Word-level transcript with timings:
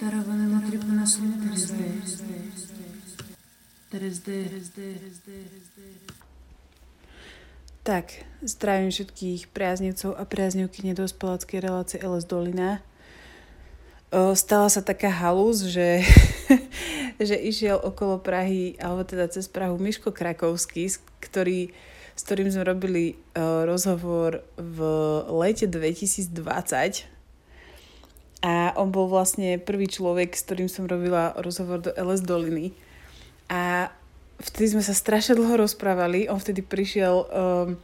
Darované 0.00 0.44
na 0.48 0.60
tribuna 0.64 1.04
Tak, 7.84 8.24
zdravím 8.40 8.88
všetkých 8.88 9.52
priaznivcov 9.52 10.16
a 10.16 10.24
priaznivky 10.24 10.80
nedospeláckej 10.80 11.60
relácie 11.60 12.00
LS 12.00 12.24
Dolina. 12.24 12.80
Stala 14.32 14.72
sa 14.72 14.80
taká 14.80 15.12
halus, 15.12 15.68
že 15.68 16.00
že 17.18 17.34
išiel 17.34 17.82
okolo 17.82 18.22
Prahy, 18.22 18.78
alebo 18.78 19.02
teda 19.02 19.26
cez 19.26 19.50
Prahu 19.50 19.74
Miško 19.74 20.14
Krakovský, 20.14 20.86
ktorý, 21.18 21.74
s 22.14 22.22
ktorým 22.22 22.50
sme 22.54 22.62
robili 22.62 23.18
uh, 23.34 23.66
rozhovor 23.66 24.46
v 24.54 24.78
lete 25.26 25.66
2020. 25.66 26.30
A 28.38 28.70
on 28.78 28.94
bol 28.94 29.10
vlastne 29.10 29.58
prvý 29.58 29.90
človek, 29.90 30.30
s 30.30 30.46
ktorým 30.46 30.70
som 30.70 30.86
robila 30.86 31.34
rozhovor 31.42 31.82
do 31.82 31.90
LS 31.90 32.22
Doliny. 32.22 32.70
A 33.50 33.90
vtedy 34.38 34.78
sme 34.78 34.82
sa 34.86 34.94
strašne 34.94 35.34
dlho 35.34 35.58
rozprávali. 35.58 36.30
On 36.30 36.38
vtedy 36.38 36.62
prišiel 36.62 37.26
um, 37.26 37.74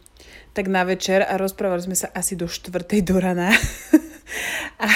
tak 0.55 0.71
na 0.71 0.87
večer 0.87 1.27
a 1.27 1.35
rozprávali 1.35 1.83
sme 1.83 1.99
sa 1.99 2.07
asi 2.15 2.39
do 2.39 2.47
štvrtej 2.47 3.03
do 3.03 3.19
rana. 3.19 3.51
a 4.85 4.89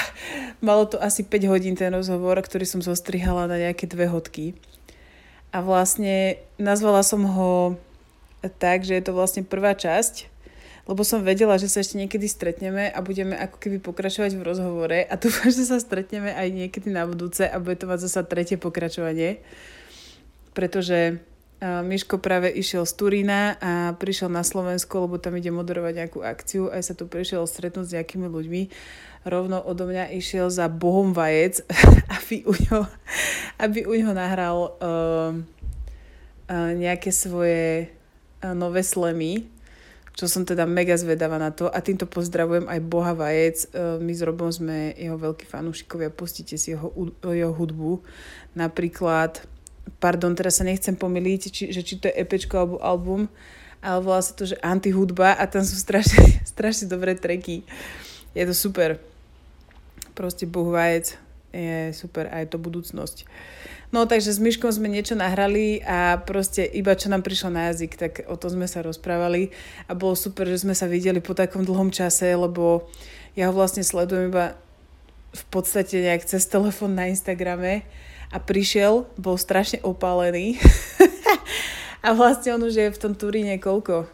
Malo 0.59 0.91
to 0.91 0.98
asi 0.98 1.23
5 1.23 1.46
hodín 1.46 1.79
ten 1.79 1.95
rozhovor, 1.95 2.34
ktorý 2.42 2.66
som 2.66 2.83
zostrihala 2.83 3.46
na 3.46 3.62
nejaké 3.62 3.87
dve 3.87 4.10
hodky. 4.10 4.59
A 5.55 5.62
vlastne 5.62 6.42
nazvala 6.59 7.06
som 7.06 7.23
ho 7.23 7.79
tak, 8.59 8.82
že 8.82 8.98
je 8.98 9.05
to 9.06 9.15
vlastne 9.15 9.46
prvá 9.46 9.79
časť, 9.79 10.27
lebo 10.90 11.07
som 11.07 11.23
vedela, 11.23 11.62
že 11.62 11.71
sa 11.71 11.79
ešte 11.79 11.95
niekedy 11.95 12.27
stretneme 12.27 12.90
a 12.90 12.99
budeme 12.99 13.38
ako 13.38 13.57
keby 13.62 13.79
pokračovať 13.79 14.35
v 14.35 14.43
rozhovore 14.43 14.99
a 15.07 15.15
dúfam, 15.23 15.46
že 15.55 15.62
sa 15.62 15.79
stretneme 15.79 16.34
aj 16.34 16.49
niekedy 16.51 16.90
na 16.90 17.07
budúce 17.07 17.46
a 17.46 17.55
bude 17.62 17.79
to 17.79 17.87
mať 17.87 18.10
zase 18.10 18.27
tretie 18.27 18.59
pokračovanie, 18.59 19.38
pretože 20.59 21.23
Miško 21.59 22.23
práve 22.23 22.54
išiel 22.54 22.87
z 22.87 22.95
Turína 22.95 23.59
a 23.59 23.90
prišiel 23.98 24.30
na 24.30 24.46
Slovensko, 24.46 25.10
lebo 25.10 25.18
tam 25.18 25.34
ide 25.34 25.51
moderovať 25.51 26.06
nejakú 26.06 26.23
akciu. 26.23 26.70
Aj 26.70 26.78
sa 26.87 26.95
tu 26.95 27.10
prišiel 27.10 27.42
stretnúť 27.50 27.87
s 27.90 27.95
nejakými 27.98 28.30
ľuďmi. 28.30 28.62
Rovno 29.26 29.59
odo 29.59 29.90
mňa 29.90 30.15
išiel 30.15 30.54
za 30.54 30.70
Bohom 30.70 31.10
vajec, 31.10 31.66
aby 32.23 32.46
u 32.46 32.54
ňo, 32.54 32.87
aby 33.59 33.90
u 33.90 33.95
ňo 33.98 34.12
nahral 34.15 34.59
uh, 34.78 35.34
uh, 35.34 36.70
nejaké 36.78 37.10
svoje 37.10 37.90
uh, 37.90 38.54
nové 38.54 38.87
slemy, 38.87 39.50
čo 40.15 40.30
som 40.30 40.46
teda 40.46 40.62
mega 40.62 40.95
zvedavá 40.95 41.43
na 41.43 41.50
to. 41.50 41.66
A 41.66 41.82
týmto 41.82 42.06
pozdravujem 42.06 42.70
aj 42.70 42.87
Boha 42.87 43.18
vajec. 43.18 43.66
Uh, 43.74 43.98
my 43.98 44.15
s 44.15 44.22
Robom 44.22 44.54
sme 44.54 44.95
jeho 44.95 45.18
veľkí 45.18 45.50
fanúšikovia, 45.50 46.15
pustite 46.15 46.54
si 46.54 46.70
jeho, 46.70 46.95
jeho 47.26 47.50
hudbu. 47.50 47.98
Napríklad 48.54 49.57
pardon, 49.96 50.36
teraz 50.36 50.60
sa 50.60 50.64
nechcem 50.68 50.92
pomýliť, 50.92 51.40
či, 51.48 51.64
že 51.72 51.80
či 51.80 51.96
to 51.96 52.12
je 52.12 52.18
EP 52.20 52.32
alebo 52.52 52.76
album, 52.84 53.32
ale 53.80 53.98
volá 54.04 54.20
sa 54.20 54.36
to, 54.36 54.44
že 54.44 54.60
antihudba 54.60 55.32
a 55.34 55.44
tam 55.48 55.64
sú 55.64 55.78
strašne, 55.80 56.20
strašne 56.52 56.90
dobré 56.90 57.16
treky. 57.16 57.64
Je 58.36 58.44
to 58.44 58.52
super. 58.52 59.00
Proste 60.12 60.44
Boh 60.44 60.68
vajec 60.68 61.16
je 61.54 61.94
super 61.96 62.28
a 62.28 62.44
je 62.44 62.48
to 62.50 62.60
budúcnosť. 62.60 63.24
No 63.88 64.04
takže 64.04 64.36
s 64.36 64.42
Myškom 64.42 64.69
sme 64.69 64.92
niečo 64.92 65.16
nahrali 65.16 65.81
a 65.81 66.20
proste 66.20 66.60
iba 66.60 66.92
čo 66.92 67.09
nám 67.09 67.25
prišlo 67.25 67.48
na 67.48 67.72
jazyk, 67.72 67.97
tak 67.97 68.12
o 68.28 68.36
to 68.36 68.53
sme 68.53 68.69
sa 68.69 68.84
rozprávali 68.84 69.48
a 69.88 69.97
bolo 69.97 70.12
super, 70.12 70.44
že 70.44 70.60
sme 70.60 70.76
sa 70.76 70.84
videli 70.84 71.25
po 71.25 71.32
takom 71.32 71.64
dlhom 71.64 71.88
čase, 71.88 72.28
lebo 72.36 72.84
ja 73.32 73.48
ho 73.48 73.56
vlastne 73.56 73.81
sledujem 73.81 74.28
iba 74.28 74.60
v 75.32 75.44
podstate 75.48 76.04
nejak 76.04 76.28
cez 76.28 76.44
telefón 76.44 77.00
na 77.00 77.09
Instagrame 77.09 77.88
a 78.28 78.37
prišiel, 78.37 79.09
bol 79.16 79.41
strašne 79.41 79.81
opálený 79.81 80.61
a 82.05 82.12
vlastne 82.12 82.53
on 82.56 82.62
už 82.65 82.75
je 82.77 82.89
v 82.93 83.00
tom 83.00 83.16
Turíne 83.16 83.56
koľko? 83.56 84.05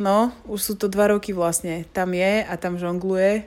No, 0.00 0.32
už 0.48 0.60
sú 0.64 0.74
to 0.80 0.88
dva 0.88 1.12
roky 1.12 1.36
vlastne. 1.36 1.84
Tam 1.92 2.16
je 2.16 2.40
a 2.40 2.54
tam 2.56 2.80
žongluje 2.80 3.44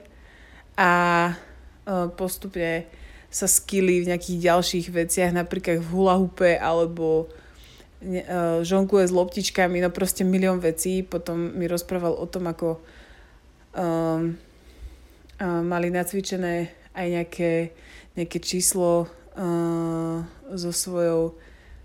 a 0.78 0.90
uh, 1.34 2.06
postupne 2.14 2.86
sa 3.26 3.50
skilí 3.50 4.06
v 4.06 4.14
nejakých 4.14 4.38
ďalších 4.38 4.86
veciach, 4.94 5.34
napríklad 5.34 5.82
v 5.82 5.90
hula 5.90 6.14
hupe 6.14 6.54
alebo 6.54 7.26
uh, 7.26 8.62
žongluje 8.62 9.10
s 9.10 9.16
loptičkami, 9.18 9.82
no 9.82 9.90
proste 9.90 10.22
milión 10.22 10.62
vecí. 10.62 11.02
Potom 11.02 11.58
mi 11.58 11.66
rozprával 11.66 12.14
o 12.14 12.26
tom, 12.30 12.46
ako 12.46 12.78
um, 13.74 14.38
uh, 15.42 15.62
mali 15.66 15.90
nacvičené 15.90 16.70
aj 16.94 17.06
nejaké, 17.10 17.74
nejaké 18.14 18.38
číslo 18.38 19.10
uh, 19.36 20.22
so 20.54 20.70
svojou 20.70 21.34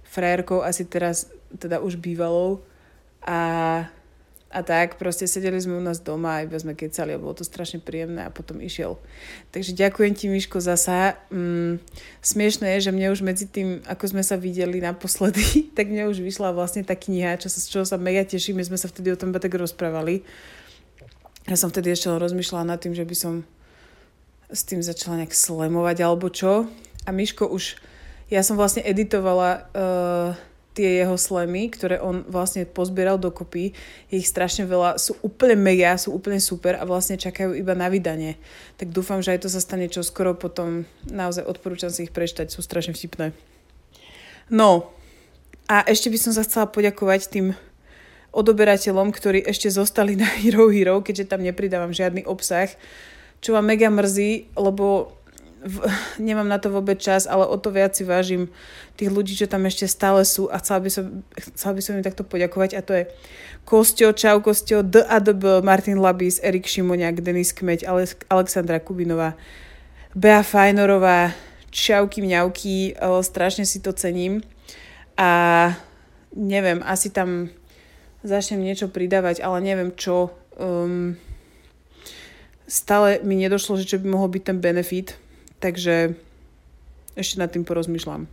frérkou, 0.10 0.66
asi 0.66 0.86
teraz 0.86 1.30
teda 1.58 1.82
už 1.82 1.98
bývalou 1.98 2.62
a, 3.22 3.86
a 4.50 4.60
tak 4.66 4.98
proste 4.98 5.30
sedeli 5.30 5.62
sme 5.62 5.78
u 5.78 5.84
nás 5.84 6.02
doma 6.02 6.42
a 6.42 6.44
iba 6.46 6.58
sme 6.58 6.74
kecali 6.74 7.14
a 7.14 7.22
bolo 7.22 7.38
to 7.38 7.46
strašne 7.46 7.78
príjemné 7.82 8.26
a 8.26 8.34
potom 8.34 8.58
išiel. 8.62 8.98
Takže 9.54 9.78
ďakujem 9.78 10.14
ti 10.18 10.26
Miško 10.30 10.62
zasa. 10.62 11.18
Mm, 11.30 11.78
smiešné 12.22 12.78
je, 12.78 12.90
že 12.90 12.92
mne 12.94 13.14
už 13.14 13.22
medzi 13.22 13.46
tým, 13.46 13.86
ako 13.86 14.18
sme 14.18 14.24
sa 14.26 14.38
videli 14.38 14.82
naposledy, 14.82 15.66
tak 15.78 15.90
mne 15.90 16.10
už 16.10 16.22
vyšla 16.22 16.54
vlastne 16.54 16.82
tá 16.82 16.98
kniha, 16.98 17.38
čo 17.42 17.50
sa, 17.50 17.62
z 17.62 17.68
čoho 17.70 17.86
sa 17.86 18.02
mega 18.02 18.26
teším, 18.26 18.62
my 18.62 18.66
sme 18.66 18.78
sa 18.82 18.90
vtedy 18.90 19.14
o 19.14 19.20
tom 19.20 19.30
tak 19.34 19.54
rozprávali. 19.54 20.26
Ja 21.50 21.58
som 21.58 21.74
vtedy 21.74 21.94
ešte 21.94 22.14
rozmýšľala 22.14 22.76
nad 22.76 22.80
tým, 22.82 22.94
že 22.94 23.06
by 23.06 23.16
som 23.18 23.34
s 24.50 24.66
tým 24.66 24.82
začala 24.82 25.22
nejak 25.22 25.34
slemovať 25.34 25.98
alebo 26.02 26.30
čo. 26.30 26.66
A 27.10 27.12
Miško 27.12 27.50
už, 27.50 27.82
ja 28.30 28.46
som 28.46 28.54
vlastne 28.54 28.86
editovala 28.86 29.66
uh, 29.74 30.38
tie 30.78 31.02
jeho 31.02 31.18
slemy, 31.18 31.74
ktoré 31.74 31.98
on 31.98 32.22
vlastne 32.30 32.64
pozbieral 32.70 33.18
dokopy. 33.18 33.74
Je 34.14 34.22
ich 34.22 34.30
strašne 34.30 34.70
veľa, 34.70 35.02
sú 35.02 35.18
úplne 35.26 35.58
mega, 35.58 35.98
sú 35.98 36.14
úplne 36.14 36.38
super 36.38 36.78
a 36.78 36.86
vlastne 36.86 37.18
čakajú 37.18 37.58
iba 37.58 37.74
na 37.74 37.90
vydanie. 37.90 38.38
Tak 38.78 38.94
dúfam, 38.94 39.20
že 39.26 39.34
aj 39.34 39.44
to 39.44 39.50
sa 39.50 39.60
stane 39.60 39.90
čoskoro, 39.90 40.38
potom 40.38 40.86
naozaj 41.10 41.44
odporúčam 41.50 41.90
si 41.90 42.06
ich 42.06 42.14
prečítať, 42.14 42.54
sú 42.54 42.62
strašne 42.62 42.94
vtipné. 42.94 43.34
No, 44.54 44.94
a 45.68 45.84
ešte 45.84 46.08
by 46.08 46.18
som 46.22 46.32
sa 46.32 46.46
chcela 46.46 46.70
poďakovať 46.70 47.22
tým 47.28 47.48
odoberateľom, 48.32 49.12
ktorí 49.12 49.44
ešte 49.44 49.68
zostali 49.74 50.16
na 50.16 50.30
Hero 50.42 50.70
Hero, 50.70 51.02
keďže 51.02 51.34
tam 51.34 51.42
nepridávam 51.42 51.92
žiadny 51.92 52.24
obsah, 52.24 52.70
čo 53.44 53.52
ma 53.52 53.60
mega 53.60 53.92
mrzí, 53.92 54.56
lebo 54.56 55.12
v, 55.60 55.76
nemám 56.20 56.48
na 56.48 56.58
to 56.58 56.72
vôbec 56.72 56.96
čas, 57.00 57.28
ale 57.28 57.44
o 57.44 57.56
to 57.60 57.72
viac 57.72 57.92
si 57.92 58.08
vážim 58.08 58.48
tých 58.96 59.12
ľudí, 59.12 59.36
čo 59.36 59.48
tam 59.48 59.68
ešte 59.68 59.88
stále 59.92 60.24
sú 60.24 60.48
a 60.48 60.60
chcela 60.64 60.80
by 60.80 60.90
som, 60.92 61.06
chcela 61.36 61.74
by 61.76 61.82
som 61.84 61.94
im 62.00 62.06
takto 62.06 62.24
poďakovať 62.24 62.70
a 62.76 62.82
to 62.84 62.94
je 62.96 63.04
Kostio, 63.68 64.16
Čau 64.16 64.40
Kostio, 64.40 64.82
D 64.82 65.04
a 65.04 65.20
D 65.20 65.36
B, 65.36 65.60
Martin 65.62 66.00
Labis, 66.00 66.40
Erik 66.40 66.66
Šimoniak, 66.66 67.22
Denis 67.22 67.52
Kmeď, 67.52 67.86
Alexandra 68.32 68.80
Kubinová, 68.80 69.36
Bea 70.16 70.42
Fajnorová, 70.42 71.36
Čauky 71.70 72.26
mňauky, 72.26 72.98
strašne 73.22 73.68
si 73.68 73.78
to 73.84 73.94
cením 73.94 74.42
a 75.14 75.70
neviem, 76.34 76.82
asi 76.82 77.14
tam 77.14 77.54
začnem 78.26 78.60
niečo 78.60 78.90
pridávať, 78.90 79.46
ale 79.46 79.62
neviem 79.62 79.94
čo. 79.94 80.34
Um, 80.60 81.16
stále 82.68 83.22
mi 83.24 83.40
nedošlo, 83.40 83.80
že 83.80 83.86
čo 83.86 83.98
by 84.02 84.08
mohol 84.12 84.34
byť 84.34 84.44
ten 84.44 84.58
benefit, 84.58 85.16
Takže 85.60 86.16
ešte 87.20 87.36
nad 87.36 87.52
tým 87.52 87.68
porozmýšľam. 87.68 88.32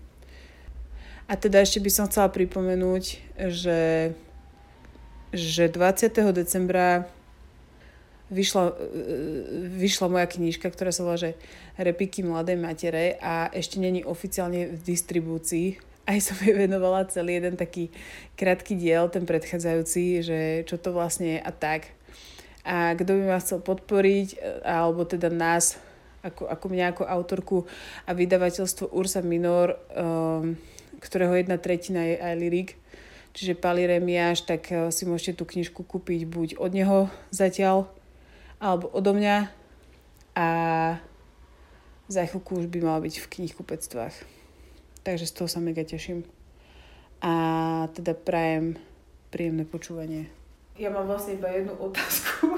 A 1.26 1.34
teda 1.34 1.59
ešte 1.59 1.82
by 1.82 1.91
som 1.91 2.06
chcela 2.06 2.31
pripomenúť, 2.31 3.04
že, 3.50 4.14
že 5.34 5.67
20. 5.67 6.14
decembra 6.31 7.11
vyšla, 8.31 8.78
vyšla 9.75 10.06
moja 10.06 10.26
knižka, 10.31 10.70
ktorá 10.70 10.94
sa 10.94 11.02
volá, 11.02 11.19
že 11.19 11.34
Repiky 11.75 12.23
mladej 12.23 12.58
matere 12.58 13.19
a 13.19 13.50
ešte 13.50 13.82
není 13.82 14.06
oficiálne 14.06 14.70
v 14.70 14.81
distribúcii. 14.87 15.82
Aj 16.06 16.22
som 16.22 16.38
jej 16.38 16.55
venovala 16.55 17.11
celý 17.11 17.43
jeden 17.43 17.58
taký 17.58 17.90
krátky 18.38 18.79
diel, 18.79 19.11
ten 19.11 19.26
predchádzajúci, 19.26 20.22
že 20.22 20.38
čo 20.62 20.79
to 20.79 20.94
vlastne 20.94 21.38
je 21.38 21.40
a 21.43 21.50
tak. 21.50 21.90
A 22.62 22.94
kto 22.94 23.19
by 23.19 23.22
ma 23.34 23.43
chcel 23.43 23.58
podporiť, 23.62 24.62
alebo 24.62 25.02
teda 25.02 25.26
nás 25.31 25.79
ako, 26.26 26.50
ako 26.50 26.67
mňa 26.69 26.84
ako 26.90 27.02
autorku 27.06 27.58
a 28.05 28.11
vydavateľstvo 28.11 28.90
Ursa 28.90 29.23
Minor, 29.23 29.78
um, 29.94 30.58
ktorého 30.99 31.38
jedna 31.38 31.56
tretina 31.62 32.02
je 32.02 32.17
aj 32.19 32.34
Lyrik, 32.34 32.70
čiže 33.31 33.55
Pali 33.55 33.87
Remiáš, 33.87 34.43
tak 34.43 34.67
uh, 34.75 34.90
si 34.90 35.06
môžete 35.06 35.38
tú 35.38 35.44
knižku 35.46 35.87
kúpiť 35.87 36.26
buď 36.26 36.49
od 36.58 36.70
neho 36.75 36.99
zatiaľ, 37.31 37.87
alebo 38.58 38.90
odo 38.90 39.14
mňa 39.14 39.49
a 40.37 40.49
za 42.06 42.23
chvíľku 42.23 42.61
už 42.61 42.67
by 42.70 42.79
mala 42.84 43.00
byť 43.02 43.14
v 43.19 43.31
knihkupectvách. 43.38 44.14
Takže 45.02 45.26
z 45.26 45.32
toho 45.32 45.49
sa 45.50 45.64
mega 45.64 45.82
teším. 45.82 46.22
A 47.25 47.32
teda 47.96 48.14
prajem 48.14 48.79
príjemné 49.32 49.64
počúvanie. 49.64 50.36
Ja 50.76 50.93
mám 50.93 51.08
vlastne 51.08 51.40
iba 51.40 51.49
jednu 51.49 51.73
otázku 51.81 52.52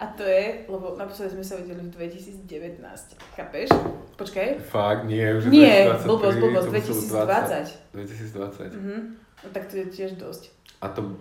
a 0.00 0.04
to 0.16 0.24
je, 0.24 0.64
lebo 0.72 0.96
naposledy 0.96 1.36
sme 1.36 1.44
sa 1.44 1.60
videli 1.60 1.84
v 1.84 1.92
2019, 1.92 2.80
chápeš? 3.36 3.68
Počkaj. 4.16 4.56
Fakt, 4.72 5.04
nie, 5.04 5.20
už 5.36 5.52
Nie, 5.52 5.92
blbosť, 6.00 6.40
blbosť, 6.40 6.68
2020. 7.12 7.92
2020. 7.92 8.72
Mhm. 8.72 8.96
No 9.44 9.46
tak 9.52 9.68
to 9.68 9.84
je 9.84 9.86
tiež 9.92 10.16
dosť. 10.16 10.48
A 10.80 10.88
to, 10.96 11.12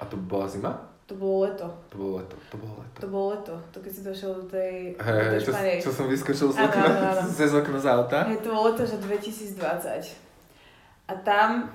a 0.00 0.04
to 0.10 0.18
bola 0.18 0.50
zima? 0.50 0.74
To 1.06 1.14
bolo 1.14 1.46
leto. 1.46 1.68
To 1.92 1.96
bolo 2.00 2.12
leto, 2.18 2.36
to 2.50 2.56
bolo 2.56 2.74
leto. 2.80 2.96
To 2.98 3.06
bolo 3.06 3.26
leto, 3.36 3.54
to 3.70 3.78
keď 3.78 3.92
si 3.92 4.02
došiel 4.02 4.30
do 4.40 4.44
tej, 4.48 4.96
Hej, 4.96 5.20
do 5.20 5.30
tej 5.30 5.40
čo, 5.44 5.50
Španej. 5.52 5.78
čo 5.84 5.92
som 5.92 6.06
vyskočil 6.08 6.48
z 6.50 6.56
okna, 6.58 6.82
áno, 6.82 6.98
áno. 7.14 7.30
cez 7.38 7.50
okno 7.54 7.78
z 7.78 7.86
auta. 7.86 8.20
Hej, 8.26 8.40
to 8.42 8.48
bolo 8.50 8.72
leto, 8.72 8.82
že 8.88 8.96
2020. 8.98 9.54
A 11.04 11.12
tam, 11.20 11.68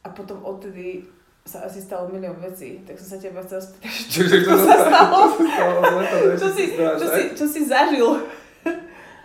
a 0.00 0.08
potom 0.08 0.38
odtedy 0.46 1.02
sa 1.42 1.66
asi 1.66 1.82
stalo 1.82 2.06
milión 2.06 2.38
vecí, 2.38 2.78
tak 2.86 2.94
som 2.94 3.14
sa 3.14 3.18
teba 3.18 3.42
chcela 3.42 3.58
spýtať, 3.58 3.92
čo, 4.06 4.20
čo 4.30 4.54
sa 4.62 4.76
stalo? 4.78 5.18
Čo 5.34 5.42
sa 5.42 5.58
stalo 6.06 6.30
Čo 6.42 6.48
si, 6.54 6.64
čo, 6.78 7.06
2020? 7.06 7.18
si, 7.18 7.22
čo 7.34 7.46
si 7.50 7.60
zažil? 7.66 8.08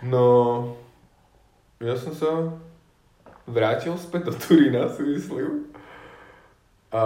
No, 0.02 0.26
ja 1.78 1.94
som 1.94 2.10
sa 2.10 2.30
vrátil 3.46 3.94
späť 3.94 4.30
do 4.30 4.34
Turína, 4.34 4.90
si 4.90 5.02
myslím. 5.06 5.70
A 6.90 7.02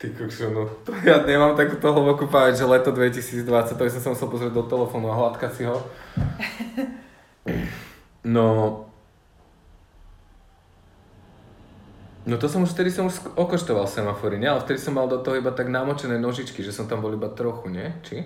ty 0.00 0.08
kokšo, 0.14 0.56
no, 0.56 0.64
to 0.86 0.94
ja 1.04 1.20
nemám 1.28 1.52
takúto 1.52 1.92
hlbokú 1.92 2.30
pamäť, 2.32 2.64
že 2.64 2.70
leto 2.70 2.94
2020, 2.94 3.44
to 3.76 3.82
som 3.92 4.02
sa 4.02 4.10
musel 4.14 4.28
pozrieť 4.30 4.52
do 4.56 4.64
telefónu 4.64 5.12
a 5.12 5.18
hladkať 5.18 5.52
si 5.52 5.62
ho. 5.68 5.76
No, 8.28 8.84
No 12.28 12.36
to 12.36 12.44
som 12.44 12.60
už, 12.60 12.76
vtedy 12.76 12.92
som 12.92 13.08
už 13.08 13.24
okoštoval 13.40 13.88
semafory, 13.88 14.36
nie? 14.36 14.52
Ale 14.52 14.60
vtedy 14.60 14.76
som 14.76 14.92
mal 14.92 15.08
do 15.08 15.16
toho 15.24 15.40
iba 15.40 15.48
tak 15.48 15.72
namočené 15.72 16.20
nožičky, 16.20 16.60
že 16.60 16.76
som 16.76 16.84
tam 16.84 17.00
bol 17.00 17.16
iba 17.16 17.32
trochu, 17.32 17.72
nie? 17.72 17.88
Či? 18.04 18.20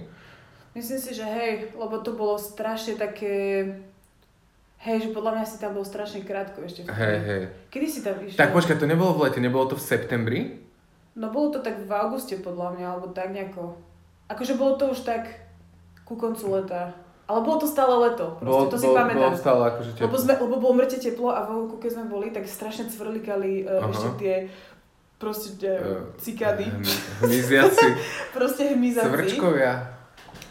Myslím 0.75 0.99
si, 0.99 1.15
že 1.15 1.23
hej, 1.23 1.71
lebo 1.79 2.03
to 2.03 2.19
bolo 2.19 2.35
strašne 2.35 2.99
také... 2.99 3.63
Hej, 4.83 5.07
že 5.07 5.09
podľa 5.15 5.39
mňa 5.39 5.45
si 5.47 5.63
tam 5.63 5.79
bol 5.79 5.87
strašne 5.87 6.27
krátko 6.27 6.67
ešte. 6.67 6.83
vtedy. 6.83 6.99
Hej, 6.99 7.19
hej. 7.23 7.43
Kedy 7.71 7.87
si 7.87 8.01
tam 8.03 8.19
išiel? 8.19 8.43
Tak 8.43 8.51
počkaj, 8.51 8.83
to 8.83 8.91
nebolo 8.91 9.15
v 9.15 9.31
lete, 9.31 9.39
nebolo 9.39 9.71
to 9.71 9.79
v 9.79 9.87
septembri? 9.87 10.41
No 11.15 11.31
bolo 11.31 11.55
to 11.55 11.63
tak 11.63 11.79
v 11.79 11.93
auguste 11.95 12.35
podľa 12.43 12.75
mňa, 12.75 12.87
alebo 12.91 13.07
tak 13.15 13.31
nejako. 13.31 13.79
Akože 14.27 14.59
bolo 14.59 14.75
to 14.75 14.91
už 14.91 15.07
tak 15.07 15.31
ku 16.03 16.19
koncu 16.19 16.59
leta. 16.59 16.91
Ale 17.33 17.41
bolo 17.41 17.57
to 17.57 17.67
stále 17.67 17.97
leto, 17.97 18.37
proste, 18.37 18.69
to 18.69 18.77
si 18.77 18.87
bolo, 18.87 18.97
pamätám. 19.01 19.33
Bolo 19.33 19.41
stále 19.41 19.63
akože 19.73 19.91
Lebo, 19.97 20.05
teplo. 20.13 20.21
sme, 20.21 20.33
lebo 20.37 20.55
bolo 20.61 20.75
mŕte 20.77 20.97
teplo 21.01 21.29
a 21.33 21.41
vonku, 21.49 21.81
keď 21.81 21.91
sme 21.97 22.05
boli, 22.13 22.29
tak 22.29 22.45
strašne 22.45 22.93
cvrlikali 22.93 23.65
uh, 23.65 23.81
Aha. 23.81 23.89
ešte 23.89 24.09
tie 24.21 24.35
proste 25.17 25.71
uh, 25.73 25.81
Eh, 25.81 26.21
cikády, 26.21 26.69
hm- 26.69 27.25
Hmyziaci. 27.25 27.89
proste 28.37 28.77
hmyzaci. 28.77 29.09
Svrčkovia. 29.09 29.73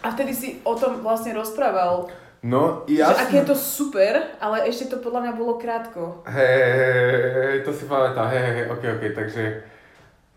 A 0.02 0.08
vtedy 0.10 0.34
si 0.34 0.48
o 0.66 0.74
tom 0.74 1.06
vlastne 1.06 1.38
rozprával, 1.38 2.10
No, 2.42 2.82
že 2.90 2.98
ja 2.98 3.14
aké 3.14 3.46
je 3.46 3.54
to 3.54 3.54
super, 3.54 4.18
ale 4.42 4.66
ešte 4.66 4.90
to 4.90 4.98
podľa 4.98 5.30
mňa 5.30 5.34
bolo 5.38 5.62
krátko. 5.62 6.26
Hej, 6.26 6.42
hej, 6.74 7.22
hej, 7.38 7.58
to 7.62 7.70
si 7.70 7.86
pamätám, 7.86 8.34
hej, 8.34 8.42
hej, 8.42 8.54
hej, 8.58 8.66
ok, 8.66 8.84
ok, 8.98 9.04
takže... 9.14 9.44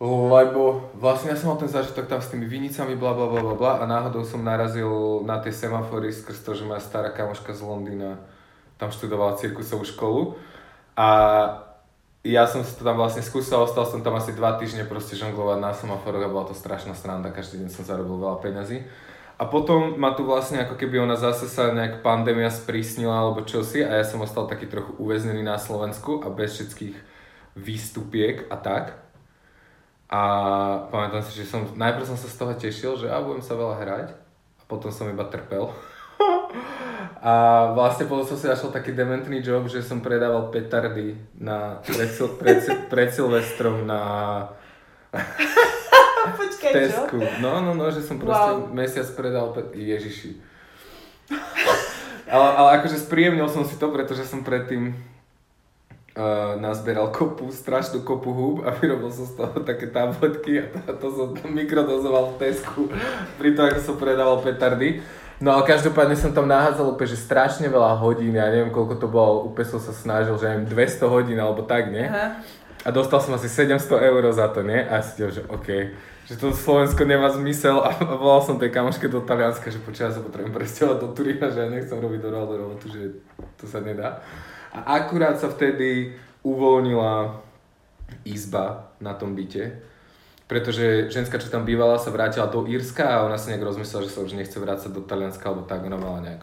Lebo 0.03 0.91
vlastne 0.99 1.31
ja 1.31 1.39
som 1.39 1.55
mal 1.55 1.59
ten 1.63 1.71
zážitok 1.71 2.11
tam 2.11 2.19
s 2.19 2.29
tými 2.29 2.51
vinicami, 2.51 2.99
bla 2.99 3.15
bla 3.15 3.31
bla 3.31 3.55
bla 3.55 3.73
a 3.79 3.85
náhodou 3.87 4.27
som 4.27 4.43
narazil 4.43 5.23
na 5.23 5.39
tie 5.39 5.55
semafory 5.55 6.11
skrz 6.11 6.43
to, 6.43 6.53
že 6.59 6.67
moja 6.67 6.83
stará 6.83 7.15
kamoška 7.15 7.55
z 7.55 7.63
Londýna 7.63 8.19
tam 8.75 8.91
študovala 8.91 9.39
cirkusovú 9.39 9.87
školu 9.87 10.35
a 10.99 11.09
ja 12.25 12.49
som 12.49 12.65
si 12.67 12.75
to 12.75 12.83
tam 12.83 12.97
vlastne 12.99 13.21
skúsil, 13.21 13.61
ostal 13.61 13.85
som 13.87 14.01
tam 14.01 14.17
asi 14.17 14.33
dva 14.33 14.57
týždne 14.57 14.89
proste 14.89 15.15
žonglovať 15.15 15.59
na 15.61 15.71
semaforoch 15.77 16.25
a 16.25 16.33
bola 16.33 16.49
to 16.49 16.57
strašná 16.57 16.97
sranda, 16.97 17.31
každý 17.31 17.61
deň 17.63 17.71
som 17.71 17.85
zarobil 17.85 18.17
veľa 18.17 18.41
peňazí. 18.41 18.81
A 19.37 19.45
potom 19.45 20.01
ma 20.01 20.17
tu 20.17 20.25
vlastne 20.25 20.63
ako 20.65 20.81
keby 20.81 21.05
ona 21.05 21.21
zase 21.21 21.53
sa 21.53 21.69
nejak 21.75 22.01
pandémia 22.01 22.49
sprísnila 22.49 23.13
alebo 23.21 23.45
čosi 23.45 23.85
a 23.85 24.01
ja 24.01 24.05
som 24.07 24.25
ostal 24.25 24.49
taký 24.49 24.73
trochu 24.73 24.97
uväznený 24.97 25.45
na 25.45 25.61
Slovensku 25.61 26.25
a 26.25 26.33
bez 26.33 26.57
všetkých 26.57 26.97
výstupiek 27.61 28.49
a 28.49 28.57
tak. 28.57 29.04
A 30.15 30.21
pamätám 30.95 31.27
si, 31.27 31.43
že 31.43 31.51
som, 31.51 31.67
najprv 31.75 32.07
som 32.07 32.15
sa 32.15 32.31
z 32.31 32.37
toho 32.39 32.55
tešil, 32.55 32.95
že 32.95 33.11
a 33.11 33.19
budem 33.19 33.43
sa 33.43 33.59
veľa 33.59 33.83
hrať 33.83 34.09
a 34.15 34.63
potom 34.71 34.95
som 34.95 35.11
iba 35.11 35.27
trpel. 35.27 35.75
a 37.19 37.33
vlastne 37.75 38.07
potom 38.07 38.23
som 38.23 38.39
si 38.39 38.47
našel 38.47 38.71
taký 38.71 38.95
dementný 38.95 39.43
job, 39.43 39.67
že 39.67 39.83
som 39.83 39.99
predával 39.99 40.55
petardy 40.55 41.19
na, 41.35 41.83
pred, 41.83 42.07
pred, 42.39 42.59
pred 42.87 43.09
Silvestrom 43.11 43.83
na 43.83 44.01
Počkaj, 46.39 46.71
čo? 46.71 46.75
Tesku. 46.79 47.19
No, 47.43 47.59
no, 47.59 47.75
no, 47.75 47.91
že 47.91 47.99
som 48.01 48.23
proste 48.23 48.55
Wow. 48.55 48.71
mesiac 48.71 49.09
predal 49.19 49.51
pe- 49.51 49.75
Ježiši. 49.75 50.31
ale, 52.31 52.49
ale 52.55 52.69
akože 52.79 53.03
spríjemnil 53.03 53.51
som 53.51 53.67
si 53.67 53.75
to, 53.77 53.91
pretože 53.91 54.31
som 54.31 54.47
predtým 54.47 54.95
uh, 56.15 56.55
nazbieral 56.59 57.11
kopu, 57.11 57.51
strašnú 57.51 58.07
kopu 58.07 58.31
húb 58.31 58.57
a 58.63 58.71
vyrobil 58.75 59.11
som 59.11 59.27
z 59.27 59.35
toho 59.35 59.59
také 59.63 59.91
tabletky 59.91 60.63
a 60.63 60.67
to, 60.71 60.95
to 60.99 61.07
som 61.11 61.29
mikrodozoval 61.51 62.35
v 62.35 62.39
Tesku 62.39 62.89
pri 63.39 63.55
tom, 63.55 63.71
ako 63.71 63.81
som 63.83 63.97
predával 63.99 64.39
petardy. 64.41 65.03
No 65.43 65.51
ale 65.51 65.67
každopádne 65.67 66.15
som 66.15 66.31
tam 66.31 66.47
nahádzal 66.47 66.95
úplne, 66.95 67.11
že 67.11 67.19
strašne 67.19 67.67
veľa 67.67 67.99
hodín, 67.99 68.39
ja 68.39 68.47
neviem 68.49 68.71
koľko 68.71 69.03
to 69.03 69.09
bolo, 69.11 69.51
úplne 69.51 69.67
som 69.67 69.83
sa 69.83 69.91
snažil, 69.91 70.39
že 70.39 70.47
neviem, 70.47 70.71
200 70.71 71.11
hodín 71.11 71.39
alebo 71.43 71.67
tak, 71.67 71.91
nie? 71.91 72.07
Aha. 72.07 72.39
A 72.85 72.89
dostal 72.93 73.19
som 73.19 73.35
asi 73.35 73.51
700 73.51 73.83
eur 73.99 74.23
za 74.31 74.47
to, 74.55 74.63
nie? 74.63 74.79
A 74.79 75.03
si 75.03 75.19
že 75.19 75.43
OK, 75.51 75.69
že 76.31 76.39
to 76.39 76.55
Slovensko 76.55 77.03
nemá 77.03 77.29
zmysel 77.35 77.83
a, 77.83 77.91
a 77.91 78.15
volal 78.15 78.47
som 78.47 78.61
tej 78.61 78.71
kamoške 78.71 79.11
do 79.11 79.27
Talianska, 79.27 79.75
že 79.75 79.83
počia 79.83 80.09
sa 80.15 80.23
potrebujem 80.23 80.55
presťahovať 80.55 80.99
do 81.03 81.09
Turína, 81.13 81.51
že 81.51 81.59
ja 81.65 81.69
nechcem 81.69 81.99
robiť 81.99 82.21
do 82.23 82.31
robotu, 82.31 82.87
že 82.89 83.19
to 83.59 83.67
sa 83.67 83.83
nedá. 83.83 84.23
A 84.75 85.01
akurát 85.01 85.39
sa 85.39 85.47
vtedy 85.47 86.19
uvoľnila 86.43 87.41
izba 88.27 88.91
na 88.99 89.15
tom 89.15 89.33
byte, 89.39 89.81
pretože 90.45 91.09
ženská, 91.09 91.41
čo 91.41 91.49
tam 91.49 91.65
bývala, 91.65 91.97
sa 91.97 92.13
vrátila 92.13 92.51
do 92.51 92.69
Írska 92.69 93.07
a 93.07 93.25
ona 93.25 93.41
si 93.41 93.49
nejak 93.55 93.65
rozmyslela, 93.65 94.05
že 94.05 94.13
sa 94.13 94.21
už 94.21 94.37
nechce 94.37 94.59
vrácať 94.61 94.91
do 94.93 95.01
Talianska 95.01 95.47
alebo 95.49 95.65
tak, 95.65 95.87
ona 95.87 95.97
mala 95.97 96.21
nejak 96.21 96.43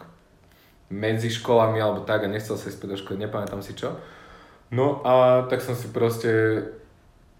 medzi 0.92 1.32
školami 1.32 1.80
alebo 1.80 2.04
tak 2.04 2.24
a 2.24 2.28
nechcel 2.28 2.60
sa 2.60 2.68
ísť 2.68 2.84
do 2.84 2.96
školy, 2.98 3.24
nepamätám 3.24 3.64
si 3.64 3.72
čo. 3.72 3.96
No 4.68 5.00
a 5.04 5.44
tak 5.48 5.64
som 5.64 5.72
si 5.72 5.88
proste 5.88 6.64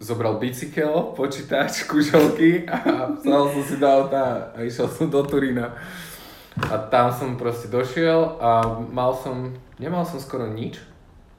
zobral 0.01 0.41
bicykel, 0.41 1.13
počítač, 1.15 1.85
kuželky 1.91 2.65
a 2.67 3.13
vzal 3.13 3.53
som 3.53 3.63
si 3.63 3.77
do 3.77 3.87
auta 3.87 4.51
a 4.57 4.59
išiel 4.65 4.89
som 4.89 5.07
do 5.13 5.21
Turína. 5.23 5.73
A 6.69 6.77
tam 6.77 7.09
som 7.13 7.41
proste 7.41 7.69
došiel 7.69 8.37
a 8.41 8.81
mal 8.93 9.17
som, 9.17 9.57
nemal 9.79 10.05
som 10.05 10.21
skoro 10.21 10.49
nič. 10.49 10.81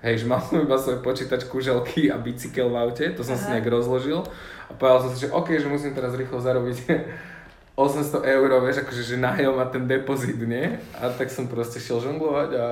Hej, 0.03 0.23
že 0.23 0.25
mal 0.27 0.43
som 0.43 0.59
iba 0.59 0.75
svoj 0.75 0.99
počítač, 0.99 1.47
kuželky 1.47 2.11
a 2.11 2.19
bicykel 2.19 2.67
v 2.67 2.75
aute, 2.75 3.05
to 3.15 3.23
som 3.23 3.39
si 3.39 3.47
Aha. 3.47 3.55
nejak 3.55 3.71
rozložil. 3.71 4.19
A 4.67 4.75
povedal 4.75 5.07
som 5.07 5.09
si, 5.15 5.23
že 5.23 5.31
OK, 5.31 5.55
že 5.55 5.71
musím 5.71 5.95
teraz 5.95 6.11
rýchlo 6.19 6.43
zarobiť 6.43 6.77
800 7.79 8.19
eur, 8.19 8.49
vieš, 8.61 8.83
akože 8.83 9.01
že 9.01 9.15
nájom 9.23 9.55
a 9.57 9.65
ten 9.71 9.87
depozit, 9.87 10.37
nie? 10.43 10.75
A 10.99 11.07
tak 11.07 11.31
som 11.31 11.47
proste 11.47 11.79
šiel 11.79 12.03
žonglovať 12.03 12.49
a 12.53 12.65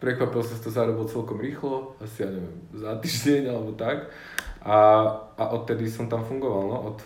prekvapil 0.00 0.40
som 0.40 0.56
si 0.56 0.64
to 0.64 0.72
zarobil 0.72 1.04
celkom 1.04 1.36
rýchlo, 1.36 1.94
asi 2.00 2.24
ja 2.24 2.32
neviem, 2.32 2.56
za 2.72 2.96
týždeň 2.96 3.42
alebo 3.52 3.76
tak. 3.76 4.08
A, 4.64 5.04
a 5.36 5.44
odtedy 5.52 5.84
som 5.86 6.08
tam 6.08 6.24
fungoval, 6.24 6.64
no, 6.64 6.78
od 6.92 6.98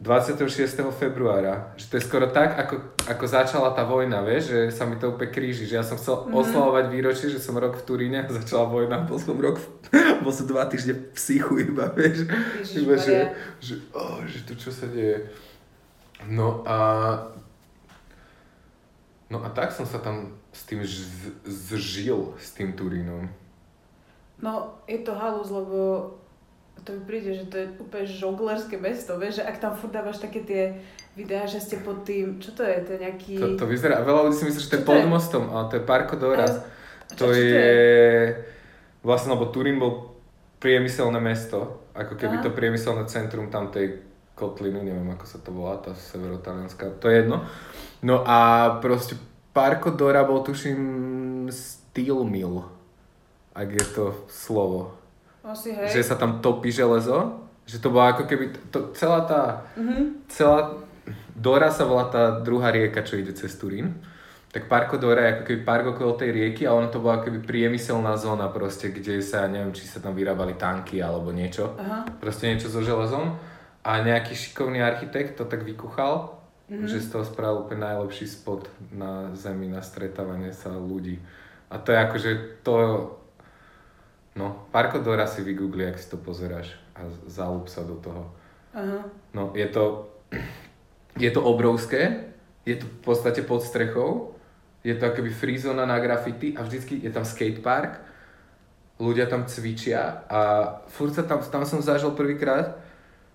26. 0.00 0.48
februára. 0.90 1.76
Že 1.76 1.84
to 1.86 1.94
je 1.96 2.02
skoro 2.02 2.26
tak, 2.26 2.56
ako, 2.56 2.74
ako 3.04 3.24
začala 3.26 3.70
tá 3.70 3.84
vojna, 3.84 4.20
vieš, 4.20 4.48
že 4.48 4.60
sa 4.72 4.88
mi 4.88 4.96
to 4.96 5.12
úplne 5.12 5.28
kríži, 5.28 5.64
že 5.64 5.76
ja 5.76 5.84
som 5.84 5.94
chcel 5.94 6.16
Mhm. 6.16 6.24
mm-hmm. 6.24 6.40
oslavovať 6.40 6.84
výročie, 6.88 7.28
že 7.28 7.36
som 7.36 7.52
rok 7.54 7.76
v 7.76 7.84
Turíne 7.84 8.18
a 8.18 8.32
začala 8.32 8.64
vojna, 8.64 9.04
bol 9.04 9.20
som 9.20 9.36
rok, 9.36 9.60
v, 9.60 9.66
bol 10.24 10.32
som 10.32 10.44
dva 10.44 10.64
týždne 10.64 10.96
v 10.96 11.04
psychu 11.12 11.52
iba, 11.62 11.92
vieš. 11.92 12.24
Iba, 12.72 12.96
že, 12.96 13.36
že, 13.60 13.76
oh, 13.92 14.24
že 14.24 14.40
to 14.42 14.56
čo 14.56 14.72
sa 14.72 14.88
deje. 14.88 15.28
No 16.24 16.64
a 16.64 16.76
No 19.30 19.38
a 19.38 19.48
tak 19.48 19.70
som 19.70 19.86
sa 19.86 20.02
tam 20.02 20.34
s 20.50 20.66
tým 20.66 20.82
ž- 20.82 21.06
zžil, 21.46 22.34
s 22.34 22.50
tým 22.50 22.74
Turínom. 22.74 23.30
No, 24.42 24.74
je 24.84 24.98
to 24.98 25.14
halus, 25.14 25.54
lebo 25.54 26.10
to 26.80 26.92
mi 26.92 27.02
príde, 27.02 27.30
že 27.34 27.44
to 27.44 27.56
je 27.56 27.66
úplne 27.76 28.04
žonglerské 28.04 28.76
mesto, 28.76 29.14
vieš, 29.14 29.38
že 29.38 29.44
ak 29.44 29.56
tam 29.58 29.72
furt 29.72 29.90
dávaš 29.90 30.18
také 30.18 30.40
tie 30.40 30.62
videá, 31.12 31.44
že 31.44 31.58
ste 31.58 31.78
pod 31.78 32.02
tým, 32.02 32.38
čo 32.38 32.50
to 32.50 32.62
je, 32.62 32.76
to 32.80 32.90
je 32.92 33.00
nejaký... 33.00 33.32
To, 33.36 33.48
to 33.56 33.66
vyzerá, 33.66 34.00
veľa 34.00 34.20
ľudí 34.24 34.36
si 34.36 34.44
myslí, 34.44 34.58
že 34.58 34.68
to 34.68 34.76
je 34.76 34.80
Čo 34.80 34.86
to 34.86 34.90
pod 34.90 35.00
je? 35.00 35.06
mostom, 35.06 35.42
ale 35.48 35.64
to 35.66 35.74
je 35.74 35.84
Parco 35.84 36.14
Dora. 36.14 36.44
A- 36.44 36.62
To 37.10 37.14
čo- 37.16 37.18
čo 37.18 37.26
je... 37.34 37.66
Vlastne, 39.00 39.32
lebo 39.32 39.48
Turín 39.48 39.76
bol 39.76 40.12
priemyselné 40.58 41.18
mesto, 41.18 41.88
ako 41.92 42.14
keby 42.14 42.38
Aha. 42.38 42.44
to 42.44 42.50
priemyselné 42.52 43.02
centrum 43.06 43.48
tam 43.48 43.68
tej 43.68 43.96
kotliny, 44.36 44.80
neviem 44.80 45.08
ako 45.10 45.24
sa 45.24 45.38
to 45.40 45.50
volá, 45.50 45.80
tá 45.80 45.92
severotalianská, 45.92 47.00
to 47.00 47.08
je 47.08 47.24
jedno. 47.24 47.44
No 48.00 48.22
a 48.22 48.70
proste 48.78 49.16
Parco 49.50 49.90
Dora 49.90 50.22
bol 50.22 50.40
tuším 50.40 50.80
steel 51.50 52.22
mill, 52.22 52.64
ak 53.52 53.68
je 53.68 53.84
to 53.90 54.04
slovo. 54.28 54.94
Asi, 55.42 55.72
hej. 55.72 55.88
že 55.88 56.02
sa 56.02 56.14
tam 56.14 56.38
topí 56.38 56.68
železo, 56.68 57.40
že 57.64 57.78
to 57.78 57.88
bola 57.88 58.12
ako 58.12 58.24
keby, 58.24 58.44
to, 58.68 58.92
celá 58.92 59.20
tá, 59.22 59.42
Mhm. 59.76 60.26
celá, 60.26 60.74
Dora 61.32 61.70
sa 61.70 61.84
volá 61.84 62.04
tá 62.04 62.36
druhá 62.38 62.68
rieka, 62.68 63.00
čo 63.00 63.16
ide 63.16 63.32
cez 63.32 63.56
Turín. 63.56 63.96
Tak 64.50 64.66
Parko 64.66 64.98
Dora 64.98 65.22
je 65.22 65.32
ako 65.32 65.42
keby 65.44 65.60
park 65.62 65.84
okolo 65.88 66.12
tej 66.12 66.30
rieky 66.30 66.66
a 66.66 66.74
ono 66.74 66.86
to 66.86 66.98
bola 66.98 67.22
keby 67.22 67.40
priemyselná 67.40 68.12
zóna 68.14 68.50
proste, 68.50 68.90
kde 68.90 69.22
sa, 69.22 69.46
neviem, 69.46 69.70
či 69.70 69.86
sa 69.86 69.98
tam 69.98 70.12
vyrábali 70.12 70.54
tanky 70.54 70.98
alebo 70.98 71.30
niečo. 71.30 71.78
Aha. 71.78 72.04
Proste 72.18 72.50
niečo 72.50 72.66
so 72.66 72.82
železom. 72.82 73.38
A 73.80 74.02
nejaký 74.02 74.34
šikovný 74.34 74.82
architekt 74.82 75.38
to 75.38 75.46
tak 75.46 75.62
vykuchal, 75.62 76.36
Mhm. 76.68 76.84
že 76.84 77.00
z 77.00 77.08
toho 77.08 77.24
spravil 77.24 77.64
úplne 77.64 77.80
najlepší 77.80 78.26
spot 78.26 78.68
na 78.92 79.32
zemi, 79.32 79.66
na 79.66 79.80
stretávanie 79.80 80.52
sa 80.52 80.68
ľudí. 80.70 81.16
A 81.70 81.78
to 81.78 81.90
je 81.90 81.98
akože 82.00 82.30
to... 82.60 82.74
No, 84.40 84.64
Parko 84.72 85.04
Dora 85.04 85.28
si 85.28 85.44
vygoogli, 85.44 85.84
ak 85.84 86.00
si 86.00 86.08
to 86.08 86.16
pozeráš 86.16 86.72
a 86.96 87.04
zalúb 87.28 87.68
sa 87.68 87.84
do 87.84 88.00
toho. 88.00 88.32
Aha. 88.72 89.04
No, 89.36 89.52
je 89.52 89.68
to, 89.68 90.08
je 91.20 91.28
to 91.28 91.44
obrovské, 91.44 92.32
je 92.64 92.80
to 92.80 92.88
v 92.88 92.98
podstate 93.04 93.44
pod 93.44 93.60
strechou, 93.60 94.32
je 94.80 94.96
to 94.96 95.12
akoby 95.12 95.28
free 95.28 95.60
zóna 95.60 95.84
na 95.84 96.00
graffiti 96.00 96.56
a 96.56 96.64
vždycky 96.64 97.04
je 97.04 97.12
tam 97.12 97.28
skatepark, 97.28 98.00
ľudia 98.96 99.28
tam 99.28 99.44
cvičia 99.44 100.24
a 100.24 100.40
furt 100.88 101.12
sa 101.12 101.28
tam, 101.28 101.44
tam 101.44 101.68
som 101.68 101.84
zažil 101.84 102.16
prvýkrát, 102.16 102.80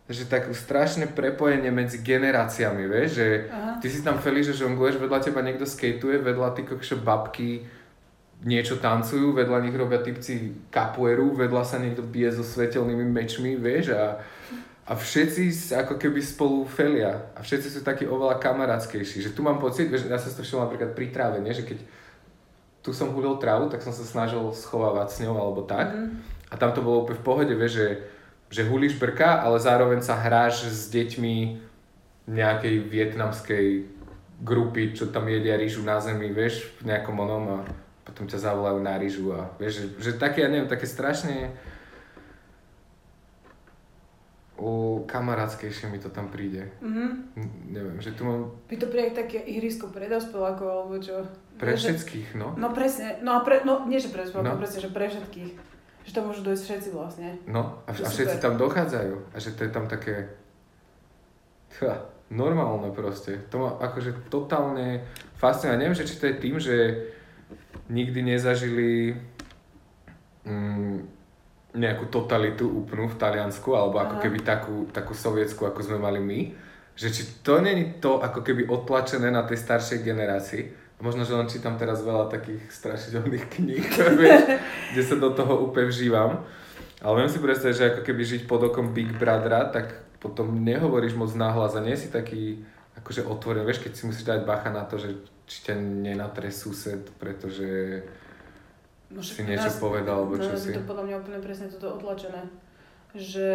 že 0.09 0.25
tak 0.25 0.49
strašné 0.53 1.13
prepojenie 1.13 1.69
medzi 1.69 2.01
generáciami, 2.01 2.85
vieš, 2.85 3.09
že 3.21 3.27
Aha. 3.49 3.77
ty 3.77 3.89
si 3.89 4.01
tam 4.01 4.17
feli, 4.17 4.41
že 4.41 4.57
žongluješ, 4.57 5.01
vedľa 5.01 5.19
teba 5.21 5.45
niekto 5.45 5.69
skateuje, 5.69 6.21
vedľa 6.21 6.49
ty 6.57 6.61
kokšo 6.65 7.01
babky 7.01 7.65
niečo 8.43 8.77
tancujú, 8.77 9.31
vedľa 9.31 9.63
nich 9.63 9.75
robia 9.77 10.03
typci 10.03 10.67
kapueru, 10.67 11.31
vedľa 11.33 11.63
sa 11.63 11.77
niekto 11.79 12.03
bije 12.03 12.35
so 12.35 12.43
svetelnými 12.43 13.07
mečmi, 13.07 13.55
vieš, 13.55 13.95
a, 13.95 14.19
a 14.85 14.91
všetci 14.93 15.73
ako 15.73 15.97
keby 15.97 16.19
spolu 16.21 16.67
felia 16.67 17.31
a 17.33 17.41
všetci 17.41 17.67
sú 17.73 17.79
takí 17.81 18.05
oveľa 18.05 18.37
kamarátskejší, 18.37 19.23
že 19.23 19.33
tu 19.33 19.41
mám 19.41 19.57
pocit, 19.57 19.89
vieš, 19.89 20.05
ja 20.05 20.19
som 20.19 20.29
to 20.29 20.43
všimol 20.45 20.67
napríklad 20.69 20.91
pri 20.93 21.07
tráve, 21.09 21.37
nie? 21.41 21.55
že 21.55 21.65
keď 21.65 21.79
tu 22.85 22.93
som 22.93 23.09
hulil 23.09 23.41
trávu, 23.41 23.65
tak 23.71 23.81
som 23.81 23.89
sa 23.89 24.05
snažil 24.05 24.45
schovávať 24.53 25.07
s 25.09 25.17
ňou 25.25 25.35
alebo 25.41 25.65
tak 25.65 25.89
Mhm. 25.89 26.21
a 26.51 26.55
tam 26.59 26.69
to 26.69 26.85
bolo 26.85 27.01
úplne 27.01 27.17
v 27.17 27.25
pohode, 27.25 27.53
vieš, 27.57 27.73
že, 27.81 27.89
že 28.51 28.61
hulíš 28.69 29.01
brka, 29.01 29.41
ale 29.41 29.57
zároveň 29.57 30.05
sa 30.05 30.21
hráš 30.21 30.69
s 30.69 30.93
deťmi 30.93 31.65
nejakej 32.29 32.75
vietnamskej 32.85 33.65
grupy, 34.45 34.93
čo 34.93 35.09
tam 35.09 35.25
jedia 35.25 35.57
rýžu 35.57 35.81
na 35.81 35.97
zemi, 35.97 36.29
vieš, 36.29 36.69
v 36.81 36.93
nejakom 36.93 37.15
onom 37.17 37.43
a 37.49 37.57
potom 38.15 38.31
ťa 38.31 38.39
zavolajú 38.39 38.79
na 38.79 38.95
rýžu 38.95 39.35
a 39.35 39.51
vieš, 39.59 39.75
že, 39.75 39.85
že 39.99 40.11
také, 40.15 40.39
ja 40.39 40.49
neviem, 40.49 40.71
také 40.71 40.87
strašne 40.87 41.51
u 44.55 45.03
kamarátskejšie 45.03 45.91
mi 45.91 45.99
to 45.99 46.07
tam 46.07 46.31
príde. 46.31 46.71
Mhm. 46.79 47.05
N- 47.35 47.51
neviem, 47.75 47.99
že 47.99 48.15
tu 48.15 48.23
mám 48.23 48.55
By 48.71 48.79
to 48.79 48.87
pre 48.87 49.11
také 49.11 49.43
ihrisko 49.43 49.91
pre 49.91 50.07
dospelákov, 50.07 50.63
alebo 50.63 50.95
čo? 50.95 51.27
pre 51.59 51.75
Vieš, 51.75 51.91
všetkých, 51.91 52.39
no. 52.39 52.55
No 52.55 52.71
presne, 52.71 53.19
no 53.19 53.35
a 53.35 53.43
pre, 53.43 53.67
no 53.67 53.83
nie 53.83 53.99
že 53.99 54.07
pre 54.07 54.23
dospelákov, 54.23 54.55
No. 54.55 54.61
presne, 54.63 54.79
že 54.79 54.95
pre 54.95 55.11
všetkých. 55.11 55.51
Že 56.07 56.11
to 56.15 56.21
môžu 56.23 56.41
dojsť 56.47 56.63
všetci 56.63 56.89
vlastne. 56.95 57.29
No, 57.51 57.83
a, 57.83 57.91
a 57.91 58.07
všetci 58.07 58.39
tam 58.39 58.55
dochádzajú. 58.55 59.35
A 59.35 59.37
že 59.43 59.51
to 59.59 59.67
je 59.67 59.71
tam 59.75 59.91
také... 59.91 60.31
Ha, 61.83 61.99
normálne 62.31 62.95
proste. 62.95 63.43
To 63.51 63.59
ma 63.59 63.69
akože 63.83 64.31
totálne 64.31 65.03
fascinuje. 65.35 65.83
Neviem, 65.83 65.97
že 65.99 66.07
či 66.07 66.15
to 66.15 66.31
je 66.31 66.35
tým, 66.39 66.55
že 66.61 66.75
nikdy 67.89 68.35
nezažili 68.35 69.17
mm, 70.45 71.15
nejakú 71.75 72.07
totalitu 72.07 72.65
úplnú 72.65 73.11
v 73.11 73.19
Taliansku, 73.19 73.75
alebo 73.75 73.99
ako 73.99 74.15
Aha. 74.19 74.23
keby 74.23 74.39
takú, 74.41 74.75
takú 74.89 75.11
sovietsku, 75.11 75.67
ako 75.67 75.79
sme 75.83 75.97
mali 75.99 76.19
my. 76.23 76.39
Že 76.95 77.07
či 77.11 77.21
to 77.43 77.59
není 77.59 77.99
to 77.99 78.23
ako 78.23 78.39
keby 78.39 78.71
odtlačené 78.71 79.27
na 79.27 79.43
tej 79.43 79.59
staršej 79.59 79.99
generácii. 79.99 80.71
Možno, 81.03 81.27
že 81.27 81.35
len 81.35 81.51
čítam 81.51 81.75
teraz 81.75 81.99
veľa 81.99 82.31
takých 82.31 82.71
strašidelných 82.71 83.45
kníh, 83.51 83.83
vieš, 84.19 84.41
kde 84.95 85.01
sa 85.03 85.15
do 85.19 85.35
toho 85.35 85.67
úplne 85.67 85.91
vžívam. 85.91 86.47
Ale 87.03 87.19
viem 87.19 87.29
si 87.29 87.43
predstaviť, 87.43 87.75
že 87.75 87.89
ako 87.91 88.01
keby 88.07 88.21
žiť 88.23 88.41
pod 88.47 88.71
okom 88.71 88.95
Big 88.95 89.11
Brothera, 89.11 89.67
tak 89.67 90.07
potom 90.23 90.63
nehovoríš 90.63 91.19
moc 91.19 91.35
nahlas 91.35 91.75
a 91.75 91.83
nie 91.83 91.99
si 91.99 92.07
taký 92.07 92.63
akože 92.95 93.27
otvorený. 93.27 93.67
Vieš, 93.67 93.83
keď 93.83 93.91
si 93.91 94.03
musíš 94.07 94.23
dať 94.23 94.47
bacha 94.47 94.71
na 94.71 94.87
to, 94.87 94.95
že 94.95 95.19
či 95.45 95.57
ťa 95.63 95.73
nenatre 95.77 96.49
sused, 96.49 97.09
pretože 97.15 98.01
No, 99.07 99.21
si 99.21 99.41
niečo 99.41 99.69
nás- 99.69 99.77
povedal, 99.77 100.17
alebo 100.19 100.35
čo 100.35 100.53
si. 100.53 100.73
To 100.73 100.81
podľa 100.81 101.05
mňa 101.05 101.15
úplne 101.17 101.39
presne 101.39 101.69
toto 101.69 101.95
otlačené. 101.95 102.41
Že 103.13 103.47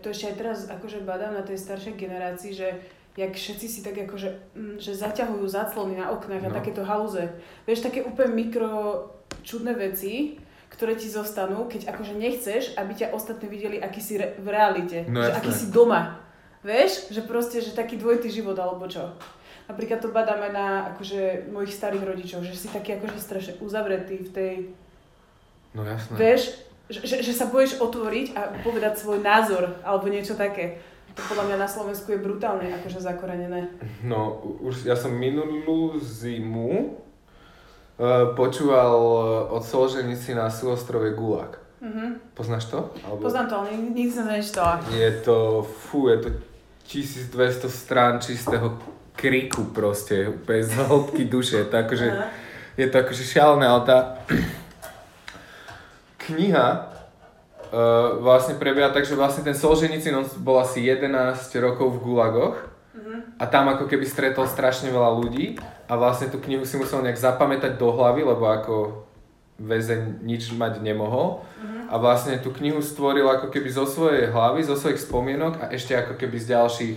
to 0.00 0.08
ešte 0.08 0.26
aj 0.26 0.36
teraz 0.36 0.58
akože 0.66 1.02
badám 1.02 1.34
na 1.34 1.42
tej 1.42 1.58
staršej 1.58 1.94
generácii, 1.94 2.52
že 2.52 2.68
jak 3.12 3.28
všetci 3.30 3.66
si 3.68 3.80
tak 3.82 3.98
akože, 3.98 4.56
mm, 4.56 4.76
že 4.78 4.96
zaťahujú 4.96 5.44
záclony 5.44 6.00
na 6.00 6.08
oknách 6.10 6.42
a 6.42 6.50
No. 6.50 6.54
takéto 6.54 6.80
halúze. 6.80 7.28
Vieš, 7.62 7.84
také 7.84 8.00
úplne 8.00 8.32
mikro 8.32 9.04
čudné 9.42 9.74
veci, 9.74 10.40
ktoré 10.70 10.96
ti 10.96 11.04
zostanú, 11.06 11.68
keď 11.68 11.92
akože 11.92 12.16
nechceš, 12.16 12.72
aby 12.74 12.92
ťa 12.94 13.12
ostatní 13.12 13.44
videli, 13.46 13.76
aký 13.76 14.00
si 14.00 14.16
re- 14.16 14.32
v 14.34 14.48
realite. 14.48 15.04
No 15.04 15.20
že 15.20 15.28
jasné. 15.28 15.38
aký 15.38 15.50
si 15.52 15.66
doma. 15.68 16.02
Vieš, 16.62 17.10
že 17.10 17.20
proste, 17.20 17.60
že 17.60 17.76
taký 17.76 17.98
dvojitý 17.98 18.32
život 18.32 18.56
alebo 18.56 18.86
čo. 18.86 19.12
Napríklad 19.70 20.02
to 20.02 20.10
badáme 20.10 20.50
na 20.50 20.92
akože 20.94 21.48
mojich 21.52 21.72
starých 21.72 22.04
rodičov, 22.04 22.44
že 22.44 22.54
si 22.58 22.68
taký 22.68 22.98
akože 22.98 23.18
strašne 23.18 23.54
uzavretý 23.62 24.22
v 24.26 24.30
tej 24.30 24.54
No 25.72 25.84
jasné. 25.88 26.16
Vieš, 26.20 26.42
že, 26.92 27.24
že, 27.24 27.32
sa 27.32 27.48
bojíš 27.48 27.80
otvoriť 27.80 28.36
a 28.36 28.52
povedať 28.60 29.00
svoj 29.00 29.24
názor 29.24 29.80
alebo 29.80 30.12
niečo 30.12 30.36
také. 30.36 30.84
To 31.16 31.20
podľa 31.28 31.52
mňa 31.52 31.56
na 31.60 31.68
Slovensku 31.68 32.12
je 32.12 32.20
brutálne 32.20 32.72
akože 32.80 33.00
zakorenené. 33.00 33.72
No, 34.04 34.40
už 34.60 34.84
ja 34.88 34.96
som 34.96 35.12
minulú 35.12 36.00
zimu 36.00 36.72
uh, 36.72 38.32
počúval 38.36 38.96
uh, 39.00 39.56
od 39.56 39.64
Solženici 39.64 40.36
na 40.36 40.48
súostrove 40.52 41.12
Gulag. 41.16 41.60
Mhm. 41.80 42.36
Poznáš 42.36 42.68
to? 42.68 42.92
Alebo... 43.04 43.24
Poznám 43.24 43.46
to, 43.48 43.54
ale 43.60 43.66
nikdy, 43.76 43.88
nikdy 43.92 44.12
som 44.12 44.24
to 44.28 44.32
nečítala. 44.32 44.74
Je 44.92 45.10
to, 45.24 45.64
fú, 45.64 46.08
je 46.12 46.18
to 46.20 46.28
1200 46.88 47.68
strán 47.68 48.20
čistého 48.20 48.76
kriku 49.22 49.70
proste, 49.70 50.26
úplne 50.26 50.66
z 50.66 50.74
hĺbky 50.82 51.30
duše. 51.30 51.62
Aha. 51.70 52.26
je 52.74 52.86
to 52.90 52.96
akože 52.98 53.22
šialené, 53.22 53.70
ale 53.70 53.82
tá 53.86 53.98
kniha 56.26 56.66
uh, 57.70 58.18
vlastne 58.18 58.58
prebieha 58.58 58.90
tak, 58.90 59.06
že 59.06 59.14
vlastne 59.14 59.46
ten 59.46 59.54
Solženicin 59.54 60.14
on 60.14 60.26
bol 60.42 60.58
asi 60.58 60.82
11 60.82 61.38
rokov 61.62 61.98
v 61.98 62.02
Gulagoch 62.02 62.58
Mhm. 62.92 63.40
a 63.40 63.44
tam 63.48 63.72
ako 63.72 63.88
keby 63.88 64.04
stretol 64.04 64.44
strašne 64.44 64.92
veľa 64.92 65.16
ľudí 65.16 65.56
a 65.88 65.96
vlastne 65.96 66.28
tú 66.28 66.36
knihu 66.44 66.68
si 66.68 66.76
musel 66.76 67.00
nejak 67.00 67.16
zapamätať 67.16 67.80
do 67.80 67.88
hlavy, 67.88 68.20
lebo 68.20 68.44
ako 68.44 68.74
väzeň 69.56 70.20
nič 70.20 70.52
mať 70.52 70.84
nemohol. 70.84 71.40
A 71.88 71.96
vlastne 71.96 72.36
tú 72.36 72.52
knihu 72.52 72.84
stvoril 72.84 73.24
ako 73.24 73.48
keby 73.48 73.68
zo 73.72 73.88
svojej 73.88 74.28
hlavy, 74.28 74.60
zo 74.64 74.76
svojich 74.76 75.00
spomienok 75.00 75.64
a 75.64 75.64
ešte 75.72 75.96
ako 75.96 76.20
keby 76.20 76.36
z 76.36 76.46
ďalších 76.52 76.96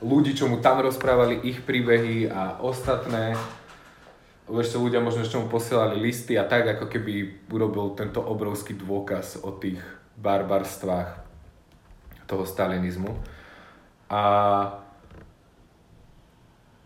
ľudí, 0.00 0.32
čo 0.32 0.48
mu 0.48 0.60
tam 0.60 0.80
rozprávali 0.80 1.44
ich 1.44 1.60
príbehy 1.64 2.28
a 2.28 2.60
ostatné. 2.60 3.36
Ešte 4.50 4.80
ľudia 4.80 4.98
možno 4.98 5.22
ešte 5.22 5.38
mu 5.38 5.46
posielali 5.46 6.00
listy 6.00 6.34
a 6.34 6.48
tak 6.48 6.66
ako 6.66 6.90
keby 6.90 7.46
urobil 7.54 7.94
tento 7.94 8.18
obrovský 8.18 8.74
dôkaz 8.74 9.46
o 9.46 9.54
tých 9.54 9.78
barbarstvách 10.18 11.22
toho 12.26 12.42
stalinizmu. 12.42 13.14
A 14.10 14.22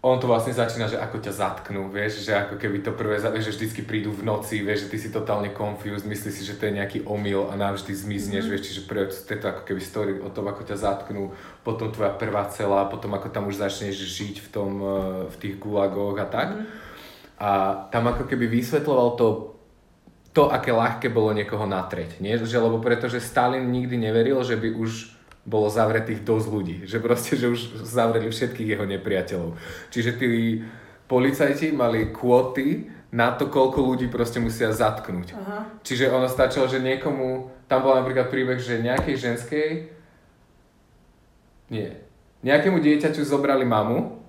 on 0.05 0.21
to 0.21 0.29
vlastne 0.29 0.53
začína, 0.53 0.85
že 0.85 1.01
ako 1.01 1.17
ťa 1.17 1.33
zatknú, 1.33 1.89
vieš, 1.89 2.29
že 2.29 2.37
ako 2.37 2.61
keby 2.61 2.85
to 2.85 2.93
prvé, 2.93 3.17
vieš, 3.17 3.49
že 3.49 3.57
vždycky 3.57 3.89
prídu 3.89 4.13
v 4.13 4.29
noci, 4.29 4.61
vieš, 4.61 4.85
že 4.85 4.91
ty 4.93 4.97
si 5.01 5.09
totálne 5.09 5.49
confused, 5.57 6.05
myslíš 6.05 6.35
si, 6.37 6.43
že 6.45 6.61
to 6.61 6.69
je 6.69 6.77
nejaký 6.77 7.09
omyl 7.09 7.49
a 7.49 7.57
navždy 7.57 7.97
zmizneš, 7.97 8.53
vieš, 8.53 8.69
čiže 8.69 8.85
prvé, 8.85 9.09
to 9.09 9.33
je 9.33 9.41
to 9.41 9.49
ako 9.49 9.63
keby 9.65 9.81
story 9.81 10.13
o 10.21 10.29
tom, 10.29 10.45
ako 10.53 10.61
ťa 10.69 10.77
zatknú, 10.77 11.33
potom 11.65 11.89
tvoja 11.89 12.13
prvá 12.13 12.45
cela, 12.53 12.85
potom 12.85 13.17
ako 13.17 13.33
tam 13.33 13.49
už 13.49 13.57
začneš 13.57 13.97
žiť 13.97 14.45
v 14.45 14.49
tom, 14.53 14.71
eh, 14.77 14.93
v 15.33 15.37
tých 15.41 15.57
gulagoch 15.57 16.21
a 16.21 16.29
tak. 16.29 16.69
A 17.41 17.51
tam 17.89 18.05
ako 18.05 18.29
keby 18.29 18.45
vysvetloval 18.45 19.17
to, 19.17 19.57
to, 20.37 20.53
aké 20.53 20.69
ľahké 20.69 21.09
bolo 21.09 21.33
niekoho 21.33 21.65
natreť, 21.65 22.21
nie? 22.21 22.37
Že, 22.37 22.61
lebo 22.61 22.77
pretože 22.77 23.25
Stalin 23.25 23.73
nikdy 23.73 23.97
neveril, 23.97 24.45
že 24.45 24.61
by 24.61 24.69
už 24.69 25.14
bolo 25.45 25.69
zavretých 25.69 26.25
dosť 26.25 26.47
ľudí. 26.49 26.77
Že 26.89 26.99
proste, 27.05 27.33
že 27.37 27.53
už 27.53 27.85
zavreli 27.85 28.33
všetkých 28.33 28.69
jeho 28.77 28.85
nepriateľov. 28.89 29.57
Čiže 29.93 30.11
tí 30.17 30.29
policajti 31.05 31.73
mali 31.77 32.11
kvóty 32.11 32.89
na 33.15 33.31
to, 33.31 33.47
koľko 33.47 33.79
ľudí 33.85 34.11
proste 34.11 34.43
musia 34.43 34.75
zatknúť. 34.75 35.39
Aha. 35.39 35.59
Čiže 35.87 36.11
ono 36.11 36.27
stačilo, 36.27 36.67
že 36.67 36.83
niekomu, 36.83 37.53
tam 37.71 37.87
bol 37.87 37.95
napríklad 37.95 38.27
príbeh, 38.27 38.59
že 38.59 38.83
nejakej 38.83 39.17
ženskej, 39.21 39.69
nie, 41.71 41.89
nejakému 42.43 42.83
dieťaťu 42.83 43.23
zobrali 43.25 43.65
mamu 43.65 44.21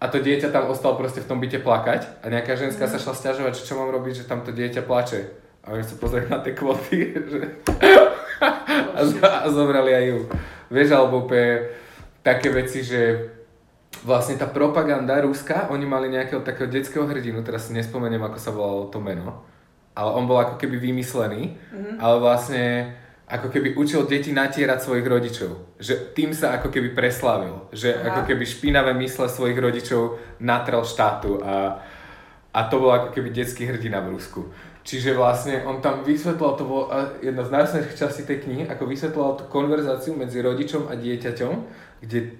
a 0.00 0.04
to 0.08 0.22
dieťa 0.22 0.54
tam 0.54 0.70
ostalo 0.70 0.96
proste 0.96 1.20
v 1.20 1.28
tom 1.28 1.42
byte 1.42 1.60
plakať 1.60 2.22
a 2.22 2.30
nejaká 2.30 2.54
ženská 2.54 2.86
sa 2.86 2.96
šla 3.00 3.12
stiažovať, 3.12 3.60
že 3.60 3.66
čo 3.66 3.74
mám 3.76 3.92
robiť, 3.92 4.24
že 4.24 4.28
tam 4.28 4.40
to 4.46 4.54
dieťa 4.54 4.86
plače. 4.86 5.20
A 5.66 5.74
oni 5.74 5.82
sa 5.82 5.98
pozreli 5.98 6.30
na 6.30 6.38
tie 6.38 6.54
kvoty, 6.54 6.96
že... 7.32 7.40
a, 8.76 9.00
a 9.44 9.46
zobrali 9.48 9.92
aj 9.94 10.04
ju. 10.10 10.18
Vieš, 10.70 10.88
alebo 10.92 11.24
pe, 11.24 11.72
také 12.26 12.50
veci, 12.50 12.82
že 12.82 13.30
vlastne 14.02 14.36
tá 14.36 14.50
propaganda 14.50 15.16
ruská, 15.22 15.70
oni 15.70 15.86
mali 15.86 16.12
nejakého 16.12 16.42
takého 16.42 16.68
detského 16.68 17.06
hrdinu, 17.06 17.40
teraz 17.46 17.70
si 17.70 17.72
nespomeniem, 17.72 18.22
ako 18.22 18.38
sa 18.38 18.50
volalo 18.52 18.90
to 18.90 18.98
meno, 18.98 19.46
ale 19.96 20.10
on 20.12 20.28
bol 20.28 20.36
ako 20.36 20.60
keby 20.60 20.76
vymyslený, 20.76 21.56
mm-hmm. 21.56 21.96
ale 22.02 22.16
vlastne 22.20 22.64
ako 23.26 23.50
keby 23.50 23.74
učil 23.74 24.06
deti 24.06 24.30
natierať 24.30 24.86
svojich 24.86 25.06
rodičov. 25.06 25.50
Že 25.82 26.14
tým 26.14 26.30
sa 26.30 26.62
ako 26.62 26.70
keby 26.70 26.94
preslavil. 26.94 27.66
Že 27.74 27.98
Aha. 27.98 28.02
ako 28.14 28.20
keby 28.30 28.44
špinavé 28.46 28.94
mysle 29.02 29.26
svojich 29.26 29.58
rodičov 29.58 30.22
natrel 30.38 30.86
štátu 30.86 31.42
a, 31.42 31.82
a 32.54 32.60
to 32.70 32.78
bol 32.78 32.94
ako 32.94 33.10
keby 33.10 33.34
detský 33.34 33.66
hrdina 33.66 33.98
v 33.98 34.14
Rusku. 34.14 34.46
Čiže 34.86 35.18
vlastne 35.18 35.66
on 35.66 35.82
tam 35.82 36.06
vysvetlal, 36.06 36.54
to 36.54 36.62
bolo 36.62 36.86
jedna 37.18 37.42
z 37.42 37.50
najsnejších 37.50 37.98
častí 37.98 38.22
tej 38.22 38.46
knihy, 38.46 38.70
ako 38.70 38.86
vysvetlal 38.86 39.34
tú 39.34 39.50
konverzáciu 39.50 40.14
medzi 40.14 40.38
rodičom 40.38 40.86
a 40.86 40.94
dieťaťom, 40.94 41.54
kde 42.06 42.38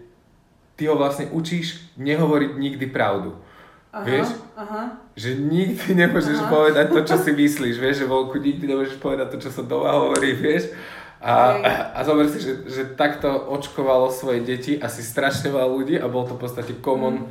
ty 0.79 0.83
ho 0.87 0.95
vlastne 0.95 1.27
učíš 1.35 1.91
nehovoriť 1.99 2.51
nikdy 2.55 2.87
pravdu. 2.87 3.35
Aha, 3.91 4.07
vieš? 4.07 4.31
Aha. 4.55 4.95
Že 5.19 5.31
nikdy 5.43 6.07
nemôžeš 6.07 6.39
aha. 6.47 6.51
povedať 6.53 6.87
to, 6.95 7.01
čo 7.03 7.17
si 7.19 7.35
myslíš, 7.43 7.83
vieš, 7.83 8.07
že 8.07 8.07
voľku 8.07 8.39
nikdy 8.39 8.71
nemôžeš 8.71 9.03
povedať 9.03 9.27
to, 9.35 9.37
čo 9.43 9.51
sa 9.51 9.67
doma 9.67 9.91
hovorí, 9.99 10.31
vieš. 10.39 10.71
A, 11.19 11.59
a, 11.59 11.71
a 11.99 12.01
zober 12.07 12.31
si, 12.31 12.39
že, 12.39 12.63
že 12.71 12.95
takto 12.95 13.27
očkovalo 13.27 14.15
svoje 14.15 14.47
deti 14.47 14.79
asi 14.79 15.03
strašne 15.03 15.51
veľa 15.51 15.67
ľudí 15.67 15.97
a 15.99 16.07
bol 16.07 16.23
to 16.29 16.39
v 16.39 16.47
podstate 16.47 16.79
common 16.79 17.27
mm. 17.27 17.29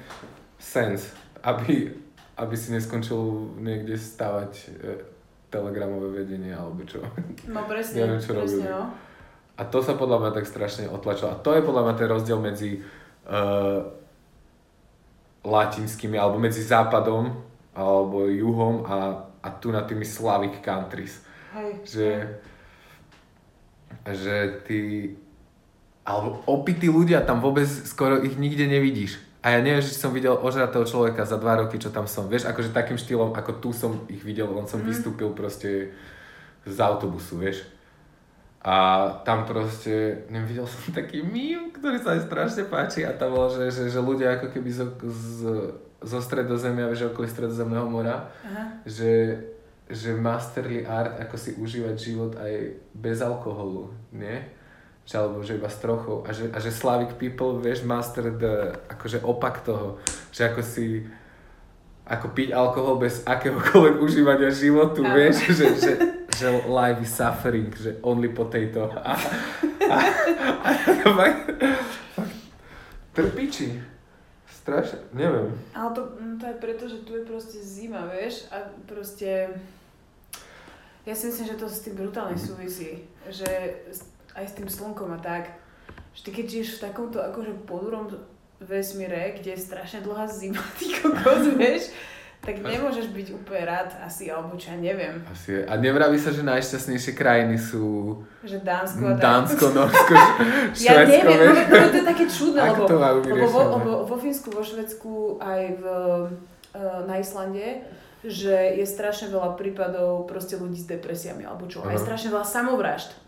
sense, 0.60 1.16
aby, 1.40 1.96
aby 2.36 2.56
si 2.60 2.76
neskončil 2.76 3.18
niekde 3.64 3.96
stavať 3.96 4.52
e, 4.52 4.68
telegramové 5.48 6.24
vedenie 6.24 6.52
alebo 6.52 6.84
čo. 6.84 7.00
No 7.48 7.64
presne, 7.64 8.04
Neviem, 8.04 8.20
čo 8.20 8.36
presne, 8.36 8.68
no. 8.68 8.92
A 9.56 9.64
to 9.64 9.80
sa 9.80 9.96
podľa 9.96 10.20
mňa 10.20 10.32
tak 10.36 10.46
strašne 10.52 10.92
otlačilo. 10.92 11.32
A 11.32 11.40
to 11.40 11.56
je 11.56 11.64
podľa 11.64 11.88
mňa 11.88 11.96
ten 11.96 12.08
rozdiel 12.12 12.40
medzi 12.44 12.84
uh, 13.24 13.88
latinskými, 15.48 16.20
alebo 16.20 16.36
medzi 16.44 16.60
západom, 16.60 17.32
alebo 17.72 18.28
juhom 18.28 18.84
a, 18.84 19.24
a 19.40 19.48
tu 19.56 19.72
na 19.72 19.88
tými 19.88 20.04
Slavic 20.04 20.60
countries. 20.60 21.24
Hej. 21.56 21.72
Že, 21.88 22.10
že 24.12 24.36
ty, 24.68 24.80
alebo 26.04 26.44
opití 26.52 26.92
ľudia, 26.92 27.24
tam 27.24 27.40
vôbec 27.40 27.64
skoro 27.64 28.20
ich 28.28 28.36
nikde 28.36 28.68
nevidíš. 28.68 29.24
A 29.46 29.54
ja 29.54 29.60
neviem, 29.62 29.78
že 29.78 29.94
som 29.94 30.10
videl 30.10 30.34
ožratého 30.34 30.82
človeka 30.90 31.22
za 31.22 31.38
dva 31.38 31.62
roky, 31.62 31.78
čo 31.78 31.94
tam 31.94 32.10
som. 32.10 32.26
Vieš, 32.26 32.50
akože 32.50 32.74
takým 32.74 32.98
štýlom, 32.98 33.38
ako 33.38 33.62
tu 33.62 33.70
som 33.78 34.02
ich 34.10 34.26
videl, 34.26 34.50
len 34.50 34.66
som 34.66 34.82
mm. 34.82 34.90
vystúpil 34.90 35.30
proste 35.38 35.94
z 36.66 36.78
autobusu, 36.82 37.38
vieš. 37.38 37.70
A 38.66 39.06
tam 39.22 39.46
proste, 39.46 40.26
neviem, 40.34 40.58
videl 40.58 40.66
som 40.66 40.90
taký 40.98 41.22
mím, 41.22 41.70
ktorý 41.70 42.02
sa 42.02 42.18
aj 42.18 42.26
strašne 42.26 42.66
páči 42.66 43.06
a 43.06 43.14
tam 43.14 43.38
bolo, 43.38 43.54
že, 43.54 43.70
že, 43.70 43.94
že 43.94 44.02
ľudia 44.02 44.42
ako 44.42 44.50
keby 44.50 44.70
zo, 44.74 44.90
z, 45.06 45.38
zo 46.02 46.20
stredozemia, 46.26 46.90
vieš, 46.90 47.14
okolo 47.14 47.30
stredozemného 47.30 47.86
mora, 47.86 48.34
Aha. 48.50 48.82
že, 48.82 49.46
že 49.86 50.18
masterly 50.18 50.90
art, 50.90 51.22
ako 51.22 51.38
si 51.38 51.54
užívať 51.54 51.94
život 51.94 52.34
aj 52.42 52.82
bez 52.98 53.22
alkoholu, 53.22 53.94
nie? 54.10 54.42
Že, 55.06 55.16
alebo 55.22 55.38
že 55.46 55.58
iba 55.58 55.70
s 55.70 55.78
trochou. 55.78 56.26
A 56.26 56.34
že, 56.34 56.50
a 56.50 56.58
že 56.58 56.74
Slavic 56.74 57.18
people, 57.22 57.62
vieš, 57.62 57.86
master 57.86 58.34
the, 58.34 58.74
akože 58.90 59.22
opak 59.22 59.62
toho. 59.62 60.02
Že 60.34 60.42
ako 60.50 60.62
si, 60.66 61.06
ako 62.10 62.34
piť 62.34 62.50
alkohol 62.58 62.98
bez 62.98 63.22
akéhokoľvek 63.22 63.96
užívania 64.02 64.50
životu, 64.50 65.06
Aha. 65.06 65.14
vieš, 65.14 65.54
že, 65.54 65.68
že 65.78 65.92
že 66.36 66.68
life 66.68 67.00
is 67.02 67.16
suffering, 67.16 67.72
že 67.72 67.96
only 68.04 68.28
potato. 68.30 68.92
A, 68.92 69.16
a, 69.88 69.98
a, 70.68 70.70
a, 71.08 71.28
trpiči. 73.16 73.80
Strašne, 74.50 75.00
neviem. 75.14 75.54
Ale 75.78 75.94
to, 75.94 76.02
mm, 76.20 76.42
to 76.42 76.46
je 76.50 76.56
preto, 76.58 76.84
že 76.90 76.98
tu 77.06 77.16
je 77.16 77.24
proste 77.24 77.62
zima, 77.62 78.10
vieš, 78.10 78.50
a 78.52 78.66
proste... 78.90 79.54
Ja 81.06 81.14
si 81.14 81.30
myslím, 81.30 81.54
že 81.54 81.62
to 81.62 81.70
s 81.70 81.86
tým 81.86 81.94
brutálne 81.94 82.34
súvisí, 82.34 83.06
že 83.30 83.46
aj 84.36 84.46
s 84.52 84.54
tým 84.60 84.68
slnkom 84.68 85.16
a 85.16 85.20
tak, 85.20 85.56
že 86.12 86.28
ty 86.28 86.30
keď 86.32 86.46
žiješ 86.52 86.70
v 86.78 86.84
takomto 86.92 87.24
akože 87.24 87.68
podurom 87.68 88.12
vesmíre, 88.60 89.36
kde 89.40 89.56
je 89.56 89.60
strašne 89.60 90.04
dlhá 90.04 90.28
zima, 90.28 90.64
ty 90.80 90.92
kokos, 90.96 91.56
vieš, 91.56 91.92
tak 92.46 92.62
nemôžeš 92.62 93.10
byť 93.10 93.28
úplne 93.42 93.64
rád 93.66 93.90
asi, 94.06 94.30
alebo 94.30 94.54
čo 94.54 94.70
ja 94.70 94.78
neviem. 94.78 95.18
Asi. 95.26 95.66
A 95.66 95.82
nevraví 95.82 96.14
sa, 96.22 96.30
že 96.30 96.46
najšťastnejšie 96.46 97.18
krajiny 97.18 97.58
sú... 97.58 98.22
Že 98.46 98.62
Dánsko 98.62 99.02
a 99.02 99.14
Dánsko, 99.18 99.66
Norsko, 99.74 100.14
Švedsko. 100.78 100.86
Ja 100.86 101.04
neviem, 101.10 101.58
no, 101.66 101.74
no, 101.74 101.88
to 101.90 101.98
je 101.98 102.06
také 102.06 102.26
čudné, 102.30 102.62
lebo, 102.70 102.86
to 102.86 102.96
lebo 103.02 103.48
vo, 103.50 103.62
lebo 103.82 103.92
vo 104.06 104.16
Fínsku, 104.22 104.54
vo 104.54 104.62
Švedsku 104.62 105.42
aj 105.42 105.62
v, 105.82 105.84
uh, 106.78 107.02
na 107.10 107.18
Islande, 107.18 107.82
že 108.22 108.78
je 108.78 108.86
strašne 108.86 109.34
veľa 109.34 109.58
prípadov 109.58 110.30
proste 110.30 110.54
ľudí 110.54 110.78
s 110.78 110.86
depresiami 110.86 111.50
alebo 111.50 111.66
čo. 111.66 111.82
Aj 111.82 111.98
strašne 111.98 112.30
veľa 112.30 112.46
samovrážd 112.46 113.25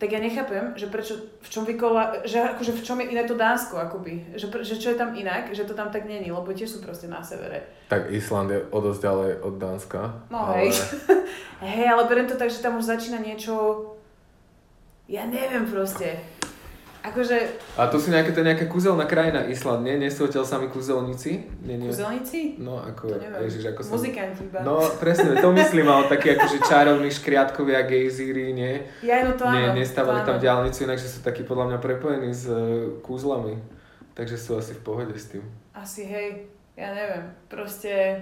tak 0.00 0.16
ja 0.16 0.20
nechápem, 0.24 0.72
že 0.80 0.88
prečo, 0.88 1.20
v 1.44 1.48
čom 1.52 1.68
vykola, 1.68 2.24
že 2.24 2.40
akože 2.40 2.72
v 2.72 2.84
čom 2.88 2.96
je 3.04 3.12
iné 3.12 3.28
to 3.28 3.36
Dánsko, 3.36 3.76
akoby, 3.76 4.32
že, 4.32 4.48
že 4.64 4.80
čo 4.80 4.88
je 4.90 4.96
tam 4.96 5.12
inak, 5.12 5.52
že 5.52 5.68
to 5.68 5.76
tam 5.76 5.92
tak 5.92 6.08
není, 6.08 6.32
lebo 6.32 6.48
tiež 6.56 6.72
sú 6.72 6.78
proste 6.80 7.04
na 7.04 7.20
severe. 7.20 7.68
Tak 7.92 8.08
Island 8.08 8.48
je 8.48 8.64
o 8.72 8.78
dosť 8.80 9.00
ďalej 9.04 9.30
od 9.44 9.54
Dánska. 9.60 10.00
No 10.32 10.48
ale... 10.48 10.56
hej, 10.56 10.68
hej, 11.76 11.86
ale 11.92 12.08
beriem 12.08 12.24
to 12.24 12.40
tak, 12.40 12.48
že 12.48 12.64
tam 12.64 12.80
už 12.80 12.88
začína 12.88 13.20
niečo, 13.20 13.52
ja 15.04 15.28
neviem 15.28 15.68
proste, 15.68 16.16
Akože... 17.00 17.36
A 17.80 17.88
to 17.88 17.96
sú 17.96 18.12
nejaké, 18.12 18.36
to 18.36 18.44
nejaká 18.44 18.68
kúzelná 18.68 19.08
krajina 19.08 19.48
Island, 19.48 19.88
nie? 19.88 19.96
Nie 19.96 20.12
sú 20.12 20.28
odtiaľ 20.28 20.44
sami 20.44 20.68
kúzelníci? 20.68 21.48
Nie, 21.64 21.80
nie. 21.80 21.88
Kúzelníci? 21.88 22.60
No, 22.60 22.76
ako, 22.76 23.16
ježiš, 23.40 23.72
ako 23.72 23.80
som... 23.80 23.92
Muzikanti 23.96 24.44
iba. 24.44 24.60
No, 24.60 24.84
presne, 25.00 25.32
to 25.40 25.48
myslím, 25.56 25.88
ale 25.88 26.12
takí 26.12 26.36
akože 26.36 26.60
čarovní 26.60 27.08
škriatkovia, 27.08 27.88
gejzíri, 27.88 28.52
nie? 28.52 28.84
Ja, 29.00 29.24
no 29.24 29.32
to 29.32 29.48
áno. 29.48 29.56
Nie, 29.56 29.80
nestávali 29.80 30.28
tam 30.28 30.36
diálnicu, 30.36 30.84
inakže 30.84 31.08
sú 31.08 31.24
takí 31.24 31.40
podľa 31.40 31.72
mňa 31.72 31.78
prepojení 31.80 32.36
s 32.36 32.44
uh, 32.52 32.92
kúzlami. 33.00 33.56
Takže 34.12 34.36
sú 34.36 34.60
asi 34.60 34.76
v 34.76 34.84
pohode 34.84 35.16
s 35.16 35.32
tým. 35.32 35.44
Asi, 35.72 36.04
hej. 36.04 36.52
Ja 36.76 36.92
neviem. 36.92 37.32
Proste... 37.48 38.20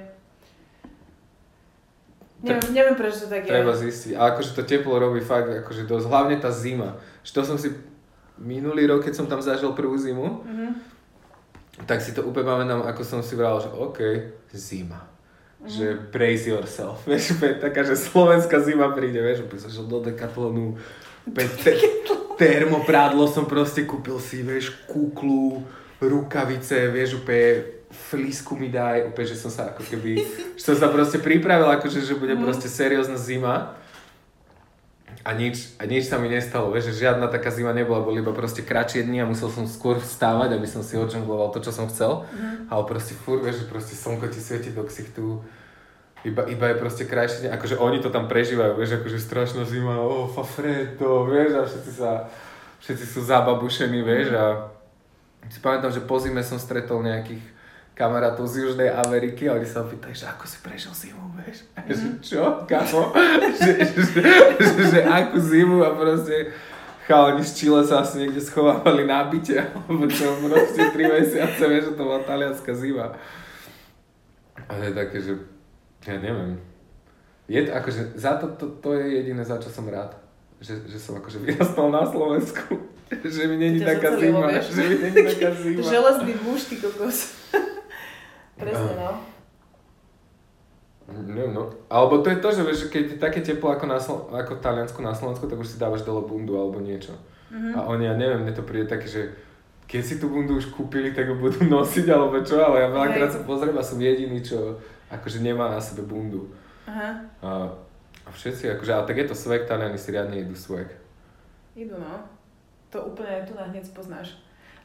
Neviem, 2.39 2.63
tak, 2.63 2.71
neviem 2.71 2.95
prečo 2.95 3.27
to 3.27 3.35
tak 3.35 3.43
je. 3.43 3.51
Treba 3.51 3.75
zistiť. 3.75 4.15
A 4.15 4.31
akože 4.31 4.55
to 4.55 4.63
teplo 4.63 4.95
robí 5.03 5.19
fakt 5.19 5.51
akože 5.51 5.91
dosť. 5.91 6.07
Hlavne 6.07 6.39
tá 6.39 6.55
zima. 6.55 6.95
Že 7.27 7.31
to 7.35 7.41
som 7.43 7.57
si 7.59 7.75
minulý 8.39 8.87
rok, 8.87 9.05
keď 9.05 9.15
som 9.15 9.27
tam 9.27 9.43
zažil 9.43 9.75
prvú 9.75 9.99
zimu, 9.99 10.27
mm-hmm. 10.43 10.71
tak 11.85 12.03
si 12.03 12.15
to 12.15 12.23
úplne 12.23 12.47
pamätám, 12.47 12.83
ako 12.87 13.03
som 13.03 13.21
si 13.23 13.35
vral, 13.35 13.59
že 13.59 13.71
OK, 13.71 13.99
zima. 14.55 15.07
Mm-hmm. 15.59 15.71
Že 15.75 15.87
brace 16.15 16.47
yourself, 16.47 17.03
vieš, 17.11 17.35
taká, 17.59 17.83
že 17.83 17.99
slovenská 17.99 18.63
zima 18.63 18.95
príde, 18.95 19.19
vieš, 19.19 19.47
úplne 19.47 19.61
som 19.61 19.91
do 19.91 19.99
Decathlonu, 19.99 20.79
te, 21.35 21.75
termoprádlo 22.39 23.27
som 23.27 23.45
proste 23.45 23.83
kúpil 23.83 24.23
si, 24.23 24.47
vieš, 24.47 24.73
kuklu, 24.87 25.67
rukavice, 25.99 26.95
vieš, 26.95 27.21
úplne 27.21 27.79
flisku 27.89 28.55
mi 28.55 28.69
daj, 28.69 29.11
úplne, 29.11 29.27
že 29.27 29.37
som 29.37 29.51
sa 29.51 29.75
ako 29.75 29.83
keby, 29.83 30.13
že 30.59 30.63
som 30.63 30.77
sa 30.79 30.89
proste 30.89 31.19
pripravil, 31.19 31.67
akože, 31.75 32.07
že 32.07 32.15
bude 32.15 32.39
mm. 32.39 32.43
proste 32.45 32.71
seriózna 32.71 33.19
zima 33.19 33.75
a 35.29 35.37
nič, 35.37 35.77
a 35.77 35.85
nič 35.85 36.09
sa 36.09 36.17
mi 36.17 36.33
nestalo, 36.33 36.73
vieš, 36.73 36.97
že 36.97 37.05
žiadna 37.05 37.29
taká 37.29 37.53
zima 37.53 37.77
nebola, 37.77 38.01
boli 38.01 38.25
iba 38.25 38.33
proste 38.33 38.65
kratšie 38.65 39.05
dni 39.05 39.21
a 39.21 39.29
musel 39.29 39.53
som 39.53 39.69
skôr 39.69 40.01
vstávať, 40.01 40.57
aby 40.57 40.65
som 40.65 40.81
si 40.81 40.97
odžongloval 40.97 41.53
to, 41.53 41.61
čo 41.61 41.69
som 41.69 41.85
chcel. 41.93 42.25
Mm. 42.33 42.73
Ale 42.73 42.83
proste 42.89 43.13
furt, 43.13 43.45
vieš, 43.45 43.61
že 43.61 43.67
proste 43.69 43.93
slnko 43.93 44.33
ti 44.33 44.41
svieti 44.41 44.73
do 44.73 44.89
ksichtu, 44.89 45.45
iba, 46.25 46.49
iba 46.49 46.73
je 46.73 46.81
proste 46.81 47.05
krajšie 47.05 47.53
akože 47.53 47.77
oni 47.77 48.01
to 48.01 48.09
tam 48.09 48.25
prežívajú, 48.25 48.81
vieš, 48.81 49.05
akože 49.05 49.21
strašná 49.21 49.69
zima, 49.69 50.01
oh, 50.01 50.33
fafredo, 50.33 51.29
vieš, 51.29 51.53
a 51.53 51.63
všetci 51.69 51.93
sa, 51.93 52.11
všetci 52.81 53.05
sú 53.05 53.21
zababušení, 53.29 54.01
vieš, 54.01 54.33
a 54.33 54.73
si 55.53 55.61
pamätám, 55.61 55.93
že 55.93 56.09
po 56.09 56.17
zime 56.17 56.41
som 56.41 56.57
stretol 56.57 57.05
nejakých 57.05 57.45
kamarátov 57.99 58.47
z 58.47 58.63
Južnej 58.63 58.95
Ameriky 58.95 59.51
a 59.51 59.59
oni 59.59 59.67
sa 59.67 59.83
pýtajú, 59.83 60.15
že 60.15 60.31
ako 60.31 60.47
si 60.47 60.63
prežil 60.63 60.95
zimu, 60.95 61.35
vieš? 61.43 61.67
A 61.75 61.83
mm. 61.83 61.91
že 61.91 62.07
čo, 62.23 62.63
kamo? 62.63 63.11
že, 63.59 63.71
že, 63.91 64.23
že, 64.63 64.83
že, 64.87 65.01
akú 65.03 65.43
zimu 65.43 65.83
a 65.83 65.99
proste 65.99 66.55
chalani 67.11 67.43
z 67.43 67.51
Chile 67.59 67.83
sa 67.83 68.07
asi 68.07 68.23
niekde 68.23 68.39
schovávali 68.39 69.03
na 69.03 69.27
byte, 69.27 69.59
alebo 69.59 70.07
čo, 70.07 70.31
proste 70.39 70.95
3 70.95 70.95
mesiace, 70.95 71.63
vieš, 71.67 71.91
že 71.91 71.93
to 71.99 72.03
bola 72.07 72.23
talianská 72.23 72.71
zima. 72.71 73.19
A 74.71 74.73
je 74.79 74.95
také, 74.95 75.19
že 75.19 75.35
ja 76.07 76.23
neviem. 76.23 76.55
Je 77.51 77.67
to 77.67 77.75
akože, 77.75 78.15
za 78.15 78.39
to, 78.39 78.47
to, 78.55 78.79
to 78.79 78.95
je 78.95 79.19
jediné, 79.19 79.43
za 79.43 79.59
čo 79.59 79.75
som 79.75 79.91
rád. 79.91 80.15
Že, 80.63 80.87
že 80.87 80.99
som 81.03 81.19
akože 81.19 81.43
vyrastal 81.43 81.91
na 81.91 82.07
Slovensku. 82.07 82.79
že 83.35 83.43
mi 83.51 83.57
není 83.59 83.83
taká 83.83 84.15
zima. 84.21 84.53
Že 84.55 84.83
mi 84.87 84.95
není 85.03 85.19
taká 85.35 85.51
zima. 85.51 85.83
Železný 85.83 86.35
muž, 86.47 86.71
ty 86.71 86.77
kokos. 86.79 87.35
Presne, 88.59 88.93
no. 88.99 89.11
Neviem, 91.09 91.57
no. 91.57 91.73
Alebo 91.89 92.21
to 92.21 92.29
je 92.29 92.37
to, 92.37 92.49
že 92.53 92.63
vieš, 92.69 92.81
keď 92.93 93.05
je 93.17 93.17
také 93.17 93.41
teplo 93.41 93.73
ako, 93.73 93.85
na 93.89 93.97
Slo- 93.97 94.29
ako 94.29 94.61
Taliansku 94.61 95.01
na 95.01 95.17
Slovensku, 95.17 95.49
tak 95.49 95.57
už 95.57 95.65
si 95.73 95.81
dávaš 95.81 96.05
dole 96.05 96.21
bundu 96.29 96.53
alebo 96.61 96.85
niečo. 96.85 97.17
Mhm. 97.49 97.81
A 97.81 97.89
oni, 97.89 98.05
ja 98.05 98.13
neviem, 98.13 98.45
mne 98.45 98.53
to 98.53 98.61
príde 98.61 98.85
také, 98.85 99.09
že 99.09 99.23
keď 99.89 100.03
si 100.05 100.21
tú 100.21 100.29
bundu 100.29 100.61
už 100.61 100.69
kúpili, 100.69 101.17
tak 101.17 101.33
ju 101.33 101.41
budú 101.41 101.65
nosiť 101.73 102.07
alebo 102.13 102.37
čo, 102.45 102.61
ale 102.61 102.85
ja 102.85 102.89
veľakrát 102.93 103.33
sa 103.33 103.41
pozriem 103.41 103.73
a 103.73 103.81
som 103.81 103.97
jediný, 103.97 104.45
čo 104.45 104.77
akože 105.09 105.41
nemá 105.41 105.73
na 105.73 105.81
sebe 105.81 106.05
bundu. 106.05 106.45
Aha, 106.85 107.25
A, 107.41 107.49
a 108.25 108.29
všetci, 108.29 108.69
akože, 108.77 108.93
ale 108.93 109.09
tak 109.09 109.17
je 109.17 109.27
to 109.33 109.37
swag, 109.37 109.65
Taliani 109.65 109.97
si 109.97 110.13
riadne 110.13 110.37
idú 110.37 110.53
swag. 110.53 110.93
idú 111.73 111.97
no. 111.97 112.21
To 112.93 113.13
úplne 113.13 113.45
tu 113.49 113.57
na 113.57 113.65
hneď 113.69 113.85
poznáš. 113.97 114.37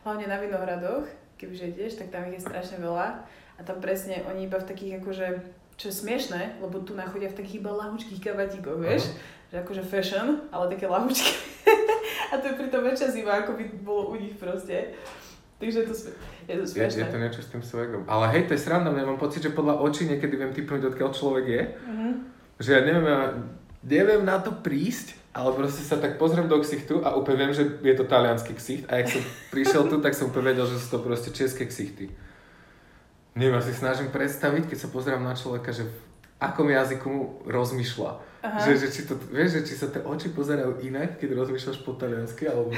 Hlavne 0.04 0.28
na 0.28 0.40
Vinohradoch, 0.40 1.04
kebyže 1.36 1.72
ideš, 1.76 2.00
tak 2.00 2.12
tam 2.12 2.28
ich 2.28 2.40
je 2.40 2.48
strašne 2.48 2.80
veľa. 2.80 3.24
A 3.58 3.62
tam 3.64 3.78
presne 3.82 4.26
oni 4.26 4.50
iba 4.50 4.58
v 4.58 4.68
takých 4.68 5.02
akože, 5.02 5.28
čo 5.78 5.86
je 5.90 5.94
smiešné, 5.94 6.58
lebo 6.62 6.82
tu 6.82 6.98
nachodia 6.98 7.30
v 7.30 7.38
takých 7.38 7.62
iba 7.62 7.72
lahučkých 7.74 8.20
kabatíkoch, 8.22 8.78
vieš? 8.82 9.14
Že 9.54 9.56
akože 9.62 9.84
fashion, 9.86 10.28
ale 10.50 10.74
také 10.74 10.90
lahučky. 10.90 11.34
a 12.34 12.42
to 12.42 12.50
je 12.50 12.56
pritom 12.58 12.82
väčšia 12.82 13.14
zima, 13.14 13.46
ako 13.46 13.54
by 13.58 13.64
bolo 13.86 14.02
u 14.12 14.16
nich 14.18 14.34
proste. 14.38 14.98
Takže 15.62 15.86
to, 15.88 15.94
je 16.50 16.56
to 16.60 16.66
Je, 16.66 16.68
smiešné. 16.68 17.08
je 17.08 17.14
to 17.14 17.20
niečo 17.22 17.42
s 17.46 17.50
tým 17.54 17.64
swagom. 17.64 18.04
Ale 18.10 18.28
hej, 18.36 18.50
to 18.50 18.58
je 18.58 18.62
sranda, 18.66 18.92
ja 18.92 19.06
mám 19.06 19.22
pocit, 19.22 19.46
že 19.46 19.56
podľa 19.56 19.80
očí 19.80 20.10
niekedy 20.10 20.36
viem 20.36 20.52
typnúť, 20.52 20.92
odkiaľ 20.92 21.10
človek 21.14 21.46
je. 21.48 21.62
Mhm. 21.88 22.10
Že 22.60 22.70
ja 22.74 22.82
neviem, 22.84 23.06
ja 23.08 23.20
neviem 23.84 24.24
na 24.26 24.42
to 24.42 24.52
prísť, 24.52 25.16
ale 25.34 25.54
proste 25.56 25.82
sa 25.82 25.98
tak 25.98 26.22
pozriem 26.22 26.46
do 26.46 26.60
ksichtu 26.62 27.02
a 27.02 27.16
úplne 27.16 27.48
viem, 27.48 27.54
že 27.54 27.64
je 27.82 27.96
to 27.96 28.06
talianský 28.06 28.54
ksicht 28.54 28.86
a 28.86 29.02
jak 29.02 29.18
som 29.18 29.22
prišiel 29.50 29.90
tu, 29.90 29.98
tak 29.98 30.14
som 30.14 30.30
úplne 30.30 30.54
vedel, 30.54 30.66
že 30.70 30.78
sú 30.78 30.98
to 30.98 31.00
proste 31.02 31.34
české 31.34 31.66
ksichty. 31.66 32.14
Neviem, 33.34 33.58
ja 33.58 33.66
si 33.66 33.74
snažím 33.74 34.14
predstaviť, 34.14 34.70
keď 34.70 34.78
sa 34.78 34.90
pozerám 34.94 35.26
na 35.26 35.34
človeka, 35.34 35.74
že 35.74 35.90
v 35.90 35.96
akom 36.38 36.70
jazyku 36.70 37.46
rozmýšľa. 37.50 38.12
Aha. 38.44 38.60
Že, 38.60 38.72
že 38.78 38.88
či 38.92 39.02
to, 39.08 39.16
vieš, 39.32 39.50
že 39.58 39.62
či 39.72 39.74
sa 39.80 39.88
tie 39.90 40.04
oči 40.04 40.36
pozerajú 40.36 40.84
inak, 40.84 41.18
keď 41.18 41.34
rozmýšľaš 41.40 41.82
po 41.82 41.96
taliansky, 41.96 42.46
alebo... 42.46 42.76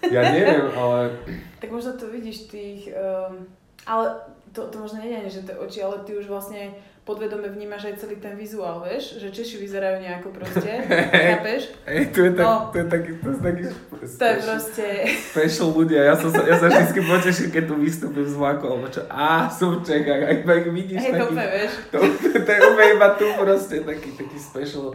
Ja 0.00 0.24
neviem, 0.32 0.72
ale... 0.72 1.12
Tak 1.62 1.68
možno 1.68 1.92
to 2.00 2.08
vidíš 2.08 2.48
tých, 2.48 2.88
um, 2.96 3.44
ale 3.84 4.16
to, 4.56 4.64
to 4.72 4.76
možno 4.80 5.04
nie 5.04 5.28
je 5.28 5.40
že 5.40 5.52
tie 5.52 5.56
oči, 5.58 5.84
ale 5.84 6.00
ty 6.08 6.16
už 6.16 6.30
vlastne 6.30 6.72
podvedome 7.04 7.48
vnímaš 7.48 7.90
aj 7.90 7.94
celý 8.04 8.16
ten 8.20 8.36
vizuál, 8.36 8.84
vieš? 8.84 9.18
Že 9.18 9.34
Češi 9.34 9.56
vyzerajú 9.58 9.96
nejako 10.04 10.28
proste, 10.30 10.70
chápeš? 11.32 11.74
Ej, 11.88 12.12
to 12.14 12.18
je, 12.28 12.30
tak, 12.36 12.44
No. 12.46 12.70
to 12.70 12.76
je 12.78 12.86
taký, 12.86 13.10
to 13.18 13.28
je 13.28 13.38
taký 13.40 13.62
To 14.00 14.24
je 14.24 14.36
proste, 14.44 14.86
special 15.32 15.68
ľudia. 15.74 16.00
Ja, 16.06 16.14
som 16.14 16.30
sa, 16.30 16.42
ja 16.44 16.56
sa 16.60 16.68
vždy 16.68 17.00
poteším, 17.02 17.48
keď 17.50 17.64
tu 17.66 17.74
vystúpim 17.80 18.26
z 18.28 18.34
vlaku, 18.36 18.64
alebo 18.68 18.86
čo, 18.92 19.02
á, 19.08 19.48
som 19.50 19.80
v 19.80 19.86
Čechách, 19.86 20.22
a 20.22 20.28
iba 20.30 20.52
ich 20.60 20.68
vidíš 20.70 21.00
hej, 21.00 21.10
to 21.10 21.16
taký, 21.16 21.24
úplne, 21.32 21.46
vieš? 21.50 21.72
to, 21.90 21.98
to, 22.46 22.50
je 22.52 22.60
úplne 22.68 22.88
iba 22.94 23.08
tu 23.16 23.26
proste, 23.34 23.76
taký, 23.82 24.08
taký 24.14 24.36
special 24.38 24.86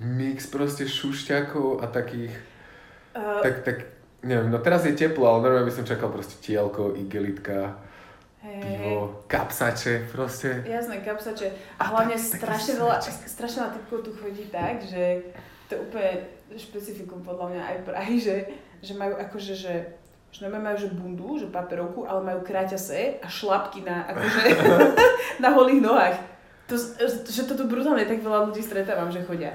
mix 0.00 0.50
proste 0.50 0.84
šušťakov 0.88 1.80
a 1.80 1.86
takých, 1.88 2.34
Uh, 3.14 3.38
tak, 3.46 3.62
tak, 3.62 3.76
neviem, 4.26 4.50
no 4.50 4.58
teraz 4.58 4.82
je 4.82 4.90
teplo, 4.90 5.30
ale 5.30 5.46
normálne 5.46 5.70
by 5.70 5.74
som 5.78 5.86
čakal 5.86 6.10
proste 6.10 6.34
tielko, 6.42 6.98
igelitka, 6.98 7.78
hej, 8.44 8.60
pivo, 8.60 9.24
kapsače, 9.26 10.08
proste. 10.12 10.62
Jasné, 10.68 11.00
kapsače. 11.00 11.48
A 11.80 11.80
A 11.80 11.84
hlavne 11.96 12.14
taký 12.20 12.36
strašne 12.38 12.72
veľa, 12.76 12.96
strašne 13.08 13.58
veľa 13.64 13.72
typkov 13.80 13.98
tu 14.04 14.10
chodí 14.12 14.44
tak, 14.52 14.84
že 14.84 15.32
to 15.72 15.80
úplne 15.80 16.28
špecifikum 16.52 17.24
podľa 17.24 17.56
mňa 17.56 17.62
aj 17.64 17.76
Prahy, 17.88 18.16
že, 18.26 18.36
že 18.84 18.92
majú 18.94 19.16
akože, 19.16 19.54
že 19.56 19.74
že 20.34 20.50
majú 20.50 20.74
že 20.74 20.90
bundu, 20.90 21.38
že 21.38 21.46
paperovku, 21.46 22.10
ale 22.10 22.26
majú 22.26 22.42
kráťase 22.42 23.22
a 23.22 23.30
šlapky 23.30 23.86
na, 23.86 24.02
akože, 24.10 24.42
na 25.42 25.54
holých 25.54 25.78
nohách. 25.78 26.18
To, 26.66 26.74
že 27.30 27.46
to 27.46 27.54
tu 27.54 27.70
brutálne 27.70 28.02
tak 28.02 28.18
veľa 28.18 28.50
ľudí 28.50 28.58
stretávam, 28.58 29.14
že 29.14 29.22
chodia. 29.22 29.54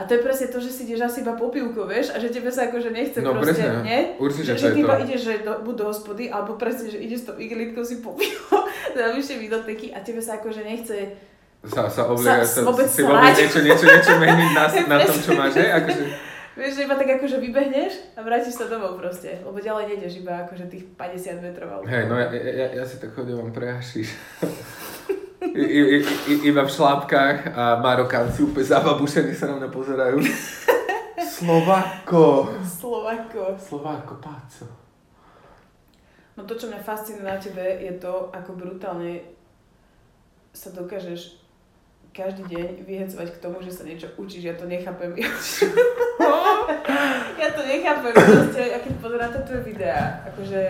A 0.00 0.08
to 0.08 0.16
je 0.16 0.24
presne 0.24 0.48
to, 0.48 0.56
že 0.56 0.72
si 0.72 0.88
ideš 0.88 1.04
asi 1.04 1.20
iba 1.20 1.36
po 1.36 1.52
pivku, 1.52 1.84
vieš, 1.84 2.08
a 2.10 2.16
že 2.16 2.32
tebe 2.32 2.48
sa 2.48 2.72
akože 2.72 2.88
nechce 2.88 3.20
No, 3.20 3.36
proste, 3.36 3.60
presne, 3.60 3.84
nie? 3.84 4.00
určite 4.16 4.56
že, 4.56 4.56
že 4.56 4.68
ty 4.72 4.80
iba 4.80 4.96
ideš 4.96 5.20
že 5.20 5.34
do, 5.44 5.60
buď 5.60 5.74
do 5.76 5.84
hospody, 5.86 6.24
alebo 6.26 6.56
presne, 6.56 6.88
že 6.88 6.96
ideš 6.96 7.20
s 7.20 7.26
tou 7.28 7.36
igelitkou 7.36 7.84
si 7.84 8.00
po 8.00 8.16
pivo, 8.16 8.64
vyššie 8.96 9.36
videoteky 9.36 9.92
a 9.92 10.00
tebe 10.00 10.24
sa 10.24 10.40
akože 10.40 10.64
nechce 10.64 10.96
Sa, 11.68 11.92
sa 11.92 12.08
obliga, 12.08 12.40
Sa- 12.40 12.64
sa, 12.64 12.72
si 12.88 13.04
vôbec 13.04 13.36
niečo, 13.36 13.60
niečo, 13.60 13.84
niečo 13.84 14.12
meniť 14.16 14.50
na, 14.56 14.64
na 14.92 14.96
tom, 15.04 15.16
čo 15.20 15.36
máš, 15.36 15.60
hej? 15.60 15.68
Akože, 15.68 16.02
Vieš, 16.50 16.72
že 16.76 16.82
iba 16.84 16.96
tak 16.98 17.08
akože 17.16 17.36
vybehneš 17.40 17.92
a 18.16 18.20
vrátiš 18.20 18.58
sa 18.58 18.66
domov 18.68 18.98
proste, 18.98 19.38
lebo 19.40 19.56
ďalej 19.56 19.84
nejdeš 19.94 20.20
iba 20.20 20.44
akože 20.44 20.68
tých 20.68 20.84
50 20.92 21.40
metrov. 21.40 21.84
hej, 21.84 22.04
no 22.04 22.16
ja, 22.16 22.28
ja, 22.32 22.52
ja, 22.52 22.66
ja 22.80 22.84
si 22.84 23.00
tak 23.00 23.12
chodím 23.12 23.38
vám 23.38 23.52
prehašiš. 23.52 24.08
I, 25.54 26.06
i, 26.30 26.34
iba 26.46 26.62
v 26.62 26.70
šlápkach 26.70 27.50
a 27.50 27.82
Marokánci 27.82 28.46
úplne 28.46 28.66
zababušení 28.66 29.34
sa 29.34 29.50
na 29.50 29.58
mňa 29.58 29.70
pozerajú. 29.74 30.22
Slovako. 31.40 32.52
Slovako. 32.62 33.56
Slováko, 33.56 34.14
páco. 34.20 34.68
No 36.36 36.44
to, 36.44 36.56
čo 36.56 36.68
mňa 36.68 36.84
fascinuje 36.84 37.24
na 37.24 37.40
tebe, 37.40 37.60
je 37.60 37.92
to, 37.96 38.28
ako 38.32 38.56
brutálne 38.56 39.20
sa 40.52 40.70
dokážeš 40.72 41.40
každý 42.10 42.42
deň 42.50 42.66
vyhecovať 42.84 43.28
k 43.32 43.42
tomu, 43.42 43.62
že 43.62 43.72
sa 43.72 43.86
niečo 43.86 44.10
učíš. 44.18 44.50
Ja 44.50 44.54
to 44.58 44.66
nechápem. 44.66 45.14
ja 47.40 47.48
to 47.54 47.62
nechápem. 47.64 48.12
Proste, 48.12 48.60
ja 48.60 48.78
keď 48.82 48.92
pozerám 49.00 49.30
tieto 49.32 49.62
videá, 49.64 50.20
akože 50.28 50.60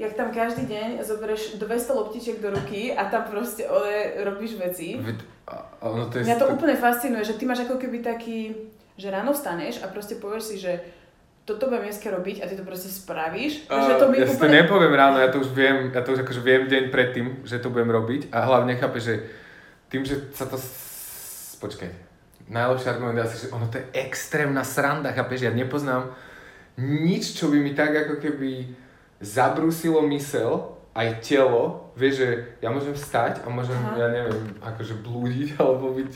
jak 0.00 0.16
tam 0.16 0.32
každý 0.32 0.64
deň 0.64 1.04
zoberieš 1.04 1.60
200 1.60 1.68
loptičiek 1.92 2.36
do 2.40 2.50
ruky 2.50 2.90
a 2.90 3.04
tam 3.06 3.28
proste 3.28 3.68
ole, 3.68 4.24
robíš 4.24 4.56
veci. 4.56 4.96
Ono 5.80 6.08
to 6.08 6.18
je... 6.18 6.24
Mňa 6.24 6.36
to 6.36 6.46
st- 6.46 6.54
úplne 6.56 6.74
fascinuje, 6.74 7.22
že 7.22 7.36
ty 7.36 7.44
máš 7.44 7.68
ako 7.68 7.76
keby 7.76 8.00
taký, 8.00 8.56
že 8.96 9.12
ráno 9.12 9.30
vstaneš 9.30 9.84
a 9.84 9.88
proste 9.88 10.16
povieš 10.16 10.44
si, 10.44 10.56
že 10.56 10.80
toto 11.44 11.66
budem 11.66 11.84
dneska 11.84 12.08
robiť 12.08 12.40
a 12.40 12.48
ty 12.48 12.54
to 12.54 12.62
proste 12.62 12.86
spravíš. 12.86 13.66
Že 13.66 13.92
to 13.98 14.04
mi 14.08 14.16
ja 14.16 14.24
si 14.24 14.32
to 14.32 14.40
úplne... 14.40 14.56
nepoviem 14.56 14.94
ráno, 14.94 15.18
ja 15.18 15.28
to 15.28 15.38
už 15.38 15.50
viem, 15.50 15.90
ja 15.90 16.00
to 16.00 16.14
už 16.14 16.22
akože 16.22 16.40
viem 16.40 16.64
deň 16.64 16.84
predtým, 16.88 17.26
že 17.42 17.58
to 17.58 17.68
budem 17.68 17.90
robiť 17.90 18.30
a 18.30 18.46
hlavne 18.46 18.72
chápe, 18.74 18.96
že 18.96 19.26
tým, 19.86 20.02
že 20.02 20.32
sa 20.32 20.46
to... 20.46 20.56
s- 20.56 21.58
Počkaj, 21.58 21.90
najlepší 22.46 22.88
argument 22.88 23.14
je 23.14 23.22
asi, 23.22 23.36
že 23.36 23.48
ono 23.50 23.66
to 23.66 23.76
je 23.76 23.90
extrémna 24.00 24.64
sranda, 24.64 25.12
chápeš, 25.12 25.44
ja 25.44 25.52
nepoznám 25.52 26.08
nič, 26.78 27.34
čo 27.34 27.52
by 27.52 27.58
mi 27.58 27.74
tak 27.74 27.92
ako 27.98 28.16
keby 28.16 28.64
zabrúsilo 29.20 30.00
mysel, 30.08 30.80
aj 30.96 31.22
telo, 31.22 31.94
vieš, 31.94 32.24
že 32.24 32.28
ja 32.58 32.74
môžem 32.74 32.96
vstať 32.96 33.46
a 33.46 33.52
môžem, 33.52 33.78
Aha. 33.78 33.94
ja 34.00 34.06
neviem, 34.10 34.58
akože 34.58 34.98
blúdiť, 35.04 35.54
alebo 35.60 35.94
byť 35.94 36.12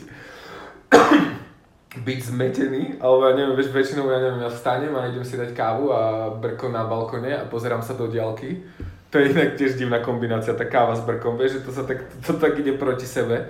byť 1.94 2.20
zmetený, 2.26 2.98
alebo 2.98 3.30
ja 3.30 3.38
neviem, 3.38 3.54
vieš, 3.54 3.70
väčšinou, 3.70 4.10
ja 4.10 4.18
neviem, 4.18 4.42
ja 4.42 4.50
vstanem 4.50 4.90
a 4.98 5.06
idem 5.06 5.22
si 5.22 5.38
dať 5.38 5.54
kávu 5.54 5.94
a 5.94 6.26
brko 6.42 6.66
na 6.66 6.82
balkone 6.82 7.30
a 7.30 7.46
pozerám 7.46 7.86
sa 7.86 7.94
do 7.94 8.10
diaľky. 8.10 8.66
To 9.14 9.22
je 9.22 9.30
inak 9.30 9.54
tiež 9.54 9.78
divná 9.78 10.02
kombinácia, 10.02 10.58
tá 10.58 10.66
káva 10.66 10.98
s 10.98 11.06
brkom, 11.06 11.38
vieš, 11.38 11.62
že 11.62 11.70
to 11.70 11.70
sa 11.70 11.86
tak, 11.86 12.02
to, 12.10 12.34
to 12.34 12.42
tak 12.42 12.58
ide 12.58 12.74
proti 12.74 13.06
sebe. 13.06 13.46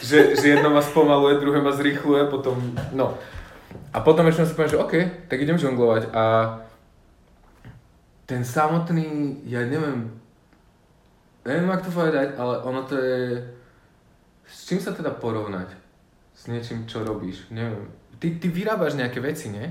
Že, 0.00 0.32
že 0.32 0.46
jedno 0.56 0.72
ma 0.72 0.80
spomaluje, 0.80 1.44
druhé 1.44 1.60
ma 1.60 1.76
zrýchluje, 1.76 2.32
potom, 2.32 2.56
no. 2.96 3.12
A 3.92 4.00
potom 4.00 4.24
ešte 4.32 4.48
si 4.48 4.56
poviem, 4.56 4.72
že 4.72 4.80
OK, 4.80 4.94
tak 5.28 5.44
idem 5.44 5.60
žonglovať 5.60 6.08
a 6.08 6.24
ten 8.24 8.42
samotný, 8.44 9.40
ja 9.44 9.60
neviem, 9.64 10.08
neviem, 11.44 11.68
jak 11.68 11.84
to 11.84 11.92
povedať, 11.92 12.28
ale 12.40 12.54
ono 12.64 12.82
to 12.88 12.96
je, 12.96 13.44
s 14.48 14.68
čím 14.68 14.80
sa 14.80 14.96
teda 14.96 15.12
porovnať? 15.12 15.68
S 16.34 16.50
niečím, 16.50 16.88
čo 16.88 17.04
robíš, 17.04 17.46
neviem. 17.52 17.86
Ty, 18.18 18.40
ty 18.40 18.46
vyrábaš 18.48 18.98
nejaké 18.98 19.22
veci, 19.22 19.52
nie? 19.52 19.68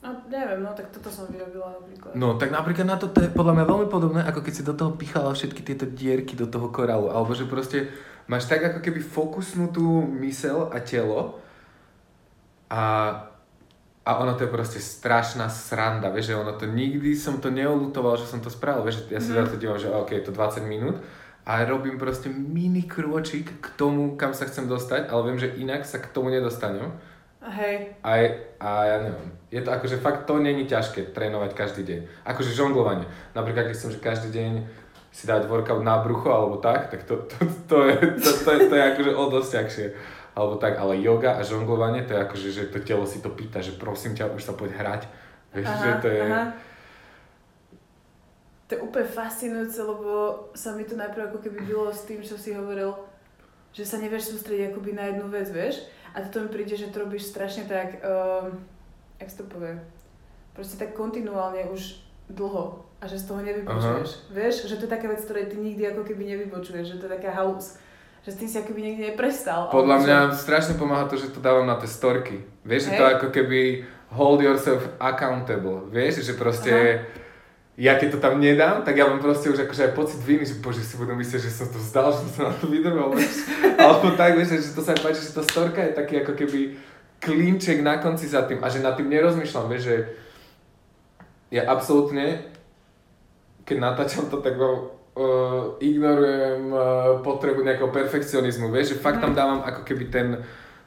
No 0.00 0.16
neviem, 0.32 0.64
no 0.64 0.72
tak 0.72 0.88
toto 0.88 1.12
som 1.12 1.28
vyrobila 1.28 1.76
napríklad. 1.76 2.16
No, 2.16 2.40
tak 2.40 2.48
napríklad 2.48 2.88
na 2.88 2.96
to, 2.96 3.12
to 3.12 3.20
je 3.20 3.36
podľa 3.36 3.60
mňa 3.60 3.64
veľmi 3.68 3.88
podobné, 3.92 4.20
ako 4.24 4.40
keď 4.40 4.52
si 4.56 4.64
do 4.64 4.72
toho 4.72 4.96
pichala 4.96 5.36
všetky 5.36 5.60
tieto 5.60 5.84
dierky 5.84 6.32
do 6.32 6.48
toho 6.48 6.72
korálu. 6.72 7.12
Alebo 7.12 7.36
že 7.36 7.44
proste 7.44 7.92
máš 8.24 8.48
tak 8.48 8.64
ako 8.64 8.80
keby 8.80 9.04
fokusnutú 9.04 10.08
mysel 10.24 10.72
a 10.72 10.80
telo 10.80 11.36
a, 12.72 12.82
a 14.00 14.16
ono 14.16 14.32
to 14.34 14.44
je 14.44 14.50
proste 14.50 14.80
strašná 14.80 15.48
sranda, 15.48 16.08
vieš, 16.08 16.32
že 16.32 16.40
ono 16.40 16.52
to 16.52 16.64
nikdy 16.66 17.12
som 17.12 17.36
to 17.38 17.52
neolutoval, 17.52 18.16
že 18.16 18.26
som 18.26 18.40
to 18.40 18.48
spravil, 18.48 18.82
vieš, 18.82 19.04
ja 19.12 19.20
Mhm. 19.20 19.28
za 19.28 19.44
to 19.46 19.56
dívam, 19.56 19.78
že 19.78 19.92
ok, 19.92 20.10
je 20.10 20.24
to 20.24 20.32
20 20.32 20.64
minút 20.64 20.96
a 21.46 21.64
robím 21.64 21.98
proste 21.98 22.28
mini 22.28 22.82
krôčik 22.82 23.60
k 23.60 23.66
tomu, 23.76 24.16
kam 24.16 24.32
sa 24.32 24.44
chcem 24.44 24.68
dostať, 24.68 25.08
ale 25.08 25.20
viem, 25.30 25.38
že 25.38 25.52
inak 25.56 25.84
sa 25.84 25.98
k 25.98 26.08
tomu 26.08 26.30
nedostanem. 26.30 26.92
Hej, 27.40 27.96
A, 28.04 28.12
a 28.60 28.70
ja 28.84 28.96
neviem, 29.00 29.32
je 29.48 29.60
to 29.64 29.72
akože 29.72 29.96
fakt 29.96 30.28
to 30.28 30.36
není 30.36 30.68
ťažké 30.68 31.16
trénovať 31.16 31.56
každý 31.56 31.82
deň. 31.88 32.00
Akože 32.28 32.52
žonglovanie. 32.52 33.08
Napríklad 33.32 33.72
keď 33.72 33.76
som, 33.80 33.88
že 33.88 33.96
každý 33.96 34.28
deň 34.28 34.52
si 35.10 35.24
dať 35.26 35.48
workout 35.48 35.80
na 35.82 35.98
brucho 36.04 36.28
alebo 36.28 36.60
tak, 36.60 36.92
tak 36.92 37.02
to, 37.08 37.24
to, 37.26 37.36
to, 37.66 37.76
je, 37.88 37.96
to, 38.20 38.30
to, 38.44 38.50
je, 38.52 38.58
to 38.68 38.74
je 38.76 38.84
akože 38.92 39.12
o 39.16 39.24
dosť 39.32 39.50
ťažšie. 39.56 39.86
Alebo 40.34 40.56
tak, 40.56 40.78
ale 40.78 41.02
yoga 41.02 41.36
a 41.36 41.42
žonglovanie, 41.42 42.06
to 42.06 42.14
je 42.14 42.20
akože, 42.22 42.48
že 42.54 42.62
to 42.70 42.78
telo 42.80 43.02
si 43.06 43.18
to 43.18 43.30
pýta, 43.34 43.58
že 43.58 43.74
prosím 43.74 44.14
ťa, 44.14 44.30
už 44.30 44.42
sa 44.46 44.54
poď 44.54 44.70
hrať. 44.78 45.02
Vieš, 45.50 45.66
že 45.66 45.90
to 45.98 46.08
je... 46.08 46.22
aha. 46.22 46.44
To 48.70 48.78
je 48.78 48.86
úplne 48.86 49.02
fascinujúce, 49.10 49.82
lebo 49.82 50.46
sa 50.54 50.78
mi 50.78 50.86
to 50.86 50.94
najprv 50.94 51.26
ako 51.26 51.42
keby 51.42 51.66
bylo 51.66 51.90
s 51.90 52.06
tým, 52.06 52.22
čo 52.22 52.38
si 52.38 52.54
hovoril, 52.54 52.94
že 53.74 53.82
sa 53.82 53.98
nevieš 53.98 54.30
sústrediť 54.30 54.70
akoby 54.70 54.94
na 54.94 55.10
jednu 55.10 55.26
vec, 55.26 55.50
vieš. 55.50 55.82
A 56.14 56.22
toto 56.22 56.46
mi 56.46 56.54
príde, 56.54 56.78
že 56.78 56.94
to 56.94 57.02
robíš 57.02 57.34
strašne 57.34 57.66
tak, 57.66 57.98
uh, 58.02 58.46
jak 59.18 59.30
to 59.34 59.42
povie, 59.50 59.74
proste 60.54 60.78
tak 60.78 60.94
kontinuálne 60.94 61.66
už 61.74 61.98
dlho 62.30 62.86
a 63.02 63.04
že 63.10 63.18
z 63.18 63.26
toho 63.26 63.42
nevybočuješ. 63.42 64.10
Aha. 64.10 64.26
Vieš, 64.38 64.70
že 64.70 64.78
to 64.78 64.86
je 64.86 64.94
taká 64.94 65.10
vec, 65.10 65.18
ktorej 65.26 65.50
ty 65.50 65.58
nikdy 65.58 65.90
ako 65.90 66.06
keby 66.06 66.22
nevybočuješ, 66.30 66.94
že 66.94 66.98
to 67.02 67.10
je 67.10 67.14
taká 67.18 67.34
halus. 67.34 67.74
Že 68.20 68.36
tým 68.36 68.48
si 68.48 68.56
ako 68.60 68.66
keby 68.72 68.80
nikdy 68.84 69.02
neprestal. 69.12 69.72
Podľa 69.72 69.96
mňa 70.04 70.18
že... 70.32 70.44
strašne 70.44 70.74
pomáha 70.76 71.08
to, 71.08 71.16
že 71.16 71.32
to 71.32 71.40
dávam 71.40 71.64
na 71.64 71.80
tie 71.80 71.88
storky. 71.88 72.44
Vieš, 72.68 72.92
že 72.92 73.00
to 73.00 73.04
ako 73.04 73.32
keby 73.32 73.88
hold 74.12 74.44
yourself 74.44 74.84
accountable. 75.00 75.88
Vieš, 75.88 76.24
že 76.24 76.36
proste... 76.36 76.72
Aha 76.72 77.20
ja 77.80 77.96
keď 77.96 78.08
to 78.12 78.18
tam 78.20 78.36
nedám, 78.44 78.84
tak 78.84 78.92
ja 78.92 79.08
mám 79.08 79.24
proste 79.24 79.48
už 79.48 79.64
akože 79.64 79.88
aj 79.88 79.92
pocit 79.96 80.20
viny, 80.20 80.44
že 80.44 80.60
bože 80.60 80.84
si 80.84 81.00
budú 81.00 81.16
myslieť, 81.16 81.48
že 81.48 81.48
som 81.48 81.64
to 81.72 81.80
vzdal, 81.80 82.12
že 82.16 82.28
som 82.36 82.52
na 82.52 82.54
to 82.60 82.68
vydrval. 82.68 83.16
Alebo 83.80 84.12
tak, 84.20 84.36
vieš, 84.36 84.60
že 84.60 84.76
to 84.76 84.84
sa 84.84 84.92
mi 84.92 85.00
páči, 85.00 85.24
že 85.24 85.32
tá 85.32 85.40
storka 85.40 85.80
je 85.80 85.96
taký 85.96 86.20
ako 86.20 86.36
keby 86.36 86.76
klinček 87.24 87.80
na 87.80 87.96
konci 87.96 88.28
za 88.28 88.44
tým 88.44 88.60
a 88.60 88.68
že 88.68 88.84
nad 88.84 89.00
tým 89.00 89.08
nerozmýšľam, 89.08 89.72
vieš, 89.72 89.82
že 89.88 89.96
ja 91.56 91.72
absolútne, 91.72 92.52
keď 93.64 93.76
natáčam 93.80 94.28
to, 94.28 94.44
tak 94.44 94.60
uh, 95.20 95.76
ignorujem 95.84 96.72
uh, 96.72 96.80
potrebu 97.20 97.60
nejakého 97.60 97.92
perfekcionizmu, 97.92 98.72
vieš, 98.72 98.96
že 98.96 99.02
fakt 99.04 99.20
tam 99.20 99.36
mhm. 99.36 99.38
dávam 99.38 99.60
ako 99.60 99.84
keby 99.84 100.08
ten, 100.08 100.40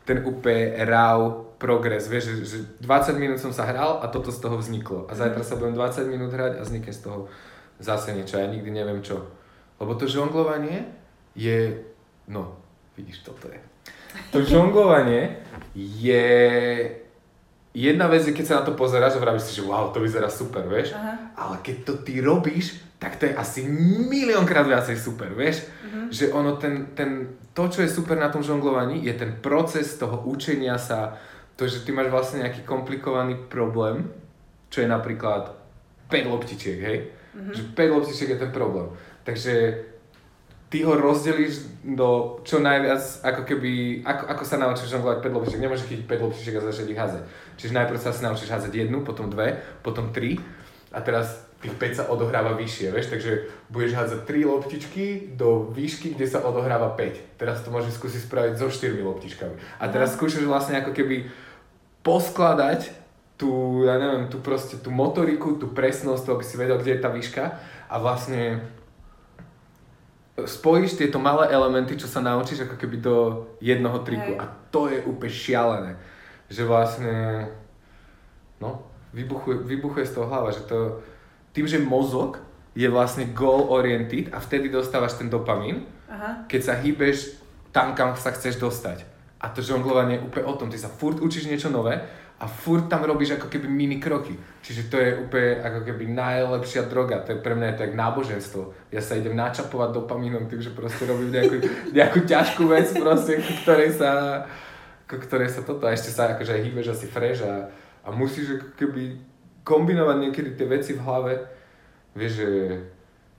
ten 0.04 0.26
úplne 0.26 0.74
raw 0.90 1.22
progres, 1.62 2.12
vieš, 2.12 2.34
že, 2.34 2.36
že 2.44 2.58
20 2.84 3.22
minút 3.22 3.40
som 3.40 3.54
sa 3.56 3.64
hral 3.64 4.02
a 4.04 4.12
toto 4.12 4.34
z 4.34 4.42
toho 4.42 4.60
vzniklo. 4.60 5.08
A 5.08 5.16
zajtra 5.16 5.46
sa 5.48 5.56
budem 5.56 5.78
20 5.78 6.12
minút 6.12 6.36
hrať 6.36 6.60
a 6.60 6.66
vznikne 6.66 6.92
z 6.92 7.02
toho 7.08 7.32
zase 7.80 8.12
niečo, 8.12 8.42
ja 8.42 8.50
nikdy 8.50 8.68
neviem 8.68 9.00
čo. 9.00 9.24
Lebo 9.80 9.96
to 9.96 10.10
žonglovanie 10.10 10.90
je, 11.38 11.86
no, 12.28 12.60
vidíš, 13.00 13.24
toto 13.24 13.48
je. 13.48 13.60
To 14.36 14.44
žonglovanie 14.52 15.40
je 15.78 16.26
jedna 17.74 18.06
vec 18.08 18.28
je, 18.28 18.34
keď 18.34 18.46
sa 18.46 18.58
na 18.62 18.64
to 18.70 18.78
pozeráš 18.78 19.18
a 19.18 19.24
vravíš 19.24 19.50
si, 19.50 19.58
že 19.58 19.66
wow, 19.66 19.90
to 19.90 20.00
vyzerá 20.00 20.30
super, 20.30 20.64
vieš. 20.70 20.94
Aha. 20.94 21.34
Ale 21.34 21.56
keď 21.66 21.76
to 21.84 21.94
ty 22.06 22.22
robíš, 22.22 22.80
tak 23.04 23.20
to 23.20 23.28
je 23.28 23.36
asi 23.36 23.68
miliónkrát 24.08 24.64
viacej 24.64 24.96
super, 24.96 25.36
vieš. 25.36 25.68
Uh-huh. 25.68 26.08
Že 26.08 26.26
ono, 26.32 26.56
ten, 26.56 26.96
ten, 26.96 27.36
to, 27.52 27.68
čo 27.68 27.84
je 27.84 27.92
super 27.92 28.16
na 28.16 28.32
tom 28.32 28.40
žonglovaní, 28.40 29.04
je 29.04 29.12
ten 29.12 29.36
proces 29.44 30.00
toho 30.00 30.24
učenia 30.24 30.80
sa, 30.80 31.20
to, 31.60 31.68
že 31.68 31.84
ty 31.84 31.92
máš 31.92 32.08
vlastne 32.08 32.48
nejaký 32.48 32.64
komplikovaný 32.64 33.36
problém, 33.52 34.08
čo 34.72 34.82
je 34.82 34.88
napríklad 34.88 35.52
5 36.08 36.32
loptičiek, 36.32 36.80
hej? 36.80 36.98
Mm-hmm. 37.36 37.54
Že 37.54 37.62
5 37.76 37.96
loptičiek 38.00 38.30
je 38.32 38.40
ten 38.40 38.52
problém. 38.56 38.88
Takže 39.28 39.54
ty 40.72 40.82
ho 40.88 40.96
rozdelíš 40.96 41.68
do 41.84 42.40
čo 42.48 42.64
najviac, 42.64 43.04
ako 43.22 43.42
keby, 43.44 44.02
ako, 44.08 44.24
ako 44.32 44.44
sa 44.48 44.58
naučíš 44.58 44.96
žonglovať 44.96 45.20
5 45.22 45.36
loptičiek. 45.36 45.62
Nemôžeš 45.62 45.86
chytiť 45.92 46.08
5 46.08 46.24
loptičiek 46.24 46.56
a 46.56 46.66
začať 46.72 46.88
ich 46.88 47.02
házať. 47.04 47.22
Čiže 47.60 47.78
najprv 47.78 48.00
sa 48.00 48.16
si 48.16 48.24
naučíš 48.24 48.50
házať 48.50 48.72
jednu, 48.72 49.04
potom 49.04 49.28
dve, 49.28 49.60
potom 49.84 50.16
tri 50.16 50.40
a 50.90 51.04
teraz 51.04 51.46
tých 51.64 51.76
5 51.80 51.98
sa 51.98 52.04
odohráva 52.12 52.60
vyššie, 52.60 52.92
vieš, 52.92 53.08
takže 53.08 53.48
budeš 53.72 53.96
hádzať 53.96 54.20
3 54.28 54.52
loptičky 54.52 55.06
do 55.40 55.72
výšky, 55.72 56.12
kde 56.12 56.28
sa 56.28 56.44
odohráva 56.44 56.92
5. 56.92 57.40
Teraz 57.40 57.64
to 57.64 57.72
môžeš 57.72 57.96
skúsiť 57.96 58.28
spraviť 58.28 58.54
so 58.60 58.68
4 58.68 59.00
loptičkami. 59.00 59.56
A 59.80 59.88
teraz 59.88 60.12
no. 60.12 60.16
skúšaš 60.20 60.44
vlastne 60.44 60.84
ako 60.84 60.92
keby 60.92 61.32
poskladať 62.04 62.92
tú, 63.40 63.84
ja 63.88 63.96
neviem, 63.96 64.28
tú 64.28 64.44
proste, 64.44 64.76
tú 64.76 64.92
motoriku, 64.92 65.56
tú 65.56 65.72
presnosť, 65.72 66.22
to 66.28 66.34
aby 66.36 66.44
si 66.44 66.56
vedel, 66.60 66.78
kde 66.78 67.00
je 67.00 67.04
tá 67.04 67.10
výška 67.10 67.44
a 67.88 67.96
vlastne 67.96 68.60
spojíš 70.36 70.98
tieto 70.98 71.22
malé 71.22 71.54
elementy, 71.54 71.96
čo 71.96 72.10
sa 72.10 72.20
naučíš 72.20 72.66
ako 72.66 72.76
keby 72.76 72.98
do 73.00 73.16
jednoho 73.62 74.02
triku 74.02 74.34
Hej. 74.34 74.42
a 74.42 74.46
to 74.74 74.90
je 74.90 75.00
úplne 75.06 75.32
šialené. 75.32 75.92
Že 76.50 76.64
vlastne, 76.66 77.16
no, 78.58 78.84
vybuchuje, 79.14 79.62
vybuchuje 79.62 80.06
z 80.10 80.14
toho 80.18 80.26
hlava, 80.26 80.50
že 80.50 80.66
to, 80.66 81.06
tým, 81.54 81.70
že 81.70 81.78
mozog 81.80 82.42
je 82.74 82.90
vlastne 82.90 83.30
goal 83.32 83.70
oriented 83.70 84.34
a 84.34 84.42
vtedy 84.42 84.70
dostávaš 84.70 85.22
ten 85.22 85.30
dopamín, 85.30 85.86
Aha. 86.10 86.50
keď 86.50 86.62
sa 86.62 86.74
hýbeš 86.82 87.38
tam, 87.70 87.94
kam 87.94 88.18
sa 88.18 88.34
chceš 88.34 88.58
dostať. 88.58 89.06
A 89.38 89.50
to 89.54 89.62
žonglovanie 89.62 90.18
je 90.18 90.26
úplne 90.26 90.46
o 90.50 90.58
tom, 90.58 90.68
ty 90.74 90.78
sa 90.82 90.90
furt 90.90 91.22
učíš 91.22 91.46
niečo 91.46 91.70
nové 91.70 92.02
a 92.40 92.46
furt 92.50 92.90
tam 92.90 93.06
robíš 93.06 93.38
ako 93.38 93.48
keby 93.48 93.68
mini 93.70 93.98
kroky. 94.02 94.34
Čiže 94.66 94.82
to 94.90 94.98
je 94.98 95.10
úplne 95.22 95.62
ako 95.62 95.80
keby 95.86 96.04
najlepšia 96.10 96.90
droga, 96.90 97.22
to 97.22 97.38
je 97.38 97.40
pre 97.44 97.54
mňa 97.54 97.78
to 97.78 97.84
je 97.86 97.94
náboženstvo. 97.94 98.62
Ja 98.90 99.02
sa 99.04 99.14
idem 99.14 99.38
načapovať 99.38 99.94
dopamínom 99.94 100.50
tým, 100.50 100.60
že 100.64 100.74
proste 100.74 101.06
robím 101.06 101.30
nejakú, 101.30 101.62
nejakú 101.98 102.20
ťažkú 102.26 102.64
vec 102.66 102.90
proste, 102.98 103.38
ktorej 103.62 103.94
sa, 103.94 104.44
ktorej 105.06 105.54
sa 105.54 105.62
toto, 105.62 105.86
a 105.86 105.94
ešte 105.94 106.10
sa 106.10 106.34
akože 106.34 106.64
hýbeš 106.64 106.98
asi 106.98 107.06
fresh 107.06 107.46
a, 107.46 107.70
a 108.02 108.10
musíš 108.10 108.58
ako 108.58 108.68
keby 108.80 109.33
kombinovať 109.64 110.18
niekedy 110.20 110.50
tie 110.56 110.68
veci 110.68 110.92
v 110.96 111.04
hlave. 111.04 111.34
Vieš, 112.14 112.32
že 112.36 112.48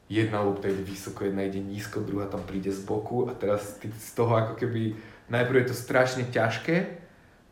jedna 0.09 0.45
lopta 0.45 0.69
ide 0.69 0.85
vysoko, 0.85 1.25
jedna 1.25 1.45
ide 1.45 1.61
nízko, 1.61 2.05
druhá 2.05 2.27
tam 2.29 2.45
príde 2.45 2.73
z 2.73 2.85
boku 2.85 3.31
a 3.31 3.33
teraz 3.33 3.81
ty 3.81 3.89
z 3.89 4.11
toho 4.13 4.37
ako 4.37 4.55
keby 4.61 4.97
najprv 5.33 5.65
je 5.65 5.69
to 5.73 5.77
strašne 5.77 6.29
ťažké, 6.29 7.01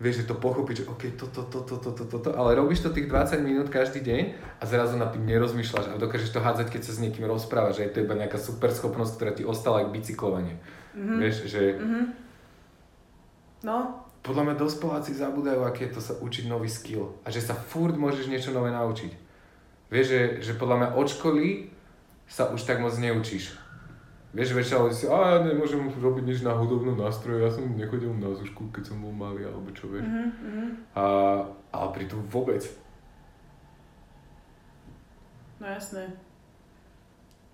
vieš, 0.03 0.27
že 0.27 0.29
to 0.29 0.37
pochopiť, 0.37 0.83
že 0.83 0.89
OK, 0.91 1.03
toto, 1.15 1.47
toto, 1.47 1.79
toto, 1.79 2.05
toto, 2.05 2.29
ale 2.35 2.59
robíš 2.59 2.83
to 2.85 2.91
tých 2.91 3.07
20 3.09 3.41
minút 3.41 3.71
každý 3.71 4.03
deň 4.03 4.23
a 4.61 4.63
zrazu 4.67 4.99
na 4.99 5.07
tým 5.09 5.25
nerozmýšľaš 5.25 5.95
a 5.95 6.03
dokážeš 6.03 6.35
to 6.35 6.43
hádzať, 6.43 6.69
keď 6.75 6.83
sa 6.83 6.93
s 6.93 7.03
niekým 7.03 7.25
rozprávaš, 7.25 7.81
že 7.81 7.87
je 7.87 7.93
to 7.95 8.03
iba 8.05 8.19
nejaká 8.19 8.37
super 8.37 8.75
schopnosť, 8.75 9.13
ktorá 9.17 9.33
ti 9.33 9.47
ostala 9.47 9.87
ako 9.87 9.95
bicyklovanie. 9.95 10.59
Mm-hmm. 10.93 11.19
Vieš, 11.23 11.37
že... 11.49 11.63
Mm-hmm. 11.79 12.05
No. 13.63 14.02
Podľa 14.23 14.43
mňa 14.47 14.55
dospeláci 14.55 15.19
zabúdajú, 15.19 15.67
aké 15.67 15.91
je 15.91 15.99
to 15.99 16.03
sa 16.03 16.15
učiť 16.15 16.47
nový 16.47 16.71
skill 16.71 17.19
a 17.27 17.35
že 17.35 17.43
sa 17.43 17.59
furt 17.59 17.99
môžeš 17.99 18.31
niečo 18.31 18.55
nové 18.55 18.71
naučiť. 18.71 19.11
Vieš, 19.91 20.07
že, 20.07 20.21
že 20.41 20.53
podľa 20.55 20.77
mňa 20.79 20.89
od 20.95 21.07
školy 21.11 21.47
sa 22.31 22.49
už 22.55 22.63
tak 22.63 22.79
moc 22.79 22.95
neučíš. 22.95 23.59
Vieš, 24.33 24.57
väčšina 24.57 24.81
ľudí 24.81 24.97
si, 24.97 25.05
a 25.05 25.17
ja 25.37 25.39
nemôžem 25.45 25.93
robiť 25.93 26.25
nič 26.25 26.41
na 26.41 26.57
hudobnom 26.57 26.97
nástroji, 26.97 27.45
ja 27.45 27.53
som 27.53 27.69
nechodil 27.77 28.17
na 28.17 28.33
zušku, 28.33 28.73
keď 28.73 28.89
som 28.89 29.05
bol 29.05 29.13
malý, 29.13 29.45
alebo 29.45 29.69
čo, 29.77 29.93
vieš. 29.93 30.09
Mm-hmm. 30.09 30.97
A, 30.97 31.05
ale 31.69 31.89
pritom 31.93 32.25
vôbec. 32.33 32.65
No 35.61 35.69
jasné. 35.69 36.09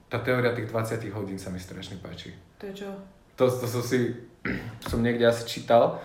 Tá 0.07 0.23
teória 0.23 0.55
tých 0.55 0.71
20 0.71 1.11
hodín 1.19 1.35
sa 1.35 1.51
mi 1.51 1.59
strašne 1.59 1.99
páči. 1.99 2.31
To 2.63 2.71
je 2.71 2.87
čo? 2.87 2.91
To, 3.35 3.51
to 3.51 3.67
som 3.67 3.83
si, 3.83 4.15
som 4.91 5.03
niekde 5.03 5.27
asi 5.27 5.51
čítal, 5.51 5.99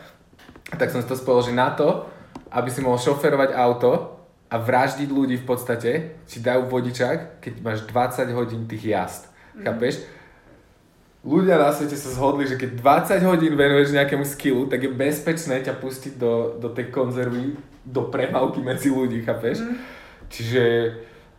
tak 0.78 0.92
som 0.92 1.02
si 1.02 1.08
to 1.08 1.18
spojil, 1.18 1.52
že 1.52 1.54
na 1.54 1.74
to, 1.74 2.06
aby 2.54 2.70
si 2.70 2.82
mohol 2.82 3.02
šoferovať 3.02 3.54
auto 3.54 4.20
a 4.50 4.56
vraždiť 4.62 5.10
ľudí 5.10 5.42
v 5.42 5.46
podstate, 5.46 5.92
ti 6.30 6.38
dajú 6.38 6.70
vodičák, 6.70 7.42
keď 7.42 7.54
máš 7.62 7.80
20 7.90 8.38
hodín 8.38 8.70
tých 8.70 8.84
jazd. 8.86 9.22
Mm-hmm. 9.26 9.66
Chápeš? 9.66 9.96
ľudia 11.24 11.56
na 11.56 11.72
svete 11.72 11.96
sa 11.96 12.12
zhodli, 12.12 12.44
že 12.44 12.60
keď 12.60 12.84
20 13.16 13.24
hodín 13.32 13.56
venuješ 13.56 13.96
nejakému 13.96 14.28
skillu, 14.28 14.68
tak 14.68 14.84
je 14.84 14.92
bezpečné 14.92 15.64
ťa 15.64 15.80
pustiť 15.80 16.20
do, 16.20 16.60
do 16.60 16.68
tej 16.70 16.92
konzervy, 16.92 17.56
do 17.88 18.12
premávky 18.12 18.60
medzi 18.60 18.92
ľudí, 18.92 19.24
chápeš? 19.24 19.64
Mm. 19.64 19.76
Čiže 20.28 20.64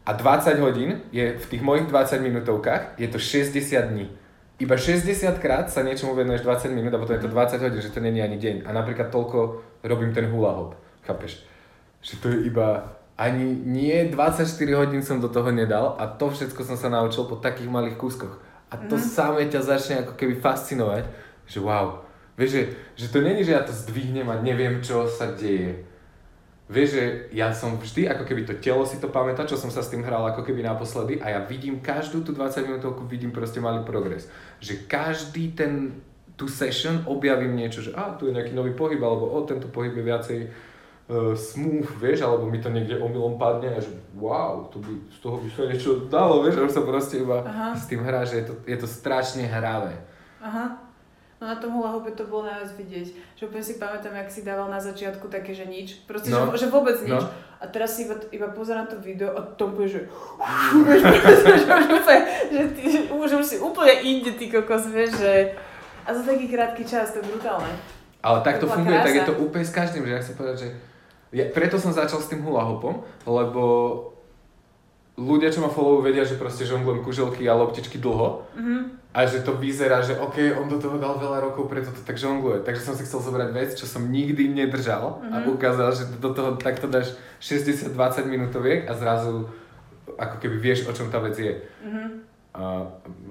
a 0.05 0.13
20 0.13 0.61
hodín 0.61 0.91
je 1.13 1.37
v 1.37 1.45
tých 1.49 1.63
mojich 1.65 1.89
20 1.89 2.21
minútovkách, 2.21 2.97
je 3.01 3.09
to 3.09 3.21
60 3.21 3.93
dní. 3.93 4.09
Iba 4.55 4.79
60 4.79 5.43
krát 5.43 5.67
sa 5.67 5.83
niečomu 5.83 6.15
venuješ 6.15 6.47
20 6.47 6.79
minút 6.79 6.95
a 6.95 7.03
potom 7.03 7.19
je 7.19 7.27
to 7.27 7.31
20 7.33 7.59
hodín, 7.59 7.83
že 7.83 7.91
to 7.91 7.99
není 7.99 8.23
ani 8.23 8.39
deň. 8.39 8.63
A 8.63 8.71
napríklad 8.71 9.11
toľko 9.11 9.67
robím 9.83 10.15
ten 10.15 10.31
hula 10.31 10.55
hop, 10.55 10.79
chápeš? 11.03 11.43
Že 12.07 12.15
to 12.23 12.27
je 12.31 12.39
iba 12.55 12.95
ani 13.19 13.51
nie 13.67 14.11
24 14.11 14.47
hodín 14.75 15.03
som 15.03 15.19
do 15.19 15.27
toho 15.27 15.51
nedal 15.51 15.99
a 15.99 16.07
to 16.07 16.31
všetko 16.31 16.63
som 16.67 16.79
sa 16.79 16.87
naučil 16.87 17.27
po 17.27 17.39
takých 17.39 17.71
malých 17.71 17.99
kúskoch. 17.99 18.39
A 18.71 18.79
to 18.79 18.99
mm. 18.99 19.03
samé 19.03 19.47
ťa 19.47 19.61
začne 19.63 19.95
ako 20.03 20.19
keby 20.19 20.39
fascinovať, 20.39 21.07
že 21.47 21.59
wow. 21.63 22.03
Vieš, 22.35 22.51
že, 22.51 22.63
že 22.99 23.07
to 23.15 23.23
není, 23.23 23.47
že 23.47 23.55
ja 23.55 23.63
to 23.63 23.71
zdvihnem 23.71 24.27
a 24.27 24.43
neviem, 24.43 24.83
čo 24.83 25.07
sa 25.07 25.31
deje. 25.31 25.87
Vieš, 26.65 26.89
že 26.97 27.05
ja 27.37 27.53
som 27.53 27.77
vždy, 27.77 28.09
ako 28.09 28.25
keby 28.25 28.49
to 28.49 28.57
telo 28.57 28.89
si 28.89 28.97
to 28.97 29.13
pamätá, 29.13 29.45
čo 29.45 29.61
som 29.61 29.69
sa 29.69 29.85
s 29.85 29.93
tým 29.93 30.01
hral 30.01 30.25
ako 30.33 30.41
keby 30.41 30.65
naposledy 30.65 31.21
a 31.21 31.37
ja 31.37 31.41
vidím 31.45 31.85
každú 31.85 32.25
tú 32.25 32.33
20 32.33 32.65
minútovku, 32.65 33.05
vidím 33.05 33.37
proste 33.37 33.61
malý 33.61 33.85
progres. 33.85 34.33
Že 34.65 34.89
každý 34.89 35.53
ten, 35.53 36.01
tú 36.41 36.49
session 36.49 37.05
objavím 37.05 37.53
niečo, 37.53 37.85
že 37.85 37.93
a 37.93 38.17
tu 38.17 38.33
je 38.33 38.37
nejaký 38.37 38.57
nový 38.57 38.73
pohyb, 38.73 38.97
alebo 38.97 39.29
o, 39.29 39.45
tento 39.45 39.69
pohyb 39.69 39.93
je 39.93 40.09
viacej 40.09 40.41
uh, 40.49 41.37
smooth, 41.37 42.01
vieš, 42.01 42.25
alebo 42.25 42.49
mi 42.49 42.57
to 42.57 42.73
niekde 42.73 42.97
omylom 42.97 43.37
padne 43.37 43.69
a 43.69 43.85
že 43.85 43.93
wow, 44.17 44.65
to 44.73 44.81
by, 44.81 44.93
z 45.13 45.19
toho 45.21 45.37
by 45.45 45.49
sa 45.53 45.69
niečo 45.69 45.91
dalo, 46.09 46.41
vieš, 46.41 46.65
už 46.65 46.73
sa 46.73 46.81
proste 46.81 47.21
iba 47.21 47.45
Aha. 47.45 47.77
s 47.77 47.85
tým 47.93 48.01
hrá, 48.01 48.25
že 48.25 48.41
je 48.41 48.45
to, 48.49 48.55
je 48.65 48.77
to 48.81 48.89
strašne 48.89 49.45
hravé. 49.45 50.01
Aha. 50.41 50.84
No 51.45 51.53
na 51.53 51.61
tom 51.61 51.77
hula 51.77 51.93
to 52.17 52.25
bolo 52.25 52.49
najviac 52.49 52.73
vidieť. 52.73 53.37
Že 53.37 53.53
úplne 53.53 53.65
si 53.69 53.77
pamätám, 53.77 54.17
jak 54.17 54.33
si 54.33 54.41
dával 54.49 54.73
na 54.73 54.81
začiatku 54.81 55.29
také, 55.29 55.53
že 55.53 55.69
nič. 55.69 56.09
Proste, 56.09 56.33
no. 56.33 56.49
že, 56.57 56.65
že 56.65 56.73
vôbec 56.73 56.97
no. 57.05 57.21
nič. 57.21 57.21
No. 57.21 57.29
A 57.61 57.69
teraz 57.69 58.01
si 58.01 58.09
iba, 58.09 58.17
iba 58.33 58.49
pozerám 58.49 58.89
to 58.89 58.97
video 58.97 59.37
a 59.37 59.45
to 59.45 59.69
úplne, 59.69 59.93
že... 59.93 60.09
že, 62.49 62.61
ty, 62.73 62.83
že, 62.89 63.01
už, 63.13 63.45
už 63.45 63.45
si 63.45 63.61
úplne 63.61 63.93
inde, 64.01 64.41
ty 64.41 64.49
kokos, 64.49 64.89
vieš, 64.89 65.21
že... 65.21 65.53
A 66.09 66.17
za 66.17 66.25
taký 66.25 66.49
krátky 66.49 66.81
čas, 66.89 67.13
to 67.13 67.21
je 67.21 67.29
brutálne. 67.29 67.69
Ale 68.25 68.41
tak 68.41 68.57
to, 68.57 68.65
to 68.65 68.81
funguje, 68.81 68.97
krása. 68.97 69.05
tak 69.05 69.17
je 69.21 69.29
to 69.29 69.37
úplne 69.45 69.65
s 69.69 69.73
každým, 69.77 70.09
že 70.09 70.13
ja 70.17 70.21
chcem 70.25 70.37
povedať, 70.41 70.57
že... 70.65 70.69
Ja, 71.37 71.45
preto 71.53 71.77
som 71.77 71.93
začal 71.93 72.25
s 72.25 72.33
tým 72.33 72.41
hula 72.41 72.65
lebo 73.29 73.61
ľudia, 75.15 75.49
čo 75.49 75.61
ma 75.61 75.69
followujú, 75.69 76.03
vedia, 76.03 76.23
že 76.23 76.35
proste 76.35 76.65
žonglujem 76.65 77.01
kuželky 77.01 77.47
a 77.47 77.55
loptičky 77.55 77.99
dlho 77.99 78.51
Mhm. 78.55 78.77
a 79.15 79.19
že 79.25 79.41
to 79.41 79.55
vyzerá, 79.55 80.03
že 80.03 80.19
OK, 80.19 80.59
on 80.59 80.67
do 80.67 80.77
toho 80.77 80.99
dal 80.99 81.15
veľa 81.15 81.39
rokov, 81.41 81.71
preto 81.71 81.95
to 81.95 82.03
tak 82.03 82.19
žongluje. 82.19 82.61
Takže 82.61 82.83
som 82.83 82.95
si 82.95 83.07
chcel 83.07 83.23
zobrať 83.23 83.49
vec, 83.51 83.71
čo 83.73 83.87
som 83.87 84.03
nikdy 84.05 84.51
nedržal 84.51 85.23
a 85.23 85.39
Mhm. 85.39 85.55
ukázal, 85.55 85.89
že 85.91 86.05
do 86.19 86.35
toho 86.35 86.59
takto 86.59 86.87
dáš 86.87 87.15
60-20 87.39 88.27
minútoviek 88.27 88.85
a 88.85 88.95
zrazu 88.95 89.47
ako 90.15 90.37
keby 90.39 90.57
vieš, 90.59 90.87
o 90.87 90.93
čom 90.93 91.09
tá 91.09 91.19
vec 91.19 91.39
je. 91.39 91.55
Mhm. 91.81 92.07
A 92.55 92.87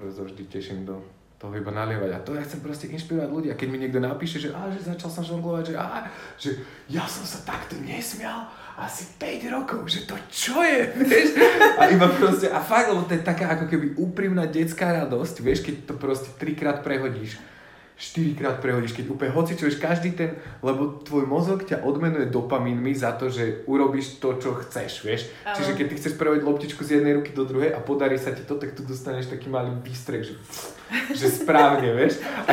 sa 0.08 0.22
vždy 0.22 0.44
teším 0.46 0.84
do 0.84 1.00
toho 1.36 1.52
iba 1.52 1.68
nalievať. 1.70 2.10
A 2.12 2.18
to 2.18 2.32
ja 2.32 2.40
chcem 2.40 2.60
proste 2.60 2.88
inšpirovať 2.88 3.28
ľudí. 3.28 3.48
A 3.48 3.56
keď 3.56 3.68
mi 3.68 3.76
niekto 3.78 4.00
napíše, 4.00 4.40
že, 4.40 4.48
á, 4.50 4.68
že 4.68 4.80
začal 4.82 5.08
som 5.10 5.20
žonglovať, 5.22 5.64
že, 5.66 5.74
á, 5.76 6.08
že 6.36 6.50
ja 6.88 7.04
som 7.04 7.24
sa 7.24 7.44
takto 7.44 7.76
nesmial 7.76 8.48
asi 8.74 9.06
5 9.22 9.54
rokov, 9.54 9.86
že 9.86 10.02
to 10.02 10.18
čo 10.30 10.58
je, 10.62 10.90
vieš? 11.06 11.38
A 11.78 11.86
iba 11.90 12.10
proste, 12.10 12.50
a 12.50 12.58
fakt, 12.58 12.90
lebo 12.90 13.06
to 13.06 13.14
je 13.14 13.22
taká 13.22 13.54
ako 13.54 13.70
keby 13.70 13.94
úprimná 13.94 14.50
detská 14.50 14.90
radosť, 15.04 15.36
vieš, 15.42 15.62
keď 15.62 15.74
to 15.86 15.94
proste 15.94 16.30
trikrát 16.38 16.82
prehodíš 16.82 17.38
štyrikrát 17.94 18.58
prehodíš, 18.58 18.90
keď 18.90 19.06
úplne 19.06 19.30
hoci 19.30 19.54
čo 19.54 19.70
vieš, 19.70 19.78
každý 19.78 20.18
ten, 20.18 20.34
lebo 20.66 20.98
tvoj 21.06 21.30
mozog 21.30 21.62
ťa 21.62 21.86
odmenuje 21.86 22.26
dopamínmi 22.26 22.90
za 22.90 23.14
to, 23.14 23.30
že 23.30 23.62
urobíš 23.70 24.18
to, 24.18 24.34
čo 24.42 24.58
chceš, 24.66 25.06
vieš. 25.06 25.30
Áno. 25.46 25.54
Čiže 25.54 25.78
keď 25.78 25.86
ty 25.86 25.94
chceš 26.02 26.14
prehodiť 26.18 26.42
loptičku 26.42 26.82
z 26.82 26.98
jednej 26.98 27.14
ruky 27.14 27.30
do 27.30 27.46
druhej 27.46 27.70
a 27.70 27.78
podarí 27.78 28.18
sa 28.18 28.34
ti 28.34 28.42
to, 28.42 28.58
tak 28.58 28.74
tu 28.74 28.82
dostaneš 28.82 29.30
taký 29.30 29.46
malý 29.46 29.70
výstrek, 29.78 30.26
že, 30.26 30.34
že 31.14 31.26
správne, 31.30 31.94
vieš. 31.94 32.18
A, 32.50 32.52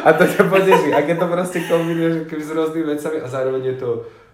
a 0.08 0.10
to 0.16 0.24
ťa 0.24 0.42
poteší. 0.48 0.88
A 0.96 1.04
keď 1.04 1.16
to 1.20 1.26
proste 1.28 1.58
kombinuješ 1.68 2.24
s 2.24 2.50
rôznymi 2.50 2.86
vecami 2.96 3.16
a 3.20 3.28
zároveň 3.28 3.62
je 3.68 3.76
to 3.76 3.88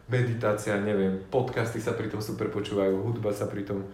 meditácia, 0.08 0.76
neviem, 0.80 1.16
podcasty 1.32 1.80
sa 1.80 1.96
pri 1.96 2.12
tom 2.12 2.20
super 2.20 2.52
počúvajú, 2.52 3.00
hudba 3.00 3.32
sa 3.32 3.48
pri 3.48 3.64
tom 3.64 3.88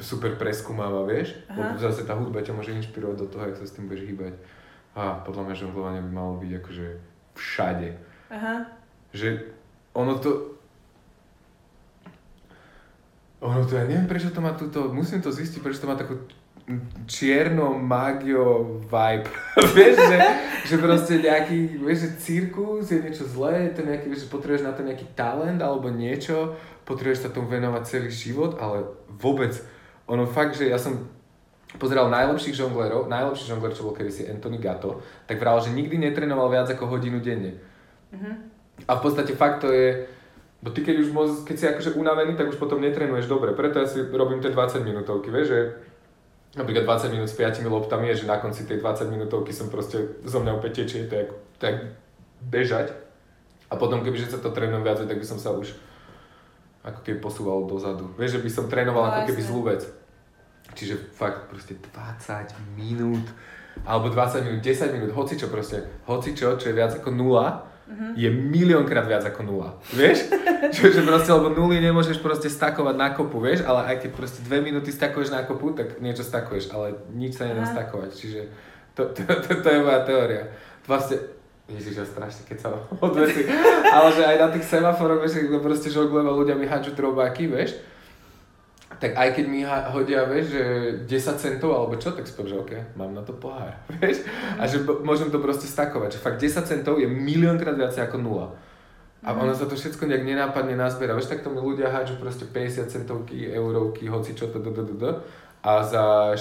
super 0.00 0.40
preskúmáva, 0.40 1.04
vieš. 1.04 1.36
Aha. 1.52 1.76
Lebo 1.76 1.76
zase 1.76 2.08
tá 2.08 2.16
hudba 2.16 2.40
ťa 2.40 2.56
môže 2.56 2.72
inšpirovať 2.72 3.16
do 3.20 3.26
toho, 3.28 3.44
jak 3.48 3.56
sa 3.60 3.66
s 3.68 3.76
tým 3.76 3.86
budeš 3.86 4.08
hýbať. 4.08 4.34
A 4.96 5.20
podľa 5.24 5.48
mňa 5.48 5.60
žonglovanie 5.60 6.00
by 6.04 6.10
malo 6.12 6.40
byť 6.40 6.52
akože 6.60 6.86
všade. 7.36 7.88
Aha. 8.32 8.54
Že 9.12 9.28
ono 9.92 10.16
to... 10.16 10.30
Ono 13.42 13.66
to, 13.66 13.74
ja 13.74 13.84
neviem 13.90 14.06
prečo 14.06 14.30
to 14.30 14.38
má 14.38 14.54
túto, 14.54 14.94
musím 14.94 15.18
to 15.18 15.34
zistiť, 15.34 15.58
prečo 15.66 15.82
to 15.82 15.90
má 15.90 15.98
takú 15.98 16.14
čierno 17.06 17.76
magio 17.76 18.78
vibe. 18.86 19.28
vieš, 19.76 19.96
že, 19.98 20.18
že 20.68 20.76
proste 20.78 21.12
nejaký, 21.20 21.80
vieš, 21.82 21.98
že 21.98 22.10
cirkus 22.22 22.92
je 22.92 23.02
niečo 23.02 23.24
zlé, 23.28 23.68
je 23.68 23.72
to 23.76 23.82
nejaký, 23.84 24.06
vieš, 24.08 24.22
že 24.26 24.32
potrebuješ 24.32 24.64
na 24.64 24.72
to 24.72 24.86
nejaký 24.86 25.06
talent 25.12 25.60
alebo 25.60 25.92
niečo, 25.92 26.56
potrebuješ 26.88 27.26
sa 27.26 27.34
tomu 27.34 27.50
venovať 27.50 27.82
celý 27.84 28.10
život, 28.10 28.56
ale 28.62 28.86
vôbec, 29.20 29.54
ono 30.06 30.24
fakt, 30.28 30.56
že 30.58 30.70
ja 30.70 30.78
som 30.78 31.08
pozeral 31.80 32.12
najlepších 32.12 32.56
žonglerov, 32.56 33.08
najlepší 33.08 33.48
žongler, 33.48 33.72
čo 33.72 33.88
bol 33.88 33.96
kedysi 33.96 34.28
Anthony 34.28 34.60
Gatto, 34.60 35.00
tak 35.24 35.40
vral, 35.40 35.60
že 35.60 35.72
nikdy 35.72 35.96
netrenoval 35.96 36.52
viac 36.52 36.68
ako 36.68 36.98
hodinu 36.98 37.20
denne. 37.20 37.56
Mhm. 38.12 38.52
A 38.88 38.98
v 38.98 39.02
podstate 39.04 39.32
fakt 39.38 39.62
to 39.62 39.72
je, 39.72 40.04
bo 40.60 40.70
ty 40.70 40.82
keď 40.82 40.96
už 41.00 41.08
moc, 41.14 41.30
keď 41.46 41.56
si 41.56 41.64
akože 41.68 41.90
unavený, 41.96 42.34
tak 42.36 42.50
už 42.50 42.58
potom 42.58 42.82
netrenuješ 42.82 43.30
dobre. 43.30 43.56
Preto 43.56 43.80
ja 43.80 43.86
si 43.86 44.02
robím 44.10 44.42
tie 44.42 44.50
20 44.50 44.84
minútovky, 44.84 45.30
vieš, 45.30 45.48
že 45.48 45.60
napríklad 46.52 46.84
20 46.84 47.14
minút 47.16 47.28
s 47.32 47.36
5 47.36 47.64
loptami 47.64 48.12
je, 48.12 48.24
že 48.24 48.30
na 48.30 48.36
konci 48.36 48.68
tej 48.68 48.80
20 48.80 49.08
minútovky 49.08 49.52
som 49.56 49.72
proste 49.72 50.20
zo 50.24 50.38
mňa 50.40 50.52
opäť 50.52 50.84
tečie, 50.84 51.08
to 51.08 51.16
je 51.16 51.24
ako 51.28 51.36
bežať. 52.48 52.92
A 53.72 53.80
potom 53.80 54.04
kebyže 54.04 54.36
sa 54.36 54.38
to 54.42 54.52
trénujem 54.52 54.84
viac, 54.84 55.00
tak 55.00 55.16
by 55.16 55.26
som 55.26 55.40
sa 55.40 55.56
už 55.56 55.72
ako 56.82 57.00
keby 57.00 57.18
posúval 57.22 57.64
dozadu. 57.64 58.10
Vieš, 58.18 58.36
že 58.36 58.44
by 58.44 58.50
som 58.50 58.64
trénoval 58.68 59.08
No, 59.08 59.10
ako 59.16 59.20
keby 59.32 59.42
zlú 59.42 59.60
vec. 59.64 59.82
Čiže 60.76 60.98
fakt 61.14 61.48
proste 61.48 61.78
20 61.78 62.76
minút, 62.76 63.24
alebo 63.86 64.12
20 64.12 64.44
minút, 64.44 64.60
10 64.60 64.92
minút, 64.92 65.10
hocičo 65.16 65.48
proste, 65.48 65.88
hocičo, 66.04 66.60
čo 66.60 66.66
je 66.68 66.76
viac 66.76 66.92
ako 66.92 67.14
nula, 67.14 67.71
Mhm. 67.92 68.16
je 68.16 68.28
miliónkrát 68.32 69.04
viac 69.04 69.20
ako 69.28 69.44
nula. 69.44 69.76
Vieš? 69.92 70.32
že, 70.74 70.96
že 70.96 71.02
proste, 71.04 71.28
lebo 71.28 71.52
nuly 71.52 71.76
nemôžeš 71.76 72.24
proste 72.24 72.48
stakovať 72.48 72.96
na 72.96 73.12
kopu, 73.12 73.36
vieš, 73.36 73.68
ale 73.68 73.92
aj 73.92 73.96
keď 74.08 74.10
proste 74.16 74.40
dve 74.40 74.64
minúty 74.64 74.88
stakuješ 74.88 75.28
na 75.28 75.44
kopu, 75.44 75.76
tak 75.76 76.00
niečo 76.00 76.24
stakuješ, 76.24 76.72
ale 76.72 76.96
nič 77.12 77.36
sa 77.36 77.44
nedá 77.44 77.68
stakovať. 77.68 78.10
Čiže 78.16 78.40
to, 78.96 79.12
to, 79.12 79.22
to, 79.28 79.50
to 79.60 79.68
je 79.68 79.80
moja 79.84 80.00
teória. 80.08 80.48
Vlastne, 80.88 81.20
Ježiš, 81.68 81.94
ja 82.00 82.06
strašne, 82.08 82.42
keď 82.48 82.58
sa 82.58 82.68
odveci. 83.00 83.46
Ale 83.96 84.08
že 84.12 84.22
aj 84.26 84.36
na 84.40 84.48
tých 84.50 84.66
semaforoch, 84.66 85.22
vieš, 85.22 85.46
proste 85.62 85.88
žonglujem 85.88 86.26
a 86.26 86.34
ľudia 86.34 86.56
mi 86.58 86.66
hádžu 86.66 86.92
drobáky, 86.92 87.46
vieš, 87.46 87.78
tak 89.00 89.16
aj 89.16 89.28
keď 89.36 89.44
mi 89.48 89.62
hodia, 89.64 90.26
vieš, 90.28 90.56
že 90.56 90.62
10 91.06 91.42
centov 91.42 91.72
alebo 91.72 91.96
čo, 91.96 92.12
tak 92.12 92.28
si 92.28 92.34
poviem, 92.36 92.50
že 92.52 92.60
OK, 92.60 92.72
mám 92.98 93.14
na 93.14 93.22
to 93.22 93.32
pohár, 93.36 93.72
vieš? 94.00 94.26
A 94.58 94.66
že 94.68 94.82
môžem 94.82 95.30
to 95.30 95.38
proste 95.38 95.68
stakovať, 95.70 96.16
že 96.16 96.24
fakt 96.24 96.42
10 96.42 96.64
centov 96.64 97.00
je 97.00 97.08
miliónkrát 97.08 97.76
viac 97.78 97.94
ako 97.96 98.18
nula. 98.18 98.48
A 99.22 99.30
ono 99.38 99.54
sa 99.54 99.70
to 99.70 99.78
všetko 99.78 100.10
nejak 100.10 100.26
nenápadne 100.26 100.74
nazbiera. 100.74 101.14
Vieš, 101.14 101.30
tak 101.30 101.46
to 101.46 101.54
mi 101.54 101.62
ľudia 101.62 101.94
hádžu 101.94 102.18
proste 102.18 102.42
50 102.42 102.90
centovky, 102.90 103.46
eurovky, 103.54 104.10
hoci 104.10 104.34
čo. 104.34 104.50
A 105.62 105.70
za 105.86 106.34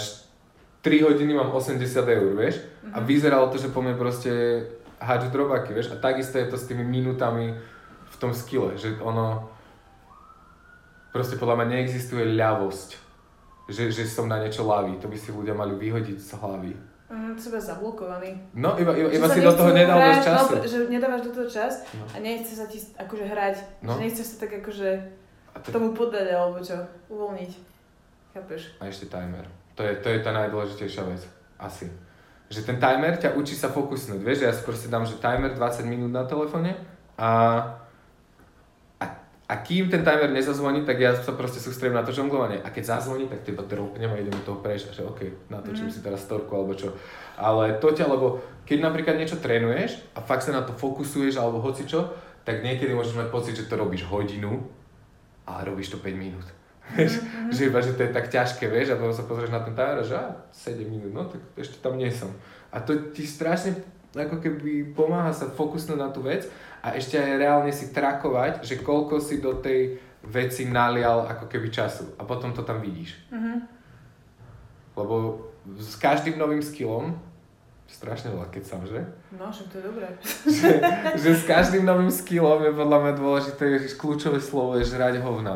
3 0.81 1.05
hodiny 1.05 1.37
mám 1.37 1.53
80 1.53 1.77
eur, 1.93 2.33
vieš? 2.33 2.57
A 2.89 2.97
vyzeralo 2.97 3.53
to, 3.53 3.61
že 3.61 3.69
po 3.69 3.85
mne 3.85 3.93
proste 3.93 4.65
hádžu 4.97 5.29
drobáky, 5.29 5.77
vieš? 5.77 5.93
A 5.93 6.01
takisto 6.01 6.41
je 6.41 6.49
to 6.49 6.57
s 6.57 6.65
tými 6.65 6.81
minútami 6.81 7.53
v 8.09 8.15
tom 8.17 8.33
skille, 8.33 8.73
že 8.73 8.97
ono... 8.97 9.45
Proste 11.11 11.35
podľa 11.35 11.55
mňa 11.59 11.67
neexistuje 11.69 12.23
ľavosť. 12.35 12.89
Že, 13.67 13.83
že 13.91 14.03
som 14.03 14.27
na 14.27 14.39
niečo 14.39 14.63
ľavý, 14.63 14.99
to 14.99 15.07
by 15.07 15.15
si 15.15 15.31
ľudia 15.31 15.55
mali 15.55 15.75
vyhodiť 15.75 16.17
z 16.19 16.31
hlavy. 16.35 16.71
Mm, 17.11 17.35
seba 17.35 17.59
zablokovaný. 17.59 18.35
No, 18.55 18.75
iba, 18.79 18.95
iba, 18.95 19.11
iba 19.11 19.27
si 19.27 19.43
do 19.43 19.51
toho 19.51 19.75
nedal 19.75 19.99
dosť 19.99 20.15
hrať, 20.15 20.27
času. 20.27 20.53
No, 20.55 20.63
že 20.63 20.77
nedávaš 20.87 21.21
do 21.27 21.31
toho 21.35 21.47
čas 21.47 21.73
No. 21.91 22.03
a 22.07 22.17
nechce 22.19 22.55
sa 22.55 22.65
ti 22.67 22.79
akože 22.79 23.25
hrať. 23.27 23.55
No. 23.83 23.95
Že 23.95 23.99
nechceš 23.99 24.25
sa 24.25 24.35
tak 24.47 24.51
akože 24.63 24.89
A, 25.51 25.57
to, 25.59 25.67
tomu 25.75 25.91
podať 25.91 26.31
alebo 26.31 26.63
čo, 26.63 26.79
uvoľniť. 27.11 27.51
Chápeš? 28.31 28.61
a 28.79 28.87
ešte 28.87 29.11
timer. 29.11 29.43
To 29.75 29.83
je, 29.83 29.91
to 29.99 30.07
je 30.07 30.19
tá 30.23 30.31
najdôležitejšia 30.31 31.03
vec. 31.03 31.21
Asi. 31.59 31.91
Že 32.47 32.63
ten 32.63 32.77
timer 32.79 33.19
ťa 33.19 33.35
učí 33.35 33.55
sa 33.55 33.67
fokusnúť. 33.67 34.19
Vieš, 34.19 34.37
že 34.43 34.47
ja 34.47 34.53
si 34.55 34.63
proste 34.63 34.87
dám, 34.87 35.03
že 35.03 35.19
timer 35.19 35.51
20 35.51 35.83
minút 35.87 36.11
na 36.11 36.23
telefóne 36.23 36.75
a, 37.15 37.59
a, 39.51 39.57
a 39.57 39.59
kým 39.59 39.91
ten 39.91 39.99
timer 39.99 40.31
nezazvoní, 40.31 40.87
tak 40.87 40.95
ja 40.95 41.11
sa 41.11 41.35
proste 41.35 41.59
sústredím 41.59 41.99
na 41.99 42.07
to 42.07 42.15
žonglovanie. 42.15 42.63
A 42.63 42.71
keď 42.71 42.95
zazvoní, 42.95 43.27
tak 43.27 43.43
teba 43.43 43.67
dropnem 43.67 44.07
a 44.07 44.15
idem 44.15 44.31
toho 44.47 44.63
prejsť. 44.63 44.85
A 44.87 44.95
že 44.95 45.03
OK, 45.03 45.21
natočím 45.51 45.91
Mhm. 45.91 45.93
si 45.93 45.99
teraz 45.99 46.23
storku 46.23 46.55
alebo 46.55 46.71
čo. 46.71 46.95
Ale 47.35 47.75
to 47.83 47.91
ťa, 47.91 48.07
lebo 48.07 48.39
keď 48.63 48.87
napríklad 48.87 49.19
niečo 49.19 49.43
trénuješ 49.43 49.99
a 50.15 50.23
fakt 50.23 50.47
sa 50.47 50.55
na 50.55 50.63
to 50.63 50.71
fokusuješ 50.71 51.35
alebo 51.35 51.59
hocičo, 51.59 52.07
tak 52.47 52.63
niekedy 52.63 52.95
môžeš 52.95 53.19
mať 53.19 53.27
pocit, 53.27 53.53
že 53.53 53.67
to 53.67 53.75
robíš 53.75 54.07
hodinu, 54.07 54.63
ale 55.43 55.67
robíš 55.67 55.91
to 55.91 55.97
5 55.99 56.15
minút. 56.15 56.47
Vieš, 56.95 57.19
že 57.51 57.67
iba, 57.67 57.79
že 57.83 57.93
to 57.93 58.03
je 58.03 58.11
tak 58.11 58.27
ťažké, 58.27 58.67
vieš, 58.67 58.91
a 58.91 58.99
potom 58.99 59.15
sa 59.15 59.23
pozrieš 59.23 59.53
na 59.53 59.63
ten 59.63 59.71
timer 59.71 60.01
a 60.01 60.05
že 60.05 60.11
á, 60.17 60.27
7 60.51 60.83
minút, 60.83 61.11
no 61.13 61.23
tak 61.23 61.39
ešte 61.55 61.79
tam 61.79 61.95
nie 61.95 62.11
som. 62.11 62.27
A 62.67 62.83
to 62.83 63.11
ti 63.15 63.23
strašne 63.23 63.79
ako 64.11 64.43
keby 64.43 64.91
pomáha 64.91 65.31
sa 65.31 65.47
fokusnúť 65.47 65.99
na 65.99 66.11
tú 66.11 66.19
vec 66.23 66.43
a 66.83 66.95
ešte 66.99 67.15
aj 67.15 67.39
reálne 67.39 67.71
si 67.71 67.95
trakovať, 67.95 68.65
že 68.65 68.83
koľko 68.83 69.23
si 69.23 69.39
do 69.39 69.55
tej 69.63 69.95
veci 70.27 70.67
nalial 70.67 71.25
ako 71.25 71.47
keby 71.47 71.71
času 71.71 72.13
a 72.19 72.27
potom 72.27 72.51
to 72.51 72.61
tam 72.61 72.83
vidíš. 72.83 73.15
Mhm. 73.31 73.79
Lebo 74.91 75.47
s 75.79 75.95
každým 75.95 76.35
novým 76.35 76.59
skillom, 76.59 77.15
strašne 77.87 78.35
veľa 78.35 78.51
keď 78.51 78.63
som, 78.67 78.83
že? 78.83 78.99
No, 79.31 79.47
však 79.47 79.67
to 79.71 79.75
je 79.79 79.83
dobré. 79.87 80.07
že? 80.59 80.71
Že 81.15 81.31
s 81.31 81.43
každým 81.47 81.83
novým 81.87 82.11
skillom 82.11 82.59
je 82.67 82.71
podľa 82.75 82.97
mňa 82.99 83.13
dôležité, 83.15 83.63
že 83.79 83.95
kľúčové 83.95 84.43
slovo 84.43 84.75
je 84.75 84.91
žrať 84.91 85.23
hovna. 85.23 85.55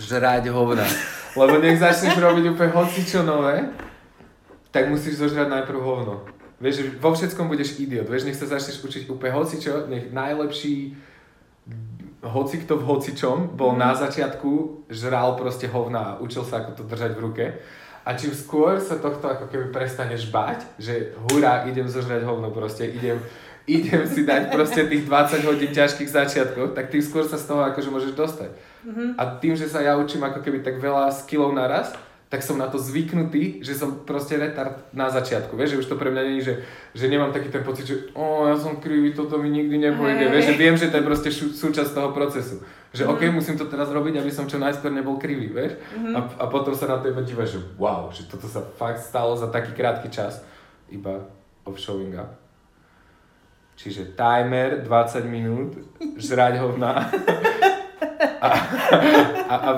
Žrať 0.00 0.48
hovna. 0.48 0.88
Lebo 1.36 1.60
nech 1.60 1.76
začneš 1.76 2.16
robiť 2.16 2.56
úplne 2.56 2.72
hocičo 2.72 3.20
nové, 3.20 3.68
tak 4.72 4.88
musíš 4.88 5.20
zožrať 5.20 5.52
najprv 5.52 5.80
hovno. 5.80 6.35
Vieš, 6.56 6.96
vo 6.96 7.12
všetkom 7.12 7.52
budeš 7.52 7.76
idiot. 7.76 8.08
Vieš, 8.08 8.24
nech 8.24 8.38
sa 8.38 8.48
začneš 8.48 8.80
učiť 8.80 9.12
úplne 9.12 9.36
hocičo, 9.36 9.92
nech 9.92 10.08
najlepší 10.08 10.96
hoci 12.26 12.64
kto 12.64 12.80
v 12.80 12.86
hocičom 12.86 13.54
bol 13.54 13.76
na 13.76 13.94
začiatku, 13.94 14.84
žral 14.90 15.36
proste 15.36 15.68
hovna 15.68 16.16
a 16.16 16.18
učil 16.18 16.42
sa 16.42 16.64
ako 16.64 16.70
to 16.80 16.82
držať 16.88 17.12
v 17.14 17.22
ruke. 17.22 17.44
A 18.06 18.14
čím 18.14 18.30
skôr 18.32 18.78
sa 18.78 18.96
tohto 19.02 19.26
ako 19.26 19.50
keby 19.50 19.74
prestaneš 19.74 20.30
bať, 20.30 20.62
že 20.78 21.14
hurá, 21.26 21.66
idem 21.66 21.90
zožrať 21.90 22.22
hovno 22.22 22.54
proste, 22.54 22.86
idem, 22.86 23.18
idem 23.66 24.06
si 24.06 24.22
dať 24.22 24.54
proste 24.54 24.86
tých 24.86 25.10
20 25.10 25.42
hodín 25.42 25.74
ťažkých 25.74 26.10
začiatkov, 26.10 26.78
tak 26.78 26.88
tým 26.94 27.02
skôr 27.02 27.26
sa 27.26 27.34
z 27.34 27.50
toho 27.50 27.66
akože 27.66 27.90
môžeš 27.90 28.12
dostať. 28.14 28.50
Mhm. 28.86 29.18
A 29.18 29.22
tým, 29.42 29.58
že 29.58 29.66
sa 29.66 29.82
ja 29.82 29.98
učím 29.98 30.22
ako 30.22 30.38
keby 30.38 30.62
tak 30.62 30.78
veľa 30.78 31.10
skillov 31.10 31.50
naraz, 31.50 31.90
tak 32.26 32.42
som 32.42 32.58
na 32.58 32.66
to 32.66 32.74
zvyknutý, 32.74 33.62
že 33.62 33.78
som 33.78 34.02
proste 34.02 34.34
retard 34.34 34.82
na 34.90 35.06
začiatku, 35.06 35.54
vieš, 35.54 35.78
že 35.78 35.80
už 35.86 35.88
to 35.94 35.94
pre 35.94 36.10
mňa 36.10 36.22
je, 36.26 36.42
že, 36.42 36.54
že 36.98 37.06
nemám 37.06 37.30
taký 37.30 37.54
ten 37.54 37.62
pocit, 37.62 37.86
že 37.86 37.96
o, 38.18 38.50
ja 38.50 38.58
som 38.58 38.82
krivý, 38.82 39.14
toto 39.14 39.38
mi 39.38 39.46
nikdy 39.46 39.78
nepôjde, 39.78 40.26
hey. 40.26 40.32
vieš, 40.34 40.46
že 40.50 40.58
viem, 40.58 40.74
že 40.74 40.90
to 40.90 40.98
je 40.98 41.06
proste 41.06 41.30
šu, 41.30 41.54
súčasť 41.54 41.94
toho 41.94 42.10
procesu. 42.10 42.66
Že 42.90 43.06
mm. 43.06 43.10
ok, 43.14 43.20
musím 43.30 43.54
to 43.54 43.70
teraz 43.70 43.94
robiť, 43.94 44.18
aby 44.18 44.30
som 44.34 44.50
čo 44.50 44.58
najskôr 44.58 44.90
nebol 44.90 45.22
krivý, 45.22 45.54
vieš, 45.54 45.78
mm-hmm. 45.78 46.14
a, 46.18 46.20
a 46.42 46.44
potom 46.50 46.74
sa 46.74 46.90
na 46.90 46.98
to 46.98 47.14
iba 47.14 47.22
dívaš, 47.22 47.54
že 47.54 47.60
wow, 47.78 48.10
že 48.10 48.26
toto 48.26 48.50
sa 48.50 48.58
fakt 48.74 49.06
stalo 49.06 49.38
za 49.38 49.46
taký 49.46 49.70
krátky 49.78 50.10
čas, 50.10 50.42
iba 50.90 51.30
of 51.62 51.78
showing 51.78 52.18
up. 52.18 52.34
Čiže 53.78 54.18
timer 54.18 54.82
20 54.82 55.30
minút, 55.30 55.78
žrať 56.18 56.58
ho 56.58 56.74
na... 56.74 57.06
a, 58.42 58.50
a, 59.46 59.54
a, 59.62 59.70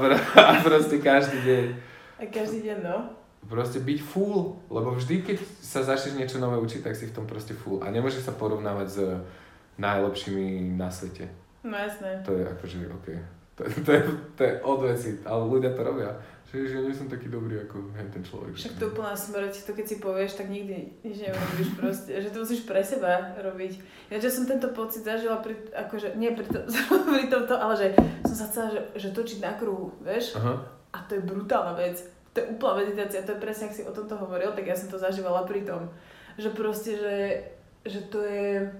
a 0.48 0.52
proste 0.64 0.96
každý 0.96 1.44
deň 1.44 1.87
a 2.18 2.26
každý 2.26 2.66
deň, 2.66 2.78
no. 2.82 2.98
Proste 3.46 3.78
byť 3.78 3.98
full, 4.02 4.58
lebo 4.66 4.98
vždy, 4.98 5.22
keď 5.22 5.38
sa 5.62 5.86
začneš 5.86 6.18
niečo 6.18 6.42
nové 6.42 6.58
učiť, 6.58 6.82
tak 6.82 6.98
si 6.98 7.06
v 7.06 7.14
tom 7.14 7.24
proste 7.30 7.54
full. 7.54 7.78
A 7.86 7.94
nemôžeš 7.94 8.26
sa 8.26 8.34
porovnávať 8.34 8.88
s 8.90 8.98
najlepšími 9.78 10.74
na 10.74 10.90
svete. 10.90 11.30
No 11.62 11.78
jasné. 11.78 12.18
To 12.26 12.34
je 12.34 12.42
akože, 12.42 12.76
OK. 12.90 13.08
To, 13.58 13.62
to, 13.86 13.90
je, 13.94 14.02
to 14.34 14.40
je 14.42 14.52
od 14.62 14.78
veci, 14.82 15.10
ale 15.22 15.42
ľudia 15.46 15.70
to 15.70 15.82
robia. 15.86 16.10
Že, 16.48 16.64
že 16.64 16.76
nie 16.80 16.96
som 16.96 17.12
taký 17.12 17.28
dobrý 17.28 17.60
ako 17.60 17.92
ten 17.94 18.24
človek. 18.24 18.56
Však 18.56 18.80
to 18.80 18.88
úplná 18.88 19.12
smrť, 19.12 19.68
to 19.68 19.76
keď 19.76 19.84
si 19.84 19.96
povieš, 20.00 20.40
tak 20.40 20.48
nikdy 20.48 20.96
nič 21.04 21.28
neurobíš 21.28 21.70
proste, 21.76 22.10
že 22.24 22.32
to 22.32 22.40
musíš 22.40 22.64
pre 22.64 22.80
seba 22.80 23.36
robiť. 23.36 23.72
Ja 24.08 24.16
že 24.16 24.32
som 24.32 24.48
tento 24.48 24.72
pocit 24.72 25.04
zažila 25.04 25.44
pri, 25.44 25.60
akože, 25.76 26.16
nie 26.16 26.32
pri, 26.32 26.48
to, 26.48 26.64
pri 27.12 27.28
tomto, 27.28 27.52
ale 27.52 27.74
že 27.76 27.86
som 28.24 28.34
sa 28.34 28.46
chcela, 28.48 28.68
že, 28.72 28.80
že 28.96 29.08
točiť 29.12 29.38
na 29.44 29.52
kruhu, 29.60 29.92
vieš? 30.00 30.40
Aha 30.40 30.77
a 30.92 30.98
to 31.04 31.18
je 31.18 31.22
brutálna 31.22 31.76
vec. 31.76 32.00
To 32.32 32.44
je 32.44 32.48
úplná 32.54 32.84
meditácia, 32.84 33.24
to 33.24 33.34
je 33.34 33.42
presne, 33.42 33.68
ak 33.68 33.76
si 33.76 33.82
o 33.84 33.92
tomto 33.92 34.14
hovoril, 34.16 34.52
tak 34.52 34.68
ja 34.68 34.76
som 34.76 34.88
to 34.88 35.00
zažívala 35.00 35.48
pri 35.48 35.66
tom. 35.66 35.90
Že 36.38 36.48
proste, 36.54 36.92
že, 36.96 37.16
že 37.84 38.00
to 38.08 38.22
je 38.22 38.70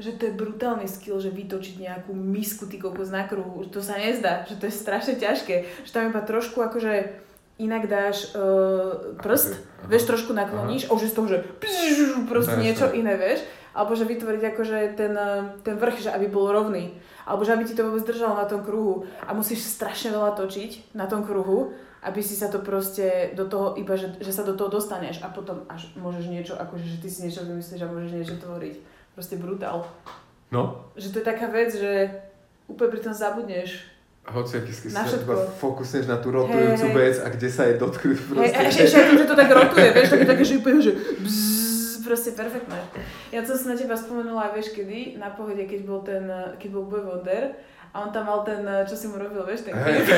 že 0.00 0.16
to 0.16 0.24
je 0.24 0.32
brutálny 0.34 0.88
skill, 0.88 1.20
že 1.20 1.28
vytočiť 1.28 1.76
nejakú 1.76 2.16
misku 2.16 2.64
ty 2.64 2.80
kokos 2.80 3.12
na 3.12 3.28
kruhu, 3.28 3.68
to 3.68 3.84
sa 3.84 4.00
nezdá, 4.00 4.48
že 4.48 4.56
to 4.56 4.66
je 4.66 4.74
strašne 4.74 5.20
ťažké, 5.20 5.84
že 5.84 5.90
tam 5.92 6.08
iba 6.08 6.24
trošku 6.24 6.58
akože 6.64 7.22
inak 7.60 7.86
dáš 7.86 8.32
uh, 8.32 9.14
prst, 9.20 9.52
Aha. 9.52 9.92
vieš, 9.92 10.08
trošku 10.08 10.32
nakloníš 10.32 10.88
a 10.88 10.96
už 10.96 11.06
je 11.06 11.12
z 11.12 11.16
toho, 11.16 11.28
že 11.28 11.38
pš, 11.60 12.24
proste 12.24 12.56
niečo 12.56 12.88
iné, 12.96 13.14
vieš, 13.20 13.44
alebo 13.76 13.92
že 13.92 14.08
vytvoriť 14.08 14.42
akože 14.52 14.78
ten, 14.96 15.12
eh, 15.16 15.48
ten 15.64 15.76
vrch, 15.80 16.04
že 16.04 16.10
aby 16.12 16.28
bol 16.28 16.52
rovný 16.52 16.92
alebo 17.26 17.46
že 17.46 17.54
aby 17.54 17.64
ti 17.64 17.74
to 17.78 17.86
vôbec 17.86 18.02
držalo 18.06 18.34
na 18.34 18.46
tom 18.46 18.66
kruhu 18.66 19.06
a 19.22 19.30
musíš 19.34 19.62
strašne 19.66 20.10
veľa 20.10 20.34
točiť 20.34 20.94
na 20.94 21.06
tom 21.06 21.22
kruhu, 21.22 21.70
aby 22.02 22.18
si 22.18 22.34
sa 22.34 22.50
to 22.50 22.58
proste 22.58 23.32
do 23.38 23.46
toho, 23.46 23.78
iba 23.78 23.94
že, 23.94 24.18
že 24.18 24.34
sa 24.34 24.42
do 24.42 24.58
toho 24.58 24.66
dostaneš 24.66 25.22
a 25.22 25.30
potom 25.30 25.62
až 25.70 25.86
môžeš 25.94 26.26
niečo, 26.26 26.54
akože 26.58 26.82
že 26.82 26.98
ty 26.98 27.08
si 27.08 27.18
niečo 27.26 27.46
vymyslíš 27.46 27.82
a 27.86 27.92
môžeš 27.92 28.12
niečo 28.12 28.34
tvoriť. 28.42 28.74
Proste 29.14 29.38
brutál. 29.38 29.86
No. 30.50 30.82
Že 30.98 31.08
to 31.14 31.16
je 31.22 31.26
taká 31.30 31.46
vec, 31.52 31.70
že 31.70 32.10
úplne 32.66 32.90
pri 32.90 33.00
tom 33.06 33.14
zabudneš. 33.14 33.86
Hoci 34.22 34.62
aký 34.62 34.70
sa 34.70 35.02
iba 35.02 35.34
fokusneš 35.58 36.06
na 36.06 36.14
tú 36.22 36.30
rotujúcu 36.30 36.86
hey, 36.90 36.94
vec 36.94 37.16
a 37.18 37.26
kde 37.26 37.48
sa 37.50 37.66
je 37.66 37.74
dotknúť 37.74 38.18
proste. 38.30 38.54
Hey, 38.54 38.70
ešte, 38.70 38.82
ešte, 38.86 39.18
že 39.18 39.26
to 39.26 39.34
tak 39.34 39.50
rotuje, 39.50 39.88
vieš, 39.90 40.08
také, 40.14 40.26
také, 40.30 40.42
že 40.46 40.54
úplne, 40.62 40.78
že 40.78 40.92
bzz, 42.02 42.08
proste 42.10 42.30
perfektné. 42.34 42.82
Ja 43.30 43.46
to 43.46 43.54
som 43.54 43.70
na 43.70 43.78
teba 43.78 43.94
spomenula 43.94 44.50
vieš 44.50 44.74
kedy, 44.74 45.22
na 45.22 45.30
pohode, 45.30 45.62
keď 45.62 45.80
bol 45.86 46.02
ten, 46.02 46.26
keď 46.58 46.68
bol 46.74 46.90
Boy 46.90 47.06
Wonder 47.06 47.54
a 47.94 48.02
on 48.02 48.10
tam 48.10 48.26
mal 48.26 48.42
ten, 48.42 48.66
čo 48.88 48.98
si 48.98 49.06
mu 49.06 49.20
robil, 49.20 49.46
vieš, 49.46 49.68
ten 49.68 49.76
klip. 49.76 50.08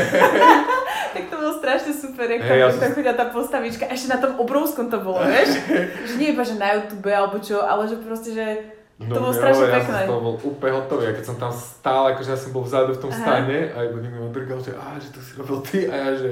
tak 1.14 1.24
to 1.26 1.34
bolo 1.34 1.52
strašne 1.58 1.92
super, 1.92 2.24
jak 2.30 2.40
tam, 2.46 2.54
hey, 2.54 2.62
ja 2.62 2.70
som... 2.70 2.94
chodila 2.94 3.14
tá 3.18 3.26
postavička. 3.34 3.84
Ešte 3.90 4.08
na 4.14 4.18
tom 4.22 4.38
obrovskom 4.38 4.86
to 4.88 5.02
bolo, 5.02 5.20
vieš. 5.26 5.60
že 6.08 6.14
nie 6.16 6.32
iba, 6.32 6.46
že 6.46 6.56
na 6.56 6.78
YouTube 6.78 7.10
alebo 7.10 7.36
čo, 7.42 7.60
ale 7.60 7.84
že 7.90 8.00
proste, 8.00 8.32
že 8.32 8.46
No, 8.94 9.10
to 9.10 9.26
bolo 9.26 9.34
strašne 9.34 9.66
ja 9.66 9.74
pekné. 9.74 10.00
Ja 10.00 10.06
som 10.06 10.22
bol 10.22 10.38
úplne 10.38 10.72
hotový, 10.78 11.10
a 11.10 11.18
keď 11.18 11.24
som 11.26 11.34
tam 11.34 11.50
stál, 11.50 12.14
akože 12.14 12.30
ja 12.30 12.38
som 12.38 12.54
bol 12.54 12.62
vzadu 12.62 12.94
v 12.94 13.02
tom 13.02 13.10
Aha. 13.10 13.18
stane 13.26 13.58
a 13.74 13.78
iba 13.82 13.98
niekto 13.98 14.22
ma 14.22 14.30
drgal, 14.30 14.58
že 14.62 14.72
á, 14.78 14.94
že 15.02 15.10
to 15.10 15.18
si 15.18 15.34
robil 15.34 15.58
ty 15.66 15.90
a 15.90 15.94
ja, 15.98 16.08
že 16.14 16.30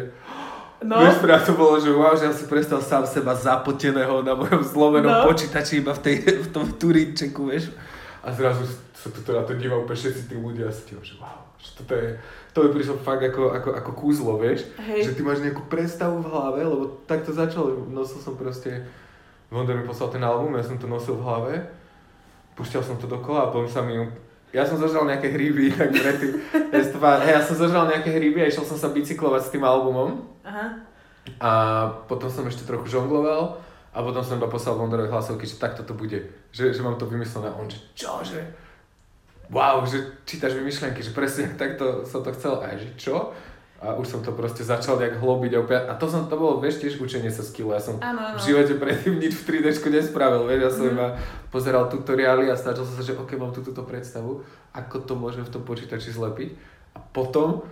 No. 0.83 0.99
Vieš, 0.99 1.23
pre 1.23 1.39
to 1.39 1.53
bolo, 1.55 1.79
že 1.79 1.91
wow, 1.95 2.15
že 2.19 2.27
ja 2.27 2.35
si 2.35 2.45
prestal 2.51 2.83
sám 2.83 3.07
seba 3.07 3.39
zapoteného 3.39 4.23
na 4.27 4.35
mojom 4.35 4.63
zlomenom 4.67 5.11
no. 5.11 5.25
počítači 5.31 5.79
iba 5.79 5.95
v, 5.95 6.01
tej, 6.03 6.17
v 6.43 6.49
tom 6.51 6.67
turinčeku, 6.75 7.47
vieš. 7.47 7.71
A 8.23 8.35
zrazu 8.35 8.67
sa 8.95 9.11
tu 9.11 9.23
na 9.31 9.43
to 9.43 9.59
díva 9.59 9.79
úplne 9.79 9.99
všetci 9.99 10.31
tí 10.31 10.35
ľudia 10.39 10.71
a 10.71 10.75
si 10.75 10.95
že 10.95 11.19
wow, 11.19 11.43
že 11.59 11.71
toto 11.75 11.95
je, 11.95 12.15
to 12.55 12.59
mi 12.63 12.71
prišlo 12.71 12.95
fakt 13.03 13.23
ako, 13.27 13.51
ako, 13.51 13.71
ako 13.79 13.91
kúzlo, 13.99 14.33
vieš. 14.39 14.67
Hej. 14.79 15.11
Že 15.11 15.15
ty 15.19 15.21
máš 15.27 15.43
nejakú 15.43 15.63
predstavu 15.67 16.23
v 16.23 16.31
hlave, 16.31 16.61
lebo 16.63 16.85
tak 17.07 17.27
to 17.27 17.35
začalo, 17.35 17.87
nosil 17.91 18.23
som 18.23 18.39
proste, 18.39 18.87
Wonder 19.51 19.75
mi 19.75 19.85
poslal 19.87 20.15
ten 20.15 20.23
album, 20.23 20.55
ja 20.55 20.63
som 20.63 20.79
to 20.79 20.87
nosil 20.87 21.19
v 21.19 21.27
hlave, 21.27 21.53
pušťal 22.55 22.83
som 22.83 22.97
to 22.99 23.11
dokola 23.11 23.47
a 23.47 23.51
potom 23.51 23.67
sa 23.67 23.83
mi 23.83 23.99
ja 24.53 24.63
som 24.69 24.77
zožral 24.77 25.09
nejaké 25.09 25.33
hryby, 25.33 25.73
tak 25.73 25.97
predtým. 25.97 26.37
ja 27.25 27.41
som 27.41 27.57
zožral 27.57 27.89
nejaké 27.89 28.13
hryby 28.13 28.45
a 28.45 28.51
išiel 28.53 28.69
som 28.69 28.77
sa 28.77 28.93
bicyklovať 28.93 29.49
s 29.49 29.53
tým 29.53 29.65
albumom. 29.65 30.29
Aha. 30.45 30.85
A 31.41 31.51
potom 32.05 32.29
som 32.29 32.45
ešte 32.45 32.69
trochu 32.69 32.93
žongloval 32.93 33.57
a 33.93 33.99
potom 34.01 34.21
som 34.21 34.37
iba 34.37 34.49
poslal 34.49 34.77
Wonderovi 34.77 35.09
hlasovky, 35.09 35.49
že 35.49 35.61
takto 35.61 35.85
to 35.85 35.97
bude. 35.97 36.29
Že, 36.53 36.77
že 36.77 36.81
mám 36.85 37.01
to 37.01 37.09
vymyslené. 37.09 37.49
A 37.49 37.57
on, 37.57 37.69
že 37.69 37.81
čože? 37.97 38.41
Wow, 39.53 39.85
že 39.85 40.25
čítaš 40.25 40.57
mi 40.57 40.69
myšlienky, 40.69 41.05
že 41.05 41.13
presne 41.13 41.53
takto 41.61 42.05
som 42.09 42.21
to 42.21 42.33
chcel. 42.37 42.61
A 42.61 42.73
ja, 42.73 42.77
že 42.77 42.93
čo? 42.97 43.33
A 43.83 43.99
už 43.99 44.07
som 44.07 44.21
to 44.23 44.31
proste 44.31 44.63
začal 44.63 44.95
nejak 44.95 45.19
hlobiť 45.19 45.53
opäť. 45.59 45.91
A 45.91 45.99
to 45.99 46.07
som, 46.07 46.31
to 46.31 46.39
bolo, 46.39 46.63
vieš, 46.63 46.79
tiež 46.79 47.03
učenie 47.03 47.35
sa 47.35 47.43
skillu. 47.43 47.75
Ja 47.75 47.83
som 47.83 47.99
ano, 47.99 48.31
ano. 48.31 48.39
v 48.39 48.47
živote 48.47 48.79
predtým 48.79 49.19
nič 49.19 49.43
v 49.43 49.59
3D 49.59 49.75
nespravil, 49.91 50.47
vieš, 50.47 50.61
ja 50.63 50.71
som 50.71 50.85
mm. 50.87 50.93
iba 50.95 51.07
pozeral 51.51 51.91
tutoriály 51.91 52.47
a 52.47 52.55
snažil 52.55 52.87
som 52.87 52.95
sa, 52.95 53.03
že 53.03 53.19
ok, 53.19 53.35
mám 53.35 53.51
tu 53.51 53.59
túto 53.67 53.83
predstavu, 53.83 54.47
ako 54.71 55.03
to 55.03 55.19
môžem 55.19 55.43
v 55.43 55.51
tom 55.51 55.67
počítači 55.67 56.15
zlepiť. 56.15 56.55
A 56.95 57.03
potom 57.03 57.67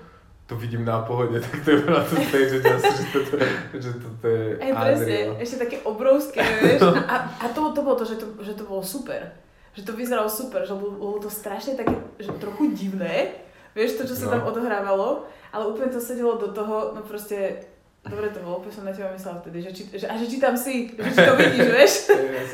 to 0.51 0.59
vidím 0.59 0.83
na 0.83 0.99
pohode, 1.07 1.39
tak 1.47 1.63
to 1.63 1.79
je 1.79 1.87
na 1.87 2.03
to 2.03 2.15
stage, 2.27 2.59
že, 2.59 3.07
toto, 3.15 3.35
že 3.79 3.91
toto 4.03 4.27
je 4.27 4.59
Ej, 4.59 4.73
presne, 4.75 5.17
ešte 5.39 5.57
také 5.63 5.77
obrovské, 5.87 6.43
vieš. 6.43 6.91
A, 7.07 7.15
a 7.39 7.47
to, 7.55 7.71
to 7.71 7.87
bolo 7.87 7.95
to 7.95 8.03
že, 8.03 8.19
to, 8.19 8.27
že 8.43 8.59
to 8.59 8.67
bolo 8.67 8.83
super. 8.83 9.31
Že 9.79 9.87
to 9.87 9.93
vyzeralo 9.95 10.27
super, 10.27 10.67
že 10.67 10.75
bolo, 10.75 10.99
bolo 10.99 11.23
to 11.23 11.31
strašne 11.31 11.79
také, 11.79 11.95
že 12.19 12.35
trochu 12.43 12.75
divné, 12.75 13.47
vieš, 13.75 14.01
to, 14.01 14.03
čo 14.09 14.17
sa 14.17 14.27
no. 14.27 14.33
tam 14.35 14.43
odohrávalo 14.51 15.31
ale 15.53 15.67
úplne 15.67 15.91
to 15.91 16.01
sedelo 16.01 16.39
do 16.39 16.55
toho, 16.55 16.95
no 16.95 17.03
proste, 17.03 17.67
dobre 18.07 18.31
to 18.31 18.39
bolo, 18.41 18.63
úplne 18.63 18.75
som 18.75 18.87
na 18.87 18.95
teba 18.95 19.11
myslela 19.11 19.43
vtedy, 19.43 19.59
že, 19.67 19.71
či, 19.75 19.83
že, 19.99 20.07
a 20.07 20.15
že 20.15 20.27
či 20.31 20.39
tam 20.39 20.55
si, 20.55 20.95
že 20.95 21.11
či 21.11 21.21
to 21.27 21.35
vidíš, 21.35 21.67
vieš, 21.75 21.95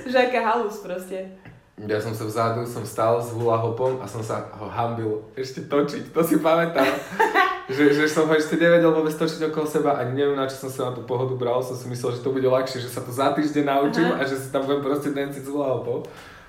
že 0.08 0.16
aká 0.16 0.40
halus 0.40 0.80
proste. 0.80 1.28
Ja 1.76 2.00
som 2.00 2.16
sa 2.16 2.24
vzadu, 2.24 2.64
som 2.64 2.88
stál 2.88 3.20
s 3.20 3.36
hula 3.36 3.60
hopom 3.60 4.00
a 4.00 4.08
som 4.08 4.24
sa 4.24 4.48
ho 4.56 4.64
hambil 4.64 5.28
ešte 5.36 5.68
točiť, 5.68 6.08
to 6.08 6.20
si 6.24 6.40
pamätám. 6.40 6.88
že, 7.76 7.92
že 7.92 8.08
som 8.08 8.24
ho 8.24 8.32
ešte 8.32 8.56
nevedel 8.56 8.88
vôbec 8.88 9.12
točiť 9.12 9.52
okolo 9.52 9.68
seba 9.68 10.00
a 10.00 10.08
neviem 10.08 10.40
na 10.40 10.48
čo 10.48 10.56
som 10.56 10.70
sa 10.72 10.80
na 10.88 10.92
tú 10.96 11.04
pohodu 11.04 11.36
bral, 11.36 11.60
som 11.60 11.76
si 11.76 11.84
myslel, 11.92 12.16
že 12.16 12.24
to 12.24 12.32
bude 12.32 12.48
ľahšie, 12.48 12.80
že 12.80 12.88
sa 12.88 13.04
to 13.04 13.12
za 13.12 13.36
týždeň 13.36 13.64
naučím 13.68 14.08
Aha. 14.08 14.24
a 14.24 14.28
že 14.28 14.40
si 14.40 14.48
tam 14.48 14.64
budem 14.64 14.80
proste 14.80 15.12
danciť 15.12 15.44
s 15.44 15.50
hula 15.52 15.76
hopom. 15.76 16.00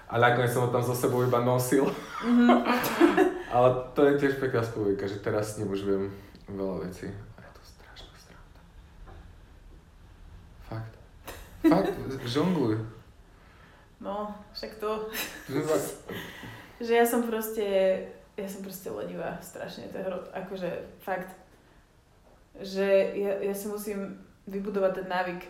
A 0.07 0.15
nakoniec 0.15 0.55
som 0.55 0.63
ho 0.63 0.69
tam 0.71 0.79
so 0.79 0.95
sebou 0.95 1.23
iba 1.27 1.43
nosil. 1.43 1.83
Mm-hmm. 2.23 2.49
Ale 3.55 3.69
to 3.91 4.07
je 4.07 4.13
tiež 4.23 4.39
pekná 4.39 4.63
spomienka, 4.63 5.03
že 5.07 5.19
teraz 5.19 5.55
s 5.55 5.57
ním 5.59 5.71
už 5.71 5.83
viem 5.83 6.03
veľa 6.47 6.87
vecí. 6.87 7.11
A 7.11 7.39
je 7.43 7.51
to 7.51 7.63
strašná 7.63 8.13
strata. 8.15 8.59
Fakt. 10.71 10.93
Fakt, 11.67 11.95
žongluj. 12.23 12.79
No, 13.99 14.31
však 14.55 14.79
to... 14.79 15.11
že 16.77 16.93
ja 16.93 17.05
som 17.05 17.25
proste, 17.25 17.65
ja 18.37 18.47
som 18.47 18.61
proste 18.61 18.93
lenivá, 18.93 19.41
strašne, 19.41 19.89
to 19.89 19.97
je 19.97 20.05
hrot, 20.05 20.29
akože 20.29 20.69
fakt, 21.01 21.33
že 22.61 22.85
ja, 23.17 23.41
ja 23.41 23.53
si 23.57 23.65
musím 23.65 24.21
vybudovať 24.45 25.01
ten 25.01 25.07
návyk, 25.09 25.41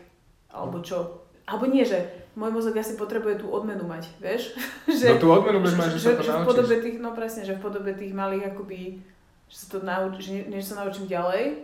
alebo 0.47 0.79
čo, 0.79 1.27
alebo 1.43 1.67
nie, 1.67 1.83
že 1.83 2.26
môj 2.37 2.53
mozog 2.53 2.77
asi 2.77 2.93
potrebuje 2.93 3.41
tú 3.41 3.49
odmenu 3.49 3.83
mať, 3.89 4.13
vieš? 4.21 4.53
že, 4.99 5.11
no 5.11 5.17
tú 5.17 5.33
odmenu 5.33 5.65
budeš 5.65 5.75
mať, 5.75 5.89
že, 5.97 5.99
že, 5.99 6.05
sa 6.05 6.11
to 6.13 6.23
že 6.23 6.31
v 6.31 6.45
podobe 6.45 6.75
tých, 6.77 6.97
no 7.01 7.09
presne, 7.17 7.41
že 7.41 7.57
v 7.57 7.61
podobe 7.65 7.91
tých 7.97 8.13
malých 8.13 8.53
akoby 8.53 9.01
že 9.47 9.55
sa 9.63 9.67
to 9.71 9.79
nauč, 9.83 10.27
že 10.27 10.43
než 10.51 10.63
sa 10.67 10.83
naučím 10.83 11.07
ďalej, 11.07 11.63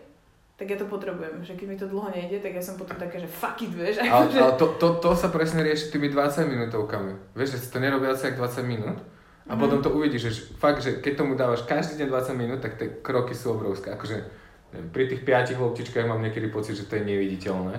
tak 0.55 0.71
ja 0.71 0.77
to 0.79 0.87
potrebujem. 0.87 1.43
Že 1.43 1.59
keď 1.59 1.67
mi 1.67 1.75
to 1.75 1.91
dlho 1.91 2.07
nejde, 2.15 2.39
tak 2.39 2.55
ja 2.55 2.63
som 2.63 2.79
potom 2.79 2.95
taká, 2.95 3.19
že 3.19 3.27
fuck 3.27 3.59
it, 3.59 3.73
vieš. 3.75 3.99
Ale, 3.99 4.31
že... 4.31 4.39
ale 4.39 4.55
to, 4.55 4.79
to, 4.79 5.03
to, 5.03 5.11
sa 5.19 5.27
presne 5.27 5.59
rieši 5.65 5.91
tými 5.91 6.07
20 6.07 6.47
minútovkami. 6.47 7.35
Vieš, 7.35 7.59
že 7.59 7.59
si 7.59 7.67
to 7.67 7.83
nerobí 7.83 8.07
asi 8.07 8.31
20 8.31 8.39
minút. 8.63 9.03
A 9.43 9.53
mm. 9.55 9.59
potom 9.59 9.83
to 9.83 9.91
uvidíš, 9.91 10.31
že 10.31 10.31
fakt, 10.55 10.79
že 10.79 11.03
keď 11.03 11.13
tomu 11.19 11.35
dávaš 11.35 11.67
každý 11.67 11.99
deň 11.99 12.07
20 12.07 12.39
minút, 12.39 12.59
tak 12.63 12.79
tie 12.79 13.03
kroky 13.03 13.35
sú 13.35 13.59
obrovské. 13.59 13.91
Akože 13.91 14.23
neviem, 14.71 14.87
pri 14.95 15.03
tých 15.11 15.27
5 15.27 15.59
loptičkách 15.59 16.07
mám 16.07 16.23
niekedy 16.23 16.47
pocit, 16.47 16.79
že 16.79 16.87
to 16.87 16.95
je 16.95 17.03
neviditeľné. 17.03 17.75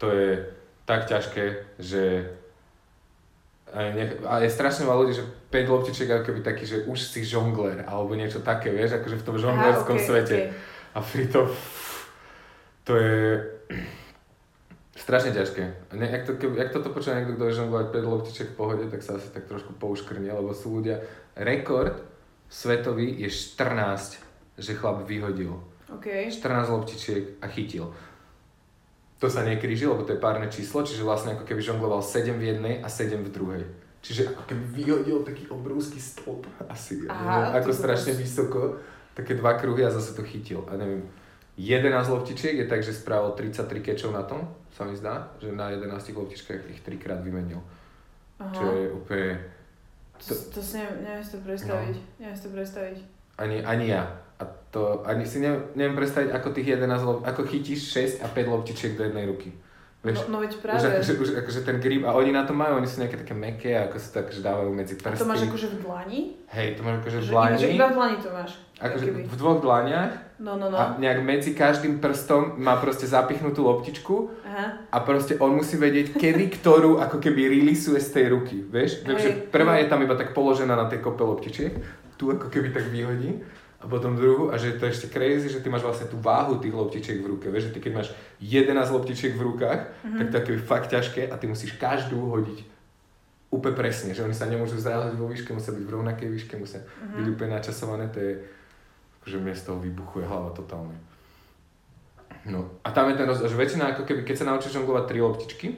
To 0.00 0.08
je 0.08 0.40
tak 0.84 1.08
ťažké, 1.08 1.76
že 1.80 2.28
a, 3.74 4.38
je 4.38 4.50
strašne 4.52 4.86
veľa 4.86 5.00
ľudí, 5.02 5.14
že 5.18 5.26
5 5.50 5.72
loptičiek 5.72 6.08
ako 6.08 6.24
keby 6.30 6.40
taký, 6.46 6.64
že 6.68 6.86
už 6.86 6.98
si 7.00 7.26
žongler, 7.26 7.82
alebo 7.88 8.14
niečo 8.14 8.38
také, 8.44 8.70
vieš, 8.70 9.02
akože 9.02 9.18
v 9.18 9.26
tom 9.26 9.36
žonglerskom 9.40 9.98
okay, 9.98 10.06
svete. 10.06 10.36
Okay. 10.36 10.54
A 10.94 10.98
pri 11.02 11.26
to, 11.26 11.50
To 12.84 12.92
je 13.00 13.40
strašne 14.92 15.32
ťažké. 15.32 15.92
Ne, 15.96 16.04
jak, 16.04 16.28
to, 16.28 16.36
keby, 16.36 16.60
jak 16.60 16.72
toto 16.72 16.92
počúva 16.92 17.16
niekto, 17.16 17.40
kto 17.40 17.44
je 17.48 17.58
žonglovať 17.64 17.86
5 17.96 18.12
loptiček 18.12 18.48
v 18.52 18.58
pohode, 18.60 18.84
tak 18.92 19.00
sa 19.00 19.16
asi 19.16 19.32
tak 19.32 19.48
trošku 19.48 19.72
pouškrnie, 19.80 20.28
lebo 20.28 20.52
sú 20.52 20.80
ľudia... 20.80 21.00
Rekord 21.34 21.96
svetový 22.52 23.16
je 23.24 23.28
14, 23.32 24.20
že 24.60 24.72
chlap 24.76 25.02
vyhodil. 25.08 25.56
OK. 25.88 26.28
14 26.28 26.68
loptičiek 26.70 27.40
a 27.40 27.48
chytil. 27.48 27.88
To 29.18 29.30
sa 29.30 29.42
nekríži, 29.42 29.86
lebo 29.86 30.02
to 30.02 30.12
je 30.12 30.20
párne 30.20 30.50
číslo, 30.50 30.82
čiže 30.82 31.06
vlastne 31.06 31.32
ako 31.32 31.46
keby 31.46 31.62
žongloval 31.62 32.02
7 32.02 32.34
v 32.34 32.44
jednej 32.50 32.74
a 32.82 32.88
7 32.90 33.24
v 33.24 33.30
druhej. 33.30 33.62
Čiže 34.04 34.36
ako 34.36 34.42
keby 34.44 34.64
vyhodil 34.74 35.18
taký 35.24 35.48
obrovský 35.48 35.96
stĺp 35.96 36.44
asi, 36.68 37.08
Aha, 37.08 37.48
neviem, 37.48 37.56
ako 37.56 37.68
to 37.72 37.78
strašne 37.78 38.12
dosť. 38.12 38.20
vysoko, 38.20 38.58
také 39.16 39.32
dva 39.32 39.56
kruhy 39.56 39.80
a 39.80 39.90
zase 39.90 40.12
to 40.12 40.20
chytil. 40.20 40.66
A 40.68 40.76
neviem, 40.76 41.08
11 41.56 41.88
loptičiek 42.10 42.58
je 42.58 42.66
tak, 42.66 42.82
že 42.84 42.92
spravil 42.92 43.32
33 43.32 43.64
kečov 43.80 44.10
na 44.12 44.26
tom, 44.26 44.44
sa 44.74 44.84
mi 44.84 44.92
zdá, 44.92 45.32
že 45.40 45.54
na 45.54 45.70
11 45.72 45.88
loptičkách 46.10 46.68
ich 46.68 46.82
trikrát 46.82 47.22
vymenil. 47.22 47.62
Aha. 48.42 48.50
Čo 48.52 48.64
je 48.76 48.86
úplne, 48.92 49.30
To, 50.18 50.34
to 50.52 50.60
si 50.60 50.82
neviem, 50.82 51.06
neviem 51.06 51.24
si 51.24 51.30
to 51.30 51.40
predstaviť. 51.40 51.96
Neviem 52.18 52.36
si 52.36 52.42
to 52.42 52.50
predstaviť. 52.50 52.96
ani, 53.38 53.56
ani 53.62 53.86
ja. 53.88 54.04
A 54.74 54.76
to, 54.76 55.06
ani 55.06 55.22
si 55.22 55.38
neviem, 55.38 55.70
neviem 55.78 55.94
predstaviť, 55.94 56.34
ako 56.34 56.50
tých 56.50 56.74
11 56.74 56.98
lop, 57.00 57.18
ako 57.22 57.46
chytíš 57.46 57.94
6 58.18 58.18
a 58.18 58.26
5 58.26 58.42
loptičiek 58.50 58.98
do 58.98 59.06
jednej 59.06 59.22
ruky. 59.24 59.54
Vieš, 60.02 60.26
No, 60.26 60.36
no 60.36 60.38
veď 60.42 60.50
už, 60.50 60.60
práve. 60.60 60.82
akože, 60.82 61.12
už 61.14 61.28
akože 61.40 61.60
ten 61.62 61.78
grip, 61.78 62.02
a 62.02 62.12
oni 62.12 62.28
na 62.28 62.42
to 62.42 62.52
majú, 62.52 62.76
oni 62.76 62.84
sú 62.84 62.98
nejaké 62.98 63.16
také 63.16 63.32
meké, 63.32 63.72
ako 63.78 63.96
sa 63.96 64.08
tak 64.12 64.28
že 64.28 64.42
dávajú 64.42 64.68
medzi 64.68 64.98
A 64.98 65.00
prsty. 65.00 65.22
to 65.22 65.30
máš 65.30 65.42
akože 65.46 65.66
v 65.70 65.76
dlani? 65.80 66.20
Hej, 66.50 66.68
to 66.74 66.80
máš 66.82 66.94
akože 67.00 67.16
v 67.16 67.22
Že 67.22 67.30
dlani, 67.30 67.54
že 67.56 67.66
iba 67.70 67.86
v 67.86 67.94
dlani 67.94 68.16
to 68.18 68.28
máš. 68.28 68.50
akože 68.76 69.04
v 69.24 69.36
dvoch 69.38 69.58
dlaniach 69.62 70.12
No, 70.36 70.52
no, 70.58 70.66
no. 70.66 70.76
a 70.76 70.98
nejak 70.98 71.22
medzi 71.22 71.54
každým 71.54 72.02
prstom 72.02 72.58
má 72.58 72.76
proste 72.76 73.06
zapichnutú 73.06 73.62
loptičku 73.62 74.14
Aha. 74.44 74.90
a 74.90 74.96
proste 75.00 75.38
on 75.38 75.54
musí 75.54 75.78
vedieť, 75.78 76.18
kedy 76.18 76.50
ktorú 76.52 76.98
ako 76.98 77.16
keby 77.16 77.48
releaseuje 77.54 78.02
z 78.02 78.10
tej 78.10 78.26
ruky, 78.28 78.56
vieš? 78.60 79.00
Hej. 79.00 79.06
Takže 79.06 79.28
prvá 79.48 79.78
je 79.78 79.86
tam 79.86 80.02
iba 80.02 80.18
tak 80.18 80.34
položená 80.34 80.74
na 80.74 80.84
tej 80.84 80.98
kope 80.98 81.22
loptičiek, 81.22 81.70
tu 82.18 82.28
ako 82.28 82.50
keby 82.50 82.68
tak 82.70 82.90
vyhodí 82.90 83.40
a 83.84 83.86
potom 83.86 84.16
druhú 84.16 84.48
a 84.48 84.56
že 84.56 84.80
to 84.80 84.88
je 84.88 84.96
ešte 84.96 85.12
crazy, 85.12 85.52
že 85.52 85.60
ty 85.60 85.68
máš 85.68 85.84
vlastne 85.84 86.08
tú 86.08 86.16
váhu 86.16 86.56
tých 86.56 86.72
loptičiek 86.72 87.20
v 87.20 87.36
ruke, 87.36 87.52
vieš, 87.52 87.68
že 87.68 87.76
ty 87.76 87.80
keď 87.84 87.92
máš 87.94 88.08
11 88.40 88.72
loptičiek 88.88 89.36
v 89.36 89.44
rukách, 89.44 89.80
Mhm. 90.08 90.32
tak 90.32 90.48
to 90.48 90.56
je 90.56 90.58
fakt 90.58 90.88
ťažké 90.88 91.28
a 91.28 91.36
ty 91.36 91.44
musíš 91.44 91.76
každú 91.76 92.16
hodiť 92.32 92.64
úplne 93.52 93.76
presne, 93.76 94.16
že 94.16 94.24
oni 94.24 94.32
sa 94.34 94.48
nemôžu 94.48 94.80
zrážať 94.80 95.14
vo 95.14 95.28
výške, 95.28 95.52
musia 95.52 95.70
byť 95.70 95.84
v 95.84 95.94
rovnakej 95.94 96.28
výške, 96.32 96.54
musia 96.56 96.80
Mhm. 96.80 97.14
byť 97.20 97.26
úplne 97.28 97.50
načasované, 97.54 98.08
to 98.08 98.18
je, 98.18 98.32
akože 99.20 99.36
mne 99.38 99.54
z 99.54 99.62
toho 99.62 99.78
vybuchuje 99.78 100.24
hlava 100.24 100.50
totálne. 100.50 100.96
No 102.44 102.68
a 102.84 102.88
tam 102.90 103.08
je 103.08 103.16
ten 103.16 103.24
rozdiel, 103.24 103.48
že 103.48 103.56
väčšina 103.56 103.84
ako 103.92 104.02
keby, 104.04 104.20
keď 104.24 104.36
sa 104.36 104.48
naučíš 104.48 104.76
žonglovať 104.76 105.04
tri 105.06 105.18
loptičky, 105.20 105.68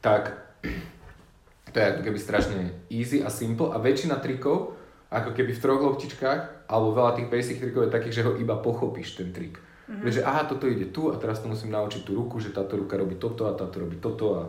tak 0.00 0.34
to 1.72 1.76
je 1.78 1.86
ako 1.86 2.00
keby 2.02 2.18
strašne 2.18 2.58
easy 2.88 3.22
a 3.22 3.30
simple 3.30 3.70
a 3.70 3.78
väčšina 3.78 4.18
trikov, 4.18 4.74
ako 5.10 5.30
keby 5.30 5.52
v 5.54 5.62
troch 5.62 5.78
loptičkách, 5.78 6.59
alebo 6.70 6.94
veľa 6.94 7.18
tých 7.18 7.26
basic 7.26 7.58
trikov 7.58 7.90
je 7.90 7.96
takých, 7.98 8.22
že 8.22 8.26
ho 8.30 8.38
iba 8.38 8.54
pochopíš 8.54 9.18
ten 9.18 9.34
trik. 9.34 9.58
Mm-hmm. 9.58 10.02
Vieš, 10.06 10.14
že 10.22 10.26
aha, 10.26 10.46
toto 10.46 10.70
ide 10.70 10.94
tu 10.94 11.10
a 11.10 11.18
teraz 11.18 11.42
to 11.42 11.50
musím 11.50 11.74
naučiť 11.74 12.06
tú 12.06 12.14
ruku, 12.14 12.38
že 12.38 12.54
táto 12.54 12.78
ruka 12.78 12.94
robí 12.94 13.18
toto 13.18 13.50
a 13.50 13.58
táto 13.58 13.82
robí 13.82 13.98
toto 13.98 14.38
a, 14.38 14.42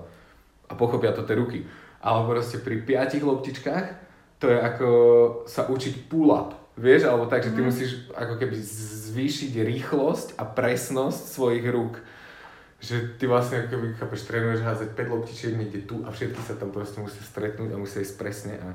a 0.69 0.74
pochopia 0.78 1.17
to 1.17 1.26
tie 1.26 1.34
ruky. 1.34 1.65
Ale 2.05 2.30
proste 2.30 2.61
pri 2.61 2.86
piatich 2.86 3.26
loptičkách 3.26 3.86
to 4.38 4.53
je 4.53 4.57
ako 4.57 4.89
sa 5.45 5.65
učiť 5.69 6.09
pull-up, 6.09 6.57
vieš, 6.78 7.05
alebo 7.05 7.30
tak, 7.30 7.45
že 7.45 7.53
ty 7.53 7.61
musíš 7.61 8.09
ako 8.13 8.41
keby 8.41 8.57
zvýšiť 9.13 9.53
rýchlosť 9.53 10.28
a 10.38 10.49
presnosť 10.49 11.22
svojich 11.38 11.65
rúk. 11.69 12.01
Že 12.82 13.22
ty 13.22 13.30
vlastne 13.30 13.61
ako 13.61 13.78
keby, 13.78 13.86
chápeš, 14.01 14.26
trénuješ 14.26 14.65
házať 14.65 14.97
5 14.97 15.13
loptičiek 15.13 15.53
niekde 15.53 15.86
tu 15.86 16.01
a 16.01 16.09
všetky 16.09 16.41
sa 16.41 16.57
tam 16.57 16.74
proste 16.74 16.97
musia 16.97 17.22
stretnúť 17.22 17.69
a 17.69 17.78
musia 17.78 18.01
ísť 18.01 18.15
presne 18.17 18.57
a, 18.57 18.69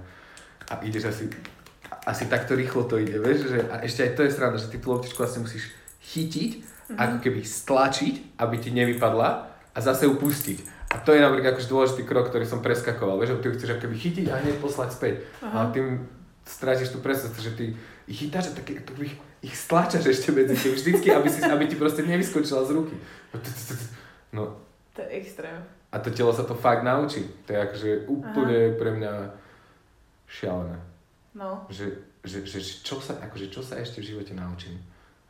a 0.71 0.75
ideš 0.87 1.11
asi, 1.11 1.27
asi 2.07 2.31
takto 2.31 2.55
rýchlo 2.55 2.87
to 2.87 3.03
ide, 3.03 3.19
vieš, 3.19 3.51
že 3.51 3.59
a 3.67 3.83
ešte 3.83 4.07
aj 4.07 4.11
to 4.15 4.23
je 4.23 4.31
sranda, 4.31 4.57
že 4.57 4.71
ty 4.71 4.79
tú 4.79 4.95
loptičku 4.95 5.19
vlastne 5.19 5.43
musíš 5.43 5.75
chytiť, 6.07 6.51
ako 6.95 7.17
keby 7.19 7.43
stlačiť, 7.43 8.39
aby 8.39 8.55
ti 8.63 8.71
nevypadla 8.71 9.29
a 9.75 9.79
zase 9.83 10.07
ju 10.07 10.15
pustiť. 10.15 10.63
A 10.95 11.03
to 11.03 11.11
je 11.11 11.19
napríklad 11.19 11.59
akože 11.59 11.67
dôležitý 11.67 12.03
krok, 12.07 12.31
ktorý 12.31 12.47
som 12.47 12.63
preskakoval, 12.63 13.19
vieš, 13.19 13.35
že 13.35 13.39
ty 13.43 13.47
ju 13.51 13.55
chceš 13.59 13.71
ako 13.75 13.83
keby 13.91 13.97
chytiť 13.99 14.27
a 14.31 14.39
hneď 14.39 14.57
poslať 14.63 14.89
späť. 14.95 15.15
Aha. 15.43 15.51
Ale 15.51 15.67
tým 15.75 15.87
strátiš 16.47 16.95
tú 16.95 17.03
presnosť, 17.03 17.43
že 17.43 17.53
ty 17.59 17.65
ich 18.07 18.19
chytáš 18.23 18.55
a 18.55 18.63
tak 18.63 18.71
ako 18.71 19.03
ich, 19.03 19.19
ich 19.43 19.55
stlačaš 19.59 20.07
ešte 20.07 20.31
medzi 20.31 20.55
tým 20.55 20.79
vždycky, 20.79 21.11
aby, 21.11 21.27
si, 21.27 21.43
aby 21.43 21.67
ti 21.67 21.75
proste 21.75 22.07
nevyskočila 22.07 22.63
z 22.63 22.71
ruky. 22.71 22.95
No 24.31 24.63
To 24.95 25.03
je 25.03 25.11
extrém. 25.11 25.59
a 25.91 25.99
to 25.99 26.15
telo 26.15 26.31
sa 26.31 26.47
to 26.47 26.55
fakt 26.55 26.87
naučí. 26.87 27.27
To 27.45 27.53
je 27.53 27.59
akože 27.59 27.91
úplne 28.07 28.79
pre 28.79 28.95
mňa 28.95 29.13
šialené. 30.31 30.79
No. 31.37 31.69
Že, 31.69 31.93
že, 32.25 32.49
že, 32.49 32.59
čo, 32.81 32.97
sa, 32.97 33.21
akože 33.21 33.53
čo 33.53 33.61
sa 33.61 33.77
ešte 33.77 34.01
v 34.01 34.17
živote 34.17 34.33
naučím 34.33 34.81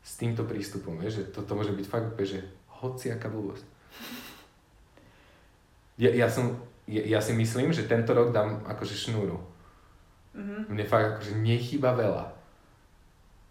s 0.07 0.15
týmto 0.15 0.47
prístupom, 0.47 0.95
vieš, 1.03 1.19
že 1.19 1.25
toto 1.35 1.59
môže 1.59 1.75
byť 1.75 1.87
fakt 1.91 2.07
úplne, 2.15 2.39
že 2.39 2.41
hociaká 2.71 3.27
blbosť. 3.27 3.67
Ja, 5.99 6.15
ja, 6.15 6.31
som, 6.31 6.55
ja, 6.87 7.03
ja 7.03 7.19
si 7.19 7.35
myslím, 7.35 7.75
že 7.75 7.91
tento 7.91 8.15
rok 8.15 8.31
dám 8.31 8.63
akože 8.71 8.95
šnúru. 8.95 9.43
Mhm. 10.39 10.71
Mne 10.71 10.85
fakt 10.87 11.19
akože 11.19 11.43
nechýba 11.43 11.99
veľa. 11.99 12.36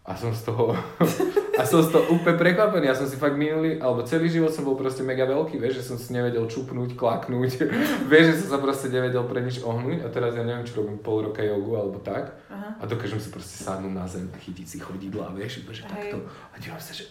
A 0.06 0.14
som 0.14 0.30
z 0.30 0.46
toho, 0.46 0.70
a 1.60 1.62
som 1.66 1.82
z 1.82 1.90
toho 1.90 2.14
úplne 2.14 2.38
prekvapený. 2.38 2.86
Ja 2.86 2.94
som 2.94 3.10
si 3.10 3.18
fakt 3.18 3.34
minulý, 3.34 3.82
alebo 3.82 4.06
celý 4.06 4.30
život 4.30 4.54
som 4.54 4.62
bol 4.62 4.78
proste 4.78 5.02
mega 5.02 5.26
veľký, 5.26 5.58
vieš, 5.58 5.82
že 5.82 5.86
som 5.90 5.96
si 5.98 6.14
nevedel 6.14 6.46
čupnúť, 6.46 6.94
klaknúť, 6.94 7.66
vieš, 8.12 8.24
že 8.30 8.34
som 8.46 8.48
sa 8.54 8.58
proste 8.62 8.86
nevedel 8.86 9.26
pre 9.26 9.42
nič 9.42 9.66
ohnúť 9.66 10.06
a 10.06 10.08
teraz 10.14 10.38
ja 10.38 10.46
neviem, 10.46 10.62
čo 10.62 10.78
robím 10.78 11.02
pol 11.02 11.26
roka 11.26 11.42
jogu 11.42 11.74
alebo 11.74 11.98
tak 11.98 12.38
Aha. 12.46 12.78
a 12.78 12.82
dokážem 12.86 13.18
si 13.18 13.34
proste 13.34 13.66
sadnúť 13.66 13.94
na 13.98 14.06
zem 14.06 14.30
a 14.30 14.38
chytiť 14.38 14.66
si 14.66 14.78
chodidla, 14.78 15.34
vieš, 15.34 15.66
iba 15.66 15.74
že 15.74 15.82
Hej. 15.82 15.90
takto 15.90 16.16
a 16.22 16.54
dívam 16.62 16.78
sa, 16.78 16.94
že 16.94 17.10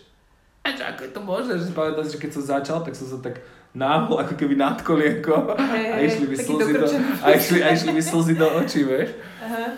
a 0.65 0.73
ako 0.73 1.01
je 1.05 1.11
to 1.13 1.21
možné, 1.21 1.53
že 1.61 1.77
pamätám, 1.77 2.09
že 2.09 2.17
keď 2.17 2.31
som 2.33 2.43
začal, 2.57 2.77
tak 2.81 2.97
som 2.97 3.05
sa 3.05 3.21
tak 3.21 3.37
náhol 3.77 4.17
ako 4.17 4.33
keby 4.33 4.57
nad 4.57 4.81
kolienko 4.81 5.53
Hej, 5.53 5.87
a 5.93 5.97
išli 6.01 6.25
mi 6.25 6.35
slzy 6.41 6.71
do, 6.73 6.87
a 7.21 7.27
išli, 7.37 7.59
a 7.61 7.67
išli 7.69 7.91
mi 7.93 8.01
slzy 8.01 8.33
do 8.33 8.47
očí, 8.49 8.81
vieš. 8.81 9.13
Aha. 9.45 9.77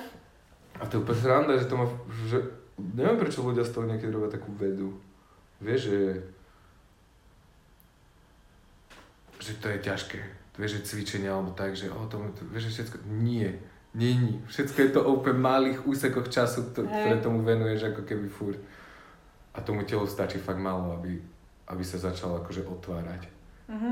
A 0.79 0.81
to 0.87 0.95
je 0.95 0.99
úplne 1.03 1.19
sranda, 1.19 1.59
že 1.59 1.67
to 1.67 1.75
má, 1.75 1.85
že 2.29 2.39
neviem 2.77 3.17
prečo 3.17 3.41
ľudia 3.41 3.65
z 3.65 3.73
toho 3.73 3.89
niekedy 3.89 4.13
robia 4.13 4.33
takú 4.33 4.53
vedu. 4.53 4.93
Vieš, 5.57 5.81
že 5.89 5.99
že 9.37 9.53
to 9.61 9.69
je 9.69 9.77
ťažké. 9.79 10.19
Vieš, 10.57 10.81
že 10.81 10.87
cvičenie 10.89 11.29
alebo 11.29 11.53
tak, 11.53 11.77
že 11.77 11.93
o 11.93 12.09
tom, 12.09 12.33
vieš, 12.49 12.73
že 12.73 12.81
všetko, 12.81 12.97
nie, 13.21 13.45
není. 13.93 14.41
Všetko 14.49 14.77
je 14.81 14.89
to 14.89 14.99
o 15.05 15.21
úplne 15.21 15.37
malých 15.37 15.85
úsekoch 15.85 16.33
času, 16.33 16.73
to, 16.73 16.89
ktoré 16.89 17.21
tomu 17.21 17.45
venuješ 17.45 17.93
ako 17.93 18.01
keby 18.03 18.25
furt. 18.25 18.57
A 19.53 19.61
tomu 19.61 19.85
telu 19.85 20.09
stačí 20.09 20.41
fakt 20.41 20.57
málo, 20.57 20.97
aby, 20.97 21.17
aby 21.69 21.83
sa 21.85 22.01
začal 22.01 22.41
akože 22.41 22.65
otvárať. 22.65 23.29
Mhm. 23.69 23.91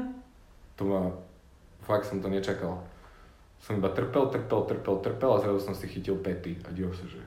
To 0.76 0.84
ma, 0.86 1.02
fakt 1.86 2.10
som 2.10 2.20
to 2.22 2.28
nečakal. 2.28 2.82
Som 3.62 3.82
iba 3.82 3.90
trpel, 3.90 4.30
trpel, 4.30 4.62
trpel, 4.66 4.96
trpel 5.02 5.32
a 5.32 5.42
zrazu 5.42 5.60
som 5.62 5.74
si 5.78 5.90
chytil 5.90 6.18
pety 6.22 6.60
a 6.66 6.70
diel 6.74 6.92
sa, 6.94 7.06
že... 7.06 7.22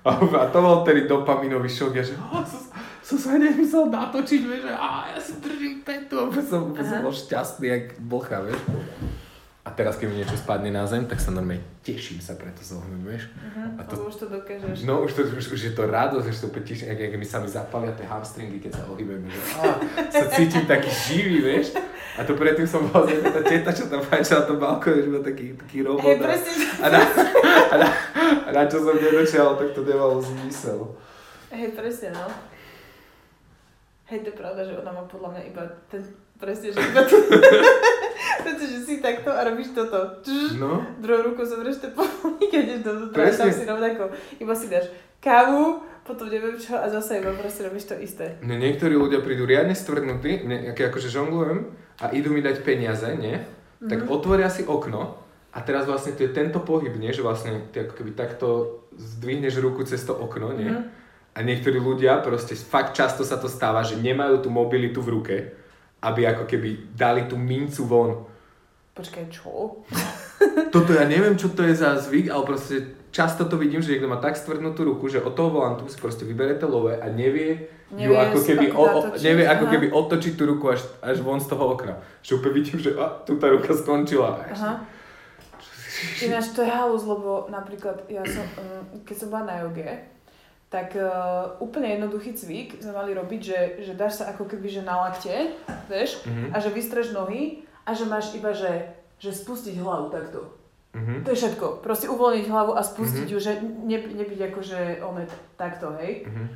A, 0.00 0.10
a 0.16 0.44
to 0.48 0.58
bol 0.60 0.80
tedy 0.80 1.04
dopaminový 1.04 1.68
šok, 1.68 1.92
ja 1.92 2.04
že 2.04 2.16
oh, 2.16 2.40
som, 2.44 2.60
som 3.00 3.16
sa 3.16 3.28
hneď 3.36 3.52
musel 3.56 3.88
natočiť, 3.88 4.40
vieš, 4.44 4.62
že 4.64 4.72
á, 4.72 5.12
ja 5.12 5.18
si 5.20 5.32
držím 5.40 5.84
petu 5.84 6.16
úplne 6.24 6.44
som, 6.44 6.60
úplne 6.72 6.84
som 6.84 7.00
bol 7.00 7.12
šťastný, 7.12 7.66
jak 7.68 7.84
blcha, 8.00 8.40
vieš. 8.40 8.60
A 9.60 9.68
teraz, 9.68 10.00
keď 10.00 10.08
mi 10.08 10.24
niečo 10.24 10.40
spadne 10.40 10.72
na 10.72 10.88
zem, 10.88 11.04
tak 11.04 11.20
sa 11.20 11.28
normálne 11.28 11.60
teším 11.84 12.16
sa 12.16 12.32
preto 12.32 12.64
zohnúť, 12.64 13.02
vieš. 13.04 13.28
Mhm. 13.28 13.76
A 13.76 13.80
to- 13.84 14.08
už 14.08 14.16
to 14.16 14.26
dokážeš. 14.26 14.88
No 14.88 15.04
už, 15.04 15.12
to, 15.12 15.20
už, 15.28 15.46
už 15.52 15.60
je 15.60 15.72
to 15.76 15.84
radosť, 15.84 16.24
že 16.24 16.34
sa 16.34 16.44
úplne 16.48 16.64
teším, 16.64 16.86
jak, 16.88 16.98
jak 16.98 17.14
mi 17.16 17.26
sa 17.28 17.36
mi 17.38 17.48
zapalia 17.48 17.92
tie 17.92 18.08
hamstringy, 18.08 18.56
keď 18.56 18.80
sa 18.80 18.82
ohybujem, 18.88 19.20
že 19.28 19.40
á, 19.60 19.62
sa 20.08 20.26
cítim 20.32 20.64
taký 20.64 20.88
živý, 20.88 21.36
vieš. 21.40 21.76
A 22.16 22.24
to 22.24 22.34
predtým 22.34 22.64
som 22.64 22.88
bol, 22.88 23.04
že 23.04 23.20
tá 23.20 23.40
teta, 23.40 23.70
čo 23.70 23.84
tam 23.86 24.00
fajčala 24.00 24.48
to 24.48 24.56
balkóne, 24.56 25.04
že 25.04 25.08
bol 25.08 25.20
taký, 25.22 25.52
taký 25.54 25.78
robot. 25.84 26.08
Hej, 26.08 26.40
a- 26.80 26.88
na, 26.88 27.00
a, 27.68 27.74
na, 27.76 27.86
na 28.50 28.66
čo 28.66 28.78
som 28.78 28.94
nedočial, 28.94 29.54
tak 29.54 29.72
to 29.72 29.82
nemalo 29.82 30.18
zmysel. 30.18 30.94
Hej, 31.50 31.74
presne, 31.74 32.14
no. 32.14 32.26
Hej, 34.06 34.22
to 34.22 34.28
je 34.30 34.36
pravda, 34.36 34.62
že 34.62 34.74
ona 34.74 34.90
má 34.90 35.02
podľa 35.06 35.28
mňa 35.34 35.42
iba 35.46 35.62
ten, 35.86 36.02
presne, 36.34 36.70
že 36.70 36.78
iba 36.78 37.02
tu, 37.04 37.14
pretože 38.44 38.76
si 38.82 38.98
takto 38.98 39.30
a 39.30 39.42
robíš 39.44 39.70
toto. 39.70 40.18
Čž, 40.22 40.58
No, 40.58 40.82
druhou 40.98 41.30
rukou 41.30 41.46
zoberieš 41.46 41.78
ten 41.78 41.92
polník 41.94 42.50
a 42.50 42.58
ideš 42.58 42.80
do 42.82 42.92
a 43.14 43.30
tam 43.30 43.50
si 43.50 43.62
rovnako, 43.62 44.10
iba 44.38 44.54
si 44.54 44.66
dáš 44.66 44.90
kávu, 45.22 45.78
potom 46.02 46.26
neviem 46.26 46.58
čo 46.58 46.74
a 46.74 46.90
zase 46.90 47.22
iba 47.22 47.30
proste 47.38 47.62
robíš 47.62 47.86
to 47.86 47.94
isté. 47.98 48.34
mne 48.42 48.58
niektorí 48.58 48.98
ľudia 48.98 49.22
prídu 49.22 49.46
riadne 49.46 49.78
stvrdnutí, 49.78 50.42
keď 50.74 50.90
akože 50.90 51.06
žonglujem 51.06 51.70
a 52.02 52.10
idú 52.10 52.34
mi 52.34 52.42
dať 52.42 52.66
peniaze, 52.66 53.06
nie? 53.14 53.38
Tak 53.80 54.10
otvoria 54.10 54.50
si 54.50 54.66
okno 54.66 55.16
a 55.50 55.58
teraz 55.60 55.86
vlastne 55.86 56.14
to 56.14 56.22
je 56.22 56.30
tento 56.30 56.62
pohyb, 56.62 56.94
nie? 56.94 57.10
Že 57.10 57.26
vlastne 57.26 57.50
ty 57.74 57.82
ako 57.82 57.94
keby 57.98 58.10
takto 58.14 58.46
zdvihneš 58.94 59.58
ruku 59.58 59.82
cez 59.82 60.02
to 60.06 60.14
okno, 60.14 60.54
nie? 60.54 60.70
A 60.70 60.86
A 61.30 61.46
niektorí 61.46 61.78
ľudia, 61.78 62.18
proste 62.26 62.58
fakt 62.58 62.98
často 62.98 63.22
sa 63.22 63.38
to 63.38 63.46
stáva, 63.46 63.86
že 63.86 63.94
nemajú 63.94 64.42
tú 64.42 64.50
mobilitu 64.50 64.98
v 64.98 65.12
ruke, 65.14 65.36
aby 66.02 66.26
ako 66.26 66.42
keby 66.42 66.90
dali 66.90 67.30
tú 67.30 67.38
mincu 67.38 67.86
von. 67.86 68.10
Počkaj, 68.98 69.24
čo? 69.30 69.78
Toto 70.74 70.90
ja 70.90 71.06
neviem, 71.06 71.38
čo 71.38 71.54
to 71.54 71.62
je 71.62 71.78
za 71.78 71.94
zvyk, 72.02 72.34
ale 72.34 72.42
proste 72.42 72.98
často 73.14 73.46
to 73.46 73.54
vidím, 73.54 73.78
že 73.78 73.94
niekto 73.94 74.10
má 74.10 74.18
tak 74.18 74.34
stvrdnutú 74.34 74.82
ruku, 74.82 75.06
že 75.06 75.22
od 75.22 75.34
toho 75.38 75.54
volantu 75.54 75.86
si 75.86 75.98
proste 76.02 76.26
vybere 76.26 76.58
to 76.58 76.66
love 76.66 76.90
a 76.90 77.06
nevie, 77.10 77.70
nevie 77.94 78.10
ju 78.10 78.12
ako 78.18 78.38
keby, 78.42 78.66
o, 78.74 78.82
o, 78.82 79.00
nevie 79.14 79.46
ako 79.46 79.66
keby 79.70 79.86
otočiť 79.94 80.32
tú 80.34 80.50
ruku 80.50 80.66
až, 80.74 80.82
až 80.98 81.22
von 81.22 81.38
z 81.38 81.46
toho 81.46 81.78
okna. 81.78 82.02
Že 82.26 82.42
úplne 82.42 82.54
vidím, 82.58 82.78
že 82.82 82.90
a, 82.98 83.22
tu 83.22 83.38
tá 83.38 83.46
ruka 83.50 83.70
skončila. 83.70 84.50
Aha. 84.50 84.82
Ináč 86.24 86.52
to 86.56 86.64
je 86.64 86.70
halus, 86.70 87.04
lebo 87.04 87.48
napríklad 87.52 88.08
ja 88.08 88.24
som, 88.24 88.46
um, 88.60 89.04
keď 89.04 89.16
som 89.16 89.28
bola 89.28 89.44
na 89.48 89.56
joge, 89.64 89.90
tak 90.70 90.94
uh, 90.94 91.58
úplne 91.58 91.98
jednoduchý 91.98 92.30
cvik 92.30 92.78
sme 92.78 92.94
mali 92.94 93.10
robiť, 93.10 93.40
že, 93.42 93.58
že 93.90 93.92
dáš 93.98 94.22
sa 94.22 94.30
ako 94.30 94.46
keby 94.46 94.70
že 94.70 94.86
na 94.86 95.02
lakte, 95.02 95.58
vieš, 95.90 96.22
mm-hmm. 96.22 96.54
a 96.54 96.56
že 96.62 96.70
vystreš 96.70 97.10
nohy 97.10 97.66
a 97.82 97.90
že 97.90 98.06
máš 98.06 98.30
iba, 98.38 98.54
že, 98.54 98.86
že 99.18 99.34
spustiť 99.34 99.74
hlavu 99.82 100.14
takto. 100.14 100.46
Mm-hmm. 100.94 101.26
To 101.26 101.28
je 101.34 101.38
všetko. 101.42 101.66
Proste 101.82 102.06
uvoľniť 102.06 102.46
hlavu 102.46 102.78
a 102.78 102.82
spustiť 102.86 103.26
mm-hmm. 103.26 103.34
ju, 103.34 103.38
že 103.42 103.52
ne, 103.62 103.98
nebyť 103.98 104.40
akože 104.54 104.78
one 105.02 105.26
takto, 105.58 105.90
hej. 105.98 106.30
Mm-hmm. 106.30 106.46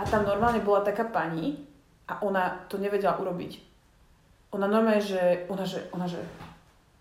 A 0.00 0.02
tam 0.08 0.24
normálne 0.24 0.64
bola 0.64 0.80
taká 0.80 1.04
pani 1.04 1.60
a 2.08 2.24
ona 2.24 2.64
to 2.72 2.80
nevedela 2.80 3.20
urobiť. 3.20 3.60
Ona 4.56 4.64
normálne, 4.64 5.04
že, 5.04 5.44
ona, 5.52 5.64
že, 5.68 5.92
ona, 5.92 6.08
že, 6.08 6.20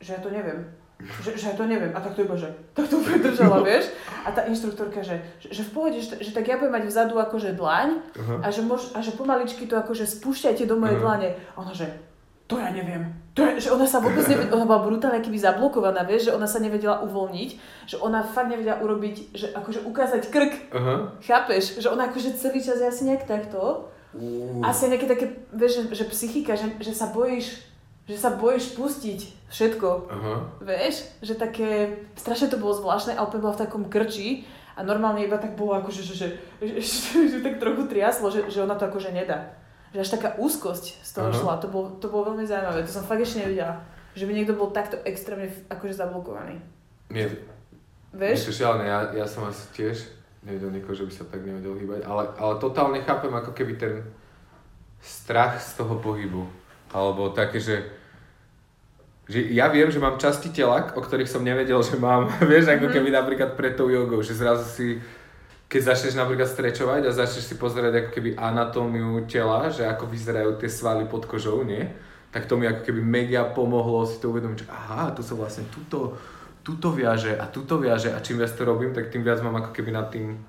že 0.04 0.16
ja 0.16 0.20
to 0.20 0.28
neviem 0.28 0.81
že, 1.22 1.38
že 1.38 1.46
ja 1.52 1.56
to 1.56 1.66
neviem. 1.66 1.92
A 1.96 2.00
tak 2.00 2.14
to 2.14 2.26
iba, 2.26 2.36
že 2.38 2.50
tak 2.74 2.88
to 2.88 3.02
úplne 3.02 3.20
držala, 3.24 3.62
no. 3.62 3.66
vieš. 3.66 3.90
A 4.26 4.30
tá 4.32 4.46
inštruktorka, 4.46 5.02
že, 5.02 5.22
že, 5.42 5.50
že 5.50 5.62
v 5.66 5.72
pohode, 5.72 5.98
že, 5.98 6.18
že 6.22 6.32
tak 6.32 6.48
ja 6.48 6.58
budem 6.62 6.78
mať 6.78 6.86
vzadu 6.88 7.16
akože 7.18 7.58
dlaň 7.58 7.90
uh-huh. 8.16 8.40
a, 8.44 8.48
že 8.54 8.62
mož, 8.62 8.94
a 8.94 9.00
že 9.02 9.16
pomaličky 9.18 9.66
to 9.66 9.78
akože 9.78 10.06
spúšťajte 10.06 10.64
do 10.70 10.78
mojej 10.78 10.98
uh-huh. 10.98 11.06
dlane. 11.06 11.30
A 11.54 11.56
ona, 11.62 11.74
že 11.74 11.88
to 12.52 12.60
ja 12.60 12.68
neviem. 12.76 13.08
To 13.32 13.48
je, 13.48 13.64
že 13.64 13.70
ona 13.72 13.88
sa 13.88 14.04
vôbec 14.04 14.28
nevedela, 14.28 14.56
ona 14.60 14.68
bola 14.68 14.84
brutálne 14.84 15.24
keby 15.24 15.40
zablokovaná, 15.40 16.04
vieš, 16.04 16.28
že 16.28 16.36
ona 16.36 16.44
sa 16.44 16.60
nevedela 16.60 17.00
uvoľniť, 17.08 17.50
že 17.88 17.96
ona 17.96 18.28
fakt 18.28 18.52
nevedela 18.52 18.84
urobiť, 18.84 19.16
že 19.32 19.56
akože 19.56 19.88
ukázať 19.88 20.22
krk, 20.28 20.54
uh-huh. 20.76 21.16
chápeš, 21.24 21.80
že 21.80 21.88
ona 21.88 22.12
akože 22.12 22.36
celý 22.36 22.60
čas 22.60 22.84
je 22.84 22.92
asi 22.92 23.08
nejak 23.08 23.24
takto, 23.24 23.88
uh. 23.88 24.68
asi 24.68 24.92
nejaké 24.92 25.08
také, 25.08 25.26
vieš, 25.56 25.88
že, 25.88 26.04
že 26.04 26.06
psychika, 26.12 26.60
že, 26.60 26.76
že 26.84 26.92
sa 26.92 27.08
bojíš 27.08 27.71
že 28.10 28.18
sa 28.18 28.34
bojíš 28.36 28.74
pustiť 28.74 29.50
všetko. 29.50 29.90
Aha. 30.10 30.34
Vieš? 30.64 31.22
Že 31.22 31.34
také, 31.38 31.70
strašne 32.18 32.50
to 32.50 32.62
bolo 32.62 32.74
zvláštne, 32.74 33.14
ale 33.14 33.30
bola 33.38 33.54
v 33.54 33.62
takom 33.68 33.84
krči 33.88 34.48
a 34.78 34.82
normálne 34.82 35.22
iba 35.22 35.38
tak 35.38 35.54
bolo 35.54 35.78
akože, 35.78 36.02
že, 36.02 36.14
že, 36.16 36.28
že, 36.64 36.74
že, 36.82 37.20
že 37.38 37.40
tak 37.46 37.62
trochu 37.62 37.86
triaslo, 37.86 38.34
že, 38.34 38.50
že 38.50 38.64
ona 38.64 38.76
to 38.76 38.88
akože 38.90 39.14
nedá. 39.14 39.54
Že 39.92 40.08
až 40.08 40.10
taká 40.16 40.30
úzkosť 40.40 41.04
z 41.04 41.10
toho 41.12 41.30
Aha. 41.30 41.38
šla, 41.38 41.54
to 41.60 41.68
bolo, 41.68 42.00
to 42.00 42.08
bolo 42.08 42.34
veľmi 42.34 42.48
zaujímavé, 42.48 42.88
to 42.88 42.96
som 42.96 43.04
fakt 43.04 43.22
ešte 43.22 43.44
nevidela. 43.44 43.84
Že 44.12 44.28
by 44.28 44.32
niekto 44.36 44.54
bol 44.56 44.72
takto 44.76 45.00
extrémne 45.08 45.48
akože 45.72 45.96
zablokovaný. 45.96 46.60
Nie, 47.12 47.28
Vieš? 48.12 48.52
To 48.52 48.56
šialené, 48.56 48.92
ja, 48.92 49.00
ja 49.24 49.26
som 49.28 49.48
asi 49.48 49.64
tiež 49.72 50.04
nevedel 50.44 50.76
niekoho, 50.76 50.92
že 50.92 51.08
by 51.08 51.14
sa 51.16 51.24
tak 51.32 51.48
nevedel 51.48 51.80
hýbať, 51.80 52.04
ale, 52.04 52.28
ale 52.36 52.54
totálne 52.60 53.00
chápem 53.00 53.32
ako 53.32 53.56
keby 53.56 53.80
ten 53.80 54.04
strach 55.00 55.56
z 55.64 55.80
toho 55.80 55.96
pohybu 56.04 56.44
alebo 56.92 57.32
také, 57.32 57.60
že, 57.60 57.88
že 59.28 59.52
ja 59.56 59.72
viem, 59.72 59.88
že 59.88 60.00
mám 60.00 60.20
časti 60.20 60.52
tela, 60.52 60.92
o 60.92 61.02
ktorých 61.02 61.32
som 61.32 61.44
nevedel, 61.44 61.80
že 61.84 61.96
mám, 61.96 62.28
vieš, 62.52 62.72
ako 62.72 62.92
mhm. 62.92 62.94
keby 62.94 63.10
napríklad 63.12 63.50
pred 63.56 63.74
tou 63.76 63.88
jogou, 63.88 64.20
že 64.24 64.36
zrazu 64.36 64.68
si, 64.68 64.88
keď 65.72 65.96
začneš 65.96 66.20
napríklad 66.20 66.52
strečovať 66.52 67.08
a 67.08 67.16
začneš 67.16 67.48
si 67.48 67.56
pozerať 67.56 67.94
ako 68.06 68.10
keby 68.12 68.30
anatómiu 68.36 69.24
tela, 69.26 69.72
že 69.72 69.88
ako 69.88 70.08
vyzerajú 70.12 70.60
tie 70.60 70.68
svaly 70.68 71.08
pod 71.08 71.24
kožou, 71.26 71.64
nie? 71.64 71.88
Tak 72.32 72.48
to 72.48 72.56
mi 72.56 72.68
ako 72.68 72.88
keby 72.88 73.04
mega 73.04 73.44
pomohlo 73.44 74.08
si 74.08 74.20
to 74.20 74.32
uvedomiť, 74.32 74.64
že 74.64 74.72
aha, 74.72 75.12
tu 75.12 75.20
sa 75.20 75.36
vlastne 75.36 75.68
tuto, 75.68 76.16
tuto 76.64 76.92
viaže 76.92 77.36
a 77.36 77.48
tuto 77.48 77.76
viaže 77.80 78.12
a 78.12 78.24
čím 78.24 78.40
viac 78.40 78.52
to 78.56 78.64
robím, 78.64 78.96
tak 78.96 79.12
tým 79.12 79.24
viac 79.24 79.44
mám 79.44 79.60
ako 79.60 79.76
keby 79.76 79.92
nad 79.92 80.08
tým 80.12 80.40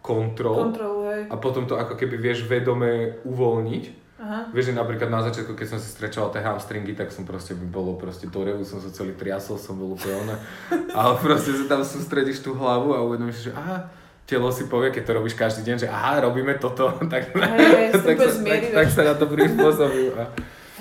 kontrol. 0.00 0.68
Kontrol, 0.68 0.96
hej. 1.12 1.22
A 1.28 1.34
potom 1.36 1.68
to 1.68 1.76
ako 1.76 1.96
keby 1.96 2.16
vieš 2.16 2.48
vedome 2.48 3.20
uvoľniť. 3.24 3.99
Aha. 4.20 4.52
Vieš, 4.52 4.70
že 4.70 4.74
napríklad 4.76 5.08
na 5.08 5.24
začiatku, 5.24 5.56
keď 5.56 5.66
som 5.72 5.78
si 5.80 5.88
strečoval 5.96 6.28
tie 6.28 6.44
hamstringy, 6.44 6.92
tak 6.92 7.08
som 7.08 7.24
proste 7.24 7.56
by 7.56 7.64
bolo 7.64 7.96
proste 7.96 8.28
do 8.28 8.44
revu, 8.44 8.68
som 8.68 8.76
sa 8.76 8.92
celý 8.92 9.16
triasol, 9.16 9.56
som 9.56 9.80
bol 9.80 9.96
úplne 9.96 10.28
ona. 10.28 10.36
Ale 10.98 11.16
proste 11.16 11.56
sa 11.56 11.64
tam 11.64 11.80
sústredíš 11.80 12.44
tú 12.44 12.52
hlavu 12.52 12.92
a 12.92 13.00
uvedomíš, 13.00 13.48
že 13.48 13.52
aha, 13.56 13.88
telo 14.28 14.52
si 14.52 14.68
povie, 14.68 14.92
keď 14.92 15.08
to 15.08 15.12
robíš 15.16 15.32
každý 15.40 15.64
deň, 15.64 15.76
že 15.80 15.88
aha, 15.88 16.20
robíme 16.28 16.52
toto, 16.60 16.92
tak, 17.12 17.32
hey, 17.32 17.88
tak, 17.96 18.16
sa, 18.20 18.44
tak, 18.44 18.60
tak 18.76 18.88
sa 18.92 19.02
na 19.08 19.14
to 19.16 19.24
prispôsobujú. 19.24 20.12
A, 20.20 20.24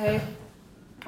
Hej. 0.04 0.20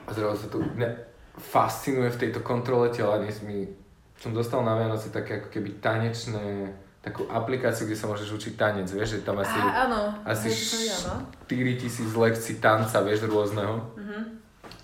A 0.07 0.09
zrazu 0.15 0.35
sa 0.39 0.47
tu 0.47 0.63
ne, 0.79 0.87
fascinuje 1.35 2.15
v 2.15 2.19
tejto 2.27 2.39
kontrole 2.39 2.95
tela, 2.95 3.19
dnes 3.19 3.43
mi, 3.43 3.67
som 4.15 4.31
dostal 4.31 4.63
na 4.63 4.79
Vianoce 4.79 5.11
také 5.11 5.43
ako 5.43 5.51
keby 5.51 5.83
tanečné 5.83 6.71
takú 7.01 7.25
aplikáciu, 7.25 7.89
kde 7.89 7.97
sa 7.97 8.05
môžeš 8.05 8.29
učiť 8.29 8.53
tanec, 8.53 8.85
vieš, 8.93 9.17
že 9.17 9.25
tam 9.25 9.41
asi, 9.41 9.57
Á, 9.57 9.89
áno. 9.89 10.13
asi 10.21 10.53
4 10.53 11.81
tisíc 11.81 12.13
lekcií 12.13 12.61
tanca, 12.61 13.01
vieš, 13.01 13.25
rôzneho. 13.25 13.81
Uh-huh. 13.97 14.21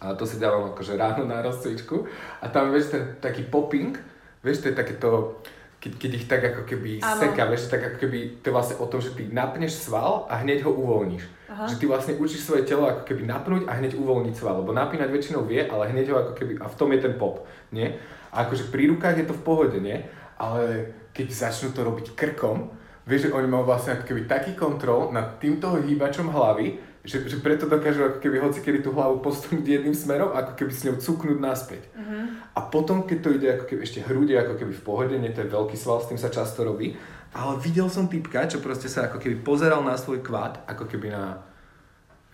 A 0.01 0.18
to 0.18 0.26
si 0.26 0.41
dávam 0.41 0.74
akože 0.74 0.97
ráno 0.97 1.30
na 1.30 1.45
rozcvičku. 1.45 2.09
A 2.41 2.49
tam, 2.49 2.74
vieš, 2.74 2.89
ten 2.89 3.22
taký 3.22 3.45
popping, 3.45 3.93
vieš, 4.41 4.65
to 4.65 4.74
je 4.74 4.76
takéto, 4.78 5.38
keď, 5.78 5.91
keď 5.93 6.11
ich 6.18 6.26
tak 6.26 6.41
ako 6.41 6.61
keby 6.65 7.05
ano. 7.05 7.22
seka, 7.22 7.43
vieš, 7.53 7.70
tak 7.70 7.82
ako 7.86 7.97
keby 8.01 8.41
to 8.41 8.49
je 8.49 8.53
vlastne 8.53 8.76
o 8.82 8.86
tom, 8.89 8.97
že 8.97 9.13
ty 9.13 9.30
napneš 9.30 9.78
sval 9.78 10.26
a 10.26 10.41
hneď 10.41 10.65
ho 10.65 10.74
uvoľníš. 10.74 11.26
Aha. 11.53 11.70
Že 11.70 11.76
ty 11.78 11.86
vlastne 11.86 12.13
učíš 12.18 12.49
svoje 12.49 12.65
telo 12.65 12.89
ako 12.89 13.05
keby 13.05 13.30
napnúť 13.30 13.70
a 13.70 13.78
hneď 13.78 13.93
uvoľniť 13.93 14.34
sval, 14.34 14.65
lebo 14.65 14.74
napínať 14.74 15.13
väčšinou 15.13 15.45
vie, 15.45 15.61
ale 15.70 15.93
hneď 15.93 16.09
ho 16.09 16.18
ako 16.18 16.34
keby, 16.34 16.57
a 16.61 16.65
v 16.65 16.78
tom 16.82 16.89
je 16.93 16.99
ten 17.05 17.13
pop, 17.13 17.45
nie? 17.70 17.93
A 18.34 18.45
akože 18.45 18.74
pri 18.74 18.89
rukách 18.89 19.22
je 19.22 19.26
to 19.30 19.38
v 19.38 19.45
pohode, 19.45 19.78
nie? 19.78 20.01
Ale 20.38 20.93
keď 21.18 21.28
začnú 21.34 21.74
to 21.74 21.82
robiť 21.82 22.13
krkom, 22.13 22.70
vieš, 23.09 23.28
že 23.28 23.34
oni 23.34 23.49
majú 23.49 23.65
vlastne 23.65 23.97
ako 23.97 24.05
keby 24.05 24.30
taký 24.30 24.53
kontrol 24.53 25.09
nad 25.09 25.41
týmto 25.41 25.82
hýbačom 25.82 26.30
hlavy, 26.30 26.78
že, 27.07 27.24
že 27.26 27.39
preto 27.39 27.65
dokážu 27.65 28.03
ako 28.03 28.20
keby 28.20 28.38
hoci 28.43 28.59
kedy 28.61 28.86
tú 28.86 28.91
hlavu 28.93 29.24
posunúť 29.26 29.63
jedným 29.63 29.95
smerom, 29.95 30.36
ako 30.36 30.59
keby 30.59 30.72
s 30.76 30.86
ňou 30.86 30.99
cuknúť 30.99 31.39
naspäť. 31.39 31.88
Uh-huh. 31.95 32.36
A 32.51 32.59
potom, 32.68 33.07
keď 33.07 33.18
to 33.24 33.30
ide 33.32 33.47
ako 33.55 33.65
keby 33.65 33.82
ešte 33.82 34.03
hrude, 34.03 34.36
ako 34.36 34.59
keby 34.59 34.74
v 34.76 34.84
pohode, 34.84 35.15
nie 35.15 35.32
to 35.32 35.41
je 35.41 35.49
veľký 35.49 35.80
sval, 35.80 36.03
s 36.03 36.11
tým 36.11 36.20
sa 36.20 36.28
často 36.28 36.68
robí, 36.68 36.99
ale 37.32 37.55
videl 37.63 37.88
som 37.88 38.11
typka, 38.11 38.43
čo 38.51 38.59
proste 38.59 38.91
sa 38.91 39.07
ako 39.07 39.24
keby 39.24 39.39
pozeral 39.39 39.80
na 39.88 39.95
svoj 39.95 40.20
kvad, 40.20 40.68
ako 40.68 40.84
keby 40.86 41.15
na 41.15 41.41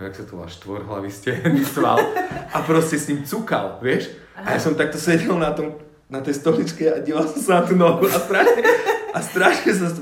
jak 0.01 0.19
sa 0.19 0.25
to 0.25 0.35
volá, 0.35 0.49
štvorhlavý 0.49 1.09
stehenný 1.13 1.63
sval 1.63 2.01
a 2.55 2.57
proste 2.65 2.97
s 2.97 3.07
ním 3.13 3.21
cukal, 3.23 3.77
vieš? 3.79 4.09
Aha. 4.33 4.43
A 4.43 4.47
ja 4.57 4.59
som 4.59 4.73
takto 4.73 4.97
sedel 4.97 5.37
na 5.37 5.53
tom 5.53 5.77
na 6.13 6.21
tej 6.21 6.37
stoličke 6.37 6.85
a 6.93 7.01
díval 7.01 7.25
som 7.25 7.41
sa 7.41 7.51
na 7.57 7.63
tú 7.65 7.73
nohu 7.73 8.05
a 8.05 8.17
strašne, 8.21 8.61
a 9.09 9.19
strašne 9.19 9.71
som 9.73 9.89
sa 9.89 10.01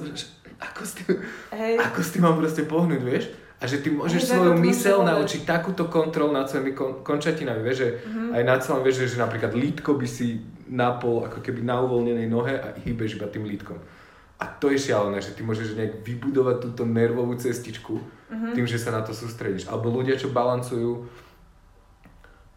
ako 0.62 0.82
s 0.84 0.92
tým, 1.00 1.16
hey. 1.56 1.80
ako 1.80 2.00
s 2.04 2.10
tým 2.12 2.24
mám 2.28 2.36
proste 2.36 2.68
pohnúť, 2.68 3.02
vieš? 3.02 3.32
A 3.62 3.70
že 3.70 3.80
ty 3.80 3.94
môžeš 3.94 4.22
hey, 4.28 4.32
svoju 4.36 4.54
mysel 4.66 5.00
naučiť 5.06 5.42
takúto 5.48 5.88
kontrol 5.88 6.34
nad 6.34 6.52
svojimi 6.52 6.74
kon, 6.76 7.00
končatinami, 7.06 7.62
vieš, 7.64 7.78
že 7.86 7.90
mm-hmm. 8.04 8.36
aj 8.36 8.44
na 8.44 8.56
celom, 8.60 8.82
vieš, 8.84 9.06
že, 9.06 9.16
že 9.16 9.24
napríklad 9.24 9.54
lítko 9.56 9.96
by 9.96 10.08
si 10.10 10.44
napol 10.68 11.24
ako 11.24 11.40
keby 11.40 11.64
na 11.64 11.80
uvoľnenej 11.80 12.28
nohe 12.28 12.58
a 12.58 12.74
hýbeš 12.76 13.16
iba 13.22 13.30
tým 13.32 13.46
lítkom. 13.48 13.78
A 14.42 14.50
to 14.50 14.74
je 14.74 14.82
šialené, 14.82 15.22
že 15.22 15.38
ty 15.38 15.46
môžeš 15.46 15.78
nejak 15.78 16.02
vybudovať 16.02 16.66
túto 16.66 16.82
nervovú 16.82 17.38
cestičku 17.38 18.02
mm-hmm. 18.02 18.54
tým, 18.58 18.66
že 18.66 18.82
sa 18.82 18.90
na 18.90 19.06
to 19.06 19.14
sústredíš. 19.14 19.70
Alebo 19.70 19.94
ľudia, 19.94 20.18
čo 20.18 20.34
balancujú 20.34 21.06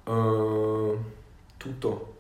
uh, 0.08 0.96
túto, 1.60 2.13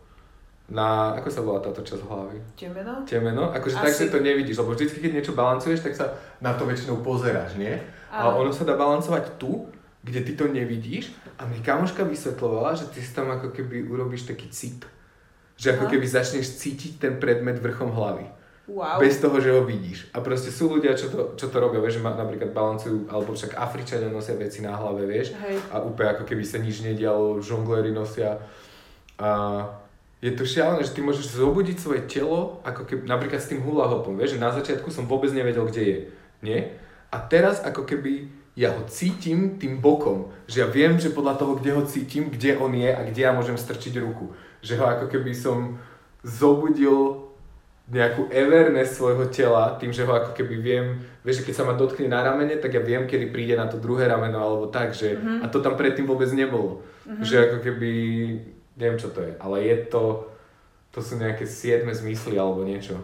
na, 0.64 1.12
ako 1.20 1.28
sa 1.28 1.44
volá 1.44 1.60
táto 1.60 1.84
časť 1.84 2.08
hlavy? 2.08 2.38
Temeno? 2.56 3.04
Temeno, 3.04 3.52
akože 3.52 3.76
Asi. 3.76 3.84
tak, 3.84 3.92
že 3.92 4.12
to 4.16 4.20
nevidíš, 4.24 4.56
lebo 4.64 4.72
vždy, 4.72 4.96
keď 4.96 5.12
niečo 5.12 5.36
balancuješ, 5.36 5.84
tak 5.84 5.92
sa 5.92 6.16
na 6.40 6.56
to 6.56 6.64
väčšinou 6.64 7.04
pozeráš, 7.04 7.60
nie? 7.60 7.76
Ale 8.08 8.32
ono 8.32 8.48
sa 8.48 8.64
dá 8.64 8.72
balancovať 8.72 9.36
tu, 9.36 9.68
kde 10.04 10.20
ty 10.24 10.32
to 10.32 10.48
nevidíš 10.48 11.12
a 11.36 11.44
mi 11.44 11.60
kamoška 11.60 12.04
vysvetlovala, 12.04 12.76
že 12.76 12.88
ty 12.92 13.00
si 13.04 13.12
tam 13.12 13.32
ako 13.32 13.52
keby 13.52 13.88
urobíš 13.88 14.24
taký 14.28 14.48
cip. 14.48 14.88
Že 15.60 15.76
ako 15.76 15.84
Aha. 15.88 15.92
keby 15.96 16.06
začneš 16.08 16.60
cítiť 16.60 16.92
ten 17.00 17.12
predmet 17.20 17.60
vrchom 17.60 17.92
hlavy. 17.92 18.26
Wow. 18.64 18.96
Bez 18.96 19.20
toho, 19.20 19.36
že 19.44 19.52
ho 19.52 19.60
vidíš. 19.60 20.08
A 20.16 20.24
proste 20.24 20.48
sú 20.48 20.72
ľudia, 20.72 20.96
čo 20.96 21.12
to, 21.12 21.36
čo 21.36 21.52
to 21.52 21.56
robia, 21.60 21.84
vieš, 21.84 22.00
že 22.00 22.04
ma, 22.04 22.16
napríklad 22.16 22.56
balancujú, 22.56 23.04
alebo 23.12 23.36
však 23.36 23.60
Afričania 23.60 24.08
nosia 24.08 24.40
veci 24.40 24.64
na 24.64 24.72
hlave, 24.72 25.04
vieš, 25.04 25.36
Hej. 25.36 25.60
a 25.68 25.84
úplne 25.84 26.16
ako 26.16 26.24
keby 26.24 26.40
sa 26.40 26.56
nič 26.56 26.80
nedialo, 26.80 27.44
žongléri 27.44 27.92
nosia 27.92 28.40
a 29.20 29.30
je 30.24 30.32
to 30.32 30.48
šialené, 30.48 30.80
že 30.88 30.96
ty 30.96 31.04
môžeš 31.04 31.36
zobudiť 31.36 31.76
svoje 31.76 32.00
telo, 32.08 32.64
ako 32.64 32.88
keby, 32.88 33.04
napríklad 33.04 33.44
s 33.44 33.52
tým 33.52 33.60
hula 33.60 33.84
hopom, 33.92 34.16
vieš, 34.16 34.40
že 34.40 34.44
na 34.44 34.48
začiatku 34.56 34.88
som 34.88 35.04
vôbec 35.04 35.28
nevedel, 35.36 35.68
kde 35.68 35.82
je, 35.84 35.98
nie? 36.40 36.60
A 37.12 37.20
teraz 37.20 37.60
ako 37.60 37.84
keby 37.84 38.32
ja 38.56 38.72
ho 38.72 38.88
cítim 38.88 39.60
tým 39.60 39.84
bokom, 39.84 40.32
že 40.48 40.64
ja 40.64 40.68
viem, 40.70 40.96
že 40.96 41.12
podľa 41.12 41.36
toho, 41.36 41.60
kde 41.60 41.76
ho 41.76 41.82
cítim, 41.84 42.32
kde 42.32 42.56
on 42.56 42.72
je 42.72 42.88
a 42.88 43.04
kde 43.04 43.20
ja 43.20 43.36
môžem 43.36 43.58
strčiť 43.58 44.00
ruku. 44.00 44.32
Že 44.64 44.80
ho 44.80 44.84
ako 44.88 45.06
keby 45.12 45.34
som 45.36 45.76
zobudil 46.24 47.28
nejakú 47.84 48.32
awareness 48.32 48.96
svojho 48.96 49.28
tela, 49.28 49.76
tým, 49.76 49.92
že 49.92 50.08
ho 50.08 50.12
ako 50.16 50.32
keby 50.32 50.56
viem, 50.56 51.04
vieš, 51.20 51.44
keď 51.44 51.52
sa 51.52 51.68
ma 51.68 51.76
dotkne 51.76 52.08
na 52.08 52.24
ramene, 52.24 52.56
tak 52.56 52.72
ja 52.72 52.80
viem, 52.80 53.04
kedy 53.04 53.28
príde 53.28 53.60
na 53.60 53.68
to 53.68 53.76
druhé 53.76 54.08
rameno, 54.08 54.40
alebo 54.40 54.72
tak, 54.72 54.96
že, 54.96 55.20
mm-hmm. 55.20 55.44
a 55.44 55.52
to 55.52 55.60
tam 55.60 55.76
predtým 55.76 56.08
vôbec 56.08 56.32
nebolo. 56.32 56.80
Mm-hmm. 57.04 57.24
Že 57.28 57.36
ako 57.44 57.58
keby, 57.60 57.92
neviem 58.78 58.98
čo 58.98 59.10
to 59.10 59.22
je, 59.22 59.32
ale 59.38 59.56
je 59.64 59.76
to, 59.90 60.28
to 60.90 61.00
sú 61.02 61.18
nejaké 61.18 61.46
siedme 61.46 61.90
zmysly 61.90 62.38
alebo 62.38 62.62
niečo. 62.62 62.98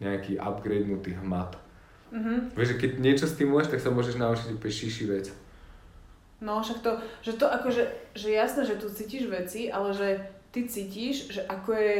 Nejaký 0.00 0.40
upgradenutý 0.40 1.12
hmat. 1.20 1.60
Mm-hmm. 2.10 2.56
Vieš, 2.56 2.68
že 2.74 2.80
keď 2.80 2.90
niečo 2.98 3.26
stimuluješ, 3.28 3.70
tak 3.70 3.84
sa 3.84 3.92
môžeš 3.92 4.16
naučiť 4.16 4.56
úplne 4.56 4.74
šíši 4.74 5.04
vec. 5.06 5.26
No, 6.40 6.64
však 6.64 6.80
to, 6.80 6.96
že 7.20 7.36
to 7.36 7.46
akože, 7.46 7.84
že 8.16 8.28
jasné, 8.32 8.64
že 8.64 8.80
tu 8.80 8.88
cítiš 8.88 9.28
veci, 9.28 9.68
ale 9.68 9.92
že 9.92 10.24
ty 10.50 10.64
cítiš, 10.64 11.28
že 11.28 11.44
ako 11.44 11.76
je 11.76 11.96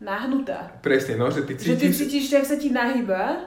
nahnutá. 0.00 0.72
Presne, 0.80 1.20
no, 1.20 1.28
že 1.28 1.44
ty 1.44 1.52
cítiš... 1.54 1.68
Že 1.68 1.80
ty 1.84 1.88
cítiš, 1.92 2.24
jak 2.32 2.46
sa 2.48 2.56
ti 2.56 2.72
nahýba 2.72 3.44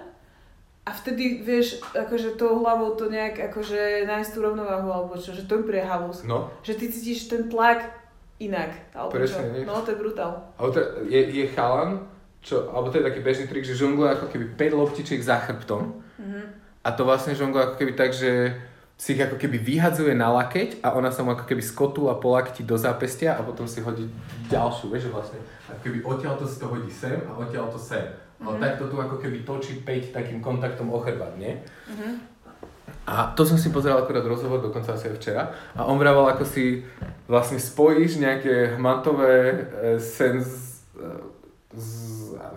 a 0.85 0.89
vtedy 0.93 1.41
vieš, 1.41 1.81
akože 1.93 2.37
tou 2.37 2.61
hlavou 2.61 2.93
to 2.97 3.09
nejak 3.09 3.37
akože 3.51 4.05
nájsť 4.05 4.29
tú 4.33 4.39
rovnováhu 4.45 4.89
alebo 4.93 5.13
čo, 5.17 5.33
že 5.33 5.49
to 5.49 5.61
je 5.61 5.67
pre 5.67 5.81
halus. 5.81 6.21
No. 6.21 6.53
Že 6.61 6.73
ty 6.77 6.85
cítiš 6.93 7.25
ten 7.25 7.49
tlak 7.49 8.01
inak. 8.49 8.71
Alebo 8.97 9.11
Presne, 9.13 9.61
čo. 9.61 9.67
No, 9.67 9.81
to 9.85 9.91
je 9.93 9.97
brutál. 10.01 10.31
Ale 10.57 10.69
to 10.73 10.79
je, 11.05 11.21
je 11.29 11.45
chalan, 11.53 12.01
čo, 12.41 12.73
alebo 12.73 12.89
to 12.89 12.97
je 12.97 13.05
taký 13.05 13.19
bežný 13.21 13.45
trik, 13.45 13.65
že 13.65 13.77
žongluje 13.77 14.17
ako 14.17 14.27
keby 14.33 14.45
5 14.57 14.79
loptičiek 14.81 15.21
za 15.21 15.37
chrbtom. 15.45 16.01
Mm-hmm. 16.17 16.45
A 16.81 16.89
to 16.97 17.05
vlastne 17.05 17.37
žongluje 17.37 17.63
ako 17.69 17.75
keby 17.77 17.93
tak, 17.93 18.11
že 18.17 18.57
si 18.97 19.17
ich 19.17 19.21
ako 19.21 19.37
keby 19.37 19.57
vyhadzuje 19.57 20.13
na 20.13 20.29
lakeť 20.29 20.85
a 20.85 20.93
ona 20.93 21.09
sa 21.09 21.25
mu 21.25 21.33
ako 21.33 21.49
keby 21.49 21.61
skotula 21.65 22.21
po 22.21 22.37
lakti 22.37 22.61
do 22.61 22.77
zápestia 22.77 23.33
a 23.33 23.41
potom 23.41 23.65
si 23.65 23.81
hodí 23.81 24.05
ďalšiu, 24.45 24.93
vieš, 24.93 25.09
že 25.09 25.11
vlastne 25.13 25.39
ako 25.69 25.81
keby 25.81 25.97
odtiaľ 26.05 26.37
to 26.37 26.45
si 26.45 26.61
to 26.61 26.69
hodí 26.69 26.89
sem 26.89 27.17
a 27.25 27.31
odtiaľ 27.33 27.65
to 27.73 27.81
sem. 27.81 28.05
Mm-hmm. 28.05 28.45
Ale 28.45 28.55
takto 28.61 28.83
tu 28.89 28.95
ako 28.97 29.17
keby 29.17 29.41
točí 29.41 29.81
5 29.81 30.13
takým 30.13 30.37
kontaktom 30.41 30.89
o 30.89 31.01
chrbát, 31.01 31.33
nie? 31.37 31.53
Mm-hmm. 31.89 32.30
A 33.12 33.36
to 33.36 33.43
som 33.43 33.59
si 33.59 33.68
pozeral 33.76 33.99
akorát 33.99 34.24
rozhovor, 34.24 34.64
dokonca 34.64 34.95
asi 34.95 35.12
aj 35.12 35.16
včera. 35.20 35.43
A 35.76 35.84
on 35.84 35.99
vraval, 35.99 36.32
ako 36.32 36.47
si 36.47 36.88
vlastne 37.28 37.59
spojíš 37.59 38.24
nejaké 38.24 38.80
hmatové 38.80 39.36
e, 39.36 39.59
sens 39.99 40.80
e, 40.95 41.03
z, 41.76 41.91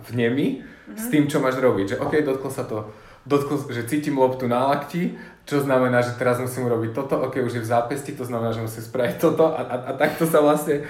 vnemy 0.07 0.63
mm-hmm. 0.63 0.95
s 0.95 1.11
tým, 1.11 1.27
čo 1.27 1.43
máš 1.43 1.59
robiť. 1.59 1.99
Že 1.99 2.01
OK, 2.07 2.13
dotklo 2.23 2.47
sa 2.47 2.63
to 2.63 2.87
dotkol, 3.25 3.57
že 3.73 3.89
cítim 3.89 4.15
loptu 4.15 4.45
na 4.45 4.69
lakti, 4.69 5.17
čo 5.49 5.61
znamená, 5.61 6.05
že 6.05 6.13
teraz 6.15 6.37
musím 6.37 6.69
urobiť 6.69 6.93
toto, 6.93 7.17
ok, 7.25 7.41
už 7.41 7.57
je 7.57 7.65
v 7.65 7.71
zápesti, 7.73 8.13
to 8.13 8.25
znamená, 8.25 8.53
že 8.53 8.61
musím 8.61 8.85
spraviť 8.85 9.15
toto 9.17 9.49
a, 9.49 9.61
a, 9.65 9.75
a 9.89 9.91
takto 9.97 10.29
sa 10.29 10.41
vlastne 10.45 10.85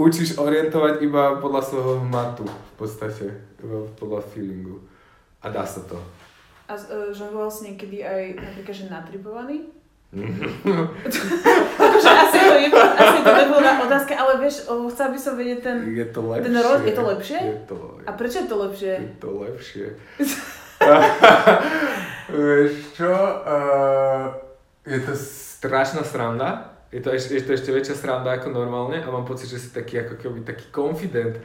učíš 0.00 0.40
orientovať 0.40 1.04
iba 1.04 1.36
podľa 1.38 1.62
svojho 1.68 1.94
matu 2.08 2.48
v 2.48 2.72
podstate, 2.80 3.36
podľa 4.00 4.24
feelingu. 4.32 4.80
A 5.44 5.52
dá 5.52 5.62
sa 5.68 5.84
to. 5.84 6.00
A 6.68 6.76
uh, 6.76 7.10
žongloval 7.16 7.48
si 7.48 7.72
niekedy 7.72 8.04
aj 8.04 8.36
napríklad, 8.36 8.76
že 8.76 8.92
natripovaný? 8.92 9.56
akože 11.84 12.08
asi 12.08 12.38
to, 12.40 12.54
je, 12.56 12.68
asi 12.72 13.18
to 13.20 13.28
nebola 13.28 13.76
otázka, 13.84 14.16
ale 14.16 14.40
vieš, 14.40 14.64
chcela 14.64 15.12
by 15.12 15.18
som 15.20 15.36
vedieť 15.36 15.60
ten... 15.60 15.76
Je 15.92 16.06
to 16.08 16.24
lepšie. 16.24 16.48
Ten 16.48 16.56
roz, 16.64 16.80
je 16.80 16.94
to 16.96 17.04
lepšie? 17.04 17.38
Je 17.44 17.60
to, 17.68 17.76
A 18.08 18.10
prečo 18.16 18.36
je 18.40 18.48
to 18.48 18.56
lepšie? 18.56 18.92
Je 18.96 19.12
to 19.20 19.30
lepšie. 19.36 19.86
Vieš 22.28 22.72
čo? 22.96 23.12
Uh, 23.44 24.32
je 24.88 25.00
to 25.04 25.12
strašná 25.16 26.00
sranda. 26.04 26.72
Je 26.88 27.04
to, 27.04 27.12
je 27.12 27.44
to 27.44 27.52
ešte 27.52 27.68
väčšia 27.68 27.96
sranda 28.00 28.40
ako 28.40 28.48
normálne 28.48 28.96
a 29.04 29.08
mám 29.12 29.28
pocit, 29.28 29.52
že 29.52 29.60
si 29.60 29.68
taký 29.68 30.00
ako 30.08 30.16
keby 30.16 30.40
taký 30.40 30.72
confident, 30.72 31.36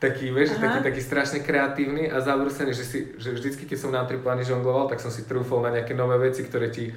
taký, 0.00 0.32
vieš, 0.32 0.56
taký, 0.56 0.80
taký 0.80 1.00
strašne 1.04 1.38
kreatívny 1.44 2.08
a 2.08 2.24
zavrúsený, 2.24 2.72
že, 2.72 2.84
si, 2.88 2.98
že 3.20 3.36
vždycky, 3.36 3.68
keď 3.68 3.78
som 3.78 3.92
na 3.92 4.02
triplany 4.08 4.42
žongloval, 4.42 4.88
tak 4.88 4.98
som 4.98 5.12
si 5.12 5.28
trúfol 5.28 5.60
na 5.60 5.70
nejaké 5.70 5.92
nové 5.92 6.16
veci, 6.16 6.42
ktoré 6.42 6.72
ti 6.72 6.88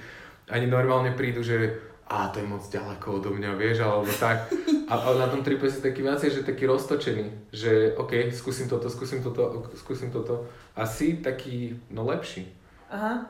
ani 0.48 0.66
normálne 0.66 1.12
prídu, 1.12 1.44
že 1.44 1.92
a 2.08 2.28
to 2.28 2.44
je 2.44 2.48
moc 2.48 2.64
ďaleko 2.68 3.20
odo 3.20 3.32
mňa, 3.32 3.56
vieš, 3.56 3.88
alebo 3.88 4.12
tak. 4.20 4.52
A, 4.92 4.94
a 5.00 5.08
na 5.16 5.28
tom 5.32 5.40
tripe 5.40 5.66
si 5.72 5.80
taký 5.80 6.04
viacej, 6.04 6.30
že 6.30 6.48
taký 6.48 6.68
roztočený, 6.68 7.50
že 7.50 7.96
OK, 7.96 8.30
skúsim 8.36 8.68
toto, 8.68 8.92
skúsim 8.92 9.24
toto, 9.24 9.72
skúsim 9.80 10.12
toto. 10.12 10.46
A 10.76 10.84
si 10.84 11.24
taký, 11.24 11.80
no 11.90 12.04
lepší. 12.04 12.52
Aha. 12.92 13.24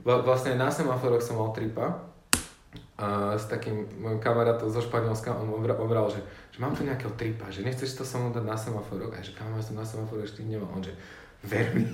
Vla, 0.00 0.22
vlastne 0.24 0.56
na 0.56 0.70
semaforoch 0.70 1.20
som 1.20 1.36
mal 1.36 1.52
tripa 1.52 2.09
a 3.00 3.32
s 3.32 3.48
takým 3.48 3.88
môjim 3.96 4.20
kamarátom 4.20 4.68
zo 4.68 4.84
Španielska, 4.84 5.32
on 5.32 5.48
obral, 5.56 6.12
že, 6.12 6.20
že 6.52 6.60
mám 6.60 6.76
tu 6.76 6.84
nejakého 6.84 7.16
tripa, 7.16 7.48
že 7.48 7.64
nechceš 7.64 7.96
to 7.96 8.04
som 8.04 8.28
dať 8.28 8.44
na 8.44 8.60
semaforoch, 8.60 9.16
a 9.16 9.24
že 9.24 9.32
kam 9.32 9.56
ja 9.56 9.64
som 9.64 9.80
na 9.80 9.88
semaforoch 9.88 10.28
ešte 10.28 10.44
nemám. 10.44 10.68
On 10.76 10.84
že, 10.84 10.92
ver 11.40 11.72
mi, 11.72 11.88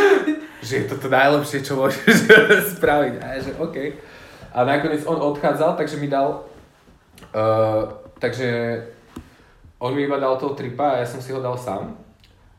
že 0.68 0.84
je 0.84 0.86
to 0.92 1.00
to 1.00 1.08
najlepšie, 1.08 1.64
čo 1.64 1.80
môžeš 1.80 2.28
spraviť. 2.76 3.14
A 3.24 3.26
ja, 3.32 3.38
že 3.40 3.56
OK. 3.56 3.96
A 4.52 4.68
nakoniec 4.68 5.00
on 5.08 5.16
odchádzal, 5.16 5.80
takže 5.80 5.96
mi 5.96 6.12
dal... 6.12 6.44
Uh, 7.32 7.88
takže 8.20 8.76
on 9.80 9.96
mi 9.96 10.04
iba 10.04 10.20
dal 10.20 10.36
toho 10.36 10.52
tripa 10.52 10.94
a 10.94 11.00
ja 11.00 11.06
som 11.08 11.24
si 11.24 11.32
ho 11.32 11.40
dal 11.40 11.56
sám. 11.56 11.96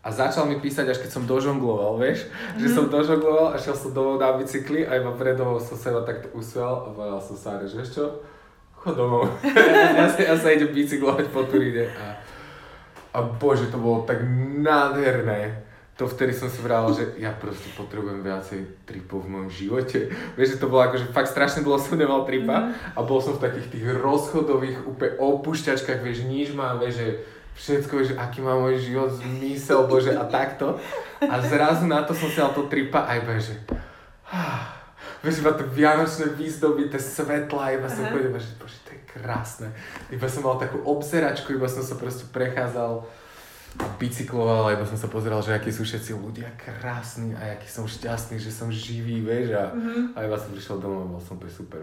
A 0.04 0.12
začal 0.12 0.52
mi 0.52 0.60
písať, 0.60 0.92
až 0.92 1.00
keď 1.00 1.12
som 1.16 1.24
dožongloval, 1.24 1.96
vieš? 1.96 2.28
Mm-hmm. 2.28 2.60
Že 2.60 2.68
som 2.76 2.86
dožongloval 2.92 3.56
a 3.56 3.58
šiel 3.58 3.76
som 3.80 3.96
domov 3.96 4.20
na 4.20 4.36
bicykli 4.36 4.84
a 4.84 5.00
iba 5.00 5.16
predomov 5.16 5.64
som 5.64 5.80
sa 5.80 5.96
iba 5.96 6.04
takto 6.04 6.28
usvel 6.36 6.84
a 6.84 6.92
povedal 6.92 7.24
som 7.24 7.40
sa, 7.40 7.64
že 7.64 7.80
vieš 7.80 7.96
čo? 7.96 8.06
Chod 8.84 9.00
domov. 9.00 9.32
ja, 10.00 10.12
sa, 10.12 10.20
ja 10.20 10.36
sa 10.36 10.52
idem 10.52 10.76
bicyklovať 10.76 11.32
po 11.32 11.48
Turíne. 11.48 11.88
A, 11.88 12.20
a 13.16 13.20
bože, 13.24 13.72
to 13.72 13.80
bolo 13.80 14.04
tak 14.04 14.20
nádherné 14.60 15.64
to 15.94 16.10
vtedy 16.10 16.34
som 16.34 16.50
si 16.50 16.58
vral, 16.66 16.90
že 16.90 17.22
ja 17.22 17.30
proste 17.30 17.70
potrebujem 17.78 18.26
viacej 18.26 18.66
tripov 18.90 19.30
v 19.30 19.38
mojom 19.38 19.50
živote. 19.54 20.10
Vieš, 20.34 20.58
že 20.58 20.62
to 20.66 20.66
bolo 20.66 20.90
akože 20.90 21.14
fakt 21.14 21.30
strašne 21.30 21.62
dlho 21.62 21.78
som 21.78 21.94
nemal 21.94 22.26
tripa 22.26 22.74
mm. 22.74 22.98
a 22.98 23.00
bol 23.06 23.22
som 23.22 23.38
v 23.38 23.46
takých 23.46 23.70
tých 23.70 23.86
rozchodových 24.02 24.90
úplne 24.90 25.22
opúšťačkách, 25.22 26.02
vieš, 26.02 26.26
nič 26.26 26.50
má, 26.58 26.74
vieš, 26.82 26.98
že 26.98 27.08
všetko, 27.56 27.96
že 28.04 28.14
aký 28.18 28.42
má 28.42 28.58
môj 28.58 28.82
život 28.82 29.14
zmysel, 29.14 29.86
bože, 29.86 30.14
a 30.14 30.26
takto. 30.26 30.78
A 31.22 31.40
zrazu 31.42 31.88
na 31.88 32.04
to 32.04 32.12
som 32.12 32.28
si 32.30 32.38
dal 32.38 32.52
to 32.52 32.68
tripa 32.68 33.06
a 33.06 33.18
iba, 33.18 33.38
že 33.40 33.56
vieš, 35.24 35.40
iba 35.40 35.56
to 35.56 35.64
vianočné 35.70 36.36
výzdoby, 36.36 36.92
tie 36.92 37.00
svetla, 37.00 37.80
iba 37.80 37.88
som 37.88 38.10
povedal, 38.10 38.36
že 38.36 38.58
bože, 38.60 38.78
to 38.84 38.92
je 38.92 39.02
krásne. 39.08 39.68
Iba 40.12 40.28
som 40.28 40.44
mal 40.44 40.60
takú 40.60 40.84
obzeračku, 40.84 41.56
iba 41.56 41.70
som 41.70 41.86
sa 41.86 41.96
proste 41.96 42.28
prechádzal 42.34 43.06
bicykloval, 43.98 44.70
lebo 44.70 44.86
som 44.86 44.98
sa 44.98 45.10
pozeral, 45.10 45.42
že 45.42 45.56
akí 45.56 45.74
sú 45.74 45.82
všetci 45.82 46.14
ľudia 46.14 46.54
krásni 46.54 47.34
a 47.34 47.58
aký 47.58 47.66
som 47.66 47.90
šťastný, 47.90 48.38
že 48.38 48.54
som 48.54 48.70
živý, 48.70 49.26
vieš, 49.26 49.58
a, 49.58 49.74
mm-hmm. 49.74 50.14
a 50.14 50.18
iba 50.30 50.38
som 50.38 50.54
prišiel 50.54 50.78
domov 50.78 51.10
a 51.10 51.12
bol 51.18 51.22
som 51.22 51.42
to 51.42 51.50
super. 51.50 51.82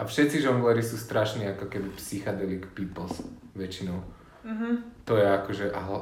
A 0.00 0.02
všetci 0.02 0.42
žongleri 0.42 0.82
sú 0.82 0.96
strašní 0.96 1.46
ako 1.54 1.70
keby 1.70 1.92
psychedelic 1.94 2.66
peoples, 2.72 3.20
väčšinou. 3.52 4.00
Mm-hmm. 4.46 4.72
To 5.04 5.12
je 5.16 5.26
akože, 5.26 5.66
aha, 5.72 5.98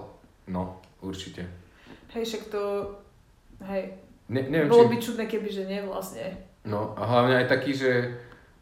no, 0.48 0.80
určite. 1.02 1.46
Hej, 2.14 2.24
však 2.24 2.42
to, 2.52 2.62
hej, 3.68 3.98
ne, 4.30 4.42
neviem, 4.48 4.70
bolo 4.70 4.88
či... 4.88 4.92
by 4.92 4.96
čudné, 5.02 5.24
keby, 5.26 5.48
že 5.50 5.64
nie 5.66 5.80
vlastne. 5.84 6.38
No, 6.64 6.94
a 6.94 7.02
hlavne 7.04 7.44
aj 7.44 7.46
taký, 7.50 7.72
že 7.74 7.90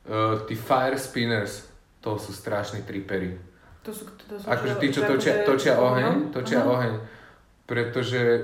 uh, 0.08 0.42
tí 0.48 0.54
fire 0.54 0.98
spinners, 0.98 1.68
to 2.00 2.18
sú 2.18 2.30
strašní 2.30 2.86
tripery 2.86 3.36
to 3.86 3.94
sú, 3.94 4.04
to 4.18 4.34
sú 4.34 4.50
akože 4.50 4.74
tí, 4.82 4.90
čo 4.90 5.06
točia, 5.06 5.46
točia 5.46 5.78
oheň, 5.78 6.34
točia 6.34 6.66
uh-huh. 6.66 6.74
oheň. 6.74 6.92
Pretože 7.70 8.42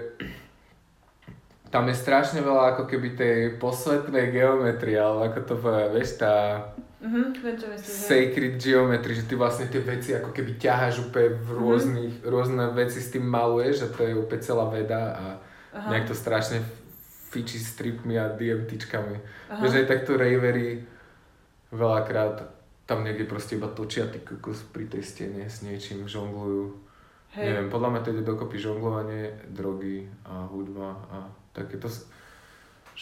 tam 1.75 1.91
je 1.91 1.99
strašne 1.99 2.39
veľa 2.47 2.79
ako 2.79 2.87
keby 2.87 3.19
tej 3.19 3.39
posvetnej 3.59 4.31
geometrie, 4.31 4.95
alebo 4.95 5.27
ako 5.27 5.41
to 5.43 5.55
povie, 5.59 5.99
vieš, 5.99 6.23
tá 6.23 6.63
viem, 7.03 7.59
sacred 7.83 8.63
geometry, 8.63 9.19
že 9.19 9.27
ty 9.27 9.35
vlastne 9.35 9.67
tie 9.67 9.83
veci 9.83 10.15
ako 10.15 10.31
keby 10.31 10.55
ťaháš 10.55 11.11
úplne 11.11 11.35
v 11.35 11.49
mhm. 11.51 11.59
rôznych, 11.59 12.15
uh-huh. 12.23 12.31
rôzne 12.31 12.65
veci 12.79 13.03
s 13.03 13.11
tým 13.11 13.27
maluješ 13.27 13.87
a 13.87 13.93
to 13.93 14.07
je 14.07 14.15
úplne 14.15 14.43
celá 14.43 14.67
veda 14.71 15.03
a 15.19 15.25
uh-huh. 15.35 15.91
nejak 15.91 16.07
to 16.07 16.15
strašne 16.15 16.63
fičí 17.33 17.59
s 17.59 17.75
tripmi 17.75 18.21
a 18.21 18.31
DMTčkami. 18.31 19.17
Vieš, 19.59 19.83
aj 19.83 19.87
takto 19.89 20.21
ravery 20.21 20.85
veľakrát 21.73 22.45
tam 22.85 23.09
niekde 23.09 23.25
proste 23.25 23.57
iba 23.57 23.73
točia 23.73 24.05
ty 24.05 24.21
kokos 24.21 24.69
pri 24.69 24.85
tej 24.85 25.01
stene 25.01 25.49
s 25.49 25.65
niečím, 25.65 26.05
žonglujú. 26.05 26.77
Hej. 27.33 27.49
Neviem, 27.49 27.69
podľa 27.73 27.89
mňa 27.89 28.01
to 28.05 28.13
ide 28.13 28.25
dokopy 28.29 28.61
žonglovanie, 28.61 29.33
drogy 29.49 30.05
a 30.29 30.45
hudba 30.45 31.01
a 31.09 31.17
takéto... 31.57 31.89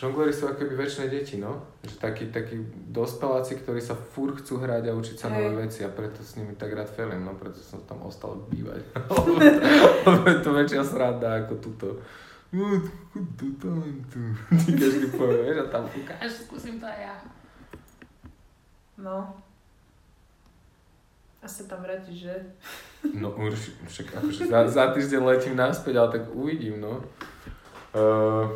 Žonglery 0.01 0.33
sú 0.33 0.49
akoby 0.49 0.81
väčšie 0.81 1.13
deti, 1.13 1.37
no. 1.37 1.61
Že 1.85 1.95
takí, 2.01 2.25
takí 2.33 2.57
dospeláci, 2.89 3.61
ktorí 3.61 3.85
sa 3.85 3.93
fur 3.93 4.33
chcú 4.33 4.57
hrať 4.57 4.89
a 4.89 4.97
učiť 4.97 5.17
sa 5.21 5.29
Hej. 5.29 5.37
nové 5.37 5.69
veci 5.69 5.85
a 5.85 5.93
preto 5.93 6.25
s 6.25 6.41
nimi 6.41 6.57
tak 6.57 6.73
rád 6.73 6.89
felím, 6.89 7.29
no. 7.29 7.37
Preto 7.37 7.61
som 7.61 7.85
tam 7.85 8.01
ostal 8.09 8.41
bývať. 8.49 8.81
Lebo 10.09 10.25
je 10.25 10.39
to 10.41 10.51
väčšia 10.57 10.89
sranda 10.89 11.45
ako 11.45 11.53
túto. 11.61 12.01
No, 12.49 12.81
tu 13.37 13.53
talentu. 13.61 14.25
Ty 14.65 14.71
každý 14.73 15.13
povie, 15.13 15.53
vieš, 15.53 15.59
a 15.63 15.67
tam 15.69 15.85
ukáž, 15.85 16.33
skúsim 16.49 16.81
to 16.81 16.89
aj 16.89 17.01
ja. 17.05 17.17
No, 18.97 19.37
A 21.41 21.49
sa 21.49 21.69
tam 21.69 21.85
vrátiš, 21.85 22.25
že? 22.25 22.35
No 23.17 23.37
už, 23.37 23.77
však 23.85 24.17
akože 24.17 24.49
za, 24.49 24.61
za 24.65 24.85
týždeň 24.97 25.21
letím 25.25 25.57
naspäť, 25.61 26.01
ale 26.01 26.09
tak 26.09 26.25
uvidím, 26.33 26.81
no. 26.81 27.05
Uh, 27.93 28.49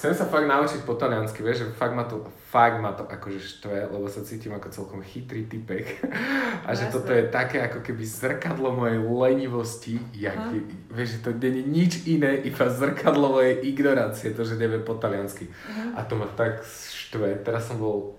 chcem 0.00 0.16
sa 0.16 0.24
fakt 0.24 0.48
naučiť 0.48 0.88
po 0.88 0.96
taliansky, 0.96 1.44
vieš, 1.44 1.60
že 1.60 1.76
fakt 1.76 1.92
ma 1.92 2.08
to, 2.08 2.24
fakt 2.48 2.80
ma 2.80 2.96
to 2.96 3.04
akože 3.04 3.36
štve, 3.36 3.92
lebo 3.92 4.08
sa 4.08 4.24
cítim 4.24 4.48
ako 4.56 4.72
celkom 4.72 5.04
chytrý 5.04 5.44
typek. 5.44 6.00
A 6.66 6.72
že 6.72 6.88
toto 6.88 7.12
je 7.12 7.28
také 7.28 7.60
ako 7.60 7.84
keby 7.84 8.00
zrkadlo 8.08 8.72
mojej 8.72 8.96
lenivosti, 8.96 10.00
jak, 10.16 10.40
je, 10.56 10.64
vieš, 10.88 11.20
že 11.20 11.28
to 11.28 11.36
je 11.36 11.52
nič 11.68 12.08
iné, 12.08 12.40
iba 12.48 12.64
zrkadlo 12.72 13.36
mojej 13.36 13.60
ignorancie, 13.60 14.32
to, 14.32 14.40
že 14.40 14.56
neviem 14.56 14.80
po 14.80 14.96
taliansky. 14.96 15.52
Uh-huh. 15.52 15.92
A 15.92 16.00
to 16.08 16.16
ma 16.16 16.24
tak 16.32 16.64
štve. 16.64 17.44
Teraz 17.44 17.68
som 17.68 17.76
bol 17.76 18.16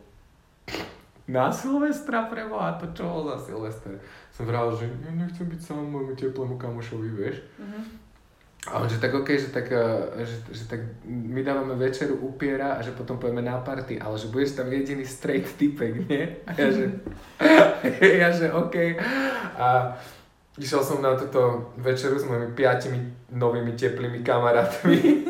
na 1.26 1.50
Silvestra 1.50 2.30
preboha, 2.30 2.78
to 2.78 2.94
čo 2.94 3.10
bol 3.10 3.26
za 3.34 3.42
Silvester? 3.42 3.98
Som 4.30 4.46
vral, 4.46 4.70
že 4.78 4.86
nechcem 5.18 5.50
byť 5.50 5.58
sám 5.66 5.82
môjmu 5.82 6.14
teplému 6.14 6.62
kamošovi, 6.62 7.10
vieš. 7.10 7.42
Uh-huh. 7.58 8.01
A 8.70 8.78
on, 8.78 8.86
že 8.86 9.02
tak 9.02 9.14
OK, 9.18 9.26
že 9.42 9.50
tak, 9.50 9.74
eh, 9.74 10.22
že, 10.22 10.38
že 10.54 10.64
tak 10.70 10.86
my 11.10 11.42
dávame 11.42 11.74
večeru 11.74 12.14
upiera 12.22 12.78
a 12.78 12.86
že 12.86 12.94
potom 12.94 13.18
pojeme 13.18 13.42
na 13.42 13.58
party, 13.58 13.98
ale 13.98 14.14
že 14.22 14.30
budeš 14.30 14.54
tam 14.54 14.70
jediný 14.70 15.02
straight 15.02 15.50
typek, 15.58 16.06
nie? 16.06 16.30
A 16.46 16.54
ja 16.54 16.70
že, 16.70 16.86
ja 18.22 18.30
že 18.30 18.54
OK. 18.54 19.02
A 19.58 19.98
išiel 20.62 20.86
som 20.86 21.02
na 21.02 21.18
túto 21.18 21.74
večeru 21.82 22.22
s 22.22 22.30
mojimi 22.30 22.54
piatimi 22.54 23.02
novými 23.34 23.74
teplými 23.74 24.22
kamarátmi. 24.22 25.26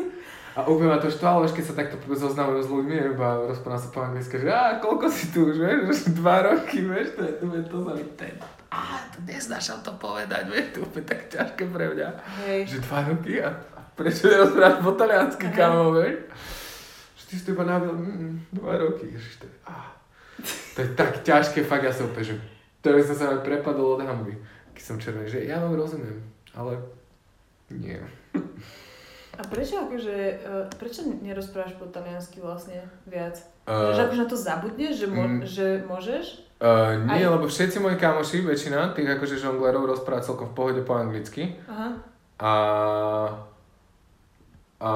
A 0.52 0.68
úplne 0.68 0.92
ma 0.92 1.00
to 1.00 1.08
štvalo, 1.08 1.48
keď 1.48 1.64
sa 1.64 1.78
takto 1.80 1.96
zoznamujú 2.12 2.60
s 2.60 2.68
ľuďmi, 2.68 3.16
iba 3.16 3.48
rozprávam 3.48 3.80
sa 3.80 3.88
po 3.88 4.04
anglicky, 4.04 4.36
že 4.36 4.52
a 4.52 4.76
koľko 4.76 5.08
si 5.08 5.32
tu 5.32 5.48
už, 5.48 5.56
vieš, 5.56 6.04
dva 6.20 6.44
roky, 6.44 6.84
vieš, 6.84 7.16
to 7.16 7.24
je 7.24 7.32
to, 7.40 7.44
to 7.72 7.76
sa 7.80 7.92
mi 7.96 8.04
ten, 8.20 8.36
a 8.72 8.96
to 9.12 9.20
neznášam 9.28 9.84
to 9.84 9.92
povedať, 10.00 10.48
vieš, 10.48 10.66
to 10.72 10.76
je 10.80 10.84
úplne 10.88 11.04
tak 11.04 11.20
ťažké 11.28 11.62
pre 11.68 11.92
mňa, 11.92 12.08
Hej. 12.48 12.60
že 12.72 12.78
dva 12.88 13.04
roky 13.04 13.36
a, 13.44 13.52
prečo 13.92 14.32
nerozprávať 14.32 14.78
po 14.80 14.92
taliansky, 14.96 15.46
kámo, 15.52 15.92
vieš, 15.92 16.24
že 17.20 17.24
ty 17.28 17.32
si 17.36 17.44
to 17.44 17.52
iba 17.52 17.68
nabil, 17.68 17.92
mm, 17.92 18.56
dva 18.56 18.80
roky, 18.80 19.12
ježiš, 19.12 19.44
to 19.44 19.44
je, 19.44 19.54
ah, 19.68 19.92
to 20.72 20.78
je 20.80 20.88
tak 20.96 21.20
ťažké, 21.20 21.60
fakt 21.68 21.84
ja 21.84 21.92
som 21.92 22.08
úplne, 22.08 22.32
že 22.32 22.36
to 22.80 22.96
by 22.96 23.04
som 23.04 23.16
sa 23.20 23.44
prepadol 23.44 24.00
od 24.00 24.02
hamby, 24.08 24.40
keď 24.72 24.82
som 24.82 24.96
červený, 24.96 25.28
že 25.28 25.44
ja 25.44 25.60
vám 25.60 25.76
rozumiem, 25.76 26.24
ale 26.56 26.80
nie. 27.68 28.00
A 29.32 29.40
prečo 29.48 29.80
akože, 29.80 30.16
uh, 30.44 30.68
prečo 30.76 31.08
nerozprávaš 31.08 31.76
po 31.80 31.88
taliansky 31.88 32.44
vlastne 32.44 32.84
viac? 33.08 33.40
Uh, 33.64 33.96
že 33.96 34.04
akože 34.04 34.22
na 34.24 34.28
to 34.28 34.36
zabudneš, 34.36 34.92
že, 35.00 35.06
mo- 35.08 35.40
mm, 35.40 35.40
že 35.48 35.66
môžeš? 35.88 36.24
Uh, 36.62 36.94
nie, 37.10 37.26
Aj... 37.26 37.34
lebo 37.34 37.50
všetci 37.50 37.82
moji 37.82 37.98
kamoši, 37.98 38.46
väčšina 38.46 38.94
tých 38.94 39.18
akože 39.18 39.34
žonglerov 39.34 39.82
rozpráva 39.82 40.22
celkom 40.22 40.54
v 40.54 40.54
pohode 40.54 40.80
po 40.86 40.94
anglicky. 40.94 41.58
Aha. 41.66 41.90
A, 42.38 42.52
a 44.78 44.90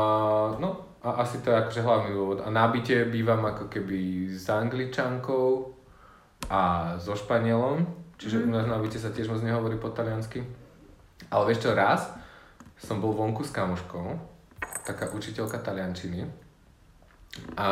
no, 0.63 0.87
a 1.03 1.27
asi 1.27 1.43
to 1.43 1.51
je 1.51 1.59
akože 1.59 1.83
hlavný 1.83 2.15
dôvod. 2.15 2.39
A 2.47 2.55
na 2.55 2.71
byte 2.71 3.11
bývam 3.11 3.43
ako 3.43 3.67
keby 3.67 4.31
s 4.31 4.47
angličankou 4.47 5.75
a 6.55 6.95
so 7.03 7.19
španielom, 7.19 7.83
čiže 8.15 8.39
mm. 8.39 8.47
u 8.47 8.51
nás 8.55 8.67
na 8.71 8.79
byte 8.79 9.03
sa 9.03 9.11
tiež 9.11 9.27
moc 9.27 9.43
nehovorí 9.43 9.75
po 9.75 9.91
taliansky. 9.91 10.47
Ale 11.35 11.51
vieš 11.51 11.67
čo, 11.67 11.75
raz 11.75 12.15
som 12.79 13.03
bol 13.03 13.11
vonku 13.11 13.43
s 13.43 13.51
kamoškou, 13.51 14.07
taká 14.87 15.11
učiteľka 15.11 15.59
taliančiny 15.67 16.47
a 17.59 17.69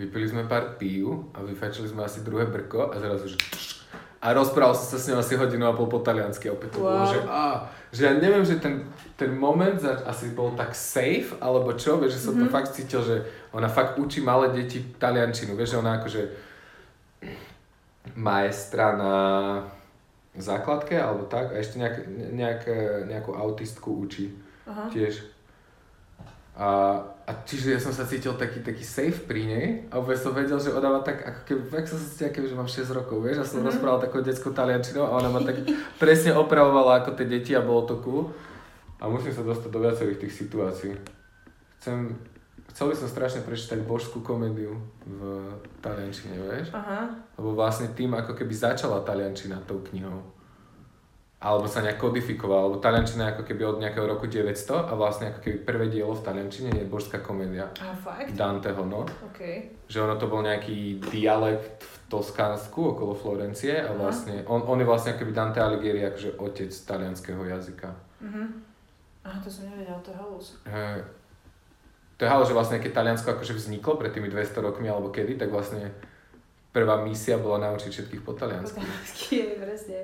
vypili 0.00 0.24
sme 0.24 0.48
pár 0.48 0.80
pív 0.80 1.28
a 1.36 1.44
vyfačili 1.44 1.92
sme 1.92 2.08
asi 2.08 2.24
druhé 2.24 2.48
brko 2.48 2.88
a 2.88 2.96
zrazu, 2.96 3.36
že 3.36 3.38
a 4.20 4.36
rozprával 4.36 4.76
som 4.76 4.84
sa 4.84 4.98
s 5.00 5.08
ňou 5.08 5.16
asi 5.16 5.32
hodinu 5.32 5.64
a 5.64 5.72
pol 5.72 5.88
po 5.88 6.04
taliansky 6.04 6.52
a 6.52 6.56
opäť 6.56 6.76
to 6.76 6.84
wow. 6.84 6.92
bolo, 6.92 7.04
že, 7.08 7.20
á, 7.24 7.44
že 7.88 8.00
ja 8.04 8.12
neviem, 8.20 8.44
že 8.44 8.60
ten, 8.60 8.84
ten 9.16 9.32
moment 9.32 9.80
za, 9.80 9.96
asi 10.04 10.36
bol 10.36 10.52
tak 10.52 10.76
safe, 10.76 11.32
alebo 11.40 11.72
čo, 11.72 11.96
vieš, 11.96 12.20
že 12.20 12.28
som 12.28 12.36
mm-hmm. 12.36 12.52
to 12.52 12.52
fakt 12.52 12.70
cítil, 12.76 13.00
že 13.00 13.24
ona 13.56 13.64
fakt 13.64 13.96
učí 13.96 14.20
malé 14.20 14.52
deti 14.52 14.84
taliančinu, 15.00 15.56
vieš, 15.56 15.72
že 15.72 15.80
ona 15.80 16.04
akože 16.04 16.22
maestra 18.12 18.92
na 18.92 19.14
základke 20.36 21.00
alebo 21.00 21.24
tak 21.24 21.52
a 21.52 21.58
ešte 21.58 21.80
nejak, 21.80 21.96
nejak, 22.36 22.60
nejakú 23.08 23.32
autistku 23.32 24.04
učí 24.04 24.36
Aha. 24.68 24.92
tiež. 24.92 25.16
A, 26.58 26.98
a 27.24 27.30
čiže 27.46 27.78
ja 27.78 27.80
som 27.80 27.94
sa 27.94 28.02
cítil 28.02 28.34
taký, 28.34 28.60
taký 28.60 28.82
safe 28.82 29.22
pri 29.22 29.46
nej 29.46 29.66
a 29.88 30.02
vôbec 30.02 30.18
som 30.18 30.34
vedel, 30.34 30.58
že 30.58 30.74
ona 30.74 30.98
tak, 30.98 31.22
ako 31.22 31.40
keby, 31.46 31.62
jak 31.78 31.86
som 31.86 31.98
sa 32.02 32.06
cítil, 32.10 32.34
keby, 32.34 32.46
že 32.50 32.58
mám 32.58 32.66
6 32.66 32.90
rokov, 32.90 33.22
vieš, 33.22 33.38
a 33.38 33.44
som 33.46 33.62
mm-hmm. 33.62 33.70
rozprával 33.70 34.02
takou 34.02 34.20
detskou 34.20 34.50
taliančinou 34.50 35.06
a 35.06 35.14
ona 35.14 35.30
ma 35.30 35.40
tak 35.46 35.62
presne 36.02 36.34
opravovala 36.34 37.00
ako 37.00 37.14
tie 37.14 37.26
deti 37.30 37.54
a 37.54 37.62
bolo 37.62 37.86
to 37.86 38.02
cool. 38.02 38.34
A 39.00 39.08
musím 39.08 39.32
sa 39.32 39.46
dostať 39.46 39.70
do 39.72 39.80
viacerých 39.80 40.20
tých 40.26 40.34
situácií. 40.36 40.92
Chcem, 41.80 42.12
chcel 42.74 42.92
by 42.92 42.94
som 42.98 43.08
strašne 43.08 43.40
prečítať 43.40 43.80
božskú 43.86 44.20
komédiu 44.20 44.76
v 45.08 45.20
taliančine, 45.80 46.36
vieš? 46.36 46.68
Aha. 46.76 47.08
Lebo 47.40 47.56
vlastne 47.56 47.88
tým 47.96 48.12
ako 48.12 48.36
keby 48.36 48.52
začala 48.52 49.00
taliančina 49.00 49.64
tou 49.64 49.80
knihou. 49.80 50.39
Alebo 51.40 51.64
sa 51.64 51.80
nejak 51.80 51.96
kodifikovala, 51.96 52.68
lebo 52.68 52.84
taliančina 52.84 53.32
ako 53.32 53.48
keby 53.48 53.64
od 53.64 53.80
nejakého 53.80 54.04
roku 54.04 54.28
900 54.28 54.88
a 54.88 54.92
vlastne 54.92 55.32
ako 55.32 55.40
keby 55.40 55.56
prvé 55.64 55.88
dielo 55.88 56.12
v 56.12 56.20
taliančine 56.20 56.68
je 56.68 56.84
božská 56.84 57.24
komédia. 57.24 57.72
A 57.80 57.96
fakt? 57.96 58.36
Danteho, 58.36 58.84
no. 58.84 59.08
Okay. 59.32 59.72
Že 59.88 60.04
ono 60.04 60.14
to 60.20 60.28
bol 60.28 60.44
nejaký 60.44 61.00
dialekt 61.08 61.80
v 61.80 61.96
Toskánsku 62.12 62.92
okolo 62.92 63.16
Florencie 63.16 63.72
a 63.80 63.88
vlastne, 63.96 64.44
on, 64.52 64.68
on 64.68 64.76
je 64.76 64.84
vlastne 64.84 65.16
ako 65.16 65.24
keby 65.24 65.32
Dante 65.32 65.64
Alighieri 65.64 66.04
akože 66.12 66.36
otec 66.36 66.68
talianského 66.68 67.40
jazyka. 67.40 67.88
Mhm. 68.20 68.68
Aha, 69.24 69.36
to 69.40 69.48
som 69.48 69.64
nevedel, 69.68 69.96
to 70.04 70.12
je 70.12 70.16
halus. 70.16 70.46
Hey, 70.64 71.00
to 72.20 72.28
je 72.28 72.32
halo, 72.36 72.44
že 72.44 72.52
vlastne 72.52 72.84
keď 72.84 73.00
Taliansko 73.00 73.32
akože 73.32 73.56
vzniklo 73.56 73.96
pred 73.96 74.12
tými 74.12 74.28
200 74.28 74.60
rokmi 74.60 74.92
alebo 74.92 75.08
kedy, 75.08 75.40
tak 75.40 75.48
vlastne 75.48 75.88
prvá 76.70 77.02
misia 77.02 77.38
bola 77.38 77.70
naučiť 77.70 77.90
všetkých 77.90 78.22
po 78.22 78.32
taliansky. 78.34 78.78
Po 78.78 78.86
taliansky, 78.86 79.36
presne. 79.62 79.98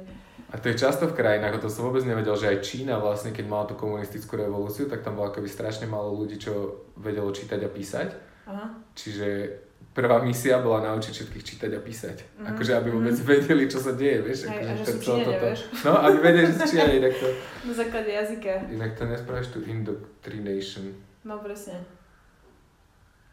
A 0.46 0.62
to 0.62 0.70
je 0.70 0.78
často 0.78 1.10
v 1.10 1.18
krajinách, 1.18 1.58
to 1.58 1.66
som 1.66 1.90
vôbec 1.90 2.06
nevedel, 2.06 2.38
že 2.38 2.46
aj 2.46 2.62
Čína 2.62 3.02
vlastne, 3.02 3.34
keď 3.34 3.44
mala 3.50 3.66
tú 3.66 3.74
komunistickú 3.74 4.38
revolúciu, 4.38 4.86
tak 4.86 5.02
tam 5.02 5.18
bolo 5.18 5.34
akoby 5.34 5.50
strašne 5.50 5.90
málo 5.90 6.14
ľudí, 6.14 6.38
čo 6.38 6.86
vedelo 7.02 7.34
čítať 7.34 7.66
a 7.66 7.70
písať. 7.70 8.08
Aha. 8.46 8.66
Čiže 8.94 9.26
prvá 9.90 10.22
misia 10.22 10.62
bola 10.62 10.86
naučiť 10.86 11.12
všetkých 11.18 11.44
čítať 11.44 11.70
a 11.74 11.80
písať. 11.82 12.16
Mm. 12.38 12.46
Akože 12.54 12.72
aby 12.78 12.88
vôbec 12.94 13.16
mm. 13.18 13.26
vedeli, 13.26 13.64
čo 13.66 13.82
sa 13.82 13.96
deje, 13.98 14.22
vieš. 14.22 14.46
Aj, 14.46 14.54
akože 14.54 14.86
že 14.86 15.02
Číňania, 15.02 15.26
toto. 15.26 15.48
No, 15.88 15.90
aby 15.98 16.16
vedeli, 16.22 16.44
že 16.46 16.54
sú 16.54 16.62
Číňania, 16.70 16.96
inak 17.02 17.14
to... 17.18 17.26
Na 17.68 17.74
základe 17.74 18.10
jazyka. 18.14 18.52
Inak 18.70 18.92
to 18.94 19.02
nespravíš 19.10 19.48
tu 19.50 19.58
indoctrination. 19.66 20.84
No, 21.26 21.42
presne. 21.42 21.82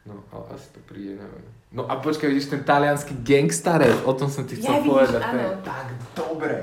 No, 0.10 0.18
ale 0.34 0.46
asi 0.58 0.68
to 0.74 0.80
príde, 0.90 1.14
neviem. 1.22 1.46
No 1.74 1.90
a 1.90 1.98
počkaj, 1.98 2.30
vidíš 2.30 2.54
ten 2.54 2.62
talianský 2.62 3.18
gangsta 3.26 3.82
rap, 3.82 4.06
o 4.06 4.14
tom 4.14 4.30
som 4.30 4.46
ti 4.46 4.62
chcel 4.62 4.78
ja, 4.78 4.86
povedať. 4.86 5.22
Vidíš, 5.26 5.34
to 5.34 5.38
je 5.42 5.50
tak 5.66 5.88
dobré. 6.14 6.60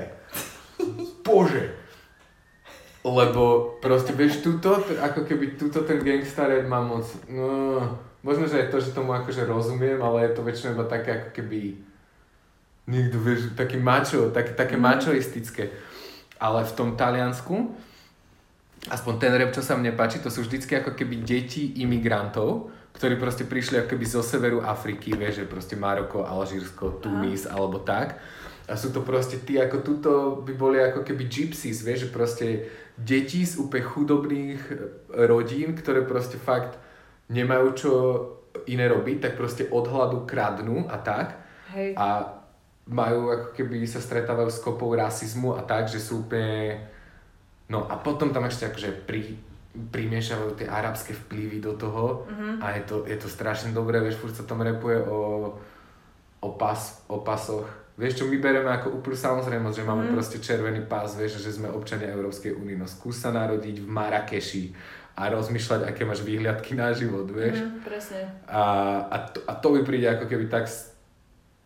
Bože. 1.19 1.63
Lebo 3.03 3.75
proste, 3.83 4.15
vieš, 4.15 4.39
túto, 4.39 4.71
ako 4.79 5.27
keby 5.27 5.59
túto 5.59 5.83
ten 5.83 5.99
gangsta 5.99 6.47
rap 6.47 6.63
má 6.63 6.79
moc, 6.79 7.03
no, 7.27 7.81
možno, 8.23 8.47
že 8.47 8.63
je 8.63 8.71
to, 8.71 8.77
že 8.79 8.95
tomu 8.95 9.11
akože 9.11 9.43
rozumiem, 9.43 9.99
ale 9.99 10.29
je 10.29 10.31
to 10.31 10.47
väčšinou 10.47 10.79
iba 10.79 10.85
také 10.87 11.09
ako 11.19 11.29
keby, 11.35 11.81
niekto, 12.87 13.17
vieš, 13.19 13.51
taký 13.57 13.81
mačo, 13.83 14.31
také, 14.31 14.55
také 14.55 14.79
mm. 14.79 14.83
mačoistické. 14.85 15.75
Ale 16.39 16.63
v 16.63 16.71
tom 16.71 16.95
Taliansku, 16.95 17.75
aspoň 18.87 19.13
ten 19.19 19.33
rap, 19.35 19.51
čo 19.51 19.59
sa 19.59 19.75
mne 19.75 19.91
páči, 19.91 20.23
to 20.23 20.31
sú 20.31 20.47
vždycky 20.47 20.79
ako 20.79 20.95
keby 20.95 21.19
deti 21.19 21.83
imigrantov, 21.83 22.71
ktorí 22.91 23.15
proste 23.17 23.47
prišli 23.47 23.81
ako 23.81 23.95
keby 23.95 24.05
zo 24.05 24.21
severu 24.21 24.59
Afriky, 24.61 25.15
vieš, 25.15 25.43
že 25.43 25.51
proste 25.51 25.75
Maroko, 25.79 26.27
Alžírsko, 26.27 26.99
Tunis 26.99 27.47
Aha. 27.47 27.57
alebo 27.57 27.81
tak. 27.81 28.19
A 28.67 28.77
sú 28.79 28.93
to 28.95 29.03
proste 29.03 29.43
tí, 29.43 29.59
ako 29.59 29.77
tuto 29.83 30.11
by 30.43 30.53
boli 30.55 30.79
ako 30.79 31.03
keby 31.03 31.27
gypsies, 31.27 31.83
vieš, 31.83 32.07
že 32.07 32.13
proste 32.13 32.47
deti 32.95 33.43
z 33.43 33.59
úplne 33.59 33.83
chudobných 33.83 34.61
e, 34.69 34.73
rodín, 35.27 35.75
ktoré 35.75 36.05
proste 36.07 36.39
fakt 36.39 36.77
nemajú 37.27 37.67
čo 37.75 37.91
iné 38.67 38.87
robiť, 38.87 39.17
tak 39.27 39.33
proste 39.39 39.67
od 39.71 39.87
hladu 39.87 40.23
kradnú 40.27 40.87
a 40.87 40.99
tak. 40.99 41.41
Hej. 41.73 41.95
A 41.95 42.39
majú 42.91 43.31
ako 43.31 43.47
keby 43.55 43.87
sa 43.87 44.03
stretávajú 44.03 44.49
s 44.51 44.59
kopou 44.59 44.91
rasizmu 44.91 45.55
a 45.55 45.61
tak, 45.63 45.87
že 45.87 45.99
sú 46.03 46.27
úplne... 46.27 46.85
No 47.71 47.87
a 47.87 47.95
potom 47.95 48.35
tam 48.35 48.43
ešte 48.43 48.67
akože 48.67 49.07
pri, 49.07 49.39
primiešavajú 49.71 50.59
tie 50.59 50.67
arabské 50.67 51.15
vplyvy 51.15 51.63
do 51.63 51.79
toho 51.79 52.27
mm-hmm. 52.27 52.59
a 52.59 52.75
je 52.75 52.83
to, 52.83 52.95
je 53.07 53.15
to 53.15 53.27
strašne 53.31 53.71
dobré, 53.71 54.03
vieš, 54.03 54.19
furt 54.19 54.35
sa 54.35 54.43
tam 54.43 54.59
repuje 54.59 54.99
o, 55.07 55.47
o, 56.43 56.49
pas, 56.59 56.99
o 57.07 57.23
pasoch. 57.23 57.67
Vieš, 57.95 58.23
čo 58.23 58.25
my 58.27 58.35
bereme 58.39 58.67
ako 58.67 58.99
úplnú 58.99 59.15
samozrejmosť, 59.15 59.75
že 59.77 59.87
máme 59.87 60.09
mm. 60.09 60.13
proste 60.15 60.37
červený 60.41 60.89
pás, 60.89 61.15
vieš, 61.15 61.43
že 61.43 61.55
sme 61.55 61.69
občania 61.71 62.11
Európskej 62.11 62.55
únie. 62.55 62.75
No 62.75 62.89
skús 62.89 63.19
sa 63.19 63.29
narodiť 63.31 63.83
v 63.83 63.87
Marrakeši 63.87 64.63
a 65.15 65.27
rozmýšľať, 65.31 65.85
aké 65.85 66.01
máš 66.07 66.23
výhľadky 66.23 66.73
na 66.75 66.91
život, 66.95 67.27
vieš. 67.29 67.61
Mm, 67.61 67.83
presne. 67.83 68.21
A, 68.47 68.63
a, 69.05 69.17
to, 69.27 69.39
a 69.45 69.53
to 69.59 69.67
mi 69.75 69.81
príde 69.85 70.07
ako 70.07 70.25
keby 70.27 70.49
tak 70.49 70.65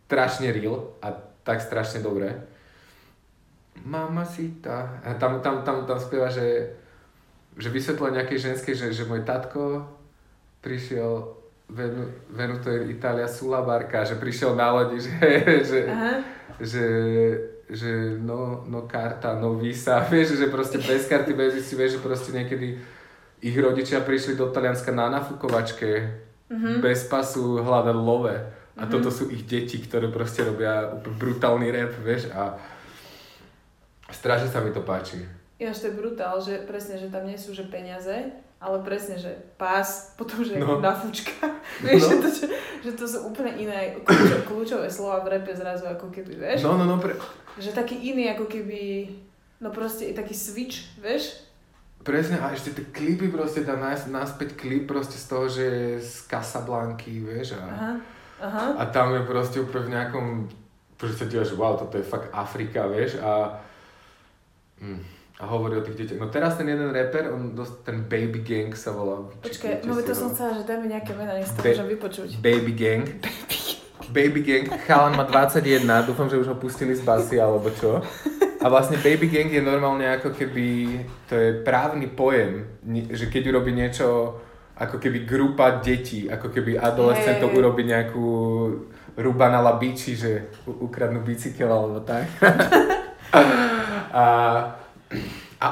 strašne 0.06 0.50
real 0.54 0.94
a 1.02 1.14
tak 1.42 1.62
strašne 1.62 2.02
dobré. 2.02 2.36
mamacita. 3.86 5.02
A 5.02 5.14
tam, 5.14 5.42
tam, 5.42 5.62
tam, 5.62 5.86
tam 5.86 5.98
spieva, 5.98 6.26
že, 6.26 6.74
že 7.56 7.68
vysvetlil 7.72 8.20
nejakej 8.20 8.38
ženskej, 8.52 8.74
že, 8.76 8.86
že 8.92 9.08
môj 9.08 9.24
tatko 9.24 9.88
prišiel 10.60 11.36
Venu, 11.66 12.06
Venuto 12.30 12.70
Italia 12.70 13.26
Sulabarka, 13.26 14.06
že 14.06 14.14
prišiel 14.14 14.54
na 14.54 14.70
lodi, 14.70 15.02
že, 15.02 15.18
že, 15.68 15.80
že, 16.62 16.86
že 17.66 17.90
no, 18.22 18.62
no 18.70 18.86
karta, 18.86 19.34
no 19.34 19.58
visa, 19.58 19.98
vieš, 20.12 20.38
že 20.38 20.46
proste 20.46 20.78
bez 20.78 21.10
karty, 21.10 21.34
bez 21.34 21.58
si 21.66 21.74
vieš, 21.74 21.98
že 21.98 22.04
proste 22.04 22.30
niekedy 22.30 22.78
ich 23.42 23.56
rodičia 23.58 24.00
prišli 24.00 24.38
do 24.38 24.48
Talianska 24.48 24.94
na 24.94 25.10
nafukovačke, 25.10 25.90
mm-hmm. 26.48 26.80
bez 26.80 27.04
pasu 27.10 27.60
hľadať 27.60 27.96
love. 27.98 28.32
A 28.76 28.84
mm-hmm. 28.84 28.92
toto 28.92 29.08
sú 29.08 29.28
ich 29.32 29.44
deti, 29.48 29.80
ktoré 29.80 30.12
proste 30.12 30.44
robia 30.44 30.88
brutálny 31.18 31.68
rap, 31.72 31.92
vieš, 32.04 32.28
a 32.32 32.56
strašne 34.12 34.48
sa 34.48 34.62
mi 34.62 34.70
to 34.70 34.84
páči. 34.84 35.35
Ináč 35.56 35.80
to 35.80 35.88
je 35.88 35.96
brutál, 35.96 36.36
že 36.36 36.60
presne, 36.68 37.00
že 37.00 37.08
tam 37.08 37.24
nie 37.24 37.40
sú 37.40 37.56
že 37.56 37.64
peniaze, 37.64 38.12
ale 38.60 38.76
presne, 38.84 39.16
že 39.16 39.32
pás, 39.56 40.12
potom, 40.16 40.44
že 40.44 40.60
no. 40.60 40.80
nafúčka. 40.84 41.32
Vieš, 41.84 42.02
no. 42.04 42.08
že, 42.08 42.16
to, 42.20 42.28
že, 42.28 42.46
že 42.84 42.92
to 42.92 43.04
sú 43.08 43.18
úplne 43.32 43.56
iné 43.56 43.96
kľúčové, 44.04 44.40
kľúčové 44.44 44.88
slova 44.92 45.24
v 45.24 45.36
repe 45.36 45.52
zrazu, 45.56 45.88
ako 45.88 46.12
keby, 46.12 46.36
vieš? 46.36 46.64
No, 46.64 46.76
no, 46.76 46.84
no. 46.84 46.96
Pre... 47.00 47.16
Že 47.56 47.72
taký 47.72 47.96
iný, 48.12 48.32
ako 48.32 48.48
keby, 48.48 49.12
no 49.60 49.68
proste 49.72 50.12
taký 50.12 50.36
switch, 50.36 50.92
vieš? 51.00 51.40
Presne, 52.04 52.36
a 52.38 52.52
ešte 52.52 52.76
tie 52.76 52.86
klipy 52.92 53.32
proste 53.32 53.64
dá 53.64 53.76
nás, 53.80 54.08
náspäť 54.08 54.56
klip 54.56 54.84
proste 54.88 55.16
z 55.16 55.26
toho, 55.26 55.44
že 55.48 55.66
z 56.00 56.28
Casablanky, 56.28 57.18
vieš, 57.18 57.56
a, 57.56 57.64
aha, 57.64 57.92
aha. 58.44 58.66
a 58.78 58.82
tam 58.92 59.16
je 59.16 59.24
proste 59.24 59.58
úplne 59.58 59.84
v 59.88 59.92
nejakom, 59.96 60.26
proste 61.00 61.26
sa 61.26 61.44
že 61.44 61.56
wow, 61.58 61.74
toto 61.80 61.98
je 61.98 62.06
fakt 62.06 62.30
Afrika, 62.30 62.88
vieš, 62.88 63.18
a 63.24 63.56
hm 64.84 65.15
a 65.36 65.44
hovorí 65.44 65.76
o 65.76 65.84
tých 65.84 66.00
deťoch. 66.00 66.20
No 66.20 66.32
teraz 66.32 66.56
ten 66.56 66.64
jeden 66.64 66.88
rapper, 66.96 67.28
on 67.28 67.52
dosť, 67.52 67.84
ten 67.84 68.08
Baby 68.08 68.40
Gang 68.40 68.72
sa 68.72 68.96
volá. 68.96 69.20
Počkaj, 69.44 69.84
no 69.84 70.00
to 70.00 70.16
som 70.16 70.32
chcela, 70.32 70.56
že 70.56 70.64
dajme 70.64 70.88
nejaké 70.88 71.12
mená, 71.12 71.36
nech 71.36 71.52
to 71.52 71.60
môžem 71.60 71.88
vypočuť. 71.92 72.28
Baby 72.46 72.72
Gang. 72.72 73.04
Baby 74.08 74.40
Gang, 74.40 74.64
chalan 74.88 75.12
má 75.12 75.28
21, 75.28 75.84
dúfam, 76.08 76.30
že 76.30 76.40
už 76.40 76.48
ho 76.48 76.56
pustili 76.56 76.96
z 76.96 77.04
basy 77.04 77.36
alebo 77.36 77.68
čo. 77.74 78.00
A 78.62 78.66
vlastne 78.72 78.96
Baby 78.96 79.28
Gang 79.28 79.52
je 79.52 79.60
normálne 79.60 80.08
ako 80.08 80.32
keby, 80.32 80.98
to 81.28 81.36
je 81.36 81.48
právny 81.60 82.08
pojem, 82.08 82.80
že 83.12 83.28
keď 83.28 83.52
urobí 83.52 83.76
niečo, 83.76 84.40
ako 84.76 84.96
keby 84.96 85.28
grupa 85.28 85.84
detí, 85.84 86.32
ako 86.32 86.48
keby 86.48 86.80
adolescentov 86.80 87.52
hey. 87.52 87.58
urobí 87.60 87.82
nejakú 87.84 88.26
Rubana 89.16 89.64
la 89.64 89.80
biči, 89.80 90.12
že 90.16 90.52
ukradnú 90.68 91.24
bicykel 91.24 91.68
alebo 91.68 92.04
tak. 92.04 92.28
a 93.32 93.44
a 94.16 94.24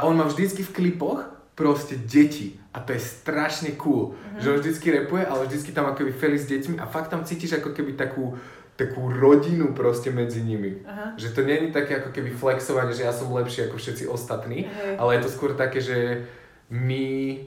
on 0.04 0.16
má 0.16 0.24
vždycky 0.24 0.62
v 0.62 0.74
klipoch 0.74 1.34
proste 1.54 1.96
deti. 1.96 2.58
A 2.74 2.82
to 2.82 2.92
je 2.92 3.00
strašne 3.00 3.78
cool. 3.78 4.12
Uh-huh. 4.12 4.40
Že 4.42 4.50
on 4.50 4.58
vždycky 4.58 4.86
repuje, 4.90 5.22
ale 5.22 5.46
vždycky 5.46 5.70
tam 5.70 5.86
ako 5.86 6.02
keby 6.02 6.12
feli 6.12 6.38
s 6.38 6.50
deťmi 6.50 6.82
a 6.82 6.90
fakt 6.90 7.14
tam 7.14 7.22
cítiš 7.22 7.62
ako 7.62 7.70
keby 7.70 7.94
takú, 7.94 8.34
takú 8.74 9.06
rodinu 9.06 9.70
proste 9.70 10.10
medzi 10.10 10.42
nimi. 10.42 10.82
Uh-huh. 10.82 11.14
Že 11.14 11.28
to 11.30 11.40
je 11.46 11.70
také 11.70 12.02
ako 12.02 12.10
keby 12.10 12.34
flexovanie, 12.34 12.90
že 12.90 13.06
ja 13.06 13.14
som 13.14 13.30
lepší 13.30 13.70
ako 13.70 13.78
všetci 13.78 14.10
ostatní, 14.10 14.66
uh-huh. 14.66 14.98
ale 14.98 15.10
je 15.16 15.20
to 15.22 15.30
skôr 15.30 15.54
také, 15.54 15.78
že 15.78 16.26
my 16.74 17.38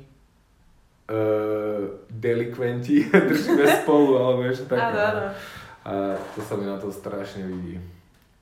uh, 1.12 1.84
delikventi 2.08 3.12
držíme 3.30 3.84
spolu, 3.84 4.16
alebo 4.16 4.48
ešte 4.48 4.72
také. 4.72 4.96
Uh-huh. 4.96 5.32
A 5.88 6.16
to 6.36 6.40
sa 6.40 6.56
mi 6.56 6.64
na 6.64 6.80
to 6.80 6.88
strašne 6.88 7.44
vidí. 7.44 7.80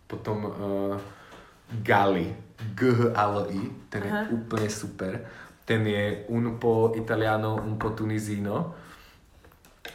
Potom 0.05 0.45
uh, 0.45 0.97
Gali 1.83 2.45
G-H-L-I, 2.75 3.89
ten 3.89 4.03
Aha. 4.03 4.27
je 4.27 4.35
úplne 4.35 4.69
super. 4.71 5.13
Ten 5.65 5.87
je 5.87 6.25
un 6.29 6.57
po 6.61 6.93
italiano, 6.95 7.57
un 7.57 7.77
po 7.77 7.89
tunizino. 7.89 8.75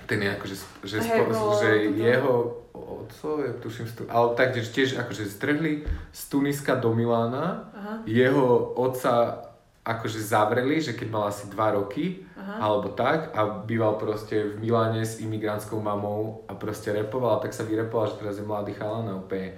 Ten 0.07 0.23
je 0.23 0.31
akože, 0.35 0.57
že, 0.87 0.99
spo, 1.03 1.23
že 1.59 1.95
jeho 1.95 2.35
otco 2.75 3.43
je, 3.43 3.51
tuším, 3.63 3.87
stu, 3.87 4.03
ale 4.07 4.35
taktiež 4.39 4.71
tiež 4.71 4.99
akože 4.99 5.27
strhli 5.27 5.83
z 6.11 6.21
Tuniska 6.31 6.79
do 6.79 6.95
Milána. 6.95 7.71
Aha. 7.75 7.93
Jeho 8.07 8.75
otca 8.75 9.47
akože 9.81 10.21
zavreli, 10.21 10.79
že 10.79 10.93
keď 10.93 11.09
mal 11.11 11.25
asi 11.33 11.49
2 11.51 11.79
roky, 11.79 12.23
Aha. 12.37 12.61
alebo 12.61 12.93
tak, 12.93 13.33
a 13.35 13.65
býval 13.65 13.97
proste 13.97 14.55
v 14.55 14.63
Miláne 14.63 15.03
s 15.03 15.19
imigrantskou 15.19 15.81
mamou 15.81 16.45
a 16.47 16.55
proste 16.55 16.93
repoval, 16.93 17.41
tak 17.41 17.57
sa 17.57 17.65
vyrepoval, 17.65 18.13
že 18.13 18.19
teraz 18.21 18.37
je 18.39 18.47
mladý 18.47 18.77
chalan 18.77 19.09
a 19.11 19.19
úplne 19.19 19.57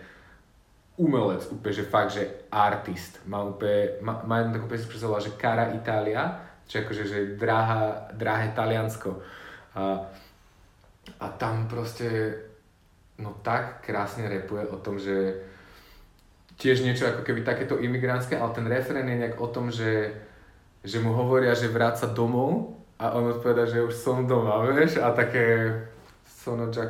umelec, 0.97 1.49
úplne, 1.49 1.73
že 1.73 1.85
fakt, 1.89 2.13
že 2.13 2.29
artist. 2.53 3.21
Má 3.25 3.43
úplne, 3.45 4.01
má, 4.05 4.21
má 4.29 4.43
jednu 4.43 4.53
takú 4.61 4.67
pesničku, 4.69 4.99
sa 5.01 5.21
že 5.21 5.37
Cara 5.41 5.73
Italia, 5.73 6.37
čo 6.69 6.85
akože, 6.85 7.05
že 7.05 7.19
drahá, 7.41 8.13
drahé 8.13 8.53
Taliansko. 8.53 9.21
A, 9.77 10.05
a 11.21 11.27
tam 11.41 11.69
proste, 11.69 12.37
no 13.19 13.37
tak 13.41 13.81
krásne 13.85 14.29
repuje 14.29 14.69
o 14.69 14.77
tom, 14.77 15.01
že 15.01 15.49
tiež 16.61 16.85
niečo 16.85 17.09
ako 17.09 17.27
keby 17.27 17.43
takéto 17.43 17.81
imigrantské, 17.81 18.39
ale 18.39 18.55
ten 18.55 18.67
referén 18.69 19.09
je 19.09 19.19
nejak 19.19 19.41
o 19.41 19.49
tom, 19.49 19.73
že, 19.73 20.15
že 20.85 21.01
mu 21.01 21.17
hovoria, 21.17 21.57
že 21.57 21.73
vráca 21.73 22.07
domov 22.07 22.79
a 23.01 23.19
on 23.19 23.35
odpoveda, 23.35 23.67
že 23.67 23.83
už 23.83 23.95
som 23.97 24.29
doma, 24.29 24.63
vieš, 24.71 25.03
a 25.03 25.11
také 25.11 25.75
sono 26.25 26.71
già. 26.71 26.87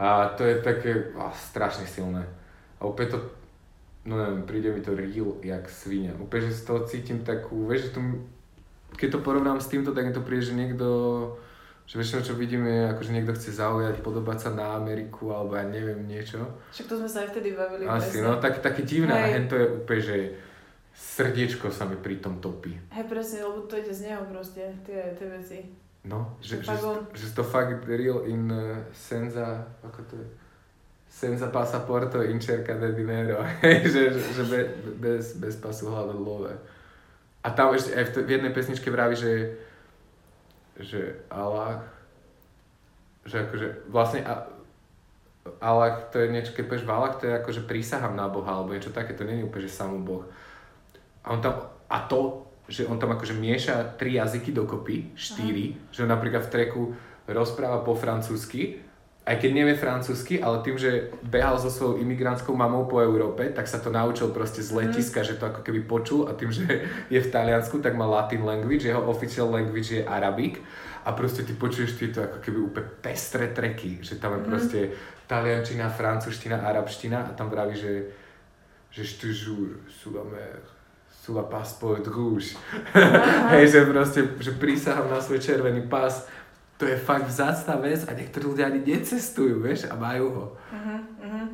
A 0.00 0.32
to 0.38 0.46
je 0.46 0.62
také 0.62 1.12
oh, 1.18 1.34
strašne 1.34 1.84
silné. 1.84 2.39
A 2.80 2.88
úplne 2.88 3.12
to, 3.12 3.18
no 4.08 4.16
neviem, 4.16 4.42
príde 4.48 4.72
mi 4.72 4.80
to 4.80 4.96
real 4.96 5.36
jak 5.44 5.68
svinia. 5.68 6.16
Úplne, 6.16 6.48
že 6.48 6.56
z 6.56 6.64
toho 6.64 6.80
cítim 6.88 7.20
takú, 7.20 7.68
vieš, 7.68 7.92
že 7.92 8.00
to, 8.00 8.00
keď 8.96 9.08
to 9.14 9.18
porovnám 9.20 9.60
s 9.60 9.68
týmto, 9.68 9.92
tak 9.92 10.08
mi 10.08 10.12
to 10.16 10.24
príde, 10.24 10.48
že 10.48 10.56
niekto, 10.56 10.88
že 11.84 12.00
väčšinou 12.00 12.24
čo 12.24 12.34
vidíme 12.40 12.66
je, 12.66 12.82
akože 12.96 13.10
niekto 13.12 13.36
chce 13.36 13.60
zaujať, 13.60 14.00
podobať 14.00 14.48
sa 14.48 14.50
na 14.56 14.80
Ameriku, 14.80 15.28
alebo 15.36 15.60
ja 15.60 15.68
neviem 15.68 16.08
niečo. 16.08 16.40
Však 16.72 16.88
to 16.88 16.94
sme 17.04 17.08
sa 17.12 17.18
aj 17.22 17.28
vtedy 17.36 17.52
bavili. 17.52 17.84
Asi, 17.84 18.18
presne. 18.18 18.24
no 18.24 18.40
tak, 18.40 18.64
také 18.64 18.82
divné 18.88 19.12
a 19.12 19.28
hen 19.28 19.44
to 19.44 19.60
je 19.60 19.66
úplne, 19.68 20.00
že 20.00 20.16
srdiečko 20.96 21.68
sa 21.68 21.84
mi 21.84 22.00
pri 22.00 22.24
tom 22.24 22.40
topí. 22.40 22.72
Hej, 22.92 23.04
presne, 23.06 23.44
lebo 23.44 23.68
to 23.68 23.76
ide 23.76 23.92
z 23.92 24.08
neho 24.08 24.24
proste, 24.24 24.64
tie, 24.88 25.12
tie 25.20 25.28
veci. 25.28 25.58
No, 26.00 26.32
že, 26.40 26.64
že, 26.64 26.72
že, 26.80 26.96
že 27.12 27.26
to 27.36 27.44
fakt 27.44 27.84
real 27.84 28.24
in 28.24 28.48
uh, 28.48 28.80
senza, 28.96 29.68
ako 29.84 30.00
to 30.08 30.14
je? 30.16 30.26
Senza 31.10 31.50
pasaporto 31.50 32.22
in 32.22 32.38
cerca 32.40 32.78
de 32.78 32.94
dinero, 32.94 33.42
že, 33.92 34.14
že, 34.14 34.20
že 34.30 34.44
be, 34.46 34.60
bez, 34.94 35.34
bez 35.34 35.58
pasu 35.58 35.90
hľadať 35.90 36.18
love. 36.22 36.54
A 37.42 37.50
tam 37.50 37.74
ešte 37.74 37.98
aj 37.98 38.04
v, 38.14 38.30
v 38.30 38.30
jednej 38.38 38.52
pesničke 38.54 38.88
vraví, 38.94 39.18
že, 39.18 39.58
že 40.78 41.26
Allah, 41.26 41.82
že 43.26 43.42
akože 43.42 43.90
vlastne 43.90 44.22
a, 44.22 44.46
Allah 45.58 45.98
to 46.14 46.22
je 46.22 46.30
niečo, 46.30 46.54
keď 46.54 46.64
povieš 46.70 46.86
Allah, 46.86 47.12
to 47.18 47.26
je 47.26 47.34
akože 47.42 47.66
prísahám 47.66 48.14
na 48.14 48.30
Boha, 48.30 48.54
alebo 48.54 48.70
niečo 48.70 48.94
také, 48.94 49.18
to 49.18 49.26
nie 49.26 49.42
je 49.42 49.46
úplne, 49.50 49.66
že 49.66 49.72
samú 49.74 49.98
Boh. 50.06 50.24
A 51.26 51.34
on 51.34 51.42
tam, 51.42 51.58
a 51.90 52.06
to, 52.06 52.46
že 52.70 52.86
on 52.86 53.02
tam 53.02 53.18
akože 53.18 53.34
mieša 53.34 53.98
tri 53.98 54.14
jazyky 54.14 54.54
dokopy, 54.54 55.10
štyri, 55.18 55.74
Aha. 55.74 55.90
že 55.90 56.02
on 56.06 56.12
napríklad 56.14 56.46
v 56.46 56.52
treku 56.54 56.82
rozpráva 57.26 57.82
po 57.82 57.98
francúzsky, 57.98 58.89
aj 59.30 59.38
keď 59.38 59.50
nevie 59.54 59.78
francúzsky, 59.78 60.42
ale 60.42 60.58
tým, 60.66 60.74
že 60.74 61.14
behal 61.22 61.54
so 61.54 61.70
svojou 61.70 62.02
imigrantskou 62.02 62.50
mamou 62.50 62.90
po 62.90 62.98
Európe, 62.98 63.46
tak 63.54 63.70
sa 63.70 63.78
to 63.78 63.94
naučil 63.94 64.34
proste 64.34 64.58
z 64.58 64.74
mhm. 64.74 64.78
letiska, 64.82 65.22
mm. 65.22 65.26
že 65.30 65.38
to 65.38 65.46
ako 65.46 65.62
keby 65.62 65.86
počul 65.86 66.26
a 66.26 66.34
tým, 66.34 66.50
že 66.50 66.66
je 67.06 67.20
v 67.22 67.30
Taliansku, 67.30 67.78
tak 67.78 67.94
má 67.94 68.10
Latin 68.10 68.42
language, 68.42 68.90
jeho 68.90 69.06
official 69.06 69.46
language 69.46 69.94
je 69.94 70.02
Arabic 70.02 70.58
a 71.06 71.14
proste 71.14 71.46
ty 71.46 71.54
počuješ 71.54 71.94
tieto 71.94 72.26
ako 72.26 72.42
keby 72.42 72.58
úplne 72.58 72.90
pestré 72.98 73.54
treky, 73.54 74.02
že 74.02 74.18
tam 74.18 74.34
je 74.34 74.42
mm. 74.42 74.48
proste 74.50 74.78
taliančina, 75.30 75.86
francúzština, 75.86 76.66
arabština 76.66 77.30
a 77.30 77.30
tam 77.38 77.46
vraví, 77.46 77.78
že 77.78 78.18
že 78.90 79.02
je 79.06 79.14
te 79.22 79.30
jure, 79.30 79.78
sous 79.88 80.10
la 80.10 80.24
mer, 80.24 80.58
sous 81.22 81.32
la 81.32 81.42
passeport 81.42 82.06
rouge. 82.06 82.58
Hej, 83.54 83.70
že 83.70 83.86
proste, 83.86 84.20
že 84.42 84.50
prísahám 84.58 85.06
na 85.06 85.22
svoj 85.22 85.38
červený 85.38 85.86
pás 85.86 86.26
to 86.80 86.88
je 86.88 86.96
fakt 86.96 87.28
vzácná 87.28 87.76
vec 87.76 88.08
a 88.08 88.16
niektorí 88.16 88.48
ľudia 88.48 88.72
ani 88.72 88.80
necestujú, 88.80 89.60
vieš, 89.60 89.92
a 89.92 90.00
majú 90.00 90.26
ho. 90.32 90.46
Uh-huh, 90.72 91.00
uh-huh. 91.20 91.46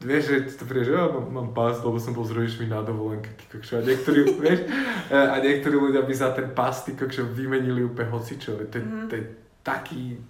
Vieš, 0.00 0.22
že 0.24 0.36
to 0.56 0.64
príde, 0.64 0.88
že 0.88 0.96
ja 0.96 1.12
mám, 1.12 1.28
mám 1.28 1.50
pás, 1.52 1.84
lebo 1.84 2.00
som 2.00 2.16
bol 2.16 2.24
s 2.24 2.32
rodičmi 2.32 2.64
na 2.64 2.80
dovolenke, 2.80 3.28
ty 3.36 3.44
kokšo, 3.52 3.80
a 3.80 3.82
niektorí, 3.84 4.32
vieš, 4.48 4.64
a 5.12 5.36
niektorí 5.44 5.76
ľudia 5.76 6.08
by 6.08 6.14
za 6.16 6.32
ten 6.32 6.56
pás, 6.56 6.88
ty 6.88 6.96
kokšo, 6.96 7.28
vymenili 7.36 7.84
úplne 7.84 8.08
hocičo, 8.08 8.56
to, 8.72 8.80
uh-huh. 8.80 9.12
to 9.12 9.20
je 9.20 9.24
taký, 9.60 10.24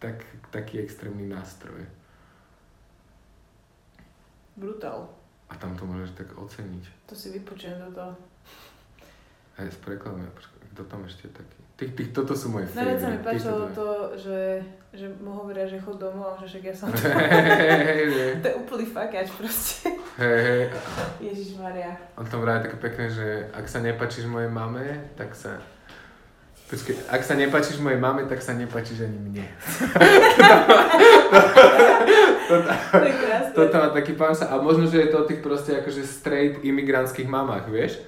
tak, 0.00 0.24
taký 0.48 0.80
extrémny 0.80 1.28
nástroj. 1.28 1.84
Brutál. 4.56 5.04
A 5.52 5.54
tam 5.60 5.76
to 5.76 5.84
môžeš 5.84 6.16
tak 6.16 6.32
oceniť. 6.32 7.12
To 7.12 7.12
si 7.12 7.28
vypočujem 7.28 7.76
toto. 7.76 8.16
Hej, 9.60 9.68
s 9.68 9.78
prekladom, 9.84 10.24
kto 10.72 10.80
tam 10.88 11.04
ešte 11.04 11.28
je 11.28 11.44
taký? 11.44 11.55
Tých, 11.76 11.92
tých, 11.92 12.10
toto 12.16 12.32
sú 12.32 12.48
moje. 12.48 12.72
Najviac 12.72 13.00
sa 13.04 13.08
mi 13.12 13.20
páčilo 13.20 13.68
to, 13.76 14.16
že, 14.16 14.64
že 14.96 15.12
mu 15.20 15.36
hovoria, 15.36 15.68
že 15.68 15.76
chod 15.76 16.00
domov, 16.00 16.40
že 16.40 16.48
však 16.48 16.72
ja 16.72 16.74
som 16.74 16.88
to 18.40 18.46
je 18.48 18.56
úplný 18.56 18.88
fakáč 18.88 19.28
proste. 19.36 19.92
Hej, 20.16 20.40
hej. 20.40 20.62
Ježišmaria. 21.20 21.92
On 22.16 22.24
tam 22.24 22.40
vraj 22.40 22.64
také 22.64 22.80
pekné, 22.80 23.12
že 23.12 23.52
ak 23.52 23.68
sa 23.68 23.84
nepačíš 23.84 24.24
mojej 24.24 24.48
mame, 24.48 25.12
tak 25.20 25.36
sa... 25.36 25.60
Počkej, 26.72 27.12
ak 27.12 27.20
sa 27.20 27.36
nepačíš 27.36 27.76
mojej 27.84 28.00
mame, 28.00 28.24
tak 28.24 28.40
sa 28.40 28.56
nepačíš 28.56 29.04
ani 29.04 29.18
mne. 29.20 29.44
To. 32.46 32.62
Toto 33.58 33.74
má 33.74 33.90
taký 33.90 34.14
pán 34.14 34.30
sa, 34.30 34.46
a 34.54 34.62
možno, 34.62 34.86
že 34.86 35.02
je 35.02 35.10
to 35.10 35.26
o 35.26 35.26
tých 35.26 35.42
proste 35.42 35.82
akože 35.82 36.06
straight 36.06 36.62
imigrantských 36.62 37.26
mamách, 37.26 37.66
vieš? 37.66 37.98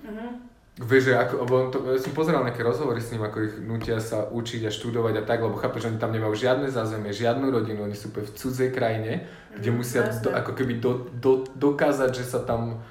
Mhm. 0.00 0.53
Vieš, 0.74 1.02
že 1.04 1.14
ako, 1.14 1.34
on 1.46 1.66
to, 1.70 1.78
ja 1.86 2.02
som 2.02 2.10
pozeral 2.10 2.42
nejaké 2.42 2.58
rozhovory 2.60 2.98
s 2.98 3.14
ním, 3.14 3.22
ako 3.22 3.38
ich 3.40 3.54
nutia 3.58 4.02
sa 4.02 4.26
učiť 4.26 4.66
a 4.66 4.74
študovať 4.74 5.14
a 5.16 5.22
tak, 5.22 5.38
lebo 5.38 5.54
chápeš, 5.54 5.86
že 5.86 5.88
oni 5.88 6.02
tam 6.02 6.10
nemajú 6.10 6.34
žiadne 6.34 6.66
zázemie, 6.66 7.14
žiadnu 7.14 7.46
rodinu, 7.46 7.82
oni 7.82 7.94
sú 7.94 8.10
v 8.10 8.26
cudzej 8.26 8.70
krajine, 8.70 9.22
kde 9.52 9.70
Mhm, 9.70 9.76
musia 9.76 10.02
do, 10.02 10.34
ako 10.34 10.50
keby 10.52 10.74
do, 10.76 11.06
do, 11.14 11.32
dokázať, 11.48 12.10
že 12.12 12.24
sa 12.24 12.40
tam 12.40 12.82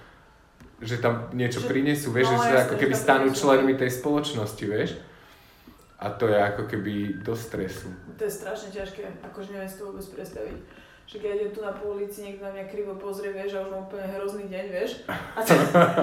že 0.80 1.00
tam 1.00 1.32
niečo 1.32 1.60
Že- 1.60 1.70
prinesú, 1.70 2.12
vieš, 2.12 2.28
no, 2.30 2.40
že 2.40 2.52
sa 2.52 2.60
ako 2.62 2.76
keby 2.76 2.92
stanú 2.94 3.28
členmi 3.32 3.72
tej 3.74 3.88
spoločnosti, 3.94 4.64
vieš. 4.64 5.00
A 5.98 6.12
to 6.12 6.28
je 6.28 6.36
ako 6.36 6.68
keby 6.68 6.94
do 7.20 7.32
stresu. 7.34 7.88
To 8.14 8.22
je 8.22 8.32
strašne 8.34 8.68
ťažké, 8.70 9.24
akože 9.24 9.56
neviem 9.56 9.68
si 9.68 9.80
to 9.80 9.88
vôbec 9.88 10.04
predstaviť. 10.04 10.60
Že 11.04 11.16
keď 11.18 11.30
idem 11.34 11.52
tu 11.52 11.60
na 11.60 11.72
po 11.72 11.88
ulici, 11.90 12.20
niekto 12.22 12.44
na 12.44 12.52
mňa 12.52 12.66
krivo 12.68 12.96
pozrie, 12.96 13.32
vieš, 13.32 13.56
a 13.56 13.64
už 13.64 13.70
mám 13.70 13.88
úplne 13.88 14.08
hrozný 14.10 14.44
deň, 14.46 14.66
vieš. 14.70 14.92
A, 15.08 15.40
t- 15.40 15.56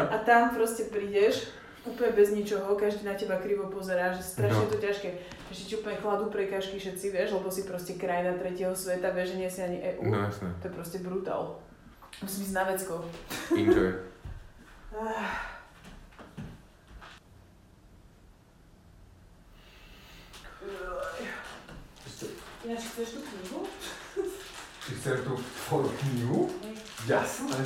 a 0.07 0.17
tam 0.25 0.53
proste 0.53 0.89
prídeš, 0.89 1.53
úplne 1.83 2.13
bez 2.13 2.29
ničoho, 2.31 2.77
každý 2.77 3.05
na 3.05 3.15
teba 3.15 3.41
krivo 3.41 3.69
pozerá, 3.69 4.13
že 4.13 4.21
strašne 4.21 4.65
No. 4.65 4.71
to 4.71 4.77
ťažké. 4.77 5.09
Ešte 5.51 5.65
ti 5.65 5.75
úplne 5.77 5.97
kladú 5.99 6.29
prekažky 6.29 6.77
všetci, 6.77 7.07
vieš, 7.11 7.35
lebo 7.35 7.49
si 7.49 7.65
proste 7.65 7.97
krajina 7.97 8.37
tretieho 8.37 8.77
sveta, 8.77 9.11
vieš, 9.11 9.35
že 9.35 9.41
nie 9.41 9.51
si 9.51 9.61
ani 9.61 9.79
EU. 9.97 10.03
No 10.07 10.23
jasné. 10.23 10.49
To 10.61 10.69
je 10.69 10.75
proste 10.77 10.99
brutál. 11.01 11.59
Musím 12.21 12.45
ísť 12.45 12.55
na 12.55 12.65
vecko. 12.69 12.95
Enjoy. 13.57 13.91
Ináč 22.65 22.85
chceš 22.93 23.09
tú 23.17 23.21
knihu? 23.25 23.61
Ty 24.85 24.91
chceš 25.01 25.19
tú 25.25 25.33
tvoju 25.67 25.89
knihu? 26.05 26.41
Jasné. 27.09 27.57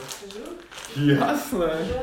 Jasné. 0.95 1.71
Ja 1.91 2.01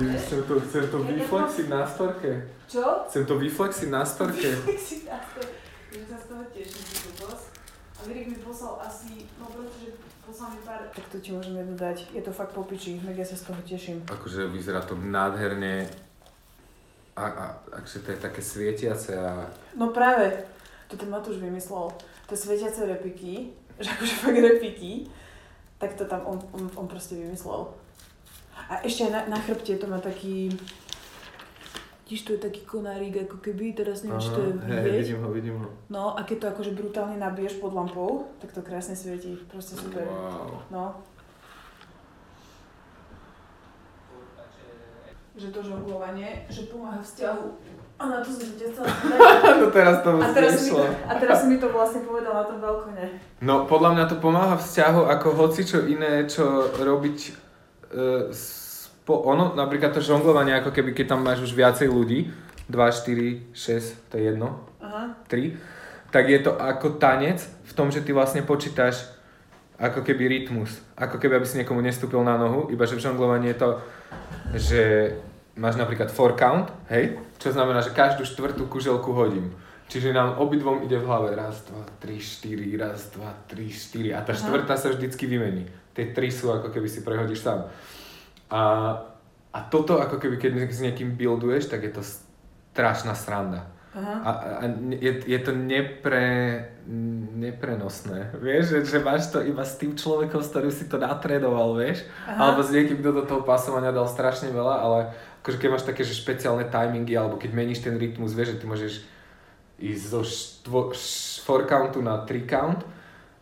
ja? 0.00 0.16
Chcem 0.16 0.40
to, 0.48 0.54
chcem 0.64 0.84
to 0.88 0.98
vyflexiť 1.04 1.66
na 1.68 1.84
storke. 1.84 2.48
Čo? 2.64 3.04
Chcem 3.08 3.22
to 3.28 3.34
vyflexiť 3.36 3.88
na 3.92 4.00
storke. 4.00 4.48
Tak 4.48 4.80
si 4.80 5.04
takto. 5.04 5.40
Že 5.92 6.04
sa 6.08 6.16
z 6.16 6.24
toho 6.32 6.44
teším, 6.56 6.82
ty 6.88 6.96
kokos. 7.04 7.42
A 8.00 8.00
Virik 8.08 8.32
mi 8.32 8.38
poslal 8.40 8.80
asi, 8.80 9.28
no 9.36 9.44
pretože 9.52 9.92
poslal 10.24 10.56
mi 10.56 10.60
pár... 10.64 10.80
Tak 10.88 11.04
to 11.12 11.16
ti 11.20 11.36
môžem 11.36 11.54
jedno 11.60 11.76
dať. 11.76 12.16
Je 12.16 12.22
to 12.24 12.32
fakt 12.32 12.56
popiči, 12.56 12.96
mega 13.04 13.22
sa 13.22 13.36
z 13.36 13.52
toho 13.52 13.60
teším. 13.60 14.00
Akože 14.08 14.48
vyzerá 14.48 14.80
to 14.80 14.96
nádherne. 14.96 15.84
A, 17.12 17.24
a 17.28 17.44
akže 17.76 18.00
to 18.00 18.16
je 18.16 18.18
také 18.24 18.40
svietiace 18.40 19.12
a... 19.20 19.52
No 19.76 19.92
práve, 19.92 20.48
to 20.88 20.96
ten 20.96 21.12
Matúš 21.12 21.36
vymyslel. 21.36 21.92
To 22.24 22.32
svietiace 22.32 22.88
repiky, 22.88 23.52
že 23.76 23.92
akože 23.92 24.14
fakt 24.16 24.40
repiky, 24.40 25.12
tak 25.82 25.98
to 25.98 26.06
tam 26.06 26.22
on, 26.22 26.38
on, 26.54 26.70
on 26.78 26.86
proste 26.86 27.18
vymyslel. 27.18 27.74
A 28.70 28.78
ešte 28.86 29.10
aj 29.10 29.10
na, 29.10 29.20
na 29.34 29.38
chrbte 29.42 29.74
to 29.74 29.90
má 29.90 29.98
taký... 29.98 30.54
Tiež 32.06 32.22
to 32.22 32.38
je 32.38 32.40
taký 32.44 32.62
konárik, 32.62 33.26
ako 33.26 33.42
keby, 33.42 33.74
teraz 33.74 34.06
neviem, 34.06 34.20
či 34.20 34.30
to 34.30 34.40
je 34.46 34.52
vidieť. 34.62 35.18
ho, 35.18 35.26
vidím 35.34 35.56
ho. 35.58 35.66
No 35.90 36.14
a 36.14 36.22
keď 36.22 36.36
to 36.38 36.46
akože 36.54 36.72
brutálne 36.76 37.18
nabiješ 37.18 37.58
pod 37.58 37.74
lampou, 37.74 38.30
tak 38.38 38.54
to 38.54 38.62
krásne 38.62 38.94
svietí. 38.94 39.34
Proste 39.50 39.74
super. 39.74 40.06
Wow. 40.06 40.62
No. 40.70 40.84
Že 45.34 45.48
to 45.50 45.60
žonglovanie, 45.66 46.46
že 46.52 46.68
pomáha 46.68 47.00
vzťahu. 47.00 47.46
A 48.02 48.04
na 48.10 48.18
to 48.18 48.34
som 48.34 48.50
chcela. 48.50 48.86
No 49.62 49.66
teraz 49.70 50.02
to 50.02 50.10
A 50.18 50.28
teraz, 50.34 50.58
mi 50.58 50.74
to, 50.74 50.82
nešlo. 50.82 50.84
a 51.06 51.12
teraz 51.22 51.36
si 51.38 51.46
mi 51.46 51.56
to 51.62 51.70
vlastne 51.70 52.02
povedal 52.02 52.34
na 52.34 52.44
tom 52.50 52.58
balkone. 52.58 53.22
No 53.38 53.62
podľa 53.70 53.90
mňa 53.94 54.04
to 54.10 54.16
pomáha 54.18 54.58
vzťahu 54.58 55.06
ako 55.06 55.28
hoci 55.38 55.62
čo 55.62 55.86
iné, 55.86 56.26
čo 56.26 56.66
robiť 56.74 57.18
e, 57.22 57.32
spo, 58.34 59.22
ono, 59.22 59.54
napríklad 59.54 59.94
to 59.94 60.02
žonglovanie, 60.02 60.58
ako 60.58 60.74
keby 60.74 60.90
keď 60.98 61.14
tam 61.14 61.22
máš 61.22 61.46
už 61.46 61.54
viacej 61.54 61.86
ľudí, 61.86 62.26
2, 62.66 62.74
4, 62.74 63.54
6, 63.54 64.10
to 64.10 64.14
je 64.18 64.22
jedno, 64.34 64.66
Aha. 64.82 65.14
3, 65.30 65.54
tak 66.10 66.26
je 66.26 66.38
to 66.42 66.58
ako 66.58 66.98
tanec 66.98 67.38
v 67.42 67.72
tom, 67.78 67.94
že 67.94 68.02
ty 68.02 68.10
vlastne 68.10 68.42
počítaš 68.42 69.06
ako 69.78 70.06
keby 70.06 70.26
rytmus. 70.30 70.70
Ako 70.94 71.18
keby, 71.18 71.42
aby 71.42 71.46
si 71.46 71.58
niekomu 71.58 71.82
nestúpil 71.82 72.22
na 72.22 72.38
nohu, 72.38 72.70
iba 72.70 72.86
že 72.86 72.94
v 72.94 73.02
žonglovaní 73.02 73.50
je 73.50 73.58
to, 73.58 73.70
že 74.54 74.82
máš 75.56 75.76
napríklad 75.76 76.08
four 76.08 76.36
count, 76.36 76.72
hej? 76.88 77.20
Čo 77.36 77.52
znamená, 77.52 77.84
že 77.84 77.92
každú 77.92 78.24
štvrtú 78.24 78.70
kuželku 78.70 79.12
hodím. 79.12 79.52
Čiže 79.92 80.16
nám 80.16 80.40
obidvom 80.40 80.80
ide 80.80 80.96
v 80.96 81.04
hlave 81.04 81.36
raz, 81.36 81.68
dva, 81.68 81.84
tri, 82.00 82.16
štyri, 82.16 82.80
raz, 82.80 83.12
dva, 83.12 83.36
tri, 83.44 83.68
štyri. 83.68 84.16
A 84.16 84.24
tá 84.24 84.32
Aha. 84.32 84.40
štvrtá 84.40 84.80
sa 84.80 84.88
vždycky 84.88 85.28
vymení. 85.28 85.68
Tie 85.92 86.16
tri 86.16 86.32
sú 86.32 86.48
ako 86.48 86.72
keby 86.72 86.88
si 86.88 87.04
prehodíš 87.04 87.44
sám. 87.44 87.68
A, 88.48 88.62
a 89.52 89.58
toto 89.68 90.00
ako 90.00 90.16
keby, 90.16 90.40
keď 90.40 90.72
s 90.72 90.80
niekým 90.80 91.12
builduješ, 91.12 91.68
tak 91.68 91.84
je 91.84 91.92
to 91.92 92.00
strašná 92.72 93.12
sranda. 93.12 93.68
Aha. 93.92 94.14
A, 94.24 94.30
a 94.32 94.64
je, 94.96 95.12
je 95.28 95.40
to 95.44 95.52
nepre, 95.52 96.24
neprenosné, 97.36 98.32
vieš, 98.40 98.72
že, 98.72 98.78
že 98.88 98.98
máš 99.04 99.28
to 99.28 99.44
iba 99.44 99.60
s 99.60 99.76
tým 99.76 99.92
človekom, 99.92 100.40
s 100.40 100.48
ktorým 100.48 100.72
si 100.72 100.88
to 100.88 100.96
natrénoval, 100.96 101.76
vieš, 101.76 102.08
Aha. 102.24 102.40
alebo 102.40 102.64
s 102.64 102.72
niekým, 102.72 103.04
kto 103.04 103.20
do 103.20 103.24
toho 103.28 103.44
pasovania 103.44 103.92
dal 103.92 104.08
strašne 104.08 104.48
veľa, 104.48 104.76
ale 104.80 104.98
akože 105.42 105.58
keď 105.58 105.68
máš 105.74 105.82
také, 105.82 106.06
že 106.06 106.14
špeciálne 106.14 106.70
timingy, 106.70 107.18
alebo 107.18 107.34
keď 107.34 107.50
meníš 107.50 107.82
ten 107.82 107.98
rytmus, 107.98 108.30
vieš, 108.30 108.54
že 108.54 108.58
ty 108.62 108.66
môžeš 108.70 108.94
ísť 109.82 110.04
zo 110.06 110.22
štvo, 110.22 110.80
š, 110.94 111.42
four 111.42 111.66
countu 111.66 111.98
na 111.98 112.22
three 112.22 112.46
count 112.46 112.86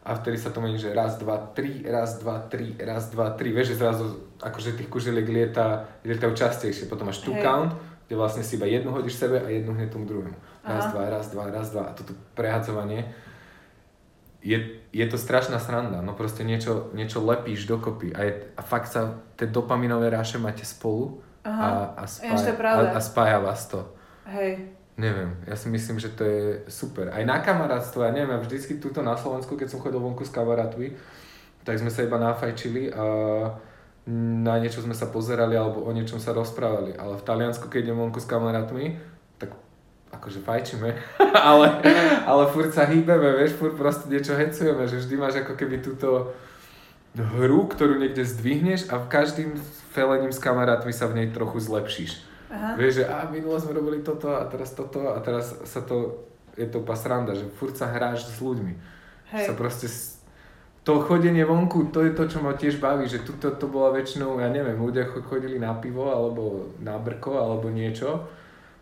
a 0.00 0.16
vtedy 0.16 0.40
sa 0.40 0.48
to 0.48 0.64
mení, 0.64 0.80
že 0.80 0.96
raz, 0.96 1.20
dva, 1.20 1.52
tri, 1.52 1.84
raz, 1.84 2.16
dva, 2.16 2.48
tri, 2.48 2.72
raz, 2.80 3.12
dva, 3.12 3.36
tri, 3.36 3.52
vieš, 3.52 3.76
že 3.76 3.84
zrazu 3.84 4.32
akože 4.40 4.80
tých 4.80 4.88
kuželiek 4.88 5.28
lieta, 5.28 5.92
lietajú 6.00 6.32
častejšie, 6.32 6.88
potom 6.88 7.12
máš 7.12 7.20
two 7.20 7.36
Hej. 7.36 7.44
count, 7.44 7.76
kde 8.08 8.16
vlastne 8.16 8.40
si 8.40 8.56
iba 8.56 8.64
jednu 8.64 8.96
hodíš 8.96 9.20
sebe 9.20 9.36
a 9.36 9.48
jednu 9.52 9.76
hneď 9.76 9.92
tomu 9.92 10.08
druhému. 10.08 10.34
Raz, 10.64 10.88
Aha. 10.88 10.92
dva, 10.96 11.04
raz, 11.12 11.26
dva, 11.28 11.44
raz, 11.52 11.68
dva. 11.68 11.84
A 11.88 11.92
toto 11.92 12.16
prehadzovanie. 12.32 13.12
Je, 14.40 14.80
je 14.88 15.04
to 15.04 15.20
strašná 15.20 15.60
sranda, 15.60 16.00
no 16.00 16.16
proste 16.16 16.48
niečo, 16.48 16.88
niečo 16.96 17.20
lepíš 17.20 17.68
dokopy. 17.68 18.16
A, 18.16 18.20
je, 18.24 18.32
a 18.56 18.64
fakt 18.64 18.88
sa 18.88 19.20
tie 19.36 19.44
dopaminové 19.44 20.08
ráše 20.08 20.40
máte 20.40 20.64
spolu 20.64 21.20
Aha. 21.50 21.98
a, 21.98 22.04
a, 22.06 22.52
pravda. 22.54 22.94
a, 22.94 22.96
a 22.96 23.00
spája 23.02 23.42
vás 23.42 23.66
to. 23.66 23.82
Hej. 24.30 24.78
Neviem, 25.00 25.32
ja 25.48 25.56
si 25.56 25.72
myslím, 25.72 25.96
že 25.96 26.12
to 26.12 26.22
je 26.28 26.44
super. 26.68 27.08
Aj 27.08 27.24
na 27.24 27.40
kamarátstvo, 27.40 28.04
ja 28.04 28.12
neviem, 28.12 28.36
ja 28.36 28.44
vždycky 28.44 28.76
tuto 28.76 29.00
na 29.00 29.16
Slovensku, 29.16 29.56
keď 29.56 29.72
som 29.72 29.80
chodil 29.80 29.96
vonku 29.96 30.28
s 30.28 30.34
kamarátmi, 30.34 30.92
tak 31.64 31.80
sme 31.80 31.88
sa 31.88 32.04
iba 32.04 32.20
nafajčili 32.20 32.92
a 32.92 33.04
na 34.44 34.54
niečo 34.60 34.84
sme 34.84 34.92
sa 34.92 35.08
pozerali 35.08 35.56
alebo 35.56 35.88
o 35.88 35.90
niečom 35.92 36.20
sa 36.20 36.36
rozprávali. 36.36 37.00
Ale 37.00 37.16
v 37.16 37.26
Taliansku, 37.26 37.72
keď 37.72 37.88
idem 37.88 37.96
vonku 37.96 38.20
s 38.20 38.28
kamarátmi, 38.28 39.00
tak 39.40 39.56
akože 40.12 40.44
fajčíme, 40.44 40.90
ale, 41.48 41.66
ale 42.28 42.42
furt 42.52 42.68
sa 42.68 42.84
hýbeme, 42.84 43.40
vieš, 43.40 43.56
furt 43.56 43.80
proste 43.80 44.12
niečo 44.12 44.36
hecujeme, 44.36 44.84
že 44.84 45.00
vždy 45.00 45.14
máš 45.16 45.40
ako 45.40 45.56
keby 45.56 45.80
túto 45.80 46.34
hru, 47.18 47.66
ktorú 47.66 47.98
niekde 47.98 48.22
zdvihneš 48.22 48.86
a 48.90 49.02
v 49.02 49.10
každým 49.10 49.50
felením 49.90 50.30
s 50.30 50.38
kamarátmi 50.38 50.94
sa 50.94 51.10
v 51.10 51.22
nej 51.22 51.28
trochu 51.34 51.58
zlepšíš. 51.58 52.22
Aha. 52.50 52.74
Vieš, 52.74 53.02
že 53.02 53.04
a 53.06 53.26
minule 53.30 53.58
sme 53.62 53.74
robili 53.74 54.02
toto 54.02 54.34
a 54.34 54.42
teraz 54.46 54.74
toto 54.74 55.14
a 55.14 55.18
teraz 55.22 55.54
sa 55.66 55.82
to, 55.82 56.26
je 56.58 56.66
to 56.66 56.82
úplná 56.82 56.98
sranda, 56.98 57.32
že 57.34 57.46
furt 57.58 57.74
sa 57.74 57.90
hráš 57.90 58.26
s 58.26 58.42
ľuďmi. 58.42 58.74
Hej. 59.30 59.46
Sa 59.46 59.54
proste, 59.54 59.86
to 60.82 60.98
chodenie 61.06 61.46
vonku, 61.46 61.94
to 61.94 62.02
je 62.02 62.10
to, 62.14 62.26
čo 62.26 62.38
ma 62.42 62.58
tiež 62.58 62.82
baví, 62.82 63.06
že 63.06 63.22
tuto 63.22 63.54
to 63.54 63.70
bola 63.70 63.94
väčšinou, 63.94 64.42
ja 64.42 64.50
neviem, 64.50 64.74
ľudia 64.74 65.06
cho- 65.06 65.22
chodili 65.22 65.62
na 65.62 65.78
pivo 65.78 66.10
alebo 66.10 66.74
na 66.82 66.98
brko 66.98 67.38
alebo 67.38 67.70
niečo. 67.70 68.26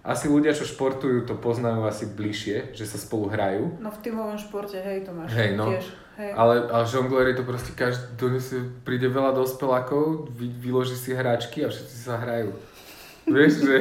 Asi 0.01 0.33
ľudia, 0.33 0.57
čo 0.57 0.65
športujú, 0.65 1.29
to 1.29 1.37
poznajú 1.37 1.85
asi 1.85 2.09
bližšie, 2.09 2.73
že 2.73 2.89
sa 2.89 2.97
spolu 2.97 3.29
hrajú. 3.29 3.77
No 3.85 3.93
v 3.93 4.01
tímovom 4.01 4.41
športe, 4.41 4.81
hej, 4.81 5.05
to 5.05 5.13
máš 5.13 5.37
Hej, 5.37 5.61
no. 5.61 5.69
tiež. 5.69 5.85
Hej. 6.19 6.35
Ale, 6.35 6.67
ale 6.67 6.85
žongler 6.85 7.31
je 7.31 7.39
to 7.39 7.45
proste 7.47 7.73
každý, 7.79 8.11
donesie, 8.19 8.59
príde 8.83 9.07
veľa 9.07 9.39
dospelákov, 9.39 10.35
vy, 10.35 10.51
vyloží 10.51 10.99
si 10.99 11.15
hráčky 11.15 11.63
a 11.63 11.71
všetci 11.71 11.95
sa 11.95 12.19
hrajú. 12.19 12.51
Vieš, 13.35 13.63
že, 13.63 13.79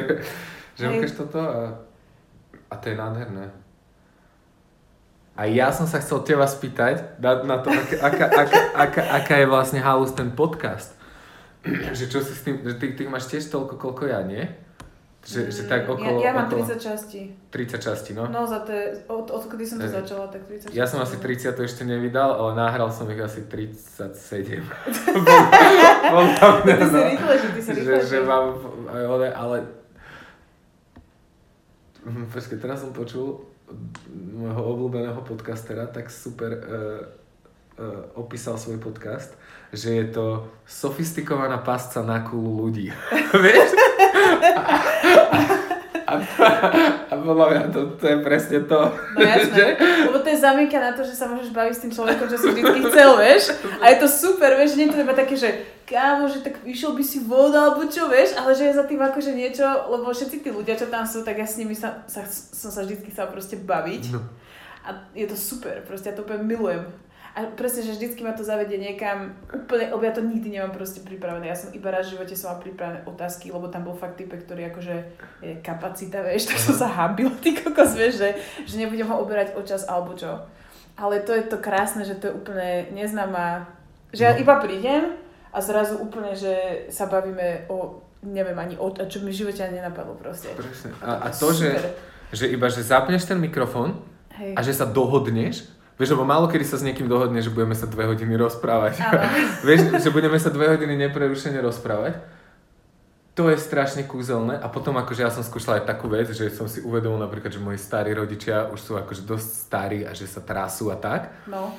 že 0.78 0.84
ukáž 0.86 1.18
toto 1.18 1.42
a, 1.42 1.82
a 2.70 2.74
to 2.78 2.94
je 2.94 2.96
nádherné. 2.96 3.50
A 5.34 5.50
ja 5.50 5.74
som 5.74 5.86
sa 5.90 5.98
chcel 5.98 6.22
teba 6.22 6.46
spýtať 6.46 7.18
na, 7.18 7.42
na 7.42 7.56
to, 7.58 7.74
aká, 7.74 7.96
aká, 8.06 8.26
aká, 8.30 8.60
aká, 8.74 9.02
aká 9.18 9.34
je 9.42 9.46
vlastne 9.50 9.82
halus 9.82 10.14
ten 10.14 10.30
podcast. 10.30 10.98
že 11.98 12.06
čo 12.06 12.22
si 12.22 12.32
s 12.34 12.42
tým, 12.46 12.62
že 12.62 12.74
ty, 12.78 12.94
ty 12.94 13.02
máš 13.10 13.26
tiež 13.30 13.50
toľko, 13.50 13.74
koľko 13.78 14.02
ja, 14.06 14.22
nie? 14.22 14.46
Že, 15.28 15.52
že 15.52 15.62
tak 15.68 15.84
okolo... 15.84 16.24
Ja, 16.24 16.32
ja 16.32 16.40
mám 16.40 16.48
okolo 16.48 16.64
30 16.64 16.80
častí. 16.80 17.36
30 17.52 17.84
častí, 17.84 18.16
no. 18.16 18.24
No 18.32 18.48
za 18.48 18.64
to 18.64 18.72
je, 18.72 18.96
od, 19.12 19.28
odkedy 19.28 19.68
som 19.68 19.76
to 19.76 19.84
začala, 19.84 20.24
tak 20.32 20.48
30 20.48 20.72
Ja 20.72 20.88
som 20.88 21.04
asi 21.04 21.20
30 21.20 21.52
to 21.52 21.68
ešte 21.68 21.84
nevydal, 21.84 22.32
ale 22.32 22.56
nahral 22.56 22.88
som 22.88 23.04
ich 23.12 23.20
asi 23.20 23.44
37. 23.44 24.08
Podľa 26.08 26.48
mňa, 26.64 26.64
Ty 26.64 26.72
si 26.80 26.96
no. 26.96 27.04
rýchlejší, 27.12 27.48
ty 27.52 27.60
si 27.60 27.70
že, 27.76 27.96
že 28.08 28.18
mám 28.24 28.56
one, 28.88 29.28
ale... 29.28 29.68
Hm, 32.08 32.32
Počkej, 32.32 32.56
teraz 32.56 32.80
som 32.80 32.96
počul 32.96 33.44
môjho 34.32 34.62
obľúbeného 34.64 35.20
podcastera, 35.28 35.92
tak 35.92 36.08
super 36.08 36.56
uh, 36.56 37.04
uh, 37.76 38.16
opísal 38.16 38.56
svoj 38.56 38.80
podcast, 38.80 39.36
že 39.76 39.92
je 39.92 40.06
to 40.08 40.48
sofistikovaná 40.64 41.60
pasca 41.60 42.00
na 42.00 42.24
kúlu 42.24 42.64
ľudí. 42.64 42.88
Vieš? 43.44 43.70
A, 46.08 46.12
a 47.12 47.14
podľa 47.20 47.46
mňa 47.52 47.62
to, 47.68 47.80
to 48.00 48.04
je 48.08 48.16
presne 48.24 48.64
to. 48.64 48.80
No 49.12 49.20
jasné, 49.20 49.76
lebo 50.08 50.16
to 50.24 50.28
je 50.32 50.40
zamienka 50.40 50.80
na 50.80 50.96
to, 50.96 51.04
že 51.04 51.12
sa 51.12 51.28
môžeš 51.28 51.52
baviť 51.52 51.74
s 51.76 51.82
tým 51.84 51.92
človekom, 51.92 52.26
čo 52.32 52.40
si 52.40 52.48
vždy 52.48 52.80
chcel, 52.88 53.10
vieš. 53.20 53.52
A 53.84 53.92
je 53.92 53.96
to 54.00 54.08
super, 54.08 54.56
vieš, 54.56 54.72
že 54.72 54.78
nie 54.80 54.86
je 54.88 54.96
to 54.96 55.04
iba 55.04 55.12
také, 55.12 55.36
že 55.36 55.68
kámo, 55.84 56.24
že 56.32 56.40
tak 56.40 56.64
išiel 56.64 56.96
by 56.96 57.04
si 57.04 57.20
voda, 57.20 57.68
alebo 57.68 57.84
čo, 57.92 58.08
vieš, 58.08 58.40
ale 58.40 58.56
že 58.56 58.72
je 58.72 58.78
za 58.80 58.88
tým 58.88 59.04
akože 59.04 59.36
niečo, 59.36 59.68
lebo 59.68 60.08
všetci 60.08 60.40
tí 60.40 60.48
ľudia, 60.48 60.80
čo 60.80 60.88
tam 60.88 61.04
sú, 61.04 61.20
tak 61.28 61.36
ja 61.36 61.44
s 61.44 61.60
nimi 61.60 61.76
sa, 61.76 62.00
sa, 62.08 62.24
som 62.32 62.72
sa 62.72 62.88
vždy 62.88 63.04
chcela 63.12 63.28
proste 63.28 63.60
baviť. 63.60 64.16
No. 64.16 64.24
A 64.88 65.04
je 65.12 65.28
to 65.28 65.36
super, 65.36 65.84
proste 65.84 66.08
ja 66.08 66.16
to 66.16 66.24
úplne 66.24 66.48
milujem. 66.48 66.88
A 67.38 67.46
presne, 67.54 67.86
že 67.86 67.94
vždycky 67.94 68.26
ma 68.26 68.34
to 68.34 68.42
zavedie 68.42 68.82
niekam 68.82 69.30
úplne, 69.46 69.94
lebo 69.94 70.02
ja 70.02 70.10
to 70.10 70.26
nikdy 70.26 70.58
nemám 70.58 70.74
proste 70.74 71.06
pripravené. 71.06 71.46
Ja 71.46 71.54
som 71.54 71.70
iba 71.70 71.86
raz 71.94 72.10
v 72.10 72.18
živote 72.18 72.34
som 72.34 72.50
mala 72.50 72.66
pripravené 72.66 73.00
otázky, 73.06 73.54
lebo 73.54 73.70
tam 73.70 73.86
bol 73.86 73.94
fakt 73.94 74.18
typ, 74.18 74.34
ktorý 74.34 74.74
akože 74.74 74.94
je 75.46 75.52
kapacita, 75.62 76.18
vieš, 76.26 76.50
tak 76.50 76.58
som 76.58 76.74
sa 76.74 76.90
hábila, 76.90 77.30
ty 77.38 77.54
kokos, 77.54 77.94
vieš, 77.94 78.18
že, 78.18 78.28
že 78.66 78.74
nebudem 78.82 79.06
ho 79.06 79.22
oberať 79.22 79.54
o 79.54 79.62
čas 79.62 79.86
alebo 79.86 80.18
čo. 80.18 80.34
Ale 80.98 81.22
to 81.22 81.30
je 81.30 81.46
to 81.46 81.62
krásne, 81.62 82.02
že 82.02 82.18
to 82.18 82.26
je 82.26 82.34
úplne 82.34 82.90
neznáma, 82.90 83.70
že 84.10 84.26
ja 84.26 84.34
No. 84.34 84.42
iba 84.42 84.58
prídem 84.58 85.14
a 85.54 85.62
zrazu 85.62 85.94
úplne, 86.02 86.34
že 86.34 86.90
sa 86.90 87.06
bavíme 87.06 87.70
o, 87.70 88.02
neviem 88.26 88.58
ani 88.58 88.74
o, 88.82 88.90
čo 88.90 89.22
mi 89.22 89.30
v 89.30 89.46
živote 89.46 89.62
ani 89.62 89.78
nenapadlo 89.78 90.18
proste. 90.18 90.50
Presne. 90.58 90.90
A, 91.06 91.22
a 91.22 91.28
to, 91.30 91.54
že, 91.54 91.70
že 92.34 92.50
iba, 92.50 92.66
že 92.66 92.82
zapneš 92.82 93.30
ten 93.30 93.38
mikrofón 93.38 93.94
Hej. 94.34 94.58
a 94.58 94.60
že 94.66 94.74
sa 94.74 94.90
dohodneš, 94.90 95.77
Vieš, 95.98 96.14
lebo 96.14 96.22
málo 96.22 96.46
kedy 96.46 96.62
sa 96.62 96.78
s 96.78 96.86
niekým 96.86 97.10
dohodne, 97.10 97.42
že 97.42 97.50
budeme 97.50 97.74
sa 97.74 97.90
dve 97.90 98.06
hodiny 98.06 98.38
rozprávať. 98.38 99.02
Vieš, 99.66 99.98
že 99.98 100.14
budeme 100.14 100.38
sa 100.38 100.54
dve 100.54 100.70
hodiny 100.70 100.94
neprerušene 100.94 101.58
rozprávať. 101.58 102.22
To 103.34 103.50
je 103.50 103.58
strašne 103.58 104.02
kúzelné 104.06 104.58
a 104.58 104.66
potom 104.66 104.98
akože 104.98 105.22
ja 105.22 105.30
som 105.30 105.46
skúšala 105.46 105.82
aj 105.82 105.90
takú 105.90 106.10
vec, 106.10 106.26
že 106.34 106.50
som 106.50 106.66
si 106.66 106.82
uvedomil 106.82 107.22
napríklad, 107.22 107.54
že 107.54 107.62
moji 107.62 107.78
starí 107.78 108.10
rodičia 108.10 108.66
už 108.70 108.78
sú 108.82 108.92
akože 108.98 109.22
dosť 109.22 109.48
starí 109.70 110.02
a 110.02 110.10
že 110.10 110.26
sa 110.26 110.42
trasú 110.42 110.90
a 110.90 110.98
tak. 110.98 111.30
No. 111.46 111.70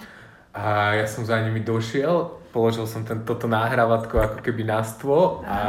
A 0.55 0.95
ja 0.95 1.07
som 1.07 1.27
za 1.27 1.35
nimi 1.39 1.59
došiel, 1.59 2.31
položil 2.55 2.87
som 2.87 3.03
ten, 3.03 3.27
toto 3.27 3.47
nahrávatko 3.51 4.15
ako 4.19 4.37
keby 4.39 4.67
na 4.67 4.87
stôl 4.87 5.43
a, 5.43 5.51
a 5.51 5.59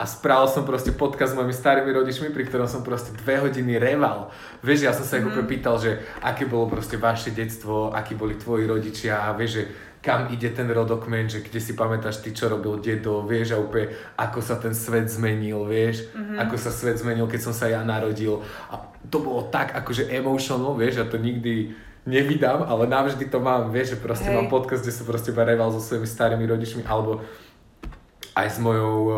spravil 0.00 0.48
som 0.48 0.64
proste 0.64 0.90
podcast 0.92 1.32
s 1.32 1.36
mojimi 1.36 1.52
starými 1.52 1.90
rodičmi, 1.92 2.32
pri 2.32 2.48
ktorom 2.48 2.66
som 2.66 2.80
proste 2.82 3.12
dve 3.22 3.38
hodiny 3.38 3.76
reval. 3.78 4.32
Vieš, 4.64 4.88
ja 4.88 4.92
som 4.96 5.04
sa 5.04 5.20
ich 5.20 5.26
úplne 5.26 5.46
pýtal, 5.46 5.76
že 5.78 6.00
aké 6.24 6.48
bolo 6.48 6.66
proste 6.66 6.96
vaše 6.98 7.30
detstvo, 7.30 7.92
akí 7.92 8.16
boli 8.16 8.34
tvoji 8.34 8.66
rodičia 8.66 9.28
a 9.28 9.36
vieš, 9.36 9.62
že 9.62 9.64
kam 10.02 10.34
ide 10.34 10.50
ten 10.50 10.66
rodokmen, 10.66 11.30
že 11.30 11.46
kde 11.46 11.62
si 11.62 11.78
pamätáš 11.78 12.26
ty, 12.26 12.34
čo 12.34 12.50
robil 12.50 12.82
dedo, 12.82 13.22
vieš, 13.22 13.54
a 13.54 13.62
úplne 13.62 13.94
ako 14.18 14.42
sa 14.42 14.58
ten 14.58 14.74
svet 14.74 15.06
zmenil, 15.06 15.62
vieš, 15.62 16.10
ako 16.34 16.58
sa 16.58 16.74
svet 16.74 16.98
zmenil, 16.98 17.30
keď 17.30 17.40
som 17.40 17.54
sa 17.54 17.70
ja 17.70 17.86
narodil. 17.86 18.42
A 18.74 18.82
to 19.06 19.22
bolo 19.22 19.46
tak 19.46 19.70
akože 19.78 20.10
emotional, 20.10 20.74
vieš, 20.74 20.98
ja 20.98 21.06
to 21.06 21.22
nikdy 21.22 21.78
nevydám, 22.02 22.66
ale 22.66 22.90
navždy 22.90 23.30
to 23.30 23.38
mám, 23.38 23.70
vieš, 23.70 23.94
že 23.94 24.02
proste 24.02 24.26
Hej. 24.26 24.34
mám 24.34 24.50
podcast, 24.50 24.82
kde 24.82 24.90
som 24.90 25.06
proste 25.06 25.30
reval 25.30 25.70
so 25.70 25.78
svojimi 25.78 26.10
starými 26.10 26.44
rodičmi, 26.50 26.82
alebo 26.82 27.22
aj 28.32 28.48
s 28.48 28.58
mojou 28.58 28.94
uh, 29.06 29.14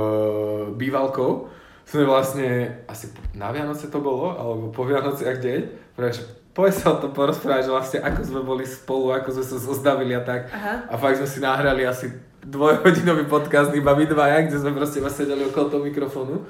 bývalkou. 0.75 1.51
Sme 1.85 2.09
vlastne, 2.09 2.81
asi 2.89 3.13
na 3.37 3.53
Vianoce 3.53 3.93
to 3.93 4.01
bolo, 4.01 4.35
alebo 4.35 4.73
po 4.73 4.89
Vianociach 4.89 5.39
deň, 5.39 5.61
práve, 5.93 6.17
že 6.17 6.25
poď 6.57 6.73
sa 6.73 6.87
o 6.97 7.01
tom 7.03 7.13
porozprávať, 7.13 7.69
že 7.69 7.75
vlastne 7.75 7.99
ako 8.01 8.21
sme 8.25 8.41
boli 8.41 8.65
spolu, 8.65 9.13
ako 9.13 9.37
sme 9.37 9.45
sa 9.45 9.57
zozdavili 9.61 10.17
a 10.17 10.23
tak. 10.25 10.49
Aha. 10.49 10.89
A 10.89 10.95
fakt 10.97 11.21
sme 11.21 11.29
si 11.29 11.39
nahrali 11.45 11.85
asi 11.85 12.09
dvojhodinový 12.45 13.29
podcast 13.29 13.75
iba 13.75 13.93
my 13.93 14.05
dvaja, 14.07 14.47
kde 14.47 14.57
sme 14.63 14.73
proste 14.73 15.03
iba 15.03 15.11
sedeli 15.13 15.45
okolo 15.45 15.67
toho 15.69 15.83
mikrofónu 15.85 16.45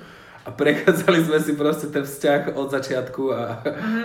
a 0.45 0.53
prechádzali 0.53 1.24
sme 1.24 1.39
si 1.41 1.53
proste 1.57 1.89
ten 1.89 2.05
vzťah 2.05 2.53
od 2.53 2.69
začiatku 2.69 3.23
a, 3.32 3.43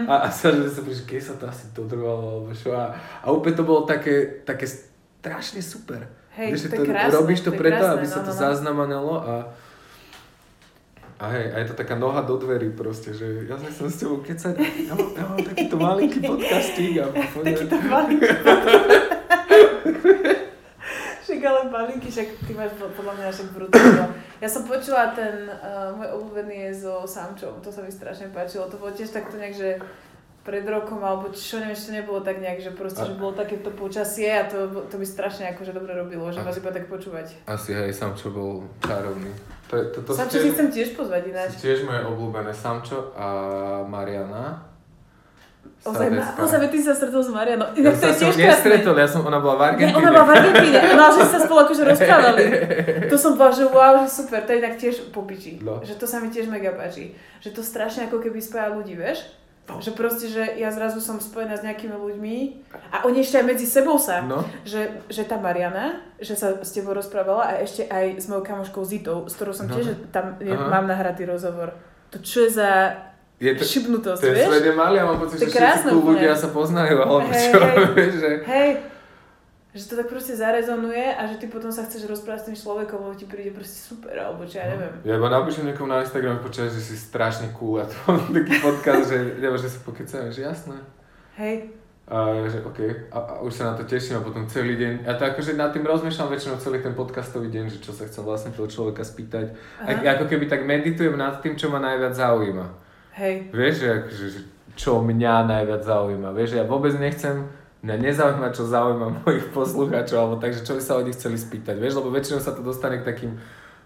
a, 0.08 0.16
a 0.24 0.28
snažili 0.32 0.72
sa 0.72 0.80
že 0.80 1.04
keď 1.04 1.20
sa 1.20 1.36
to 1.36 1.46
asi 1.52 1.68
dodrvalo, 1.76 2.42
alebo 2.42 2.56
čo. 2.56 2.72
A, 2.72 2.96
a 2.96 3.28
úplne 3.36 3.60
to 3.60 3.68
bolo 3.68 3.84
také, 3.84 4.42
také 4.48 4.66
strašne 4.66 5.60
super. 5.60 6.08
Hej, 6.38 6.50
Vieš, 6.54 6.62
to 6.70 6.84
je 6.84 6.88
krásne, 6.90 7.16
robíš 7.18 7.42
to 7.42 7.52
to 7.52 7.58
preto, 7.58 7.82
krásne, 7.82 7.96
aby 7.98 8.06
no, 8.06 8.14
sa 8.14 8.22
to 8.22 8.32
no, 8.32 8.38
no. 8.38 8.42
zaznamenalo 8.42 9.14
a 9.22 9.34
a 11.20 11.26
hej, 11.36 11.52
a 11.52 11.56
je 11.60 11.66
to 11.68 11.76
taká 11.76 12.00
noha 12.00 12.24
do 12.24 12.40
dverí 12.40 12.72
proste, 12.72 13.12
že 13.12 13.44
ja 13.44 13.60
som 13.60 13.92
s 13.92 14.00
tebou 14.00 14.24
kecať, 14.24 14.56
ja 14.88 14.96
mám, 14.96 15.12
ja 15.12 15.26
mám 15.28 15.42
takýto 15.44 15.76
malinký 15.76 16.20
podcastík 16.32 16.96
a 17.04 17.12
Takýto 17.44 17.76
malinký 17.92 18.28
Však 21.30 21.46
ale 21.46 21.62
malinky, 21.70 22.10
však 22.10 22.28
ty 22.48 22.52
máš 22.58 22.74
po- 22.74 22.90
podľa 22.90 23.14
mňa 23.22 23.30
však 23.30 23.50
brutálno. 23.54 24.06
Ja 24.42 24.50
som 24.50 24.66
počula 24.66 25.14
ten, 25.14 25.46
uh, 25.46 25.94
môj 25.94 26.10
obľúbený 26.18 26.74
je 26.74 26.90
so 26.90 27.06
Samčom, 27.06 27.62
to 27.62 27.70
sa 27.70 27.86
mi 27.86 27.94
strašne 27.94 28.34
páčilo. 28.34 28.66
To 28.66 28.82
bolo 28.82 28.90
tiež 28.98 29.14
takto 29.14 29.38
nejak, 29.38 29.54
že 29.54 29.78
pred 30.40 30.64
rokom, 30.64 31.00
alebo 31.00 31.30
čo 31.30 31.58
neviem, 31.58 31.74
či 31.74 31.86
to 31.86 31.94
nebolo 31.94 32.20
tak 32.20 32.38
nejak, 32.38 32.60
že 32.60 32.72
proste, 32.72 33.02
že 33.02 33.14
bolo 33.14 33.32
takéto 33.34 33.70
počasie 33.70 34.32
a 34.32 34.44
to, 34.44 34.56
to 34.86 34.96
by 34.96 35.06
strašne 35.06 35.46
akože 35.50 35.70
dobre 35.70 35.94
robilo, 35.94 36.32
že 36.32 36.40
A- 36.40 36.44
vás 36.44 36.56
iba 36.56 36.70
tak 36.70 36.86
počúvať. 36.86 37.46
Asi 37.46 37.72
hej, 37.72 37.92
Samčo 37.92 38.30
bol 38.30 38.52
čarovný. 38.80 39.30
To, 39.68 39.76
to, 39.92 40.00
to 40.02 40.12
Samčo 40.12 40.40
si 40.40 40.50
chcem 40.50 40.68
tiež 40.70 40.90
pozvať 40.94 41.30
ináč. 41.30 41.50
tiež 41.58 41.84
moje 41.84 42.02
obľúbené 42.04 42.50
Samčo 42.50 43.14
a 43.14 43.28
Mariana. 43.84 44.66
Ozaj, 45.80 46.12
ozaj, 46.36 46.68
ty 46.68 46.80
sa 46.82 46.92
stretol 46.92 47.22
s 47.22 47.32
Marianou. 47.32 47.72
Ja 47.74 47.92
sa 47.94 48.12
som 48.12 48.32
nestretol, 48.34 48.96
ja 48.96 49.08
som, 49.08 49.24
ona 49.24 49.40
bola 49.40 49.56
v 49.56 49.60
Ne, 49.60 49.68
Argentíne. 49.70 49.96
ona 49.98 50.10
bola 50.10 50.26
v 50.26 50.32
Argentíne, 50.34 50.80
no 50.92 51.04
že 51.10 51.24
sa 51.24 51.40
spolu 51.40 51.60
akože 51.64 51.84
rozprávali. 51.90 52.44
To 53.08 53.16
som 53.16 53.32
bola, 53.34 53.48
že 53.50 53.64
wow, 53.66 53.96
že 53.98 54.08
super, 54.10 54.44
to 54.44 54.52
je 54.52 54.60
tak 54.60 54.76
tiež 54.76 54.96
popiči. 55.10 55.64
No. 55.64 55.80
Že 55.80 55.96
to 55.96 56.06
sa 56.06 56.20
mi 56.20 56.28
tiež 56.28 56.48
mega 56.48 56.72
páči. 56.72 57.16
Že 57.40 57.50
to 57.54 57.62
strašne 57.62 58.08
ako 58.08 58.20
keby 58.20 58.40
spája 58.40 58.72
ľudí, 58.72 58.92
vieš? 58.94 59.24
No. 59.70 59.78
Že 59.78 59.92
proste, 59.94 60.26
že 60.26 60.58
ja 60.58 60.70
zrazu 60.70 60.98
som 60.98 61.16
spojená 61.16 61.54
s 61.54 61.62
nejakými 61.62 61.94
ľuďmi 61.94 62.36
a 62.90 63.06
oni 63.06 63.22
ešte 63.22 63.38
aj 63.38 63.46
medzi 63.46 63.64
sebou 63.64 63.96
sa. 63.96 64.20
No, 64.20 64.42
Že, 64.64 65.06
že 65.06 65.24
tá 65.24 65.38
Mariana, 65.38 66.02
že 66.18 66.34
sa 66.34 66.58
s 66.58 66.72
tebou 66.72 66.92
rozprávala 66.92 67.46
a 67.46 67.62
ešte 67.62 67.86
aj 67.86 68.18
s 68.18 68.26
mojou 68.26 68.42
kamoškou 68.44 68.82
Zitou, 68.82 69.24
s 69.24 69.38
ktorou 69.38 69.54
som 69.54 69.66
No. 69.66 69.78
tiež 69.78 70.10
tam 70.10 70.36
je, 70.38 70.50
Aha. 70.50 70.68
mám 70.68 70.84
nahratý 70.84 71.24
rozhovor. 71.24 71.78
To 72.10 72.18
čo 72.18 72.42
je 72.42 72.52
za 72.52 72.98
je 73.38 73.54
to, 73.54 73.64
šibnutosť, 73.64 74.20
ten 74.20 74.34
vieš? 74.34 74.50
svet 74.50 74.66
je 74.66 74.74
malý 74.74 74.96
a 74.98 75.06
mám 75.06 75.16
pocit, 75.16 75.38
To 75.38 75.46
že 75.46 75.48
je 75.48 75.54
všetci 75.54 75.96
ľudia 75.96 76.34
sa 76.34 76.50
poznajú, 76.50 76.96
alebo 76.98 77.30
Hej, 77.30 77.46
čo, 77.48 77.60
hej. 77.62 77.78
vieš, 77.94 78.14
že... 78.18 78.32
Hej, 78.44 78.70
že 79.80 79.88
to 79.88 79.96
tak 79.96 80.12
proste 80.12 80.36
zarezonuje 80.36 81.16
a 81.16 81.24
že 81.24 81.40
ty 81.40 81.48
potom 81.48 81.72
sa 81.72 81.88
chceš 81.88 82.04
rozprávať 82.04 82.40
s 82.44 82.48
tým 82.52 82.58
človekom, 82.60 83.00
lebo 83.00 83.16
ti 83.16 83.24
príde 83.24 83.56
proste 83.56 83.80
super, 83.80 84.12
alebo 84.12 84.44
čo 84.44 84.60
ja 84.60 84.76
neviem. 84.76 84.92
Ja 85.08 85.16
iba 85.16 85.32
napíšem 85.32 85.64
niekomu 85.64 85.88
na 85.88 86.04
Instagram, 86.04 86.44
počúvaj, 86.44 86.76
že 86.76 86.84
si 86.84 87.00
strašne 87.00 87.56
cool 87.56 87.80
a 87.80 87.88
to 87.88 87.96
mám 88.12 88.28
taký 88.28 88.60
podcast, 88.60 89.08
že 89.08 89.40
nebo, 89.40 89.56
že 89.56 89.72
sa 89.72 89.80
pokecáme, 89.88 90.28
že 90.28 90.44
jasné. 90.44 90.76
Hej, 91.40 91.72
A 92.10 92.36
ja, 92.36 92.50
že 92.50 92.60
OK, 92.66 92.80
a, 93.14 93.20
a 93.22 93.34
už 93.40 93.54
sa 93.54 93.72
na 93.72 93.74
to 93.78 93.86
teším 93.86 94.18
a 94.18 94.26
potom 94.26 94.44
celý 94.50 94.76
deň, 94.76 95.06
ja 95.08 95.14
to 95.16 95.24
akože 95.30 95.54
nad 95.56 95.70
tým 95.72 95.86
rozmýšľam 95.86 96.34
väčšinou 96.34 96.58
celý 96.60 96.82
ten 96.82 96.98
podcastový 96.98 97.48
deň, 97.48 97.70
že 97.70 97.80
čo 97.80 97.94
sa 97.94 98.04
chcem 98.04 98.26
vlastne 98.26 98.50
toho 98.52 98.66
človeka 98.68 99.06
spýtať. 99.06 99.54
A, 99.80 99.94
Aha. 99.96 100.18
ako 100.18 100.26
keby 100.28 100.50
tak 100.50 100.66
meditujem 100.66 101.14
nad 101.16 101.38
tým, 101.40 101.54
čo 101.56 101.70
ma 101.70 101.80
najviac 101.80 102.18
zaujíma. 102.18 102.66
hej, 103.16 103.54
Vieš, 103.54 103.74
že 103.80 103.88
akože, 103.94 104.26
že 104.26 104.40
čo 104.74 105.06
mňa 105.06 105.36
najviac 105.48 105.84
zaujíma. 105.86 106.34
Vieš, 106.34 106.58
ja 106.58 106.64
vôbec 106.66 106.98
nechcem, 106.98 107.46
mňa 107.84 107.96
nezaujíma, 107.96 108.50
čo 108.52 108.68
zaujíma 108.68 109.08
mojich 109.24 109.48
poslucháčov, 109.56 110.18
alebo 110.20 110.36
takže 110.42 110.66
čo 110.68 110.76
by 110.76 110.82
sa 110.84 111.00
oni 111.00 111.12
chceli 111.16 111.38
spýtať. 111.40 111.76
Vieš, 111.80 112.00
lebo 112.00 112.12
väčšinou 112.12 112.40
sa 112.44 112.52
to 112.52 112.62
dostane 112.64 113.00
k 113.00 113.08
takým 113.08 113.40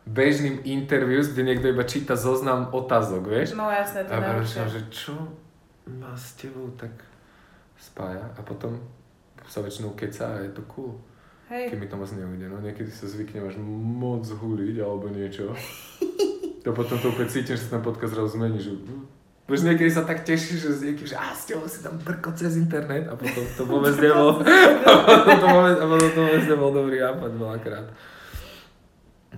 bežným 0.03 0.59
interviews, 0.67 1.31
kde 1.31 1.47
niekto 1.47 1.71
iba 1.71 1.87
číta 1.87 2.19
zoznam 2.19 2.67
otázok, 2.75 3.23
vieš. 3.23 3.55
no 3.55 3.71
jasné, 3.71 4.03
to 4.03 4.11
A 4.11 4.67
že 4.67 4.81
čo 4.91 5.15
ma 5.87 6.11
s 6.15 6.35
tebou 6.35 6.67
tak 6.75 6.91
spája 7.79 8.23
a 8.35 8.41
potom 8.43 8.79
sa 9.47 9.59
väčšinou 9.63 9.95
keca 9.95 10.39
a 10.39 10.43
je 10.43 10.51
to 10.55 10.63
cool. 10.71 10.95
Hej, 11.51 11.71
Keď 11.71 11.77
mi 11.79 11.87
to 11.87 11.99
moc 11.99 12.09
neujde, 12.15 12.47
no 12.47 12.57
niekedy 12.63 12.87
sa 12.87 13.03
zvyknem 13.03 13.43
až 13.47 13.59
moc 13.59 14.23
huliť 14.23 14.75
alebo 14.79 15.11
niečo. 15.11 15.51
To 16.63 16.71
potom 16.71 16.95
to 16.95 17.11
úplne 17.11 17.27
cítim, 17.27 17.59
že 17.59 17.67
sa 17.67 17.75
ten 17.75 17.83
podcast 17.83 18.15
zrazu 18.15 18.39
zmení, 18.39 18.55
že 18.55 18.71
Vieš, 19.53 19.63
niekedy 19.63 19.87
sa 19.87 20.01
tak 20.01 20.25
tešíš, 20.25 20.57
že 20.57 20.69
s 20.73 20.81
niekým, 20.81 21.05
že 21.05 21.13
a 21.13 21.29
s 21.29 21.45
tebou 21.45 21.69
si 21.69 21.85
tam 21.85 21.93
brko 21.95 22.33
cez 22.33 22.57
internet 22.57 23.05
a 23.05 23.13
potom 23.13 23.45
to 23.53 23.63
vôbec 23.63 23.93
nebol, 23.95 24.41
a 24.89 25.01
potom 25.05 25.37
to 25.37 25.47
vôbec, 25.47 25.75
a 25.77 25.85
potom 25.85 26.09
to 26.09 26.19
vôbec 26.19 26.43
nebol 26.49 26.69
dobrý 26.73 26.97
nápad 26.97 27.31
veľakrát. 27.31 27.85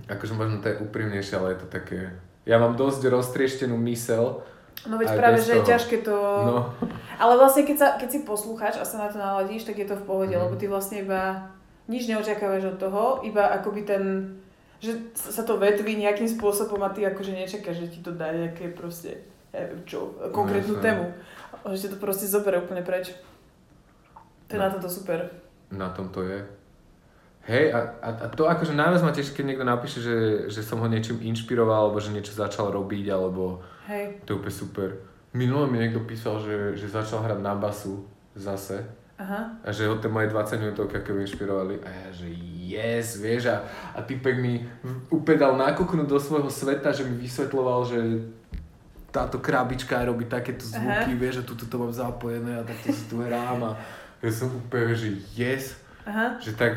Akože 0.08 0.32
možno 0.32 0.60
to 0.60 0.72
je 0.72 0.80
úprimnejšie, 0.80 1.36
ale 1.36 1.52
je 1.52 1.58
to 1.60 1.68
také 1.68 1.98
Ja 2.46 2.56
mám 2.56 2.74
dosť 2.74 3.04
roztrieštenú 3.04 3.76
mysel. 3.84 4.40
No 4.86 4.96
veď 4.96 5.12
Aj 5.12 5.18
práve, 5.18 5.38
že 5.42 5.58
je 5.58 5.66
ťažké 5.66 5.96
to... 6.00 6.14
No, 6.16 6.70
Ale 7.18 7.34
vlastne 7.36 7.66
keď, 7.66 7.76
sa, 7.76 7.88
keď 7.98 8.08
si 8.08 8.18
poslúchaš 8.22 8.78
a 8.78 8.86
sa 8.86 9.02
na 9.02 9.08
to 9.10 9.18
naladíš, 9.18 9.66
tak 9.66 9.76
je 9.76 9.88
to 9.88 9.98
v 9.98 10.06
pohode, 10.06 10.30
Mhm. 10.30 10.40
lebo 10.40 10.54
ty 10.54 10.70
vlastne 10.70 11.02
iba 11.02 11.50
nič 11.90 12.06
neočakávaš 12.06 12.72
od 12.72 12.78
toho, 12.78 13.02
iba 13.20 13.50
akoby 13.50 13.82
ten, 13.82 14.02
že 14.78 14.94
sa 15.12 15.42
to 15.42 15.58
vetví 15.58 15.98
nejakým 15.98 16.30
spôsobom 16.30 16.78
a 16.82 16.90
ty 16.90 17.02
akože 17.02 17.34
nečakáš, 17.34 17.82
že 17.82 17.92
ti 17.94 17.98
to 17.98 18.14
dá 18.14 18.30
nejaké 18.30 18.70
proste, 18.70 19.26
ja 19.56 19.62
neviem 19.62 19.80
čo, 19.82 19.98
konkrétnu 20.30 20.76
jasné. 20.76 20.84
tému. 20.84 21.04
A 21.58 21.72
že 21.72 21.88
to 21.88 21.96
proste 21.96 22.24
zoberie 22.24 22.60
úplne 22.60 22.80
preč. 22.80 23.16
To 24.46 24.52
je 24.52 24.58
No. 24.58 24.62
na 24.62 24.70
toto 24.70 24.86
super. 24.86 25.18
na 25.66 25.88
tom 25.90 26.08
to 26.08 26.22
je. 26.22 26.38
Hej, 27.42 27.70
a, 27.70 27.78
a, 28.00 28.08
a 28.20 28.28
to 28.28 28.44
akože 28.44 28.74
najviac 28.74 29.00
ma 29.00 29.10
teší, 29.10 29.32
keď 29.32 29.44
niekto 29.44 29.62
napíše, 29.64 29.98
že, 29.98 30.16
že 30.46 30.60
som 30.60 30.78
ho 30.78 30.86
niečím 30.86 31.22
inšpiroval, 31.24 31.88
alebo 31.88 31.98
že 31.98 32.10
niečo 32.10 32.30
začal 32.30 32.68
robiť, 32.68 33.06
alebo 33.08 33.62
Hej, 33.86 34.22
to 34.22 34.34
je 34.34 34.38
úplne 34.38 34.54
super. 34.56 34.88
Minule 35.30 35.64
mi 35.64 35.78
niekto 35.78 36.02
písal, 36.02 36.38
že, 36.38 36.74
že 36.74 36.86
začal 36.88 37.22
hrať 37.22 37.38
na 37.38 37.54
basu 37.54 38.02
zase. 38.34 38.82
aha, 39.16 39.62
A 39.62 39.70
že 39.70 39.86
ho 39.86 39.94
tie 39.94 40.06
moje 40.06 40.26
20 40.26 40.58
minútovky 40.58 40.98
ako 40.98 41.22
inšpirovali. 41.22 41.78
A 41.80 41.88
ja, 41.88 42.06
že 42.10 42.26
yes, 42.66 43.16
vieš. 43.16 43.46
A, 43.48 43.62
a 43.92 44.02
typek 44.02 44.36
mi 44.36 44.66
úplne 45.08 45.38
dal 45.38 45.54
nakúknúť 45.54 46.04
do 46.04 46.18
svojho 46.18 46.50
sveta, 46.50 46.90
že 46.90 47.02
mi 47.02 47.14
vysvetloval, 47.14 47.86
že 47.86 47.98
táto 49.16 49.40
krabička 49.40 50.04
robí 50.04 50.28
takéto 50.28 50.68
zvuky, 50.68 51.16
Aha. 51.16 51.16
vieš, 51.16 51.40
že 51.40 51.48
tuto 51.48 51.64
to 51.64 51.76
mám 51.80 51.92
zapojené 51.96 52.60
a 52.60 52.62
takto 52.68 52.92
si 52.92 53.08
tu 53.08 53.24
hrám. 53.24 53.64
A 53.64 53.70
ja 54.20 54.28
som 54.28 54.52
úplne, 54.52 54.92
že 54.92 55.16
yes, 55.32 55.80
aha, 56.04 56.36
že 56.36 56.52
tak, 56.52 56.76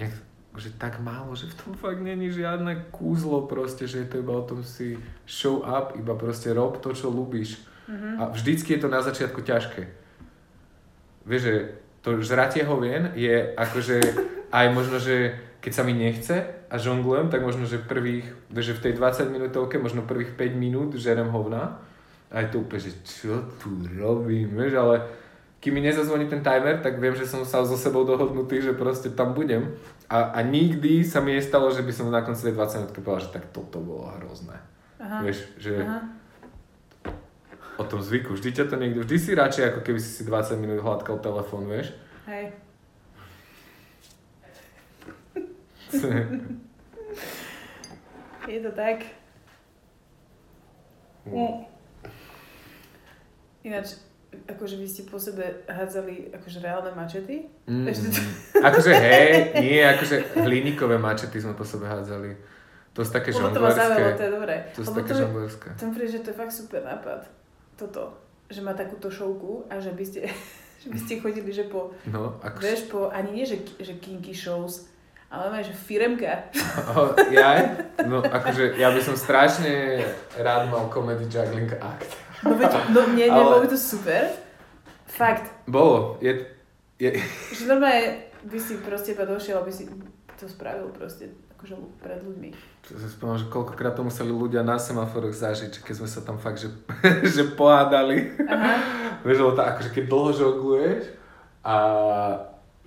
nech, 0.00 0.16
že 0.56 0.72
tak 0.80 0.96
málo, 1.04 1.36
že 1.36 1.52
v 1.52 1.56
tom 1.60 1.72
fakt 1.76 2.00
není 2.00 2.32
žiadne 2.32 2.88
kúzlo 2.88 3.44
proste, 3.44 3.84
že 3.84 4.04
je 4.04 4.08
to 4.08 4.24
iba 4.24 4.32
o 4.32 4.44
tom 4.48 4.64
si 4.64 4.96
show 5.28 5.60
up, 5.60 5.92
iba 6.00 6.16
proste 6.16 6.56
rob 6.56 6.80
to, 6.80 6.96
čo 6.96 7.12
ľubíš. 7.12 7.60
mhm, 7.88 8.16
A 8.16 8.22
vždycky 8.32 8.76
je 8.76 8.80
to 8.80 8.88
na 8.88 9.04
začiatku 9.04 9.44
ťažké. 9.44 9.82
Vieš, 11.28 11.42
že 11.44 11.54
to 12.00 12.16
žratie 12.24 12.64
hovien 12.64 13.12
je 13.12 13.52
akože 13.60 14.00
aj 14.48 14.66
možno, 14.72 14.96
že 14.96 15.36
keď 15.60 15.72
sa 15.76 15.82
mi 15.84 15.92
nechce 15.92 16.59
a 16.70 16.78
žonglujem, 16.78 17.28
tak 17.28 17.42
možno, 17.42 17.66
že 17.66 17.82
prvých, 17.82 18.30
že 18.54 18.78
v 18.78 18.82
tej 18.88 18.92
20 18.94 19.26
minútovke, 19.34 19.82
možno 19.82 20.06
prvých 20.06 20.38
5 20.38 20.54
minút 20.54 20.94
žerem 20.94 21.26
hovna. 21.26 21.82
A 22.30 22.46
je 22.46 22.54
to 22.54 22.62
úplne, 22.62 22.78
že 22.78 22.94
čo 23.02 23.42
tu 23.58 23.74
robím, 23.98 24.54
vieš, 24.54 24.78
ale 24.78 25.02
kým 25.58 25.74
mi 25.74 25.82
nezazvoní 25.82 26.30
ten 26.30 26.40
timer, 26.46 26.78
tak 26.78 27.02
viem, 27.02 27.12
že 27.12 27.26
som 27.26 27.42
sa 27.42 27.66
so 27.66 27.74
sebou 27.74 28.06
dohodnutý, 28.06 28.62
že 28.62 28.72
proste 28.72 29.10
tam 29.10 29.34
budem. 29.34 29.66
A, 30.06 30.38
a 30.38 30.38
nikdy 30.46 31.02
sa 31.02 31.18
mi 31.18 31.34
nestalo, 31.34 31.74
že 31.74 31.82
by 31.82 31.92
som 31.92 32.06
na 32.08 32.22
konci 32.22 32.48
tej 32.48 32.54
20 32.54 32.80
minútky 32.86 33.00
povedal, 33.02 33.26
že 33.26 33.34
tak 33.34 33.44
toto 33.50 33.82
bolo 33.82 34.06
hrozné. 34.16 34.56
aha, 35.02 35.26
Vieš, 35.26 35.38
že 35.58 35.82
aha. 35.82 36.06
o 37.76 37.84
tom 37.84 37.98
zvyku. 37.98 38.38
Vždy 38.38 38.50
ťa 38.56 38.64
to 38.70 38.78
niekto, 38.78 39.02
vždy 39.02 39.16
si 39.18 39.30
radšej, 39.34 39.64
ako 39.74 39.80
keby 39.84 39.98
si 39.98 40.10
si 40.10 40.22
20 40.22 40.54
minút 40.62 40.86
hladkal 40.86 41.18
telefón, 41.18 41.66
vieš. 41.66 41.92
Hej. 42.30 42.69
Je 48.46 48.58
to 48.58 48.70
tak. 48.72 49.04
Mm. 51.22 51.68
Ináč, 53.62 54.00
akože 54.48 54.74
vy 54.74 54.86
ste 54.86 55.02
po 55.04 55.20
sebe 55.20 55.44
hádzali 55.66 56.32
akože 56.32 56.58
reálne 56.58 56.90
mačety? 56.92 57.44
Mm. 57.66 57.84
Ešte 57.84 58.06
to- 58.08 58.24
Akože 58.60 58.90
hej, 58.90 59.28
nie, 59.58 59.80
akože 59.80 60.16
hliníkové 60.38 60.96
mačety 60.96 61.36
sme 61.36 61.52
po 61.52 61.62
sebe 61.62 61.84
hádzali. 61.84 62.32
To 62.90 63.00
sú 63.00 63.10
také 63.12 63.30
Lebo 63.30 63.50
to 63.50 63.60
ma 63.60 63.70
zaujalo, 63.70 63.78
to 63.78 63.94
žonglerské. 63.94 64.24
je 64.24 64.32
dobré. 64.32 64.56
To 64.74 64.80
sú 64.80 64.88
Lebo 64.88 64.98
také 64.98 65.08
to, 65.08 65.20
žonglerské. 65.20 65.68
to 65.70 65.82
mi 65.84 65.92
príde, 65.92 66.10
že 66.10 66.20
to 66.20 66.28
je 66.28 66.36
fakt 66.36 66.52
super 66.52 66.80
nápad. 66.82 67.20
Toto. 67.76 68.02
Že 68.48 68.60
má 68.60 68.72
takúto 68.72 69.06
šovku 69.06 69.70
a 69.70 69.78
že 69.78 69.92
by 69.92 70.02
ste, 70.02 70.20
že 70.82 70.88
by 70.88 70.98
ste 70.98 71.12
chodili, 71.16 71.50
že 71.50 71.64
po, 71.64 71.94
No, 72.04 72.40
ako... 72.40 72.58
vieš, 72.58 72.80
po, 72.88 73.06
ani 73.08 73.30
nie, 73.32 73.44
že, 73.44 73.62
že 73.76 73.94
kinky 73.96 74.32
shows, 74.32 74.90
ale 75.30 75.44
máš, 75.48 75.70
že 75.70 75.78
firemka. 75.78 76.50
Oh, 76.90 77.14
ja? 77.30 77.78
No, 78.02 78.18
akože 78.18 78.74
ja 78.74 78.90
by 78.90 78.98
som 78.98 79.14
strašne 79.14 80.02
rád 80.34 80.66
mal 80.66 80.90
comedy 80.90 81.30
juggling 81.30 81.70
act. 81.78 82.10
No 82.42 82.58
veď, 82.58 82.72
no 82.90 83.00
nie, 83.14 83.28
nie, 83.30 83.38
Ale- 83.38 83.46
bolo 83.46 83.62
by 83.62 83.68
to 83.70 83.78
super. 83.78 84.26
Fakt. 85.06 85.46
Bolo, 85.66 86.18
je, 86.18 86.34
je, 86.98 87.14
Že 87.54 87.64
normálne 87.66 88.26
by 88.42 88.58
si 88.58 88.78
proste 88.80 89.12
iba 89.12 89.22
došiel, 89.22 89.58
aby 89.58 89.70
si 89.70 89.86
to 90.34 90.48
spravil 90.48 90.88
proste, 90.90 91.30
akože 91.58 91.76
pred 92.00 92.22
ľuďmi. 92.24 92.50
To 92.88 92.96
si 92.96 93.06
spomínam, 93.06 93.38
že 93.38 93.52
koľkokrát 93.52 93.92
to 93.92 94.02
museli 94.02 94.32
ľudia 94.32 94.64
na 94.64 94.80
semaforoch 94.80 95.36
zažiť, 95.36 95.84
keď 95.84 95.94
sme 95.94 96.08
sa 96.08 96.24
tam 96.24 96.40
fakt, 96.40 96.58
že, 96.58 96.72
že 97.34 97.54
pohádali. 97.54 98.34
Aha, 98.48 98.74
Vieš, 99.20 99.36
lebo 99.44 99.52
to 99.52 99.62
akože 99.62 99.90
keď 99.92 100.04
dlho 100.08 100.30
žongluješ 100.32 101.02
a 101.60 101.76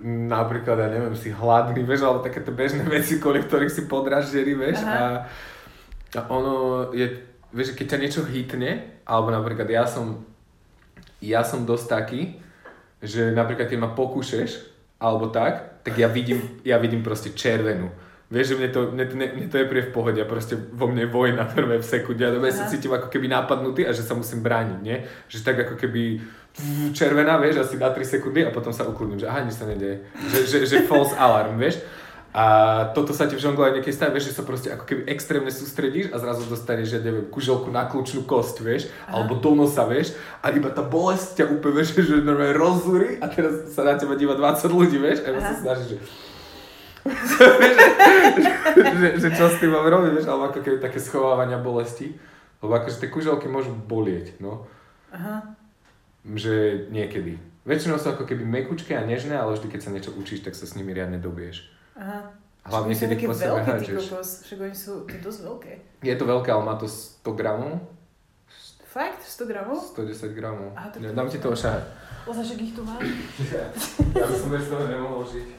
napríklad, 0.02 0.80
ja 0.80 0.90
neviem, 0.90 1.14
si 1.14 1.30
hladný, 1.30 1.86
vieš, 1.86 2.08
alebo 2.08 2.26
takéto 2.26 2.50
bežné 2.50 2.82
veci, 2.96 3.22
kvôli 3.22 3.46
ktorých 3.46 3.74
si 3.74 3.84
podražderi, 3.86 4.54
vieš, 4.58 4.82
a, 4.88 5.30
a 6.18 6.20
ono 6.34 6.90
je, 6.96 7.06
vieš, 7.54 7.78
keď 7.78 7.86
ťa 7.94 8.02
niečo 8.02 8.22
hitne, 8.26 9.02
alebo 9.06 9.30
napríklad 9.30 9.70
ja 9.70 9.86
som, 9.86 10.26
ja 11.22 11.46
som 11.46 11.68
dosť 11.68 11.86
taký, 11.88 12.22
že 13.04 13.36
napríklad 13.36 13.68
keď 13.68 13.80
ma 13.80 13.92
pokúšeš, 13.92 14.74
alebo 15.04 15.28
tak, 15.28 15.84
tak 15.84 16.00
ja 16.00 16.08
vidím, 16.08 16.40
ja 16.64 16.80
vidím 16.80 17.04
proste 17.04 17.36
červenú. 17.36 17.92
Vieš, 18.34 18.56
že 18.56 18.58
mne 18.58 18.70
to, 18.74 18.80
mne, 18.90 19.06
mne, 19.14 19.28
mne 19.36 19.48
to 19.52 19.62
je 19.62 19.70
prie 19.70 19.84
v 19.86 19.94
pohode 19.94 20.18
a 20.18 20.26
proste 20.26 20.58
vo 20.58 20.90
mne 20.90 21.06
je 21.06 21.14
vojna 21.14 21.46
prvé 21.54 21.78
v 21.78 21.86
sekunde 21.86 22.24
a 22.24 22.34
ja 22.34 22.56
sa 22.56 22.66
Aha. 22.66 22.72
cítim 22.72 22.90
ako 22.90 23.12
keby 23.12 23.30
napadnutý 23.30 23.86
a 23.86 23.94
že 23.94 24.02
sa 24.02 24.18
musím 24.18 24.42
brániť, 24.42 24.80
nie? 24.82 25.06
Že 25.30 25.40
tak 25.46 25.58
ako 25.68 25.76
keby 25.78 26.24
červená, 26.94 27.42
vieš, 27.42 27.66
asi 27.66 27.76
na 27.82 27.90
3 27.90 28.06
sekundy 28.06 28.46
a 28.46 28.54
potom 28.54 28.70
sa 28.70 28.86
ukludním, 28.86 29.18
že 29.18 29.26
aha, 29.26 29.42
nič 29.42 29.58
sa 29.58 29.66
nedeje. 29.66 30.06
Že, 30.30 30.40
že, 30.46 30.58
že 30.70 30.78
false 30.86 31.18
alarm, 31.18 31.58
vieš? 31.58 31.82
A 32.34 32.46
toto 32.98 33.14
sa 33.14 33.30
ti 33.30 33.38
v 33.38 33.46
žonglovaní 33.46 33.78
niekedy 33.78 33.94
stane, 33.94 34.10
vieš, 34.10 34.34
že 34.34 34.42
sa 34.42 34.44
proste 34.46 34.74
ako 34.74 34.90
keby 34.90 35.06
extrémne 35.06 35.54
sústredíš 35.54 36.10
a 36.10 36.18
zrazu 36.18 36.50
dostaneš, 36.50 36.98
že 36.98 37.06
neviem, 37.06 37.30
kuželku 37.30 37.70
na 37.70 37.86
kľúčnú 37.86 38.26
kosť, 38.26 38.66
vieš, 38.66 38.90
alebo 39.06 39.38
do 39.38 39.54
nosa, 39.54 39.86
vieš, 39.86 40.18
a 40.42 40.50
iba 40.50 40.74
tá 40.74 40.82
bolesť 40.82 41.42
ťa 41.42 41.46
úplne, 41.54 41.86
vieš, 41.86 41.94
že 41.94 42.26
normálne 42.26 42.58
rozzúri 42.58 43.22
a 43.22 43.30
teraz 43.30 43.70
sa 43.78 43.86
na 43.86 43.94
teba 44.02 44.18
díva 44.18 44.34
20 44.34 44.66
ľudí, 44.66 44.98
vieš, 44.98 45.22
a 45.22 45.30
iba 45.30 45.42
sa 45.46 45.54
Aha. 45.54 45.62
snažíš, 45.62 45.94
že 45.94 45.98
že, 47.04 47.46
že, 49.00 49.08
že, 49.20 49.28
čo 49.36 49.52
s 49.52 49.60
tým 49.60 49.76
mám 49.76 49.86
robiť, 49.86 50.12
vieš, 50.16 50.28
alebo 50.32 50.50
ako 50.50 50.64
keby 50.64 50.80
také 50.80 51.04
schovávania 51.04 51.60
bolesti. 51.60 52.16
Lebo 52.64 52.80
akože 52.80 53.04
tie 53.04 53.10
kuželky 53.12 53.52
môžu 53.52 53.76
bolieť, 53.76 54.40
no. 54.40 54.64
aha. 55.12 55.54
Že 56.24 56.88
niekedy. 56.90 57.36
Väčšinou 57.64 57.96
sú 58.00 58.12
ako 58.12 58.28
keby 58.28 58.44
mekučké 58.44 58.96
a 58.96 59.04
nežné, 59.04 59.36
ale 59.36 59.56
vždy, 59.56 59.68
keď 59.72 59.82
sa 59.84 59.92
niečo 59.92 60.12
učíš, 60.16 60.44
tak 60.44 60.56
sa 60.56 60.68
s 60.68 60.76
nimi 60.76 60.92
riadne 60.92 61.20
dobieš. 61.20 61.68
Aha. 61.96 62.32
Hlavne, 62.64 62.96
keď 62.96 63.28
po 63.28 63.36
sebe 63.36 63.60
hádžeš. 63.60 64.08
Však 64.48 64.60
oni 64.60 64.76
sú 64.76 65.04
to 65.04 65.16
dosť 65.20 65.40
veľké. 65.44 65.72
Je 66.00 66.16
to 66.16 66.24
veľké, 66.24 66.48
ale 66.48 66.64
má 66.64 66.76
to 66.80 66.88
100 66.88 67.28
gramov, 67.36 67.84
Fakt? 68.94 69.26
100 69.26 69.50
gramov? 69.50 69.82
110 69.98 70.38
gramov. 70.38 70.70
Aha, 70.78 70.94
to- 70.94 71.02
dám 71.02 71.26
ti 71.26 71.42
to 71.42 71.50
ošahať. 71.50 71.82
Oza, 72.30 72.46
však 72.46 72.60
ich 72.62 72.74
tu 72.78 72.86
máš. 72.86 73.02
Ja 74.14 74.26
by 74.30 74.36
som 74.38 74.54
bez 74.54 74.70
toho 74.70 74.86
nemohol 74.86 75.26
žiť. 75.26 75.50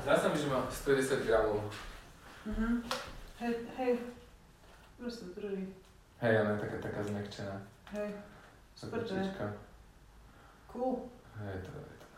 Zdá 0.00 0.14
sa 0.16 0.26
mi, 0.32 0.36
že 0.40 0.48
má 0.48 0.64
110 0.64 1.28
gramov. 1.28 1.60
Mhm. 2.48 2.80
Hej, 3.44 3.54
hej. 3.76 3.92
Proste 4.96 5.28
drží. 5.36 5.68
Hej, 6.24 6.40
ona 6.40 6.56
je 6.56 6.60
taká, 6.64 6.76
taká 6.80 7.00
zmekčená. 7.04 7.60
Hej, 7.92 8.16
Super, 8.72 9.04
cool. 10.72 11.12
Hej, 11.36 11.56
to 11.60 11.68
je 11.68 11.84
to. 12.00 12.08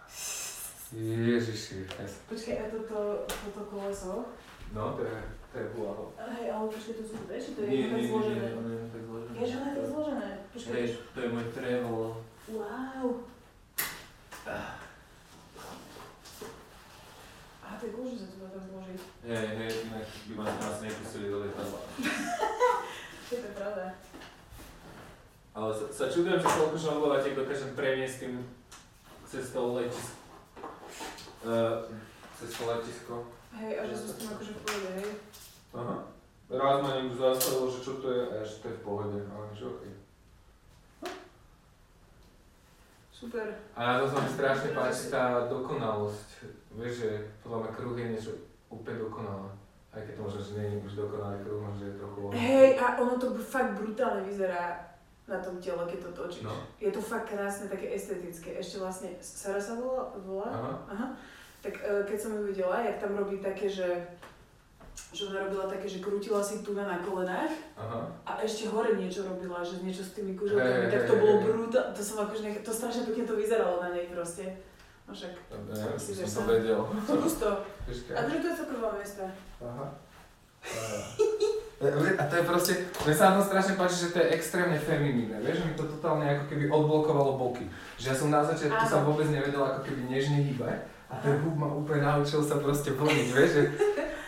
Ježiši, 0.94 1.90
yes. 1.90 2.22
Počkaj, 2.30 2.54
a 2.54 2.64
toto, 2.70 3.26
toto 3.26 3.62
koleso? 3.66 4.30
No, 4.70 4.94
to 4.94 5.02
je, 5.02 5.18
to 5.50 5.58
je 5.58 5.66
hula. 5.74 6.14
Hej, 6.22 6.54
ale 6.54 6.70
počkaj, 6.70 6.94
to 6.94 7.02
sú 7.02 7.16
vieš, 7.26 7.58
to 7.58 7.66
je 7.66 7.68
Nie, 7.68 7.90
tak 7.90 7.98
nie, 7.98 8.06
nie, 8.06 8.10
zložené. 8.14 8.46
nie, 8.46 8.54
ono 8.54 8.70
je 8.70 8.78
tak 8.94 9.02
zložené. 9.10 9.34
Je, 9.34 9.46
že 9.50 9.54
ono 9.58 9.66
je 9.66 9.74
tak 9.74 9.86
zložené. 9.90 10.28
Počkaj. 10.54 10.70
Hej, 10.70 10.86
to 11.10 11.18
je 11.18 11.28
môj 11.34 11.46
travel. 11.50 12.06
Wow. 12.54 13.06
A 17.58 17.68
to 17.74 17.82
je 17.82 17.90
cool, 17.90 18.06
že 18.06 18.22
sa 18.22 18.26
to 18.38 18.54
tak 18.54 18.64
zložiť. 18.70 19.00
Hej, 19.26 19.46
hej, 19.58 19.70
inak 19.90 20.06
by 20.30 20.32
ma 20.38 20.44
nás 20.46 20.78
nepustili 20.78 21.26
do 21.26 21.42
To 23.26 23.34
pravda. 23.58 23.90
Ale 25.50 25.70
sa, 25.74 25.84
sa 25.90 26.06
čudujem, 26.06 26.38
že 26.38 26.46
koľko 26.46 26.78
žonglovatiek 26.78 27.34
dokážem 27.34 27.74
premiesť 27.74 28.16
tým 28.22 28.34
cez 29.26 29.50
to 29.50 29.60
letisko. 29.74 30.14
Uh, 31.42 31.90
cez 32.38 32.54
to 32.54 32.62
letisko. 32.70 33.14
Hej, 33.50 33.72
a 33.80 33.82
že 33.88 33.94
sú 33.98 34.06
s 34.12 34.16
tým 34.20 34.30
akože 34.30 34.52
v 34.54 34.60
pohode, 34.62 34.90
hej. 35.00 35.10
Aha. 35.74 35.96
Raz 36.46 36.76
ma 36.78 36.90
niekto 36.94 37.18
zastavil, 37.18 37.66
že 37.66 37.80
čo 37.82 37.92
to 37.98 38.06
je, 38.14 38.22
a 38.30 38.38
že 38.46 38.54
to 38.62 38.66
je 38.70 38.78
v 38.78 38.84
pohode, 38.86 39.18
ale 39.18 39.44
že 39.50 39.64
okej. 39.66 39.92
Super. 43.10 43.48
A 43.74 43.80
na 43.80 43.94
to 43.98 44.06
sa 44.06 44.22
mi 44.22 44.30
strašne 44.30 44.70
páči 44.70 45.10
tá 45.10 45.50
dokonalosť. 45.50 46.28
Vieš, 46.78 46.94
že 46.94 47.10
podľa 47.42 47.58
mňa 47.64 47.70
kruh 47.74 47.96
je 47.98 48.06
niečo 48.12 48.32
úplne 48.70 49.02
dokonalé. 49.02 49.50
Aj 49.96 50.04
keď 50.04 50.12
to 50.20 50.22
možno, 50.28 50.40
že 50.44 50.52
nie 50.60 50.66
je 50.76 50.84
už 50.84 50.92
dokonalý 50.92 51.40
možno, 51.48 51.80
že 51.80 51.86
je 51.88 51.94
trochu... 51.96 52.20
Hej, 52.36 52.68
a 52.76 52.86
ono 53.00 53.16
to 53.16 53.32
fakt 53.40 53.72
brutálne 53.80 54.20
vyzerá 54.28 54.76
na 55.24 55.40
tom 55.40 55.56
tele, 55.56 55.80
keď 55.88 55.98
to 56.04 56.10
točíš. 56.12 56.44
No. 56.44 56.52
Je 56.76 56.92
to 56.92 57.00
fakt 57.00 57.32
krásne, 57.32 57.72
také 57.72 57.96
estetické. 57.96 58.60
Ešte 58.60 58.76
vlastne, 58.76 59.16
Sara 59.24 59.56
sa 59.56 59.74
volá? 59.80 60.12
volá? 60.20 60.48
Aha. 60.52 60.72
Aha. 60.92 61.06
Tak 61.64 61.80
e, 61.80 62.04
keď 62.04 62.18
som 62.20 62.36
ju 62.36 62.44
videla, 62.44 62.84
jak 62.84 63.00
tam 63.00 63.16
robí 63.16 63.40
také, 63.40 63.72
že 63.72 64.04
že 65.12 65.28
ona 65.28 65.44
robila 65.44 65.68
také, 65.68 65.88
že 65.88 66.00
krútila 66.00 66.40
si 66.40 66.64
tu 66.64 66.72
na 66.72 67.00
kolenách 67.04 67.52
Aha. 67.76 68.00
a 68.24 68.30
ešte 68.40 68.68
hore 68.72 68.96
niečo 68.96 69.28
robila, 69.28 69.60
že 69.60 69.84
niečo 69.84 70.00
s 70.00 70.16
tými 70.16 70.32
kuželkami, 70.32 70.88
tak 70.88 71.04
to 71.04 71.14
hej, 71.16 71.20
bolo 71.20 71.34
hej. 71.36 71.44
brutálne, 71.52 71.92
to 71.92 72.00
som 72.00 72.16
akože 72.24 72.42
nech, 72.44 72.60
to 72.64 72.72
strašne 72.72 73.04
pekne 73.04 73.28
to 73.28 73.36
vyzeralo 73.36 73.80
na 73.80 73.92
nej 73.92 74.08
proste. 74.08 74.56
No 75.06 75.14
však, 75.14 75.32
Ja 75.70 75.98
Si 75.98 76.12
som 76.18 76.26
to 76.26 76.40
sa? 76.42 76.50
vedel. 76.50 76.80
Počkaj. 76.82 78.14
A 78.18 78.20
to 78.26 78.30
je 78.34 78.54
celková 78.58 78.90
mesta. 78.98 79.24
Aha. 79.62 79.86
A 82.18 82.24
to 82.26 82.34
je 82.36 82.44
proste, 82.48 82.72
mne 83.04 83.14
sa 83.14 83.30
na 83.30 83.32
tom 83.38 83.44
strašne 83.46 83.76
páči, 83.76 84.08
že 84.08 84.12
to 84.16 84.18
je 84.18 84.32
extrémne 84.32 84.80
feminínne, 84.80 85.38
vieš, 85.44 85.60
že 85.62 85.66
mi 85.68 85.74
to 85.76 85.84
totálne 85.86 86.24
ako 86.24 86.44
keby 86.48 86.64
odblokovalo 86.72 87.36
boky. 87.36 87.68
Že 88.00 88.06
ja 88.10 88.14
som 88.16 88.28
na 88.32 88.40
začiatku 88.40 88.84
sa 88.88 89.04
vôbec 89.04 89.28
nevedel 89.28 89.60
ako 89.60 89.84
keby 89.84 90.08
nežne 90.08 90.40
hýbať 90.42 90.88
a 91.06 91.14
ten 91.22 91.36
hub 91.44 91.54
ma 91.54 91.68
úplne 91.70 92.02
naučil 92.02 92.40
sa 92.42 92.58
proste 92.58 92.96
vlniť, 92.96 93.28
vieš, 93.30 93.50
že 93.52 93.62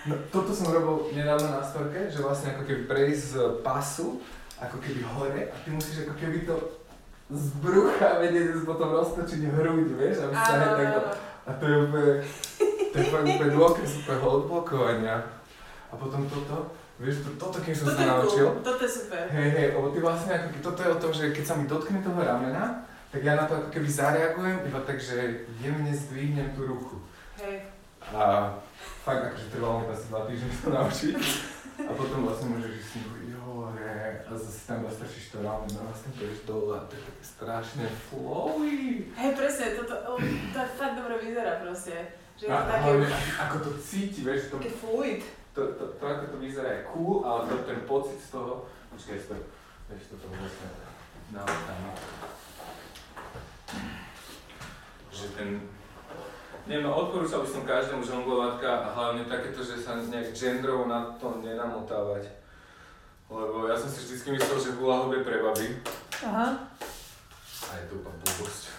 no, 0.07 0.15
toto 0.31 0.53
som 0.53 0.71
robil 0.71 1.11
nedávno 1.17 1.49
na 1.49 1.65
storke, 1.65 2.07
že 2.07 2.23
vlastne 2.23 2.53
ako 2.55 2.63
keby 2.69 2.81
prejsť 2.87 3.23
z 3.25 3.35
pasu, 3.65 4.21
ako 4.61 4.77
keby 4.79 5.01
hore 5.17 5.41
a 5.49 5.55
ty 5.65 5.73
musíš 5.73 6.05
ako 6.07 6.15
keby 6.21 6.45
to 6.45 6.55
z 7.29 7.47
brucha 7.61 8.21
vedieť 8.25 8.65
potom 8.65 8.89
roztočiť 8.89 9.41
hruď, 9.53 9.89
vieš, 10.01 10.17
aby 10.25 10.35
sa 10.35 10.53
hej 10.57 10.89
takto 10.89 11.29
a 11.49 11.51
to 11.57 11.65
je 11.65 11.77
úplne, 11.89 12.13
to 12.93 12.97
je 13.01 13.05
úplne 13.09 13.51
dôkaz 13.57 13.91
úplného 14.05 14.29
odblokovania. 14.29 15.17
A 15.89 15.95
potom 15.97 16.29
toto, 16.29 16.77
vieš, 17.01 17.25
to, 17.25 17.41
toto 17.41 17.57
keď 17.65 17.73
som 17.73 17.87
Toto 17.89 17.97
sa 17.97 18.05
naučil, 18.05 18.47
cool, 18.53 18.61
toto 18.61 18.83
je 18.85 18.93
super. 18.93 19.25
hej, 19.33 19.49
hej, 19.57 19.69
lebo 19.73 19.89
ty 19.89 19.99
vlastne 20.05 20.33
ako, 20.37 20.47
toto 20.61 20.81
je 20.85 20.91
o 20.93 21.01
tom, 21.01 21.13
že 21.17 21.25
keď 21.33 21.45
sa 21.49 21.55
mi 21.57 21.65
dotkne 21.65 22.05
toho 22.05 22.21
ramena, 22.21 22.85
tak 23.09 23.25
ja 23.25 23.33
na 23.41 23.49
to 23.49 23.57
ako 23.57 23.69
keby 23.73 23.89
zareagujem, 23.89 24.69
iba 24.69 24.81
tak, 24.85 25.01
že 25.01 25.49
jemne 25.65 25.89
zdvihnem 25.89 26.53
tú 26.53 26.69
ruku. 26.69 27.01
Hej. 27.41 27.65
A 28.13 28.53
fakt 29.05 29.33
akože 29.33 29.49
trvalo 29.49 29.81
mi 29.81 29.89
asi 29.89 30.05
dva 30.13 30.21
týždne 30.29 30.53
to 30.53 30.69
naučiť. 30.69 31.17
A 31.89 31.91
potom 31.97 32.29
vlastne 32.29 32.53
môžeš 32.53 32.73
ísť 32.77 32.93
a 34.29 34.37
zase 34.37 34.61
tam 34.69 34.85
zastrčíš 34.85 35.33
to 35.33 35.41
rameno 35.41 35.81
a 35.81 35.89
vlastne 35.89 36.13
pôjdeš 36.13 36.41
dole 36.45 36.77
a 36.77 36.85
to 36.85 36.93
je 36.95 37.03
také 37.03 37.25
strašne 37.25 37.85
flowy. 38.13 39.09
Hej, 39.17 39.31
presne, 39.33 39.67
toto, 39.73 39.97
to 40.21 40.61
fakt 40.77 40.95
dobre 41.01 41.17
vyzerá 41.25 41.65
proste. 41.65 41.97
Že 42.37 42.45
A, 42.47 42.55
to 42.55 42.65
také, 42.69 42.85
hlavne, 42.93 43.09
ako- 43.41 43.63
to 43.65 43.73
cíti, 43.81 44.21
vieš, 44.23 44.53
to, 44.53 44.61
také 44.61 44.71
fluid. 44.71 45.21
to, 45.57 45.63
to, 45.75 45.85
to, 45.97 46.05
ako 46.05 46.25
to 46.31 46.37
vyzerá 46.39 46.71
je 46.71 46.83
cool, 46.93 47.25
ale 47.25 47.41
to, 47.49 47.55
ten 47.65 47.81
pocit 47.83 48.21
z 48.21 48.29
toho, 48.31 48.69
počkaj, 48.93 49.19
stoj, 49.19 49.41
vieš, 49.89 50.03
toto 50.13 50.27
vlastne 50.29 50.69
naotáme. 51.33 51.91
Že 55.09 55.27
ten, 55.35 55.49
neviem, 56.69 56.87
odporúčal 56.87 57.43
by 57.43 57.49
som 57.49 57.63
každému 57.67 58.05
žonglovatka 58.05 58.69
a 58.71 58.93
hlavne 58.95 59.25
takéto, 59.27 59.65
že 59.65 59.81
sa 59.83 59.99
nejak 59.99 60.31
genderovo 60.31 60.87
na 60.87 61.17
to 61.19 61.41
nenamotávať. 61.43 62.29
Lebo 63.29 63.69
ja 63.69 63.77
som 63.77 63.93
si 63.93 64.09
vždycky 64.09 64.33
myslel, 64.33 64.57
že 64.57 64.77
hula 64.81 65.05
hoop 65.05 65.13
je 65.13 65.21
pre 65.21 65.37
baby. 65.45 65.69
Aha. 66.25 66.65
A 67.69 67.71
je 67.77 67.85
to 67.93 68.01
úplne 68.01 68.17
blbosť. 68.25 68.73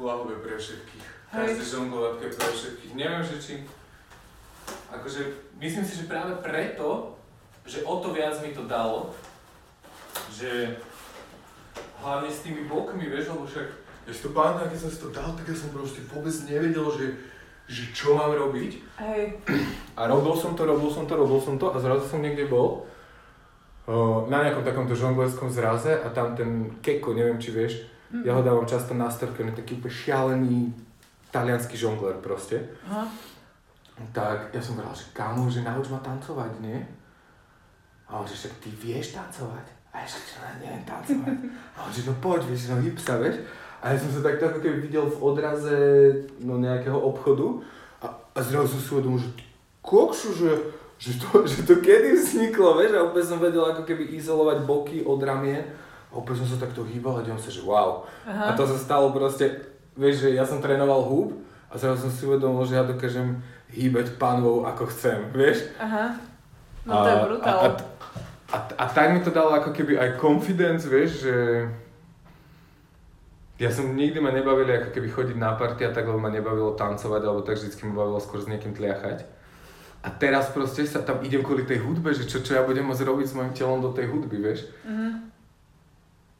Hula 0.00 0.16
hoop 0.16 0.32
je 0.32 0.38
pre 0.40 0.56
všetkých. 0.56 1.06
Každé 1.28 1.62
žonglovatka 1.62 2.24
je 2.24 2.32
pre 2.40 2.50
všetkých. 2.56 2.92
Neviem, 2.96 3.22
že 3.22 3.36
či... 3.36 3.54
Akože, 4.90 5.20
myslím 5.60 5.84
si, 5.84 5.92
že 6.00 6.10
práve 6.10 6.40
preto, 6.40 7.14
že 7.68 7.84
o 7.84 8.00
to 8.00 8.16
viac 8.16 8.34
mi 8.40 8.56
to 8.56 8.64
dalo, 8.64 9.12
že 10.32 10.80
hlavne 12.00 12.32
s 12.32 12.42
tými 12.42 12.64
bokmi, 12.64 13.12
vieš, 13.12 13.30
lebo 13.36 13.44
však... 13.44 13.68
Ja 14.08 14.12
si 14.16 14.24
to 14.24 14.32
pamätám, 14.32 14.72
keď 14.72 14.80
som 14.80 14.90
si 14.90 14.98
to 15.04 15.12
dal, 15.12 15.30
tak 15.36 15.46
ja 15.46 15.54
som 15.54 15.68
proste 15.70 16.00
vôbec 16.08 16.32
nevedel, 16.48 16.88
že, 16.96 17.06
že 17.68 17.92
čo 17.92 18.16
mám 18.16 18.32
robiť. 18.32 18.72
Hej. 18.98 19.36
A 19.94 20.08
robil 20.08 20.32
som 20.34 20.56
to, 20.56 20.64
robil 20.64 20.88
som 20.88 21.04
to, 21.04 21.14
robil 21.14 21.38
som 21.38 21.60
to 21.60 21.68
a 21.70 21.76
zrazu 21.76 22.08
som 22.08 22.24
niekde 22.24 22.48
bol 22.48 22.89
na 24.30 24.46
nejakom 24.46 24.62
takomto 24.62 24.94
žonglerskom 24.94 25.50
zraze 25.50 25.90
a 25.90 26.06
tam 26.14 26.36
ten 26.36 26.70
Keko, 26.84 27.14
neviem 27.14 27.40
či 27.40 27.50
vieš, 27.50 27.74
Mm. 28.10 28.26
ja 28.26 28.34
ho 28.34 28.42
dávam 28.42 28.66
často 28.66 28.90
na 28.98 29.06
storke, 29.06 29.46
on 29.46 29.54
je 29.54 29.62
taký 29.62 29.78
úplne 29.78 29.94
šialený 29.94 30.58
talianský 31.30 31.78
žongler 31.78 32.18
proste. 32.18 32.58
Aha. 32.90 33.06
Tak 34.10 34.50
ja 34.50 34.58
som 34.58 34.74
povedal, 34.74 34.96
že 34.98 35.06
kámo, 35.14 35.46
že 35.46 35.62
nauč 35.62 35.86
ma 35.94 36.02
tancovať, 36.02 36.58
nie? 36.58 36.82
A 38.10 38.18
on 38.18 38.26
že 38.26 38.34
však 38.34 38.54
ty 38.58 38.70
vieš 38.74 39.14
tancovať? 39.14 39.62
A 39.94 40.02
ja 40.02 40.06
že 40.10 40.18
čo, 40.26 40.42
neviem 40.58 40.82
tancovať. 40.82 41.38
A 41.78 41.86
on 41.86 41.90
že 41.94 42.02
no 42.02 42.14
poď, 42.18 42.50
vieš, 42.50 42.74
no 42.74 42.82
hyb 42.82 42.98
sa, 42.98 43.14
vieš. 43.22 43.46
A 43.78 43.94
ja 43.94 43.96
som 44.02 44.10
sa 44.10 44.26
takto 44.26 44.50
ako 44.50 44.58
keby 44.58 44.90
videl 44.90 45.06
v 45.06 45.18
odraze 45.22 45.78
no, 46.42 46.58
nejakého 46.58 46.98
obchodu 46.98 47.62
a, 48.02 48.10
a 48.10 48.38
zrazu 48.42 48.74
som 48.74 48.80
si 48.82 48.90
uvedomil, 48.90 49.22
že 49.22 49.30
kokšu, 49.86 50.28
že, 50.34 50.50
že, 51.00 51.16
to, 51.16 51.42
že 51.50 51.64
to 51.64 51.80
kedy 51.80 52.14
vzniklo, 52.14 52.76
vieš, 52.76 53.00
a 53.00 53.08
úplne 53.08 53.26
som 53.26 53.40
vedel 53.40 53.64
ako 53.64 53.88
keby 53.88 54.12
izolovať 54.20 54.68
boky 54.68 55.00
od 55.02 55.18
ramien 55.24 55.64
a 56.12 56.20
úplne 56.20 56.44
som 56.44 56.48
sa 56.54 56.60
takto 56.60 56.84
hýbal 56.84 57.18
a 57.18 57.24
delam 57.24 57.40
sa, 57.40 57.48
že 57.48 57.64
wow. 57.64 58.04
Aha. 58.28 58.52
A 58.52 58.58
to 58.58 58.68
sa 58.68 58.76
stalo 58.76 59.10
proste, 59.10 59.64
vieš, 59.96 60.28
že 60.28 60.36
ja 60.36 60.44
som 60.44 60.60
trénoval 60.60 61.08
húb 61.08 61.40
a 61.72 61.80
zrazu 61.80 62.06
som 62.06 62.12
si 62.12 62.28
uvedomil, 62.28 62.68
že 62.68 62.76
ja 62.76 62.84
dokážem 62.84 63.40
hýbať 63.72 64.20
panvou 64.20 64.68
ako 64.68 64.90
chcem, 64.92 65.32
vieš. 65.32 65.72
Aha. 65.80 66.20
No 66.84 66.92
to 67.00 67.08
je 67.08 67.16
brutál. 67.24 67.58
A, 67.58 67.66
a, 67.66 67.68
a, 68.50 68.58
a 68.76 68.84
tak 68.90 69.14
mi 69.14 69.24
to 69.24 69.32
dalo 69.32 69.56
ako 69.56 69.70
keby 69.72 69.96
aj 69.96 70.18
confidence, 70.18 70.84
vieš, 70.90 71.24
že 71.24 71.34
ja 73.60 73.68
som 73.68 73.92
nikdy 73.92 74.18
ma 74.24 74.32
nebavili 74.32 74.72
ako 74.72 74.88
keby 74.96 75.08
chodiť 75.12 75.36
na 75.36 75.52
party 75.52 75.84
a 75.84 75.92
tak, 75.92 76.08
lebo 76.08 76.16
ma 76.16 76.32
nebavilo 76.32 76.72
tancovať, 76.74 77.22
alebo 77.22 77.44
tak 77.44 77.60
vždycky 77.60 77.84
ma 77.86 77.92
bavilo 78.02 78.16
skôr 78.16 78.40
s 78.40 78.48
niekým 78.48 78.72
tliachať. 78.72 79.39
A 80.00 80.08
teraz 80.08 80.48
proste 80.48 80.88
sa 80.88 81.04
tam 81.04 81.20
idem 81.20 81.44
kvôli 81.44 81.68
tej 81.68 81.84
hudbe, 81.84 82.16
že 82.16 82.24
čo, 82.24 82.40
čo 82.40 82.56
ja 82.56 82.64
budem 82.64 82.88
môcť 82.88 83.04
robiť 83.04 83.26
s 83.28 83.36
mojim 83.36 83.52
telom 83.52 83.84
do 83.84 83.92
tej 83.92 84.08
hudby, 84.08 84.40
vieš. 84.40 84.64
Mhm. 84.88 85.28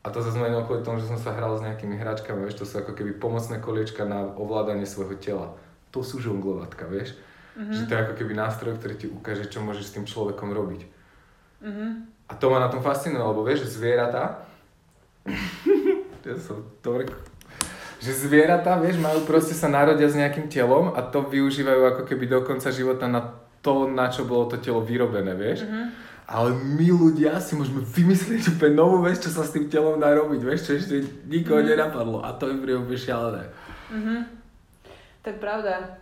A 0.00 0.08
to 0.08 0.24
sa 0.24 0.32
zmenilo 0.32 0.64
kvôli 0.64 0.80
tomu, 0.80 0.96
že 0.96 1.12
som 1.12 1.20
sa 1.20 1.36
hral 1.36 1.60
s 1.60 1.64
nejakými 1.64 2.00
hračkami, 2.00 2.48
vieš, 2.48 2.64
to 2.64 2.64
sú 2.64 2.80
ako 2.80 2.96
keby 2.96 3.20
pomocné 3.20 3.60
koliečka 3.60 4.08
na 4.08 4.32
ovládanie 4.32 4.88
svojho 4.88 5.20
tela. 5.20 5.52
To 5.92 6.00
sú 6.00 6.24
žonglovatka, 6.24 6.88
vieš. 6.88 7.20
Mhm. 7.60 7.72
Že 7.76 7.82
to 7.84 7.92
je 7.92 8.02
ako 8.08 8.14
keby 8.16 8.32
nástroj, 8.32 8.72
ktorý 8.80 8.94
ti 8.96 9.06
ukáže, 9.12 9.44
čo 9.52 9.60
môžeš 9.60 9.84
s 9.84 9.94
tým 10.00 10.08
človekom 10.08 10.56
robiť. 10.56 10.82
Mhm. 11.60 11.86
A 12.30 12.32
to 12.38 12.48
ma 12.48 12.64
na 12.64 12.72
tom 12.72 12.80
fascinuje, 12.80 13.20
lebo 13.20 13.44
vieš, 13.44 13.68
že 13.68 13.76
zvieratá, 13.76 14.48
ja 16.24 16.36
som 16.40 16.64
dobre, 16.80 17.12
že 18.00 18.16
zvieratá, 18.16 18.80
vieš, 18.80 18.96
majú 18.96 19.28
proste 19.28 19.52
sa 19.52 19.68
narodia 19.68 20.08
s 20.08 20.16
nejakým 20.16 20.48
telom 20.48 20.96
a 20.96 21.04
to 21.04 21.20
využívajú 21.28 21.82
ako 21.92 22.02
keby 22.08 22.24
do 22.24 22.40
konca 22.40 22.72
života 22.72 23.04
na 23.04 23.36
to, 23.60 23.88
na 23.88 24.08
čo 24.08 24.24
bolo 24.24 24.48
to 24.48 24.56
telo 24.56 24.80
vyrobené, 24.80 25.36
vieš. 25.36 25.68
Mhm. 25.68 26.08
Ale 26.30 26.54
my 26.54 26.88
ľudia 26.94 27.42
si 27.42 27.58
môžeme 27.58 27.82
vymyslieť 27.82 28.54
úplne 28.54 28.78
novú 28.78 29.02
vec, 29.02 29.18
čo 29.18 29.34
sa 29.34 29.42
s 29.42 29.50
tým 29.50 29.66
telom 29.66 29.98
dá 29.98 30.14
robiť, 30.14 30.40
vieš, 30.46 30.70
čo 30.70 30.72
ešte 30.78 31.02
nikoho 31.26 31.58
Mhm. 31.58 31.68
nenapadlo 31.74 32.22
a 32.22 32.30
to 32.38 32.46
je 32.46 32.62
príjem 32.62 32.86
úplne 32.86 33.00
šialené. 33.00 33.42
Mhm. 33.90 34.16
To 35.20 35.28
je 35.28 35.36
pravda. 35.36 36.00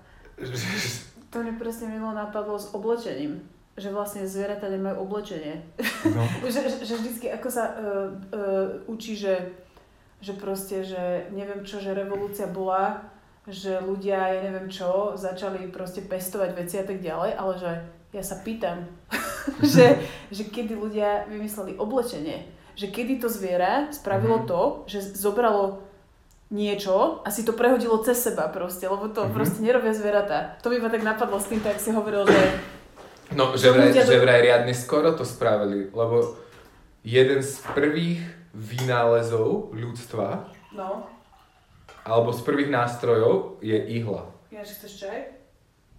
To 1.34 1.42
mi 1.42 1.50
presne 1.58 1.90
milo 1.90 2.14
napadlo 2.14 2.54
s 2.54 2.70
oblečením. 2.70 3.42
Že 3.74 3.90
vlastne 3.90 4.22
zvieratá 4.26 4.70
nemajú 4.70 5.06
oblečenie. 5.06 5.58
No. 6.06 6.22
že, 6.54 6.62
že 6.82 6.94
vždycky 6.94 7.26
ako 7.30 7.48
sa 7.50 7.64
uh, 7.74 8.10
uh, 8.30 8.90
učí, 8.90 9.18
že, 9.18 9.54
že 10.22 10.38
proste, 10.38 10.86
že 10.86 11.30
neviem 11.34 11.66
čo, 11.66 11.82
že 11.82 11.94
revolúcia 11.94 12.46
bola, 12.46 13.10
že 13.48 13.80
ľudia, 13.80 14.18
ja 14.30 14.40
neviem 14.42 14.68
čo, 14.68 15.12
začali 15.14 15.66
proste 15.68 16.00
pestovať 16.00 16.50
veci 16.54 16.76
a 16.76 16.84
tak 16.84 17.00
ďalej, 17.00 17.30
ale 17.32 17.52
že 17.56 17.70
ja 18.10 18.22
sa 18.22 18.36
pýtam, 18.38 18.84
že, 19.64 19.96
že 20.28 20.42
kedy 20.44 20.72
ľudia 20.72 21.24
vymysleli 21.26 21.76
oblečenie. 21.76 22.44
Že 22.76 22.86
kedy 22.88 23.14
to 23.18 23.28
zviera 23.28 23.88
spravilo 23.90 24.38
Mhm. 24.38 24.46
to, 24.46 24.60
že 24.86 24.98
zobralo 25.16 25.82
niečo 26.48 27.20
a 27.20 27.28
si 27.28 27.44
to 27.44 27.52
prehodilo 27.52 28.00
cez 28.00 28.22
seba 28.22 28.48
proste, 28.48 28.84
lebo 28.84 29.08
to 29.08 29.24
Mhm. 29.24 29.32
proste 29.32 29.60
nerobia 29.60 29.92
zvieratá. 29.92 30.56
To 30.62 30.70
by 30.70 30.78
ma 30.78 30.88
tak 30.88 31.02
napadlo 31.02 31.36
s 31.36 31.48
tým, 31.48 31.60
tak 31.60 31.76
si 31.76 31.90
hovoril, 31.90 32.24
že 32.24 32.40
No, 33.28 33.52
že 33.52 33.68
vraj, 33.68 33.92
ľudia 33.92 34.08
že 34.08 34.16
vraj 34.16 34.40
riadne 34.40 34.72
skoro 34.72 35.12
to 35.12 35.20
spravili, 35.20 35.92
lebo 35.92 36.32
jeden 37.04 37.44
z 37.44 37.60
prvých 37.76 38.24
vynálezov 38.56 39.76
ľudstva, 39.76 40.48
no, 40.72 41.04
alebo 42.08 42.32
z 42.32 42.40
prvých 42.40 42.72
nástrojov 42.72 43.60
je 43.60 43.76
ihla. 44.00 44.24
Ináč 44.48 44.80
chceš 44.80 45.04
čaj? 45.04 45.18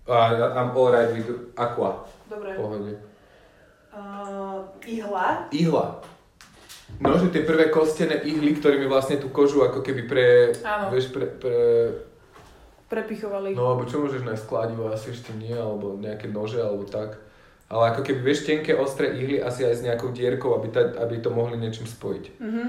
A 0.09 0.33
I'm 0.57 0.73
alright 0.73 1.13
with 1.13 1.53
aqua, 1.53 2.01
Dobre. 2.25 2.57
pohode. 2.57 2.97
Uh, 3.93 4.65
ihla. 4.89 5.45
Ihla. 5.53 6.01
No, 6.97 7.13
že 7.21 7.29
tie 7.29 7.45
prvé 7.45 7.69
kostené 7.69 8.17
ihly, 8.25 8.57
ktorými 8.57 8.89
vlastne 8.89 9.21
tú 9.21 9.29
kožu 9.29 9.61
ako 9.61 9.85
keby 9.85 10.09
pre, 10.09 10.25
Áno. 10.65 10.89
vieš, 10.89 11.13
pre, 11.13 11.29
pre, 11.29 11.57
Prepichovali. 12.89 13.53
no 13.53 13.69
alebo 13.69 13.85
čo 13.85 14.01
môžeš 14.01 14.25
nájsť 14.25 14.45
kladivo, 14.49 14.89
asi 14.89 15.13
ešte 15.13 15.29
nie, 15.37 15.53
alebo 15.53 15.93
nejaké 15.93 16.25
nože, 16.25 16.57
alebo 16.57 16.89
tak. 16.89 17.21
Ale 17.69 17.93
ako 17.93 18.01
keby, 18.01 18.19
vieš, 18.25 18.49
tenké, 18.49 18.73
ostré 18.73 19.13
ihly 19.13 19.37
asi 19.37 19.61
aj 19.61 19.75
s 19.77 19.85
nejakou 19.85 20.09
dierkou, 20.09 20.57
aby, 20.57 20.73
ta, 20.73 20.89
aby 21.05 21.21
to 21.21 21.29
mohli 21.29 21.61
niečím 21.61 21.85
spojiť. 21.85 22.41
Mhm. 22.41 22.63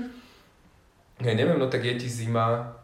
Ja 1.25 1.33
neviem, 1.33 1.57
no 1.57 1.69
tak 1.73 1.85
je 1.85 1.97
ti 2.01 2.09
zima, 2.09 2.77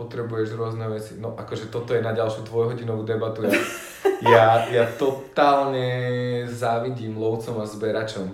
potrebuješ 0.00 0.56
rôzne 0.56 0.88
veci. 0.88 1.20
No 1.20 1.36
akože 1.36 1.68
toto 1.68 1.92
je 1.92 2.00
na 2.00 2.16
ďalšiu 2.16 2.48
dvojhodinovú 2.48 3.04
debatu. 3.04 3.44
Ja, 3.44 3.52
ja, 4.24 4.46
ja 4.72 4.84
totálne 4.88 6.48
závidím 6.48 7.20
lovcom 7.20 7.60
a 7.60 7.68
zberačom. 7.68 8.32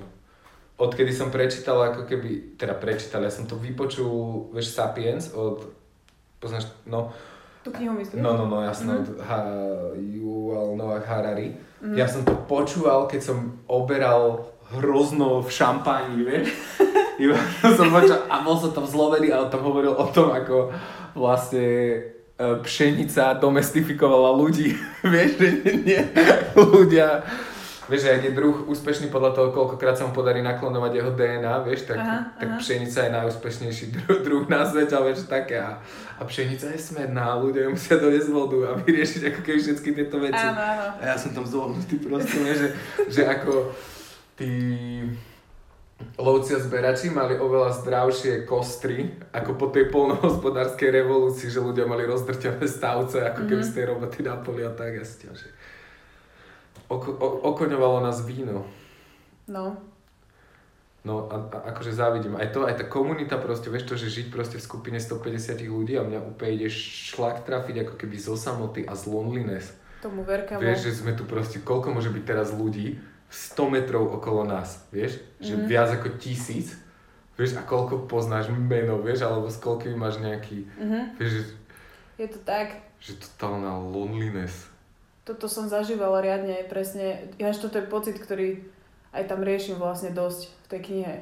Odkedy 0.78 1.10
som 1.10 1.34
prečítal, 1.34 1.90
ako 1.90 2.06
keby, 2.06 2.54
teda 2.54 2.78
prečítal, 2.78 3.24
ja 3.26 3.32
som 3.32 3.48
to 3.48 3.58
vypočul, 3.58 4.52
vieš, 4.52 4.76
Sapiens 4.76 5.32
od, 5.34 5.66
poznáš, 6.38 6.70
no, 6.86 7.10
Tú 7.66 7.74
knihu 7.74 7.98
myslíš? 7.98 8.22
No, 8.22 8.38
no, 8.38 8.46
no, 8.46 8.62
ha, 9.26 9.38
Yuval 9.98 10.78
Noah 10.78 11.02
Harari. 11.02 11.50
Mm-hmm. 11.50 11.98
Ja 11.98 12.06
som 12.06 12.22
to 12.22 12.38
počúval, 12.46 13.10
keď 13.10 13.26
som 13.26 13.58
oberal 13.66 14.54
hrozno 14.70 15.42
v 15.42 15.50
šampáni, 15.50 16.22
vieš? 16.22 16.54
Iba 17.16 17.36
som 17.78 17.88
počul, 17.88 18.18
a 18.28 18.36
bol 18.44 18.56
som 18.60 18.70
tam 18.72 18.84
zlomený 18.84 19.32
a 19.32 19.48
on 19.48 19.48
tam 19.48 19.64
hovoril 19.64 19.96
o 19.96 20.06
tom, 20.12 20.32
ako 20.32 20.68
vlastne 21.16 21.64
e, 21.64 21.98
pšenica 22.60 23.40
domestifikovala 23.40 24.36
ľudí, 24.36 24.76
vieš, 25.12 25.40
že 25.40 25.48
nie, 25.80 26.00
ľudia, 26.52 27.24
vieš, 27.88 28.12
ak 28.12 28.20
je 28.20 28.36
druh 28.36 28.68
úspešný 28.68 29.08
podľa 29.08 29.32
toho, 29.32 29.48
koľkokrát 29.56 29.96
sa 29.96 30.04
mu 30.04 30.12
podarí 30.12 30.44
naklonovať 30.44 30.92
jeho 30.92 31.10
DNA, 31.16 31.54
vieš, 31.64 31.88
tak, 31.88 32.04
Aha, 32.04 32.36
tak 32.36 32.48
aha. 32.52 32.58
pšenica 32.60 32.98
je 33.00 33.10
najúspešnejší 33.16 33.84
druh, 33.96 34.20
druh 34.20 34.44
na 34.52 34.68
svete, 34.68 34.92
ale 34.92 35.16
vieš, 35.16 35.24
také 35.24 35.56
a, 35.56 35.80
a 36.20 36.22
pšenica 36.28 36.68
je 36.68 36.80
smedná, 36.80 37.32
a 37.32 37.40
ľudia 37.40 37.72
musia 37.72 37.96
doniesť 37.96 38.28
vodu 38.28 38.58
a 38.68 38.70
vyriešiť 38.76 39.22
ako 39.32 39.40
keby 39.40 39.58
všetky 39.64 39.88
tieto 39.96 40.20
veci. 40.20 40.44
Áno, 40.44 40.60
áno. 40.60 40.86
A 41.00 41.02
ja 41.08 41.16
som 41.16 41.32
tam 41.32 41.48
zlomnutý 41.48 41.96
proste, 41.96 42.36
vieš, 42.44 42.58
že, 42.60 42.68
že 43.08 43.22
ako 43.24 43.72
tí 44.36 44.52
lovci 46.16 46.56
a 46.56 46.60
zberači 46.60 47.12
mali 47.12 47.36
oveľa 47.36 47.84
zdravšie 47.84 48.44
kostry 48.48 49.16
ako 49.32 49.56
po 49.56 49.66
tej 49.68 49.88
polnohospodárskej 49.92 50.92
revolúcii, 50.92 51.48
že 51.48 51.60
ľudia 51.60 51.84
mali 51.84 52.04
rozdrťané 52.08 52.64
stavce, 52.68 53.24
ako 53.24 53.48
keby 53.48 53.62
z 53.64 53.72
tej 53.72 53.84
roboty 53.92 54.18
na 54.24 54.36
poli 54.40 54.64
a 54.64 54.72
tak. 54.72 54.96
Ja 54.96 55.04
si 55.04 55.24
ťa, 55.24 55.32
že 55.36 55.48
oko, 56.88 57.10
o, 57.16 57.28
okoňovalo 57.52 58.00
nás 58.04 58.24
víno. 58.24 58.64
No. 59.48 59.76
No 61.06 61.30
a, 61.30 61.38
a 61.38 61.56
akože 61.70 61.94
závidím. 61.94 62.34
Aj 62.34 62.50
to, 62.50 62.66
aj 62.66 62.82
tá 62.82 62.84
komunita 62.90 63.38
proste, 63.38 63.70
vieš 63.70 63.86
to, 63.86 63.94
že 63.94 64.10
žiť 64.10 64.26
proste 64.34 64.58
v 64.58 64.66
skupine 64.66 64.98
150 64.98 65.54
ľudí 65.70 65.94
a 65.94 66.02
mňa 66.02 66.34
úplne 66.34 66.58
ide 66.58 66.68
šlak 66.72 67.46
trafiť 67.46 67.86
ako 67.86 67.94
keby 67.94 68.16
zo 68.18 68.34
samoty 68.34 68.82
a 68.82 68.98
z 68.98 69.06
loneliness. 69.06 69.70
Tomu 70.02 70.26
verkamo. 70.26 70.58
Vieš, 70.58 70.90
že 70.90 70.98
sme 70.98 71.14
tu 71.14 71.22
proste, 71.22 71.62
koľko 71.62 71.94
môže 71.94 72.10
byť 72.10 72.24
teraz 72.26 72.50
ľudí 72.50 72.98
100 73.36 73.68
metrov 73.68 74.08
okolo 74.10 74.42
nás, 74.42 74.80
vieš? 74.88 75.20
Že 75.38 75.54
Mhm. 75.54 75.66
viac 75.68 75.88
ako 75.92 76.08
tisíc, 76.16 76.72
vieš, 77.34 77.52
a 77.54 77.62
koľko 77.62 78.08
poznáš 78.08 78.48
meno, 78.48 78.96
vieš, 78.98 79.22
alebo 79.22 79.46
s 79.46 79.60
koľkými 79.60 79.92
máš 79.94 80.16
nejaký, 80.18 80.64
Mhm. 80.80 81.00
vieš, 81.16 81.30
že, 81.30 81.42
Je 82.16 82.28
to 82.32 82.40
tak. 82.40 82.80
že 82.96 83.12
totálna 83.14 83.76
loneliness. 83.76 84.72
Toto 85.22 85.44
som 85.46 85.66
zažívala 85.66 86.22
riadne, 86.22 86.64
presne. 86.64 87.28
Ináč 87.36 87.58
toto 87.58 87.76
je 87.76 87.84
pocit, 87.84 88.16
ktorý 88.16 88.62
aj 89.12 89.26
tam 89.26 89.42
riešim 89.42 89.74
vlastne 89.74 90.14
dosť 90.14 90.48
v 90.48 90.66
tej 90.68 90.80
knihe. 90.82 91.14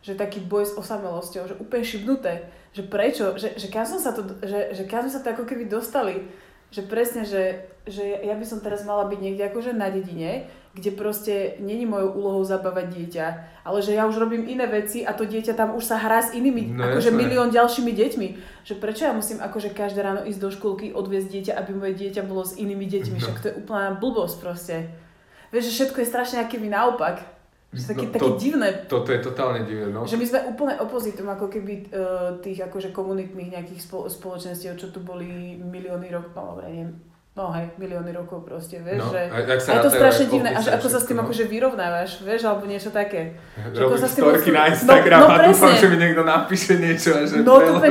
Že 0.00 0.16
taký 0.16 0.40
boj 0.40 0.64
s 0.64 0.74
osamelosťou, 0.74 1.44
že 1.44 1.54
úplne 1.54 1.84
šibnuté. 1.84 2.48
Že 2.72 2.82
prečo? 2.88 3.24
Že, 3.36 3.60
že 3.60 3.68
kam 3.68 3.84
sme 3.84 4.00
sa 4.00 4.16
to, 4.16 4.24
že, 4.40 4.72
že 4.72 4.82
kam 4.88 5.04
sme 5.04 5.12
sa 5.12 5.20
to 5.20 5.28
ako 5.28 5.44
keby 5.44 5.68
dostali. 5.68 6.24
Že 6.72 6.88
presne, 6.88 7.22
že, 7.22 7.60
že 7.84 8.00
ja 8.24 8.32
by 8.32 8.46
som 8.48 8.58
teraz 8.58 8.80
mala 8.82 9.04
byť 9.04 9.18
niekde 9.18 9.44
akože 9.44 9.76
na 9.76 9.92
dedine, 9.92 10.48
kde 10.70 10.90
proste 10.94 11.34
není 11.58 11.82
mojou 11.82 12.14
úlohou 12.14 12.44
zabávať 12.46 12.94
dieťa, 12.94 13.26
ale 13.66 13.82
že 13.82 13.90
ja 13.90 14.06
už 14.06 14.16
robím 14.16 14.46
iné 14.46 14.64
veci 14.64 15.02
a 15.02 15.10
to 15.10 15.26
dieťa 15.26 15.58
tam 15.58 15.74
už 15.74 15.82
sa 15.82 15.98
hrá 15.98 16.22
s 16.22 16.30
inými, 16.30 16.78
No 16.78 16.86
akože 16.86 17.10
jasné. 17.10 17.18
milión 17.18 17.50
ďalšími 17.50 17.90
deťmi. 17.90 18.28
Že 18.62 18.74
prečo 18.78 19.02
ja 19.02 19.10
musím 19.10 19.42
akože 19.42 19.74
každé 19.74 19.98
ráno 19.98 20.22
ísť 20.22 20.38
do 20.38 20.48
škôlky, 20.48 20.94
odviezť 20.94 21.28
dieťa, 21.28 21.52
aby 21.58 21.70
moje 21.74 21.94
dieťa 21.98 22.22
bolo 22.22 22.46
s 22.46 22.54
inými 22.54 22.86
deťmi, 22.86 23.18
No. 23.18 23.22
však 23.22 23.36
to 23.42 23.46
je 23.50 23.58
úplná 23.58 23.98
blbosť 23.98 24.36
proste. 24.38 24.76
Vieš, 25.50 25.64
že 25.66 25.74
všetko 25.74 25.98
je 26.00 26.06
strašne 26.06 26.38
aký 26.38 26.62
naopak. 26.62 27.18
Že 27.70 27.82
také, 27.86 28.04
No, 28.06 28.12
také 28.12 28.22
to- 28.24 28.38
divné. 28.38 28.68
Toto 28.86 29.10
je 29.10 29.18
totálne 29.18 29.62
divné, 29.62 29.90
no. 29.90 30.02
Že 30.02 30.18
my 30.18 30.26
sme 30.26 30.40
úplne 30.48 30.74
opozitom 30.78 31.26
ako 31.28 31.46
keby 31.46 31.72
uh, 31.86 31.86
tých 32.38 32.62
akože 32.62 32.90
komunitných 32.90 33.54
nejakých 33.54 33.78
spolo- 33.80 34.06
spoločenstiev, 34.06 34.74
čo 34.74 34.90
tu 34.90 34.98
boli 35.00 35.54
milióny 35.54 36.10
no 36.10 36.22
dobre, 36.22 36.66
neviem, 36.66 36.90
no 37.30 37.48
hej, 37.50 37.72
milióny 37.74 38.10
rokov 38.12 38.42
proste, 38.42 38.78
vieš, 38.78 39.00
No, 39.00 39.14
že... 39.14 39.22
a 39.24 39.36
jak 39.40 39.60
sa 39.60 39.70
A 39.70 39.74
je 39.74 39.80
to 39.80 39.90
strašne 39.92 40.26
divné, 40.28 40.50
a 40.50 40.58
že 40.58 40.66
podpisy 40.66 40.68
a 40.68 40.76
ako 40.76 40.88
sa 40.88 40.98
s 40.98 41.06
tým 41.06 41.16
no. 41.16 41.22
akože 41.22 41.44
vyrovnávaš, 41.46 42.10
vieš, 42.20 42.40
alebo 42.42 42.64
niečo 42.64 42.90
také. 42.90 43.38
Robím 43.72 43.96
sa 43.96 44.08
storky 44.08 44.50
oslo- 44.50 44.52
na 44.52 44.60
No- 44.60 44.68
Instagram 44.68 45.20
no 45.20 45.28
a 45.28 45.36
dúfam, 45.46 45.72
že 45.72 45.86
mi 45.86 45.96
niekto 45.96 46.22
napíše 46.22 46.72
niečo 46.76 47.10
a 47.12 47.22
že 47.22 47.40
No 47.40 47.54
to 47.56 47.72
vy, 47.78 47.90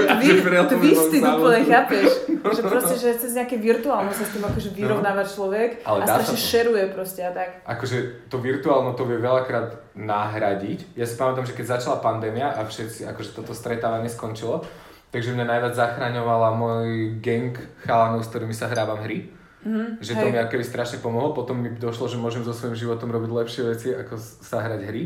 twisted 0.67 1.19
som 1.19 1.33
úplne, 1.39 1.59
chápeš? 1.65 2.07
Že 2.39 2.61
proste, 2.63 2.95
že 2.95 3.09
cez 3.17 3.31
nejaké 3.33 3.57
virtuálne 3.57 4.11
sa 4.11 4.23
s 4.23 4.31
tým 4.31 4.39
akože 4.41 4.71
vyrovnáva 4.71 5.23
človek 5.23 5.83
Ale 5.83 6.01
a 6.01 6.07
strašne 6.09 6.39
to. 6.39 6.45
šeruje 6.45 6.83
proste 6.89 7.19
a 7.19 7.31
tak. 7.31 7.49
Akože 7.65 7.97
to 8.27 8.39
virtuálno 8.39 8.93
to 8.93 9.03
vie 9.03 9.19
veľakrát 9.19 9.75
nahradiť. 9.93 10.95
Ja 10.95 11.03
si 11.03 11.15
pamätám, 11.15 11.43
že 11.43 11.51
keď 11.51 11.75
začala 11.75 11.97
pandémia 11.97 12.49
a 12.49 12.63
všetci, 12.63 13.03
akože 13.05 13.29
toto 13.33 13.51
stretávanie 13.51 14.07
skončilo, 14.07 14.63
takže 15.09 15.33
mňa 15.33 15.45
najviac 15.45 15.73
zachraňovala 15.73 16.49
môj 16.55 17.17
gang 17.21 17.57
chalanov, 17.85 18.25
s 18.25 18.29
ktorými 18.29 18.53
sa 18.53 18.69
hrávam 18.69 19.01
hry. 19.01 19.29
Mhm, 19.59 19.99
Že 19.99 20.13
to 20.15 20.25
hej. 20.29 20.31
mi 20.31 20.39
akoby 20.39 20.63
strašne 20.63 21.03
pomohlo, 21.03 21.35
potom 21.35 21.59
mi 21.59 21.69
došlo, 21.75 22.07
že 22.07 22.15
môžem 22.15 22.47
so 22.47 22.55
svojím 22.55 22.79
životom 22.79 23.11
robiť 23.11 23.31
lepšie 23.31 23.61
veci, 23.67 23.87
ako 23.91 24.15
sa 24.19 24.63
hrať 24.63 24.81
hry. 24.87 25.03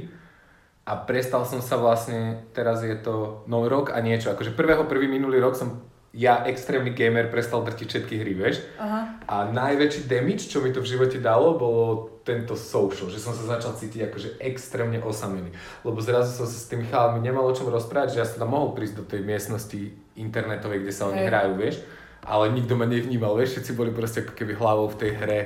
A 0.84 1.00
prestal 1.00 1.48
som 1.48 1.64
sa 1.64 1.80
vlastne, 1.80 2.44
teraz 2.52 2.84
je 2.84 2.94
to 3.00 3.48
no 3.48 3.66
rok 3.66 3.96
a 3.96 4.04
niečo, 4.04 4.30
akože 4.30 4.54
prvého 4.54 4.84
prvý 4.86 5.08
minulý 5.08 5.40
rok 5.40 5.56
som 5.56 5.82
ja, 6.14 6.46
extrémny 6.46 6.94
gamer, 6.94 7.34
prestal 7.34 7.66
drtiť 7.66 7.88
všetky 7.90 8.22
hry, 8.22 8.34
vieš? 8.38 8.62
Aha. 8.78 9.18
A 9.26 9.36
najväčší 9.50 10.06
damage, 10.06 10.46
čo 10.46 10.62
mi 10.62 10.70
to 10.70 10.86
v 10.86 10.94
živote 10.94 11.18
dalo, 11.18 11.58
bolo 11.58 12.22
tento 12.22 12.54
social, 12.54 13.10
že 13.10 13.18
som 13.18 13.34
sa 13.34 13.58
začal 13.58 13.74
cítiť 13.74 14.14
akože 14.14 14.30
extrémne 14.38 15.02
osamený. 15.02 15.50
Lebo 15.82 15.98
zrazu 16.06 16.30
som 16.38 16.46
sa 16.46 16.54
s 16.54 16.70
tými 16.70 16.86
chalami 16.86 17.18
nemal 17.18 17.50
o 17.50 17.58
čom 17.58 17.66
rozprávať, 17.66 18.14
že 18.14 18.20
ja 18.22 18.30
som 18.30 18.46
tam 18.46 18.54
mohol 18.54 18.78
prísť 18.78 18.96
do 19.02 19.06
tej 19.10 19.26
miestnosti 19.26 19.90
internetovej, 20.14 20.86
kde 20.86 20.94
sa 20.94 21.10
oni 21.10 21.26
Hej. 21.26 21.30
hrajú, 21.34 21.52
vieš. 21.58 21.76
Ale 22.24 22.54
nikto 22.54 22.78
ma 22.78 22.86
nevnímal, 22.86 23.34
vieš, 23.34 23.58
všetci 23.58 23.72
boli 23.74 23.90
proste 23.90 24.22
ako 24.22 24.38
keby 24.38 24.54
hlavou 24.56 24.88
v 24.94 25.00
tej 25.02 25.12
hre 25.18 25.40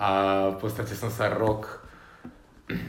a 0.00 0.10
v 0.56 0.58
podstate 0.58 0.96
som 0.96 1.12
sa 1.12 1.28
rok... 1.28 1.85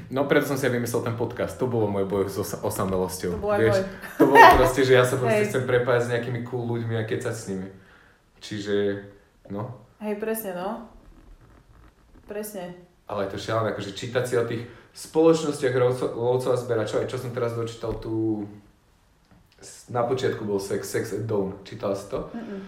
No 0.09 0.25
preto 0.25 0.49
som 0.49 0.57
si 0.57 0.65
aj 0.65 0.73
vymyslel 0.73 1.05
ten 1.05 1.13
podcast, 1.13 1.53
to 1.53 1.69
bolo 1.69 1.85
môj 1.85 2.09
boj 2.09 2.25
s 2.25 2.41
osa- 2.41 2.57
osamelosťou, 2.65 3.37
To 3.37 3.41
bol 3.41 3.53
vieš. 3.53 3.85
To 4.17 4.25
bolo 4.25 4.41
proste, 4.57 4.81
že 4.81 4.97
ja 4.97 5.05
sa 5.05 5.17
proste 5.21 5.45
Hej. 5.45 5.49
chcem 5.53 5.63
prepájať 5.63 6.01
s 6.01 6.11
nejakými 6.11 6.41
cool 6.43 6.65
ľuďmi 6.67 6.97
a 6.97 7.05
kecať 7.05 7.35
s 7.35 7.43
nimi. 7.47 7.69
Čiže, 8.41 8.75
no, 9.49 9.85
Hej, 9.97 10.17
presne, 10.17 10.53
no. 10.53 10.89
Presne. 12.25 12.73
Ale 13.05 13.25
je 13.25 13.33
to 13.33 13.39
šialené, 13.39 13.71
akože 13.71 13.93
čítať 13.93 14.23
si 14.25 14.35
o 14.35 14.45
tých 14.45 14.63
spoločnostiach 14.93 15.73
lovco- 15.73 16.11
lovcov 16.11 16.51
a 16.51 16.57
zberačov, 16.57 16.97
aj 17.01 17.09
čo 17.09 17.17
som 17.17 17.29
teraz 17.29 17.53
dočítal 17.53 17.93
tu, 17.97 18.43
na 19.89 20.03
počiatku 20.03 20.41
bol 20.41 20.57
Sex, 20.57 20.85
Sex 20.85 21.13
at 21.13 21.23
Dawn, 21.23 21.53
čítal 21.63 21.93
si 21.93 22.09
to? 22.09 22.29
Mm-mm. 22.33 22.61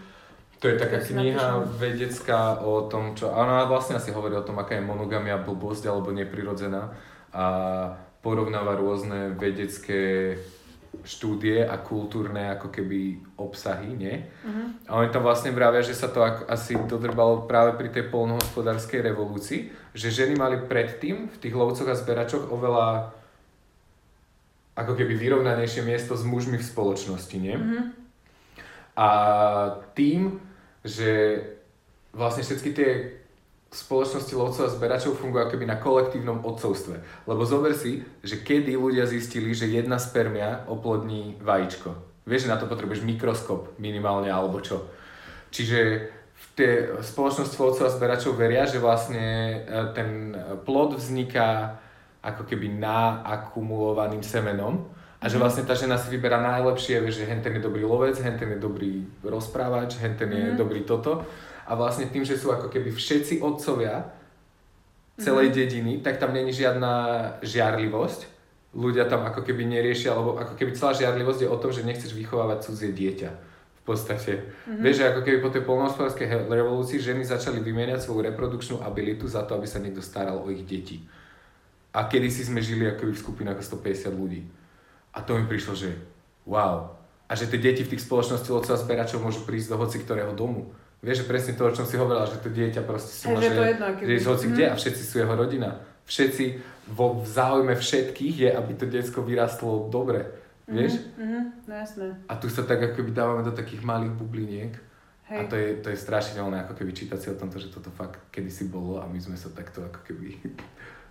To 0.59 0.67
je 0.67 0.75
taká 0.75 0.99
kniha 0.99 1.63
vedecká 1.79 2.59
o 2.59 2.91
tom, 2.91 3.15
čo, 3.15 3.31
ona 3.31 3.63
vlastne 3.63 3.95
asi 3.95 4.11
hovorí 4.11 4.35
o 4.35 4.43
tom, 4.43 4.59
aká 4.59 4.75
je 4.75 4.83
monogamia 4.83 5.39
blbosť 5.39 5.87
alebo 5.87 6.11
neprirodzená 6.11 6.91
a 7.31 7.45
porovnáva 8.19 8.75
rôzne 8.75 9.39
vedecké 9.39 10.35
štúdie 11.05 11.63
a 11.63 11.79
kultúrne 11.79 12.51
ako 12.59 12.73
keby 12.73 13.23
obsahy, 13.39 13.93
nie? 13.95 14.25
Mhm. 14.43 14.89
A 14.89 14.99
oni 14.99 15.09
tam 15.13 15.23
vlastne 15.23 15.55
vravia, 15.55 15.85
že 15.85 15.95
sa 15.95 16.11
to 16.11 16.19
ak, 16.19 16.49
asi 16.51 16.75
dodrbalo 16.75 17.47
práve 17.47 17.77
pri 17.79 17.93
tej 17.93 18.11
polnohospodárskej 18.11 18.99
revolúcii, 18.99 19.71
že 19.95 20.11
ženy 20.11 20.35
mali 20.35 20.59
predtým 20.59 21.31
v 21.31 21.37
tých 21.39 21.55
lovcoch 21.55 21.87
a 21.87 21.95
zberačoch 21.95 22.51
oveľa 22.51 23.15
ako 24.75 24.95
keby 24.95 25.15
vyrovnanejšie 25.15 25.83
miesto 25.83 26.15
s 26.15 26.23
mužmi 26.23 26.59
v 26.59 26.67
spoločnosti, 26.67 27.37
nie? 27.39 27.55
Mhm. 27.55 27.81
A 28.99 29.09
tým, 29.95 30.48
že 30.83 31.41
vlastne 32.13 32.43
všetky 32.43 32.69
tie 32.73 32.89
spoločnosti 33.69 34.33
lovcov 34.33 34.65
a 34.65 34.73
zberačov 34.73 35.21
fungujú 35.21 35.45
akoby 35.45 35.65
na 35.69 35.77
kolektívnom 35.77 36.41
odcovstve. 36.41 37.25
Lebo 37.29 37.45
zober 37.45 37.77
si, 37.77 38.01
že 38.25 38.41
kedy 38.41 38.73
ľudia 38.73 39.05
zistili, 39.05 39.53
že 39.53 39.69
jedna 39.69 40.01
spermia 40.01 40.65
oplodní 40.65 41.37
vajíčko. 41.37 41.93
Vieš, 42.25 42.49
že 42.49 42.51
na 42.53 42.57
to 42.57 42.65
potrebuješ 42.65 43.05
mikroskop 43.05 43.77
minimálne 43.77 44.33
alebo 44.33 44.57
čo. 44.57 44.89
Čiže 45.53 46.09
tej 46.59 46.99
spoločnosti 46.99 47.55
lovcov 47.55 47.87
a 47.87 47.95
zberačov 47.95 48.35
veria, 48.35 48.67
že 48.67 48.83
vlastne 48.83 49.23
e, 49.23 49.57
ten 49.95 50.35
plod 50.67 50.99
vzniká 50.99 51.79
ako 52.19 52.43
keby 52.43 52.75
naakumulovaným 52.75 54.19
semenom 54.19 54.83
a 55.19 55.27
že 55.27 55.35
vlastne 55.35 55.67
tá 55.67 55.75
žena 55.75 55.99
si 55.99 56.07
vyberá 56.07 56.39
najlepšie, 56.39 57.03
vieš, 57.03 57.19
že 57.23 57.27
henten 57.27 57.59
je 57.59 57.63
dobrý 57.63 57.83
lovec, 57.83 58.15
henten 58.23 58.55
je 58.55 58.59
dobrý 58.59 59.03
rozprávač, 59.19 59.99
henten 59.99 60.31
je 60.31 60.45
Mhm. 60.51 60.57
dobrý 60.57 60.87
toto. 60.87 61.27
A 61.67 61.75
vlastne 61.75 62.07
tým, 62.07 62.23
že 62.23 62.39
sú 62.39 62.49
ako 62.49 62.71
keby 62.71 62.89
všetci 62.89 63.43
otcovia 63.43 64.09
celej 65.19 65.51
dediny, 65.51 65.99
tak 65.99 66.17
tam 66.17 66.31
není 66.33 66.55
žiadna 66.55 66.91
žiarlivosť. 67.43 68.39
Ľudia 68.71 69.05
tam 69.09 69.25
ako 69.25 69.43
keby 69.43 69.65
neriešia, 69.67 70.13
alebo 70.15 70.37
ako 70.39 70.55
keby 70.55 70.71
celá 70.77 70.93
žiarlivosť 70.95 71.41
je 71.43 71.49
o 71.49 71.57
tom, 71.57 71.71
že 71.73 71.83
nechceš 71.83 72.15
vychovávať 72.15 72.71
cudzie 72.71 72.93
dieťa. 72.93 73.29
V 73.81 73.97
podstate. 73.97 74.45
Mm-hmm. 74.45 74.81
Vieš, 74.85 74.95
že 75.01 75.09
ako 75.09 75.21
keby 75.25 75.37
po 75.41 75.49
tej 75.49 75.63
polnohospodárskej 75.65 76.27
revolúcii 76.45 77.01
ženy 77.01 77.25
začali 77.25 77.57
vymieňať 77.59 78.05
svoju 78.05 78.21
reprodukčnú 78.29 78.85
abilitu 78.85 79.25
za 79.25 79.41
to, 79.49 79.57
aby 79.57 79.65
sa 79.65 79.81
niekto 79.81 79.99
staral 80.05 80.45
o 80.45 80.47
ich 80.53 80.61
deti. 80.61 81.01
A 81.89 82.05
kedysi 82.05 82.45
sme 82.45 82.61
žili 82.61 82.85
ako 82.85 83.09
v 83.09 83.17
skupinách 83.17 83.65
150 83.65 84.13
ľudí. 84.13 84.45
A 85.19 85.27
to 85.27 85.35
mi 85.35 85.43
prišlo, 85.43 85.75
že 85.75 85.91
wow. 86.47 86.95
A 87.27 87.35
že 87.35 87.51
tie 87.51 87.59
deti 87.59 87.83
v 87.83 87.91
tých 87.91 88.07
spoločnosti 88.07 88.47
otca 88.49 88.79
zberačov 88.79 89.19
môžu 89.19 89.43
prísť 89.43 89.75
do 89.75 89.77
hoci 89.77 89.99
ktorého 89.99 90.31
domu. 90.31 90.71
Vieš, 91.03 91.23
že 91.23 91.29
presne 91.29 91.53
to, 91.55 91.67
o 91.67 91.75
čom 91.75 91.83
si 91.83 91.99
hovorila, 91.99 92.23
že 92.23 92.39
to 92.39 92.47
dieťa 92.47 92.81
proste 92.87 93.11
si 93.11 93.27
môže 93.27 93.51
ísť 93.99 94.27
hoci 94.27 94.45
kde 94.47 94.63
Mhm. 94.65 94.71
a 94.71 94.75
všetci 94.79 95.03
sú 95.03 95.15
jeho 95.19 95.35
rodina. 95.35 95.69
Všetci 96.07 96.43
vo 96.89 97.21
záujme 97.21 97.75
všetkých 97.75 98.35
je, 98.39 98.49
aby 98.49 98.71
to 98.73 98.85
diecko 98.87 99.21
vyrastlo 99.21 99.91
dobre. 99.91 100.25
Vieš? 100.65 100.97
Mhm, 101.17 101.69
no 101.69 101.73
jasné. 101.75 102.07
A 102.25 102.33
tu 102.39 102.49
sa 102.49 102.63
tak 102.65 102.81
ako 102.81 102.93
keby 103.01 103.11
dávame 103.13 103.41
do 103.45 103.53
takých 103.53 103.81
malých 103.81 104.13
bubliniek. 104.17 104.73
Hej. 105.29 105.37
A 105.37 105.41
to 105.45 105.55
je, 105.55 105.69
to 105.85 105.87
je 105.93 105.97
strašidelné, 106.01 106.65
ako 106.65 106.73
keby 106.73 106.91
čítať 106.93 107.17
si 107.21 107.27
o 107.29 107.37
tomto, 107.37 107.61
že 107.61 107.69
toto 107.69 107.93
fakt 107.93 108.17
kedysi 108.33 108.65
bolo 108.65 108.97
a 108.97 109.05
my 109.05 109.21
sme 109.21 109.37
sa 109.37 109.53
takto 109.53 109.85
ako 109.85 110.01
keby 110.01 110.41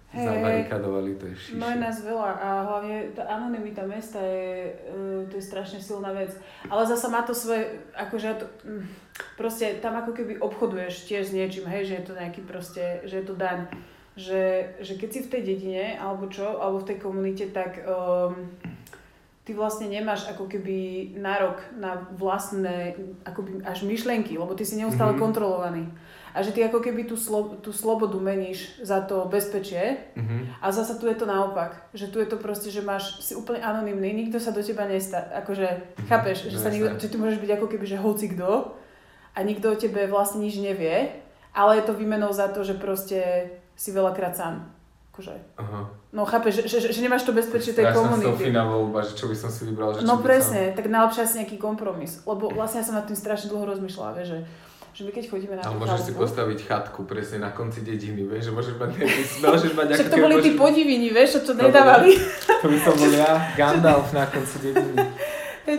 Hej, 0.09 0.25
zabarikadovali, 0.25 1.21
to 1.21 1.29
je. 1.29 1.37
No 1.53 1.69
je 1.69 1.77
nás 1.77 2.01
veľa 2.01 2.31
a 2.41 2.49
hlavne 2.65 3.13
tá 3.13 3.29
anonimita 3.29 3.85
mesta 3.85 4.17
je, 4.17 4.73
e, 4.73 5.29
to 5.29 5.37
je 5.37 5.45
strašne 5.45 5.85
silná 5.85 6.17
vec. 6.17 6.33
Ale 6.65 6.89
zasa 6.89 7.13
má 7.13 7.21
to 7.29 7.37
svoje, 7.37 7.77
akože 7.93 8.41
to, 8.41 8.47
mm, 8.65 8.89
proste 9.37 9.77
tam 9.85 10.01
ako 10.01 10.17
keby 10.17 10.41
obchoduješ 10.41 11.05
tiež 11.05 11.29
s 11.29 11.37
niečím, 11.37 11.69
hej, 11.69 11.93
že 11.93 11.95
je 12.01 12.05
to 12.09 12.17
nejaký 12.17 12.41
proste, 12.41 13.05
že 13.05 13.21
je 13.21 13.25
to 13.29 13.37
daň. 13.37 13.69
Že, 14.17 14.43
že 14.81 14.93
keď 14.97 15.09
si 15.13 15.21
v 15.23 15.31
tej 15.31 15.43
dedine, 15.45 15.85
alebo 16.01 16.27
čo, 16.33 16.57
alebo 16.57 16.81
v 16.81 16.89
tej 16.89 16.99
komunite, 16.99 17.45
tak 17.53 17.85
um, 17.85 18.49
ty 19.45 19.53
vlastne 19.53 19.87
nemáš 19.87 20.25
ako 20.27 20.49
keby 20.49 21.13
nárok 21.21 21.61
na 21.77 22.01
vlastné 22.17 22.97
akoby 23.25 23.61
až 23.63 23.85
myšlienky, 23.85 24.35
lebo 24.41 24.57
ty 24.57 24.65
si 24.65 24.81
neustále 24.81 25.13
Mhm. 25.13 25.21
mm-hmm. 25.21 25.25
kontrolovaný. 25.25 25.85
A 26.35 26.43
že 26.43 26.53
ty 26.53 26.61
ako 26.61 26.79
keby 26.79 27.05
tú, 27.05 27.17
slo, 27.17 27.57
tú 27.59 27.71
slobodu 27.71 28.17
meníš 28.17 28.81
za 28.81 29.01
to 29.01 29.25
bezpečie 29.25 29.97
Mhm. 30.15 30.61
a 30.61 30.67
zasa 30.69 30.95
tu 30.95 31.09
je 31.09 31.15
to 31.15 31.25
naopak. 31.25 31.89
Že 31.93 32.07
tu 32.09 32.17
je 32.21 32.29
to 32.29 32.37
proste, 32.37 32.69
že 32.69 32.81
máš, 32.81 33.21
si 33.21 33.33
úplne 33.33 33.61
anonymný, 33.61 34.13
nikto 34.13 34.37
sa 34.37 34.51
do 34.51 34.61
teba 34.61 34.85
nestá, 34.85 35.25
akože, 35.39 35.67
chápeš, 36.07 36.53
že, 36.53 36.57
sa 36.57 36.69
Jasné. 36.69 36.75
nikto, 36.75 36.89
že 36.97 37.09
ty 37.09 37.17
môžeš 37.17 37.39
byť 37.39 37.51
ako 37.55 37.67
keby, 37.67 37.85
že 37.87 37.97
hoci 37.97 38.27
kto 38.33 38.77
a 39.33 39.39
nikto 39.41 39.73
o 39.73 39.77
tebe 39.77 40.05
vlastne 40.07 40.43
nič 40.43 40.59
nevie, 40.59 41.11
ale 41.55 41.81
je 41.81 41.85
to 41.87 41.95
výmenou 41.95 42.31
za 42.31 42.49
to, 42.49 42.61
že 42.61 42.75
proste 42.75 43.51
si 43.75 43.91
veľakrát 43.91 44.35
sám. 44.35 44.69
Akože, 45.11 45.35
Aha. 45.59 45.91
no 46.15 46.23
chápeš, 46.23 46.63
že, 46.63 46.79
že, 46.79 46.95
že 46.95 47.01
nemáš 47.03 47.27
to 47.27 47.35
bezpečie 47.35 47.75
tej 47.75 47.91
Strašná 47.91 47.99
komunity. 47.99 48.31
Sofína 48.31 48.63
voľba, 48.63 49.03
že 49.03 49.19
čo 49.19 49.27
by 49.27 49.35
som 49.35 49.51
si 49.51 49.67
vybral, 49.67 49.91
že 49.91 50.07
No 50.07 50.15
čo 50.15 50.23
by 50.23 50.25
presne, 50.25 50.61
tak 50.73 50.87
najlepšie 50.87 51.23
asi 51.25 51.35
nejaký 51.43 51.59
kompromis. 51.59 52.23
Lebo 52.23 52.47
vlastne 52.49 52.79
ja 52.79 52.87
som 52.87 52.95
nad 52.95 53.03
tým 53.03 53.19
strašne 53.19 53.51
dlho 53.51 53.67
rozmýšľala, 53.67 54.15
vieš, 54.15 54.29
že, 54.31 54.39
že 54.99 55.07
my 55.07 55.13
keď 55.13 55.25
chodíme 55.31 55.55
na. 55.55 55.63
Ale 55.63 55.79
môžeš 55.79 56.01
si 56.03 56.13
postaviť 56.13 56.59
chatku 56.61 57.07
presne 57.07 57.39
na 57.39 57.51
konci 57.51 57.81
dediny, 57.81 58.27
vieš, 58.27 58.51
že 58.51 58.53
môžeš 58.53 58.75
mať 58.75 58.91
nejaký, 58.93 59.23
môžeš 59.41 59.73
mať 59.73 59.87
Však 59.95 60.11
to 60.11 60.19
boli 60.19 60.35
tí 60.37 60.51
môžeš- 60.51 60.59
podiviny, 60.59 61.07
vieš, 61.09 61.29
čo 61.31 61.41
to 61.41 61.53
nedávali. 61.55 62.11
To 62.59 62.67
by 62.67 62.79
som 62.83 62.95
bol 62.97 63.13
ja, 63.13 63.31
Gandalf 63.61 64.11
na 64.11 64.27
konci 64.27 64.57
dediny. 64.59 64.99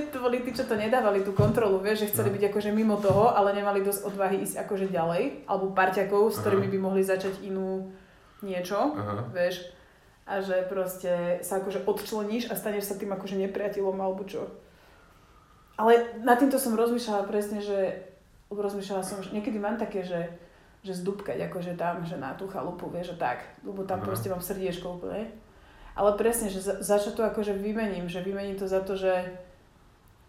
to 0.07 0.17
boli 0.17 0.39
tí, 0.39 0.49
čo 0.49 0.63
to 0.63 0.73
nedávali, 0.73 1.19
tú 1.19 1.33
kontrolu, 1.33 1.77
vieš, 1.77 2.07
že 2.07 2.15
chceli 2.15 2.29
No. 2.29 2.35
byť 2.37 2.43
akože 2.47 2.69
mimo 2.71 2.95
toho, 2.97 3.27
ale 3.27 3.51
nemali 3.51 3.83
dosť 3.83 4.07
odvahy 4.07 4.39
ísť 4.39 4.55
akože 4.61 4.87
ďalej, 4.87 5.43
alebo 5.43 5.73
parťakov, 5.73 6.23
s 6.25 6.37
Aha. 6.37 6.41
ktorými 6.41 6.67
by 6.69 6.77
mohli 6.79 7.01
začať 7.01 7.43
inú 7.43 7.91
niečo, 8.39 8.95
Aha. 8.95 9.27
vieš. 9.29 9.67
A 10.23 10.39
že 10.39 10.63
proste 10.63 11.11
sa 11.41 11.59
akože 11.59 11.83
odčleníš 11.83 12.47
a 12.47 12.55
staneš 12.55 12.85
sa 12.85 12.95
tým 12.95 13.11
akože 13.11 13.35
nepriateľom 13.35 13.97
alebo 13.97 14.23
čo. 14.23 14.47
Ale 15.73 15.95
nad 16.21 16.37
týmto 16.37 16.55
som 16.55 16.71
rozmýšľala 16.73 17.25
presne, 17.25 17.59
že 17.59 18.08
rozmýšľala 18.49 19.05
som, 19.05 19.21
že 19.21 19.29
niekedy 19.29 19.61
mám 19.61 19.77
také, 19.77 20.01
že, 20.01 20.25
že 20.81 20.97
zdúbkať 20.97 21.37
akože 21.49 21.77
tam, 21.77 22.01
že 22.01 22.17
na 22.17 22.33
tú 22.33 22.49
chalupu, 22.49 22.89
vieš, 22.89 23.13
že 23.13 23.21
tak, 23.21 23.45
lebo 23.61 23.85
tam 23.85 24.01
Aha. 24.01 24.07
proste 24.09 24.33
mám 24.33 24.41
srdiečko 24.41 24.97
úplne. 24.97 25.29
Ale 25.93 26.17
presne, 26.17 26.49
že 26.49 26.63
za, 26.63 26.81
za 26.81 26.97
čo 26.97 27.13
to 27.13 27.21
akože 27.21 27.53
vymením, 27.53 28.09
že 28.09 28.23
vymením 28.23 28.57
to 28.57 28.65
za 28.65 28.81
to, 28.81 28.95
že, 28.95 29.35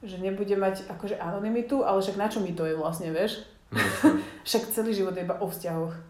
že 0.03 0.19
nebude 0.19 0.53
mať 0.59 0.91
akože 0.91 1.17
anonymitu, 1.17 1.87
ale 1.87 2.03
však 2.03 2.21
na 2.21 2.29
čo 2.29 2.45
mi 2.45 2.53
to 2.53 2.67
je 2.67 2.75
vlastne, 2.77 3.09
vieš? 3.15 3.47
No, 3.73 4.19
Však 4.49 4.73
celý 4.75 4.97
život 4.97 5.15
je 5.15 5.23
iba 5.23 5.39
o 5.39 5.47
vzťahoch. 5.47 6.10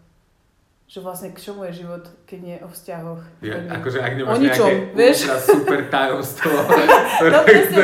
Že 0.91 0.99
vlastne 1.07 1.31
k 1.31 1.39
čomu 1.39 1.63
je 1.71 1.87
život, 1.87 2.03
keď 2.27 2.39
nie 2.43 2.55
je 2.59 2.61
o 2.67 2.69
vzťahoch? 2.69 3.21
je, 3.39 3.55
Ani- 3.55 3.71
akože 3.71 3.97
ak 4.03 4.11
O 4.11 4.17
nemáš 4.19 4.39
ničom, 4.43 4.67
nejaké 4.67 4.91
vieš? 4.91 5.17
super 5.39 5.79
tajomstvo, 5.87 6.51
No 7.31 7.39
presne, 7.47 7.83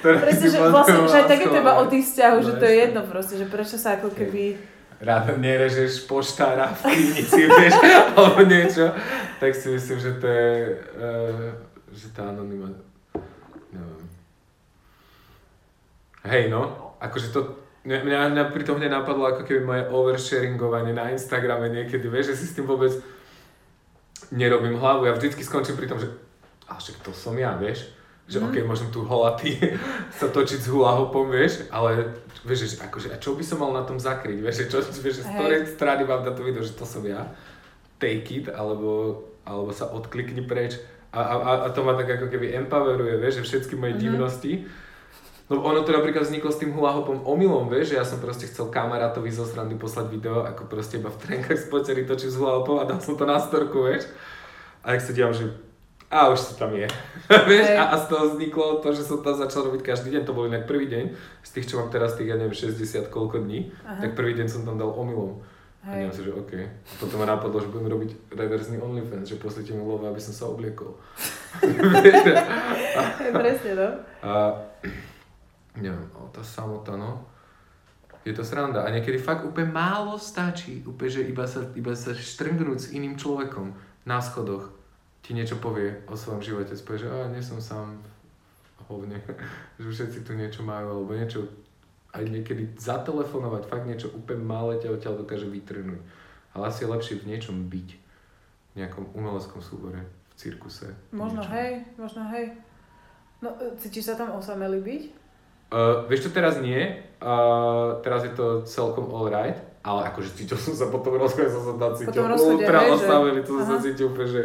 presne, 0.00 0.46
že 0.48 0.58
vlastne 0.64 0.98
už 1.04 1.12
aj 1.12 1.24
mal 1.28 1.28
také 1.28 1.44
to 1.44 1.58
iba 1.60 1.72
o 1.76 1.84
tých 1.92 2.04
vzťahoch, 2.08 2.40
že 2.40 2.52
No 2.56 2.60
to 2.60 2.64
je 2.64 2.76
jedno 2.80 3.00
proste, 3.04 3.34
že 3.36 3.44
prečo 3.52 3.76
sa 3.76 4.00
ako 4.00 4.08
keby... 4.16 4.56
rád 5.04 5.36
nerežeš 5.36 6.08
poštára 6.08 6.72
v 6.72 6.88
klinici, 6.88 7.40
vieš, 7.44 7.76
alebo 8.16 8.40
niečo, 8.48 8.96
tak 9.36 9.52
si 9.52 9.68
myslím, 9.68 9.98
že 10.00 10.10
to 10.16 10.26
je, 10.26 10.48
uh, 10.96 11.52
že 11.92 12.08
tá 12.16 12.32
anonyma, 12.32 12.72
neviem. 13.76 14.08
Hej 16.24 16.48
no, 16.48 16.96
akože 16.96 17.28
to, 17.28 17.60
mňa, 17.88 18.36
mňa, 18.36 18.44
pri 18.52 18.62
tom 18.68 18.76
hneď 18.76 18.92
napadlo 18.92 19.32
ako 19.32 19.48
keby 19.48 19.60
moje 19.64 19.82
oversharingovanie 19.88 20.92
na 20.92 21.08
Instagrame 21.08 21.72
niekedy, 21.72 22.04
vieš, 22.12 22.36
že 22.36 22.44
si 22.44 22.46
s 22.52 22.54
tým 22.60 22.68
vôbec 22.68 22.92
nerobím 24.28 24.76
hlavu, 24.76 25.08
ja 25.08 25.16
vždycky 25.16 25.40
skončím 25.40 25.80
pri 25.80 25.88
tom, 25.88 25.96
že 25.96 26.12
a 26.68 26.76
však 26.76 27.00
to 27.00 27.16
som 27.16 27.32
ja, 27.40 27.56
vieš, 27.56 27.88
že 28.28 28.44
mm. 28.44 28.44
ok, 28.44 28.56
môžem 28.68 28.88
tu 28.92 29.00
holatý 29.08 29.56
sa 30.20 30.28
točiť 30.28 30.60
s 30.60 30.68
hula 30.68 31.00
hopom, 31.00 31.32
vieš, 31.32 31.64
ale 31.72 32.12
vieš, 32.44 32.76
že 32.76 32.84
akože, 32.84 33.08
a 33.08 33.16
čo 33.16 33.32
by 33.32 33.44
som 33.44 33.64
mal 33.64 33.72
na 33.72 33.88
tom 33.88 33.96
zakryť, 33.96 34.38
vieš, 34.44 34.56
že 34.60 34.64
čo, 34.68 34.78
vieš, 35.00 35.24
že 35.24 35.24
z 35.24 35.30
ktorej 35.32 35.60
strany 35.72 36.04
mám 36.04 36.28
na 36.28 36.36
to 36.36 36.44
video, 36.44 36.60
že 36.60 36.76
to 36.76 36.84
som 36.84 37.00
ja, 37.08 37.24
take 37.96 38.28
it, 38.28 38.46
alebo, 38.52 39.24
alebo 39.48 39.72
sa 39.72 39.88
odklikni 39.88 40.44
preč. 40.44 40.76
A, 41.08 41.24
a, 41.24 41.34
a- 41.66 41.72
to 41.72 41.80
ma 41.80 41.96
tak 41.96 42.20
ako 42.20 42.28
keby 42.28 42.52
empoweruje, 42.52 43.16
vieš, 43.16 43.40
že 43.40 43.44
všetky 43.48 43.80
moje 43.80 43.96
mm-hmm. 43.96 44.04
divnosti, 44.04 44.52
No 45.48 45.64
ono 45.64 45.80
to 45.80 45.96
napríklad 45.96 46.28
vzniklo 46.28 46.52
s 46.52 46.60
tým 46.60 46.76
hula 46.76 46.92
hopom 46.92 47.24
omylom, 47.24 47.72
vieš, 47.72 47.96
že 47.96 47.96
ja 47.96 48.04
som 48.04 48.20
proste 48.20 48.44
chcel 48.44 48.68
kamarátovi 48.68 49.32
zo 49.32 49.48
srandy 49.48 49.80
poslať 49.80 50.12
video, 50.12 50.44
ako 50.44 50.68
proste 50.68 51.00
iba 51.00 51.08
v 51.08 51.20
trenkách 51.24 51.56
spotený 51.56 52.04
točím 52.04 52.28
s 52.28 52.36
hula 52.36 52.60
hopom 52.60 52.76
a 52.76 52.84
dal 52.84 53.00
som 53.00 53.16
to 53.16 53.24
na 53.24 53.40
storku, 53.40 53.88
vieš. 53.88 54.12
A 54.84 54.92
jak 54.92 55.02
sa 55.08 55.16
dívam, 55.16 55.32
že 55.32 55.48
a 56.08 56.28
už 56.32 56.40
to 56.40 56.52
tam 56.56 56.72
je. 56.72 56.88
vieš, 57.52 57.68
a, 57.76 57.92
a 57.92 57.96
z 57.96 58.04
toho 58.12 58.24
vzniklo 58.32 58.80
to, 58.84 58.92
že 58.92 59.08
som 59.08 59.24
to 59.24 59.32
začal 59.36 59.68
robiť 59.72 59.80
každý 59.84 60.12
deň, 60.12 60.28
to 60.28 60.36
bol 60.36 60.44
inak 60.44 60.68
prvý 60.68 60.88
deň, 60.88 61.04
z 61.44 61.50
tých, 61.52 61.68
čo 61.72 61.80
mám 61.80 61.88
teraz, 61.88 62.16
tých, 62.16 62.28
ja 62.28 62.36
neviem, 62.36 62.52
60 62.52 63.08
koľko 63.08 63.44
dní, 63.44 63.72
Aha. 63.88 64.04
tak 64.04 64.16
prvý 64.16 64.36
deň 64.36 64.48
som 64.52 64.68
tam 64.68 64.76
dal 64.76 64.92
omylom. 64.92 65.40
A 65.88 65.96
neviem 65.96 66.12
si, 66.12 66.20
že 66.20 66.36
OK. 66.36 66.52
Potom 67.00 67.24
ma 67.24 67.26
napadlo, 67.28 67.64
že 67.64 67.72
budem 67.72 67.88
robiť 67.88 68.10
reverzný 68.36 68.76
OnlyFans, 68.76 69.30
že 69.32 69.40
poslite 69.40 69.72
mi 69.72 69.80
love, 69.80 70.04
aby 70.04 70.20
som 70.20 70.36
sa 70.36 70.44
obliekol. 70.50 70.92
Presne, 73.40 73.72
no. 73.72 73.88
A 74.20 74.52
neviem, 75.82 76.08
ale 76.14 76.28
tá 76.32 76.42
samota, 76.42 76.94
no. 76.96 77.26
Je 78.26 78.34
to 78.36 78.44
sranda. 78.44 78.84
A 78.84 78.92
niekedy 78.92 79.16
fakt 79.16 79.46
úplne 79.46 79.72
málo 79.72 80.18
stačí. 80.20 80.84
Úplne, 80.84 81.10
že 81.10 81.22
iba 81.24 81.44
sa, 81.48 81.64
iba 81.72 81.94
sa 81.96 82.12
štrngnúť 82.12 82.78
s 82.78 82.92
iným 82.92 83.16
človekom 83.16 83.72
na 84.04 84.18
schodoch. 84.20 84.68
Ti 85.24 85.32
niečo 85.32 85.56
povie 85.62 86.04
o 86.04 86.14
svojom 86.18 86.42
živote. 86.44 86.76
Spôj, 86.76 87.04
že 87.04 87.08
a, 87.08 87.30
nie 87.30 87.40
som 87.40 87.56
sám 87.56 87.96
hovne. 88.90 89.16
že 89.80 89.86
všetci 89.88 90.28
tu 90.28 90.36
niečo 90.36 90.60
majú, 90.66 91.00
alebo 91.00 91.16
niečo 91.16 91.46
aj 92.16 92.24
niekedy 92.24 92.72
zatelefonovať, 92.80 93.68
fakt 93.68 93.84
niečo 93.84 94.08
úplne 94.16 94.40
malé 94.40 94.80
ťa 94.80 94.96
odtiaľ 94.96 95.14
dokáže 95.20 95.46
vytrhnúť. 95.46 96.00
Ale 96.56 96.72
asi 96.72 96.84
je 96.84 96.92
lepšie 96.92 97.14
v 97.20 97.28
niečom 97.28 97.68
byť. 97.68 97.88
V 98.72 98.74
nejakom 98.80 99.12
umeleckom 99.12 99.60
súbore, 99.60 100.00
v 100.02 100.34
cirkuse. 100.34 100.88
Možno 101.12 101.44
niečom. 101.44 101.54
hej, 101.54 101.72
možno 102.00 102.22
hej. 102.32 102.46
No, 103.44 103.54
e, 103.60 103.76
cítiš 103.76 104.10
sa 104.10 104.14
tam 104.16 104.34
osamelý 104.34 104.80
byť? 104.80 105.02
Uh, 105.68 106.04
vieš 106.08 106.28
čo, 106.28 106.30
teraz 106.32 106.60
nie. 106.60 107.04
Uh, 107.20 108.00
teraz 108.00 108.24
je 108.24 108.32
to 108.32 108.64
celkom 108.64 109.12
alright. 109.12 109.60
Ale 109.84 110.04
akože 110.12 110.36
cítil 110.36 110.58
som 110.58 110.74
sa 110.76 110.86
po 110.92 111.00
tom 111.00 111.16
rozchode, 111.16 111.48
som 111.48 111.64
sa 111.64 111.74
tam 111.80 111.92
cítil 111.96 112.20
ultra 112.20 112.92
osamelý, 112.92 113.40
to 113.40 113.56
som 113.62 113.66
sa 113.72 113.76
cítil 113.80 114.12
úplne, 114.12 114.28
že 114.28 114.42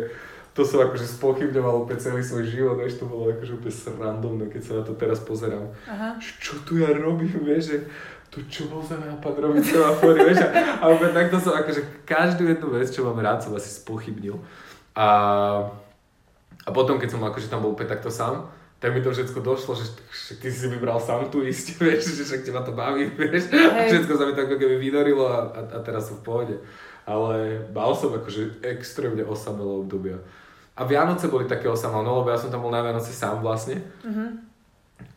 to 0.54 0.62
som 0.62 0.86
akože 0.86 1.04
spochybňoval 1.18 1.84
úplne 1.84 2.00
celý 2.00 2.22
svoj 2.22 2.46
život, 2.48 2.78
vieš, 2.78 3.02
to 3.02 3.10
bolo 3.10 3.34
akože 3.34 3.58
úplne 3.58 3.74
srandovné, 3.74 4.46
keď 4.54 4.62
sa 4.62 4.74
na 4.80 4.84
to 4.86 4.94
teraz 4.94 5.20
pozerám. 5.26 5.66
Aha. 5.90 6.16
Čo 6.22 6.62
tu 6.64 6.78
ja 6.78 6.94
robím, 6.94 7.34
vieš, 7.42 7.76
že 7.76 7.78
to 8.30 8.46
čo 8.46 8.70
bol 8.70 8.86
za 8.86 8.96
nápad 9.02 9.34
robiť 9.34 9.64
semafory, 9.66 10.20
vieš, 10.32 10.46
a, 10.46 10.50
a 10.80 10.84
úplne 10.94 11.12
takto 11.12 11.42
som 11.42 11.58
akože 11.58 12.06
každú 12.06 12.48
jednu 12.48 12.70
vec, 12.70 12.88
čo 12.94 13.04
mám 13.04 13.18
rád, 13.20 13.42
som 13.42 13.52
asi 13.58 13.74
spochybnil. 13.74 14.38
A, 14.94 15.08
a 16.64 16.70
potom, 16.70 17.02
keď 17.02 17.18
som 17.18 17.22
akože 17.26 17.50
tam 17.50 17.66
bol 17.66 17.74
úplne 17.74 17.90
takto 17.90 18.14
sám, 18.14 18.48
tak 18.84 18.92
mi 18.92 19.00
to 19.00 19.16
všetko 19.16 19.40
došlo, 19.40 19.80
že, 19.80 19.96
ty 20.44 20.52
si 20.52 20.68
vybral 20.68 21.00
sám 21.00 21.32
tu 21.32 21.40
ísť, 21.40 21.68
vieš, 21.88 22.20
že 22.20 22.28
však 22.28 22.44
teba 22.44 22.60
to 22.68 22.76
baví, 22.76 23.08
vieš. 23.16 23.48
Hey. 23.48 23.88
Všetko 23.88 24.12
sa 24.20 24.28
mi 24.28 24.36
tak 24.36 24.52
ako 24.52 24.60
keby 24.60 24.76
vydorilo 24.76 25.24
a, 25.32 25.56
a, 25.56 25.62
a 25.72 25.78
teraz 25.80 26.12
sú 26.12 26.20
v 26.20 26.26
pohode. 26.28 26.56
Ale 27.08 27.64
mal 27.72 27.96
som 27.96 28.12
akože 28.12 28.60
extrémne 28.60 29.24
osamelé 29.24 29.72
obdobia. 29.88 30.20
A 30.76 30.84
Vianoce 30.84 31.32
boli 31.32 31.48
také 31.48 31.72
osamelé, 31.72 32.04
no 32.04 32.20
lebo 32.20 32.36
ja 32.36 32.36
som 32.36 32.52
tam 32.52 32.60
bol 32.60 32.76
na 32.76 32.84
Vianoce 32.84 33.16
sám 33.16 33.40
vlastne. 33.40 33.80
Mm-hmm. 34.04 34.30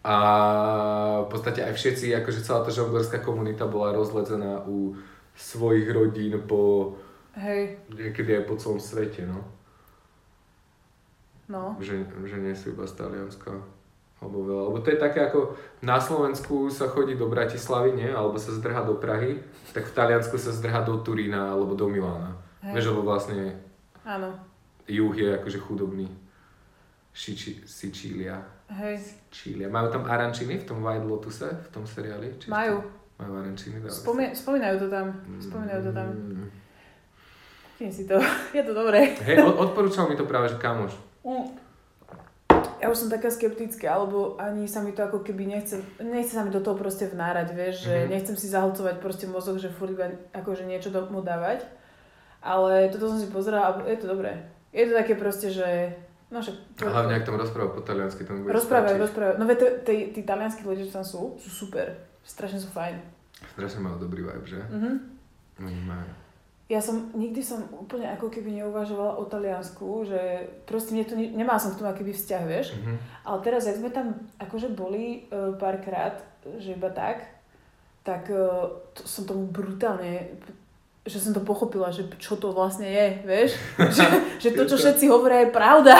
A 0.07 0.17
v 1.27 1.29
podstate 1.35 1.67
aj 1.67 1.75
všetci, 1.75 2.15
akože 2.23 2.47
celá 2.47 2.63
tá 2.63 2.71
žonglerská 2.71 3.19
komunita 3.19 3.67
bola 3.67 3.91
rozledzená 3.91 4.63
u 4.63 4.95
svojich 5.35 5.91
rodín 5.91 6.39
po... 6.47 6.95
Hej. 7.35 7.83
Niekedy 7.91 8.31
aj 8.39 8.45
po 8.47 8.55
celom 8.63 8.79
svete, 8.79 9.27
no. 9.27 9.56
No. 11.47 11.79
Že, 11.79 12.07
že 12.27 12.37
nie 12.37 12.55
sú 12.55 12.75
iba 12.75 12.83
z 12.85 12.95
Talianska. 12.99 13.55
Alebo 14.17 14.43
veľa. 14.43 14.63
Lebo 14.73 14.79
to 14.81 14.89
je 14.91 14.99
také 14.99 15.29
ako 15.29 15.55
na 15.85 16.01
Slovensku 16.01 16.73
sa 16.73 16.89
chodí 16.89 17.15
do 17.15 17.29
Bratislavy, 17.29 17.93
nie? 17.95 18.09
Alebo 18.09 18.41
sa 18.41 18.51
zdrha 18.51 18.81
do 18.83 18.97
Prahy. 18.97 19.39
Tak 19.71 19.87
v 19.87 19.95
Taliansku 19.95 20.41
sa 20.41 20.51
zdrha 20.51 20.83
do 20.83 20.99
Turína 21.05 21.53
alebo 21.53 21.77
do 21.77 21.87
Milána. 21.87 22.33
Vieš, 22.65 22.91
lebo 22.91 23.07
vlastne 23.07 23.55
Áno. 24.03 24.35
juh 24.89 25.15
je 25.15 25.29
akože 25.37 25.61
chudobný. 25.63 26.09
Šiči, 27.13 27.63
Sicília. 27.65 28.43
Hej. 28.73 28.99
Sicília. 29.31 29.71
Majú 29.71 29.89
tam 29.89 30.05
arančiny 30.05 30.59
v 30.59 30.67
tom 30.67 30.83
White 30.83 31.07
Lotuse, 31.07 31.49
v 31.49 31.69
tom 31.71 31.87
seriáli? 31.87 32.35
Či 32.37 32.51
Majú. 32.51 32.83
Majú 33.17 33.33
arančiny, 33.39 33.81
Spomie- 33.89 34.35
spomínajú 34.37 34.77
to 34.83 34.89
tam. 34.93 35.17
Spomínajú 35.41 35.81
to 35.81 35.93
tam. 35.95 36.09
Kým 37.79 37.93
si 37.93 38.05
to. 38.05 38.17
Je 38.57 38.65
to 38.65 38.73
dobré. 38.73 39.13
Hej, 39.23 39.45
od, 39.45 39.57
odporúčal 39.61 40.09
mi 40.09 40.17
to 40.17 40.25
práve, 40.25 40.49
že 40.49 40.57
kamoš. 40.57 40.97
Mm. 41.27 41.47
Ja 42.77 42.93
už 42.93 43.03
som 43.03 43.09
taká 43.11 43.33
skeptická, 43.33 43.99
alebo 43.99 44.39
ani 44.39 44.69
sa 44.71 44.79
mi 44.79 44.95
to 44.95 45.03
ako 45.03 45.27
keby 45.27 45.49
nechce, 45.49 45.81
nechce 45.99 46.39
sa 46.39 46.45
mi 46.47 46.55
do 46.55 46.63
toho 46.63 46.79
proste 46.79 47.11
vnárať, 47.11 47.49
vieš, 47.51 47.89
že 47.91 48.05
Mhm. 48.05 48.09
nechcem 48.13 48.37
si 48.39 48.47
zahlcovať 48.47 49.03
proste 49.03 49.27
mozog, 49.27 49.59
že 49.59 49.73
furt 49.73 49.91
iba 49.91 50.07
akože 50.31 50.63
niečo 50.63 50.95
do, 50.95 51.03
mu 51.11 51.25
dávať. 51.25 51.67
Ale 52.39 52.87
toto 52.95 53.11
som 53.11 53.19
si 53.19 53.27
pozerala 53.27 53.75
a 53.75 53.91
je 53.91 53.99
to 53.99 54.07
dobré. 54.07 54.39
Je 54.71 54.87
to 54.87 54.95
také 54.95 55.19
proste, 55.19 55.51
že... 55.51 55.67
No 56.31 56.39
však... 56.39 56.55
A 56.85 56.91
hlavne, 56.95 57.19
ak 57.19 57.27
tam 57.27 57.41
rozpráva 57.41 57.75
po 57.75 57.83
taliansky, 57.83 58.23
to 58.23 58.31
mi 58.35 58.47
bude 58.47 58.55
Rozprávajú, 58.55 58.97
rozprávajú. 59.03 59.35
No 59.41 59.51
veď 59.51 59.83
tí 59.83 60.21
talianskí 60.23 60.63
ľudia, 60.63 60.87
čo 60.87 61.03
tam 61.03 61.07
sú, 61.07 61.35
sú 61.43 61.67
super. 61.67 61.91
Strašne 62.23 62.63
sú 62.63 62.71
fajn. 62.71 63.03
Strašne 63.57 63.83
majú 63.83 63.99
dobrý 63.99 64.23
vibe, 64.23 64.47
že? 64.47 64.61
Mhm. 64.63 64.93
Oni 65.65 65.75
majú. 65.83 66.07
Ja 66.67 66.83
som, 66.83 67.15
nikdy 67.15 67.47
som 67.47 67.63
úplne 67.71 68.11
ako 68.11 68.27
keby 68.27 68.59
neuvažovala 68.59 69.23
o 69.23 69.25
Taliansku, 69.31 70.03
že 70.03 70.51
proste 70.67 70.99
mne 70.99 71.07
to, 71.07 71.15
ne, 71.15 71.31
nemala 71.31 71.63
som 71.63 71.71
k 71.71 71.79
tomu 71.79 71.95
akýby 71.95 72.11
vzťah, 72.11 72.43
vieš. 72.43 72.75
Mhm. 72.75 72.95
Ale 73.23 73.39
teraz, 73.47 73.71
jak 73.71 73.79
sme 73.79 73.95
tam 73.95 74.19
akože 74.43 74.75
boli 74.75 75.31
uh, 75.31 75.55
párkrát, 75.55 76.19
že 76.59 76.75
iba 76.75 76.91
tak, 76.91 77.23
tak 78.03 78.27
uh, 78.35 78.67
to 78.99 79.07
som 79.07 79.31
tomu 79.31 79.47
brutálne, 79.47 80.35
že 81.07 81.23
som 81.23 81.31
to 81.31 81.43
pochopila, 81.47 81.95
že 81.95 82.11
čo 82.19 82.35
to 82.35 82.51
vlastne 82.51 82.91
je, 82.91 83.07
vieš. 83.23 83.51
že, 83.97 84.05
že 84.43 84.49
to, 84.51 84.67
čo 84.67 84.75
všetci 84.75 85.07
hovoria, 85.07 85.47
je 85.47 85.55
pravda. 85.55 85.95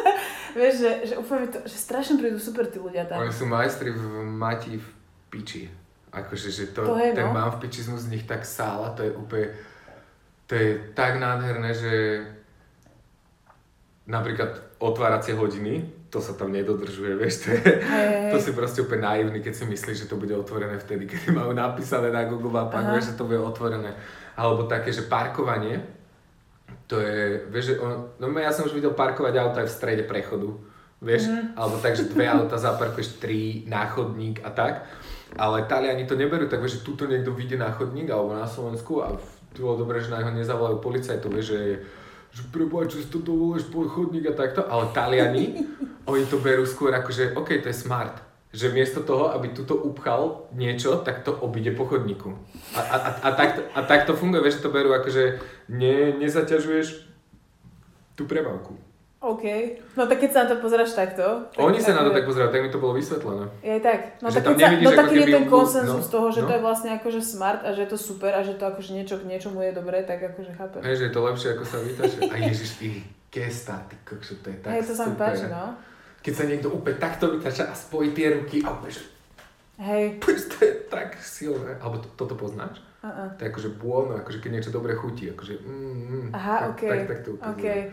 vieš, 0.60 0.84
že, 0.84 0.90
že 1.08 1.14
úplne 1.16 1.48
to, 1.48 1.64
že 1.64 1.76
strašne 1.80 2.20
prídu 2.20 2.36
super 2.36 2.68
tí 2.68 2.76
ľudia 2.76 3.08
tam. 3.08 3.24
Oni 3.24 3.32
sú 3.32 3.48
majstri 3.48 3.88
v 3.88 4.04
mati 4.28 4.76
v 4.76 4.86
piči. 5.32 5.72
Akože, 6.12 6.52
že 6.52 6.76
to, 6.76 6.84
To 6.84 7.00
hej, 7.00 7.16
ten 7.16 7.24
no. 7.24 7.32
mám 7.32 7.56
v 7.56 7.64
pičizmus 7.64 8.04
z 8.04 8.12
nich 8.12 8.24
tak 8.28 8.44
sála, 8.44 8.92
to 8.92 9.00
je 9.00 9.16
úplne, 9.16 9.48
to 10.52 10.60
je 10.60 10.92
tak 10.92 11.16
nádherné, 11.16 11.72
že 11.72 12.20
napríklad 14.04 14.76
otváracie 14.76 15.32
hodiny, 15.32 15.88
to 16.12 16.20
sa 16.20 16.36
tam 16.36 16.52
nedodržuje, 16.52 17.16
vieš, 17.16 17.48
to 17.48 17.56
je, 17.56 17.80
to 18.28 18.36
si 18.36 18.52
proste 18.52 18.84
úplne 18.84 19.08
naivný, 19.08 19.40
keď 19.40 19.54
si 19.56 19.64
myslíš, 19.64 20.04
že 20.04 20.10
to 20.12 20.20
bude 20.20 20.36
otvorené 20.36 20.76
vtedy, 20.76 21.08
keď 21.08 21.32
majú 21.32 21.56
napísané 21.56 22.12
na 22.12 22.28
Google 22.28 22.52
Mapách, 22.52 22.84
vieš, 22.92 23.16
že 23.16 23.16
to 23.16 23.24
bude 23.24 23.40
otvorené. 23.40 23.96
Alebo 24.36 24.68
také, 24.68 24.92
že 24.92 25.08
parkovanie, 25.08 25.80
to 26.84 27.00
je, 27.00 27.48
vieš, 27.48 27.72
že 27.72 27.74
on, 27.80 28.12
no 28.20 28.28
ja 28.36 28.52
som 28.52 28.68
už 28.68 28.76
videl 28.76 28.92
parkovať 28.92 29.32
auto 29.40 29.64
aj 29.64 29.72
v 29.72 29.76
strede 29.80 30.04
prechodu, 30.04 30.52
vieš, 31.00 31.32
mm-hmm. 31.32 31.56
alebo 31.56 31.80
tak, 31.80 31.96
že 31.96 32.12
dve 32.12 32.28
auta 32.28 32.60
zaparkuješ, 32.60 33.24
tri 33.24 33.64
na 33.64 33.88
chodník 33.88 34.44
a 34.44 34.52
tak. 34.52 34.84
Ale 35.32 35.64
Taliani 35.64 36.04
to 36.04 36.12
neberú, 36.12 36.44
tak 36.44 36.60
vieš, 36.60 36.84
že 36.84 36.84
tuto 36.84 37.08
niekto 37.08 37.32
vyjde 37.32 37.56
na 37.56 37.72
chodník 37.72 38.12
alebo 38.12 38.36
na 38.36 38.44
Slovensku 38.44 39.00
a 39.00 39.16
tu 39.52 39.64
dobré, 39.64 40.00
že 40.00 40.12
na 40.12 40.24
neho 40.24 40.32
nezavolajú 40.32 40.80
policajtov, 40.80 41.30
vieš, 41.32 41.56
že 41.56 41.60
že 42.32 42.48
preboha, 42.48 42.88
čo 42.88 42.96
si 42.96 43.12
to 43.12 43.20
dovolíš 43.20 43.68
chodník 43.68 44.24
a 44.24 44.32
takto, 44.32 44.64
ale 44.64 44.88
Taliani, 44.96 45.68
oni 46.10 46.24
to 46.26 46.40
berú 46.40 46.64
skôr 46.64 46.96
ako, 46.96 47.12
že 47.12 47.36
OK, 47.36 47.60
to 47.60 47.68
je 47.68 47.76
smart. 47.76 48.24
Že 48.52 48.76
miesto 48.76 49.00
toho, 49.00 49.32
aby 49.32 49.52
tuto 49.52 49.76
upchal 49.80 50.48
niečo, 50.52 51.00
tak 51.00 51.24
to 51.24 51.32
obíde 51.32 51.72
po 51.72 51.88
chodníku. 51.88 52.36
A, 52.76 52.80
a, 52.80 52.96
a, 52.96 53.10
a, 53.20 53.30
tak, 53.32 53.50
a 53.72 53.80
tak 53.84 54.04
to 54.04 54.12
funguje, 54.12 54.44
vieš, 54.44 54.60
že 54.60 54.64
to 54.68 54.74
berú 54.76 54.92
ako, 54.92 55.08
že 55.08 55.24
ne, 55.72 56.12
nezaťažuješ 56.20 57.08
tú 58.12 58.28
premávku. 58.28 58.76
OK. 59.22 59.44
No 59.94 60.10
tak 60.10 60.18
keď 60.18 60.30
sa 60.34 60.38
na 60.42 60.48
to 60.50 60.56
pozeráš 60.58 60.98
takto... 60.98 61.46
tak 61.54 61.62
Oni 61.62 61.78
sa 61.78 61.94
na 61.94 62.02
to 62.02 62.10
tak 62.10 62.26
pozerajú, 62.26 62.50
tak 62.50 62.62
mi 62.66 62.70
to 62.74 62.82
bolo 62.82 62.98
vysvetlené. 62.98 63.46
Je 63.62 63.78
tak. 63.78 64.18
No, 64.18 64.26
Že 64.26 64.42
tak 64.42 64.44
keď 64.50 64.58
sa, 64.58 64.68
no 64.82 64.90
taký 64.90 65.14
je 65.14 65.26
ten 65.30 65.46
konsenzus 65.46 66.06
no, 66.06 66.12
toho, 66.18 66.26
že 66.34 66.40
no. 66.42 66.46
to 66.50 66.52
je 66.58 66.60
vlastne 66.66 66.90
akože 66.98 67.20
smart 67.22 67.62
a 67.62 67.70
že 67.70 67.86
je 67.86 67.90
to 67.94 67.98
super 68.02 68.34
a 68.34 68.42
že 68.42 68.58
to 68.58 68.66
akože 68.66 68.90
niečo 68.90 69.22
k 69.22 69.30
niečomu 69.30 69.62
je 69.62 69.72
dobré, 69.78 70.02
tak 70.02 70.18
akože 70.26 70.58
chápem. 70.58 70.82
Hej, 70.82 70.96
že 70.98 71.04
je 71.06 71.14
to 71.14 71.20
lepšie, 71.22 71.48
ako 71.54 71.64
sa 71.70 71.78
vítaš. 71.86 72.10
A 72.18 72.34
ježiš, 72.34 72.70
ty 72.82 72.88
gesta, 73.30 73.78
ty 73.86 73.94
kokšo, 74.02 74.42
to 74.42 74.50
je 74.50 74.58
tak 74.58 74.74
Hej, 74.74 74.90
to 74.90 74.94
sa 74.98 75.06
mi 75.06 75.14
páči, 75.14 75.46
no. 75.46 75.78
Keď 76.18 76.32
sa 76.34 76.44
niekto 76.50 76.68
úplne 76.74 76.98
takto 76.98 77.30
vytača 77.30 77.70
a 77.70 77.74
spojí 77.78 78.10
tie 78.10 78.34
ruky 78.34 78.58
a 78.66 78.74
úplne, 78.74 78.90
že 78.90 79.06
Hej. 79.78 80.18
to 80.18 80.58
je 80.66 80.72
tak 80.90 81.14
silné. 81.22 81.78
Alebo 81.78 82.02
to, 82.02 82.10
toto 82.18 82.34
poznáš? 82.34 82.82
Uh-uh. 83.02 83.34
To 83.34 83.40
je 83.42 83.50
akože 83.50 83.70
buono, 83.78 84.18
akože 84.18 84.38
keď 84.38 84.50
niečo 84.50 84.70
dobre 84.70 84.94
chutí, 84.94 85.26
akože 85.30 85.58
mm, 85.58 86.02
mm, 86.06 86.28
Aha, 86.34 86.56
tak, 86.58 86.70
OK. 86.70 86.82
tak, 86.86 87.00
tak 87.06 87.18
to 87.26 87.30
ukazuje. 87.34 87.90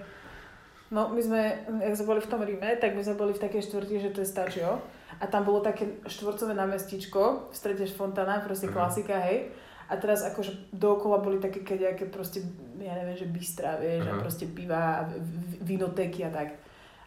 No 0.89 1.09
my 1.09 1.21
sme, 1.21 1.41
jak 1.85 1.93
sme 1.93 2.05
boli 2.07 2.21
v 2.21 2.31
tom 2.33 2.41
Ríme, 2.41 2.69
tak 2.81 2.97
my 2.97 3.01
sme 3.01 3.13
boli 3.13 3.31
v 3.31 3.39
takej 3.39 3.61
štvrti, 3.61 3.95
že 3.99 4.09
to 4.09 4.21
je 4.21 4.27
Stačio. 4.27 4.81
A 5.19 5.25
tam 5.27 5.45
bolo 5.45 5.59
také 5.59 6.01
štvorcové 6.05 6.53
námestičko, 6.53 7.51
v 7.51 7.55
strede 7.55 7.85
Fontana, 7.85 8.41
proste 8.41 8.65
Aha. 8.65 8.73
klasika, 8.73 9.21
hej. 9.21 9.53
A 9.85 9.97
teraz 9.97 10.21
akože 10.21 10.69
dookola 10.69 11.17
boli 11.17 11.37
také 11.37 11.61
keďaké 11.61 12.09
proste, 12.09 12.41
ja 12.77 12.93
neviem, 12.93 13.17
že 13.17 13.25
bystra, 13.25 13.77
vieš, 13.77 14.05
a 14.05 14.17
proste 14.17 14.45
piva, 14.45 15.01
a 15.01 15.09
v- 15.09 15.17
v- 15.17 15.59
vinotéky 15.65 16.25
a 16.25 16.29
tak. 16.29 16.49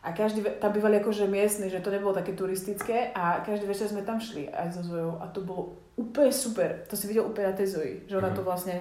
A 0.02 0.10
každý, 0.10 0.42
tam 0.58 0.74
bývali 0.74 0.98
akože 0.98 1.30
miestni, 1.30 1.70
že 1.70 1.78
to 1.78 1.94
nebolo 1.94 2.10
také 2.10 2.34
turistické 2.34 3.14
a 3.14 3.38
každý 3.40 3.70
večer 3.70 3.86
sme 3.86 4.02
tam 4.02 4.18
šli 4.18 4.50
aj 4.50 4.74
so 4.74 4.82
Zojou 4.82 5.14
a 5.22 5.30
to 5.30 5.46
bolo 5.46 5.78
úplne 5.94 6.34
super. 6.34 6.82
To 6.90 6.98
si 6.98 7.06
videl 7.06 7.22
úplne 7.22 7.50
na 7.50 7.56
tej 7.56 7.70
Zoji, 7.70 7.94
že 8.10 8.18
ona 8.18 8.30
Aha. 8.30 8.36
to 8.36 8.42
vlastne, 8.42 8.74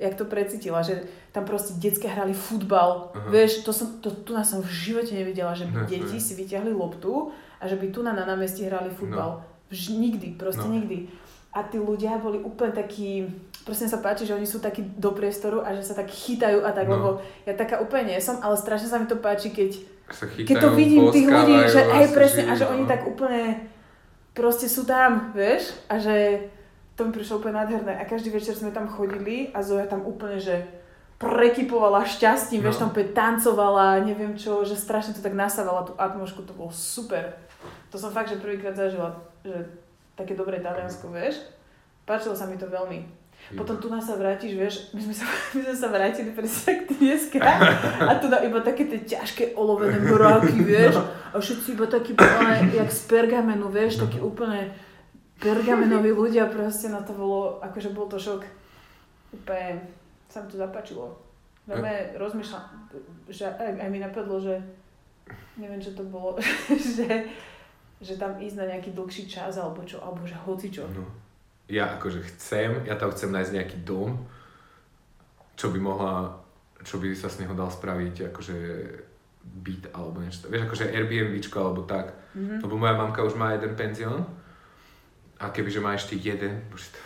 jak 0.00 0.16
to 0.16 0.24
precítila, 0.24 0.80
že 0.80 1.04
tam 1.30 1.44
proste 1.44 1.76
detské 1.76 2.08
hrali 2.08 2.32
futbal, 2.32 3.12
Aha. 3.12 3.28
vieš, 3.28 3.60
to 3.60 3.70
som, 3.70 4.00
to, 4.00 4.08
tu 4.10 4.32
nás 4.32 4.48
som 4.48 4.64
v 4.64 4.72
živote 4.72 5.12
nevidela, 5.12 5.52
že 5.52 5.68
by 5.68 5.84
Ne, 5.84 5.86
deti 5.86 6.16
ne. 6.16 6.22
si 6.24 6.32
vyťahli 6.34 6.72
loptu 6.72 7.28
a 7.60 7.68
že 7.68 7.76
by 7.76 7.92
tu 7.92 8.00
na, 8.00 8.16
na 8.16 8.24
námestí 8.24 8.64
hrali 8.64 8.88
futbal. 8.88 9.44
Vž, 9.68 9.92
nikdy, 9.92 10.40
proste 10.40 10.64
No. 10.64 10.72
nikdy. 10.72 11.06
A 11.52 11.62
tí 11.62 11.76
ľudia 11.76 12.16
boli 12.16 12.40
úplne 12.40 12.72
takí, 12.72 13.26
proste 13.62 13.84
sa 13.86 14.00
páči, 14.00 14.24
že 14.24 14.32
oni 14.32 14.46
sú 14.46 14.58
takí 14.58 14.80
do 14.96 15.12
priestoru 15.12 15.60
a 15.60 15.74
že 15.76 15.82
sa 15.84 15.94
tak 15.94 16.08
chytajú 16.08 16.64
a 16.64 16.70
tak, 16.72 16.88
No. 16.88 16.94
lebo 16.96 17.08
ja 17.44 17.52
taká 17.52 17.78
úplne 17.78 18.16
nie 18.16 18.20
som, 18.24 18.40
ale 18.40 18.56
strašne 18.56 18.88
sa 18.88 18.96
mi 18.96 19.06
to 19.06 19.20
páči, 19.20 19.52
keď, 19.52 19.70
chytajú, 20.08 20.46
keď 20.48 20.56
to 20.56 20.68
vidím 20.72 21.04
tých 21.12 21.28
ľudí, 21.28 21.56
že 21.68 21.80
a 21.84 21.94
sú 22.02 22.14
presne, 22.16 22.42
a 22.48 22.54
živí, 22.54 22.58
že 22.58 22.66
oni 22.66 22.82
no. 22.82 22.90
tak 22.90 23.00
úplne 23.04 23.42
proste 24.32 24.64
sú 24.64 24.86
tam, 24.86 25.34
vieš, 25.34 25.74
a 25.90 25.98
že 25.98 26.46
to 27.00 27.08
mi 27.08 27.16
prišlo 27.16 27.40
úplne 27.40 27.56
nádherné. 27.64 27.96
A 27.96 28.04
každý 28.04 28.28
večer 28.28 28.52
sme 28.52 28.68
tam 28.68 28.84
chodili 28.84 29.48
a 29.56 29.64
Zoja 29.64 29.88
tam 29.88 30.04
úplne, 30.04 30.36
že 30.36 30.68
prekypovala 31.16 32.04
šťastím, 32.04 32.60
vieš, 32.60 32.76
No. 32.76 32.88
tam 32.88 32.92
úplne 32.92 33.16
tancovala, 33.16 34.04
neviem 34.04 34.36
čo, 34.36 34.60
že 34.68 34.76
strašne 34.76 35.16
to 35.16 35.24
tak 35.24 35.32
nasávala 35.32 35.88
tú 35.88 35.96
atmosféru, 35.96 36.44
to 36.44 36.52
bolo 36.52 36.68
super. 36.68 37.40
To 37.88 37.96
som 37.96 38.12
fakt, 38.12 38.28
že 38.28 38.40
prvýkrát 38.40 38.76
zažila, 38.76 39.16
že 39.40 39.64
také 40.16 40.36
dobré 40.36 40.60
Taliansko, 40.60 41.08
vieš. 41.08 41.40
Páčilo 42.04 42.36
sa 42.36 42.44
mi 42.44 42.60
to 42.60 42.68
veľmi. 42.68 43.04
Potom 43.56 43.80
tu 43.80 43.88
nás 43.88 44.04
sa 44.04 44.20
vrátiš, 44.20 44.52
vieš, 44.52 44.74
my 44.92 45.00
sme 45.00 45.14
sa, 45.16 45.24
my 45.56 45.60
sme 45.64 45.76
sa 45.76 45.88
vrátili 45.88 46.30
presne 46.36 46.60
tak 46.68 46.78
dneska 46.92 47.40
a 48.04 48.12
tu 48.20 48.28
iba 48.28 48.60
také 48.60 48.84
tie 48.84 49.00
ťažké 49.16 49.56
olovené 49.56 49.96
boráky, 50.04 50.60
vieš, 50.60 51.00
a 51.32 51.36
všetci 51.40 51.72
iba 51.72 51.88
takí 51.88 52.12
jak 52.76 52.90
z 52.92 53.00
pergamenu, 53.08 53.72
vieš, 53.72 54.04
takí 54.04 54.20
úplne 54.20 54.72
pergamenoví 55.40 56.12
ľudia 56.12 56.46
proste, 56.52 56.92
no 56.92 57.00
to 57.00 57.16
bolo, 57.16 57.58
akože 57.64 57.90
bol 57.96 58.06
to 58.06 58.20
šok. 58.20 58.44
Úplne 59.32 59.80
sa 60.28 60.44
mi 60.44 60.48
to 60.52 60.60
zapáčilo. 60.60 61.16
Veľmi 61.64 62.18
rozmýšľam, 62.18 62.64
že 63.30 63.46
aj, 63.46 63.78
aj 63.80 63.88
mi 63.88 63.98
napadlo, 64.02 64.36
že 64.42 64.58
neviem, 65.56 65.80
čo 65.80 65.96
to 65.96 66.04
bolo, 66.04 66.36
že, 66.96 67.08
že 68.02 68.14
tam 68.20 68.36
ísť 68.36 68.56
na 68.58 68.66
nejaký 68.76 68.90
dlhší 68.92 69.24
čas, 69.30 69.56
alebo 69.56 69.80
čo, 69.86 70.02
alebo 70.02 70.22
že 70.28 70.36
hoci 70.36 70.68
čo. 70.68 70.84
No. 70.92 71.06
Ja 71.70 71.96
akože 71.96 72.20
chcem, 72.34 72.82
ja 72.84 72.98
tam 72.98 73.14
chcem 73.14 73.30
nájsť 73.30 73.54
nejaký 73.54 73.76
dom, 73.86 74.18
čo 75.54 75.70
by 75.70 75.78
mohla, 75.78 76.34
čo 76.82 76.98
by 76.98 77.14
sa 77.14 77.30
z 77.30 77.46
neho 77.46 77.54
dal 77.54 77.70
spraviť 77.70 78.34
akože 78.34 78.56
byt 79.40 79.94
alebo 79.94 80.18
niečo. 80.18 80.50
Vieš, 80.50 80.66
akože 80.66 80.90
Airbnbčko 80.90 81.56
alebo 81.62 81.86
tak. 81.86 82.10
Mm-hmm. 82.34 82.58
Lebo 82.66 82.74
moja 82.74 82.94
mamka 82.98 83.22
už 83.22 83.38
má 83.38 83.54
jeden 83.54 83.78
penzión 83.78 84.26
a 85.40 85.48
kebyže 85.48 85.80
má 85.80 85.96
ešte 85.96 86.14
jeden, 86.20 86.60
bože 86.68 86.92
to... 86.92 87.00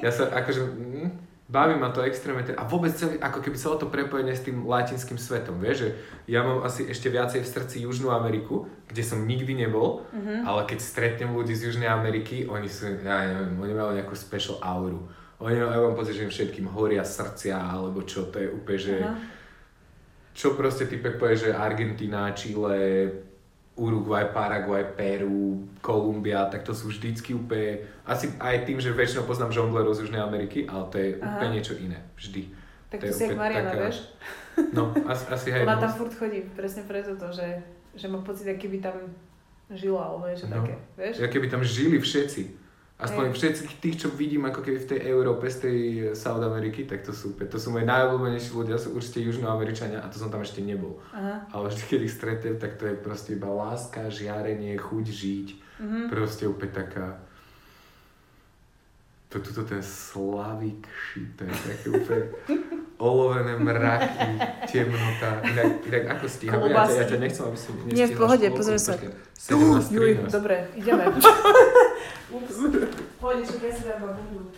Ja 0.00 0.08
sa 0.08 0.32
akože... 0.32 0.60
Mm, 0.64 1.28
baví 1.48 1.80
ma 1.80 1.88
to 1.88 2.04
extrémne 2.04 2.44
a 2.44 2.64
vôbec 2.68 2.92
celý, 2.92 3.16
ako 3.24 3.40
keby 3.40 3.56
celé 3.56 3.80
to 3.80 3.88
prepojenie 3.88 4.36
s 4.36 4.44
tým 4.44 4.68
latinským 4.68 5.16
svetom, 5.16 5.56
vieš, 5.56 5.76
že 5.80 5.88
ja 6.28 6.44
mám 6.44 6.60
asi 6.60 6.84
ešte 6.84 7.08
viacej 7.08 7.40
v 7.40 7.48
srdci 7.48 7.76
Južnú 7.88 8.12
Ameriku, 8.12 8.68
kde 8.84 9.00
som 9.00 9.24
nikdy 9.24 9.56
nebol, 9.56 10.04
mm-hmm. 10.12 10.44
ale 10.44 10.68
keď 10.68 10.78
stretnem 10.84 11.32
ľudí 11.32 11.56
z 11.56 11.72
Južnej 11.72 11.88
Ameriky, 11.88 12.44
oni 12.44 12.68
sú, 12.68 13.00
ja 13.00 13.24
neviem, 13.24 13.56
oni 13.64 13.72
majú 13.72 13.96
nejakú 13.96 14.12
special 14.12 14.60
auru. 14.60 15.08
Oni, 15.40 15.56
ja 15.56 15.72
mám 15.72 15.96
pocit, 15.96 16.20
že 16.20 16.28
im 16.28 16.32
všetkým 16.32 16.68
horia 16.68 17.00
srdcia, 17.00 17.56
alebo 17.56 18.04
čo, 18.04 18.28
to 18.28 18.44
je 18.44 18.48
úplne, 18.52 18.78
že... 18.78 18.96
Aha. 19.00 19.16
Čo 20.38 20.54
proste 20.54 20.86
typek 20.86 21.18
povie, 21.18 21.34
že 21.34 21.50
Argentina, 21.50 22.30
Chile, 22.30 23.10
Uruguay, 23.78 24.26
Paraguay, 24.34 24.82
Peru, 24.84 25.64
Kolumbia, 25.78 26.50
tak 26.50 26.66
to 26.66 26.74
sú 26.74 26.90
vždycky 26.90 27.32
úplne, 27.32 27.86
asi 28.02 28.34
aj 28.42 28.66
tým, 28.66 28.82
že 28.82 28.90
väčšinou 28.90 29.24
poznám 29.24 29.54
žonglerov 29.54 29.94
z 29.94 30.04
Južnej 30.04 30.20
Ameriky, 30.20 30.66
ale 30.66 30.84
to 30.90 30.96
je 30.98 31.08
Aha. 31.16 31.38
úplne 31.38 31.50
niečo 31.54 31.74
iné, 31.78 32.02
vždy. 32.18 32.50
Tak 32.90 32.98
to, 33.00 33.06
to 33.06 33.14
si 33.14 33.24
jak 33.30 33.38
Mariana, 33.38 33.70
taká... 33.70 33.80
vieš? 33.86 33.98
No, 34.74 34.90
asi, 35.06 35.24
asi 35.30 35.48
hej. 35.54 35.62
Ona 35.62 35.78
no. 35.78 35.82
tam 35.86 35.92
furt 35.94 36.12
chodí, 36.18 36.42
presne 36.58 36.82
preto 36.82 37.14
to, 37.14 37.30
že, 37.30 37.62
že 37.94 38.06
má 38.10 38.18
pocit, 38.26 38.50
aký 38.50 38.66
by 38.66 38.78
tam 38.82 38.96
žila, 39.70 40.10
alebo 40.10 40.26
niečo 40.26 40.50
no. 40.50 40.58
také, 40.58 40.74
vieš? 40.98 41.14
Aký 41.22 41.36
by 41.38 41.48
tam 41.48 41.62
žili 41.62 42.02
všetci. 42.02 42.67
Aspoň 42.98 43.30
všetkých 43.30 43.78
tých, 43.78 43.96
čo 44.02 44.08
vidím 44.10 44.50
ako 44.50 44.58
keby 44.58 44.78
v 44.82 44.90
tej 44.90 45.00
Európe 45.06 45.46
z 45.46 45.58
tej 45.62 45.78
South 46.18 46.42
Ameriky, 46.42 46.82
tak 46.82 47.06
to 47.06 47.14
sú, 47.14 47.30
to 47.30 47.54
sú 47.54 47.70
moje 47.70 47.86
najobľúbenejší 47.86 48.50
ľudia, 48.50 48.74
sú 48.74 48.90
určite 48.90 49.22
južnoameričania 49.22 50.02
a 50.02 50.10
to 50.10 50.18
som 50.18 50.34
tam 50.34 50.42
ešte 50.42 50.58
nebol. 50.66 50.98
Aha. 51.14 51.46
Ale 51.54 51.70
vždy, 51.70 51.82
keď 51.86 52.00
ich 52.02 52.16
stretnem, 52.18 52.58
tak 52.58 52.74
to 52.74 52.90
je 52.90 52.98
proste 52.98 53.38
iba 53.38 53.46
láska, 53.54 54.10
žiarenie, 54.10 54.74
chuť 54.74 55.04
žiť. 55.14 55.48
Mm-hmm. 55.78 56.04
Proste 56.10 56.50
úplne 56.50 56.74
taká... 56.74 57.06
To, 59.30 59.38
tuto 59.46 59.62
ten 59.62 59.78
slavík 59.78 60.82
je 61.14 61.28
také 61.38 61.86
úplne 61.94 62.34
olovené 62.98 63.54
mraky, 63.62 64.42
temnota. 64.66 65.38
Inak, 65.46 65.86
inak 65.86 66.04
ako 66.18 66.26
stíham? 66.26 66.66
Ja, 66.66 66.90
ja 66.90 67.06
ťa 67.06 67.18
nechcem, 67.22 67.46
aby 67.46 67.58
si 67.62 67.68
Nie, 67.94 68.10
v 68.10 68.18
pohode, 68.18 68.46
pozrieme 68.50 68.82
sa. 68.82 68.98
Dobre, 70.26 70.66
ideme. 70.74 71.14
Ups. 72.30 72.54
Freundin, 73.20 73.44
ich 73.44 73.50
vergesse 73.50 73.84
dein 73.88 74.00
Babundu. 74.00 74.50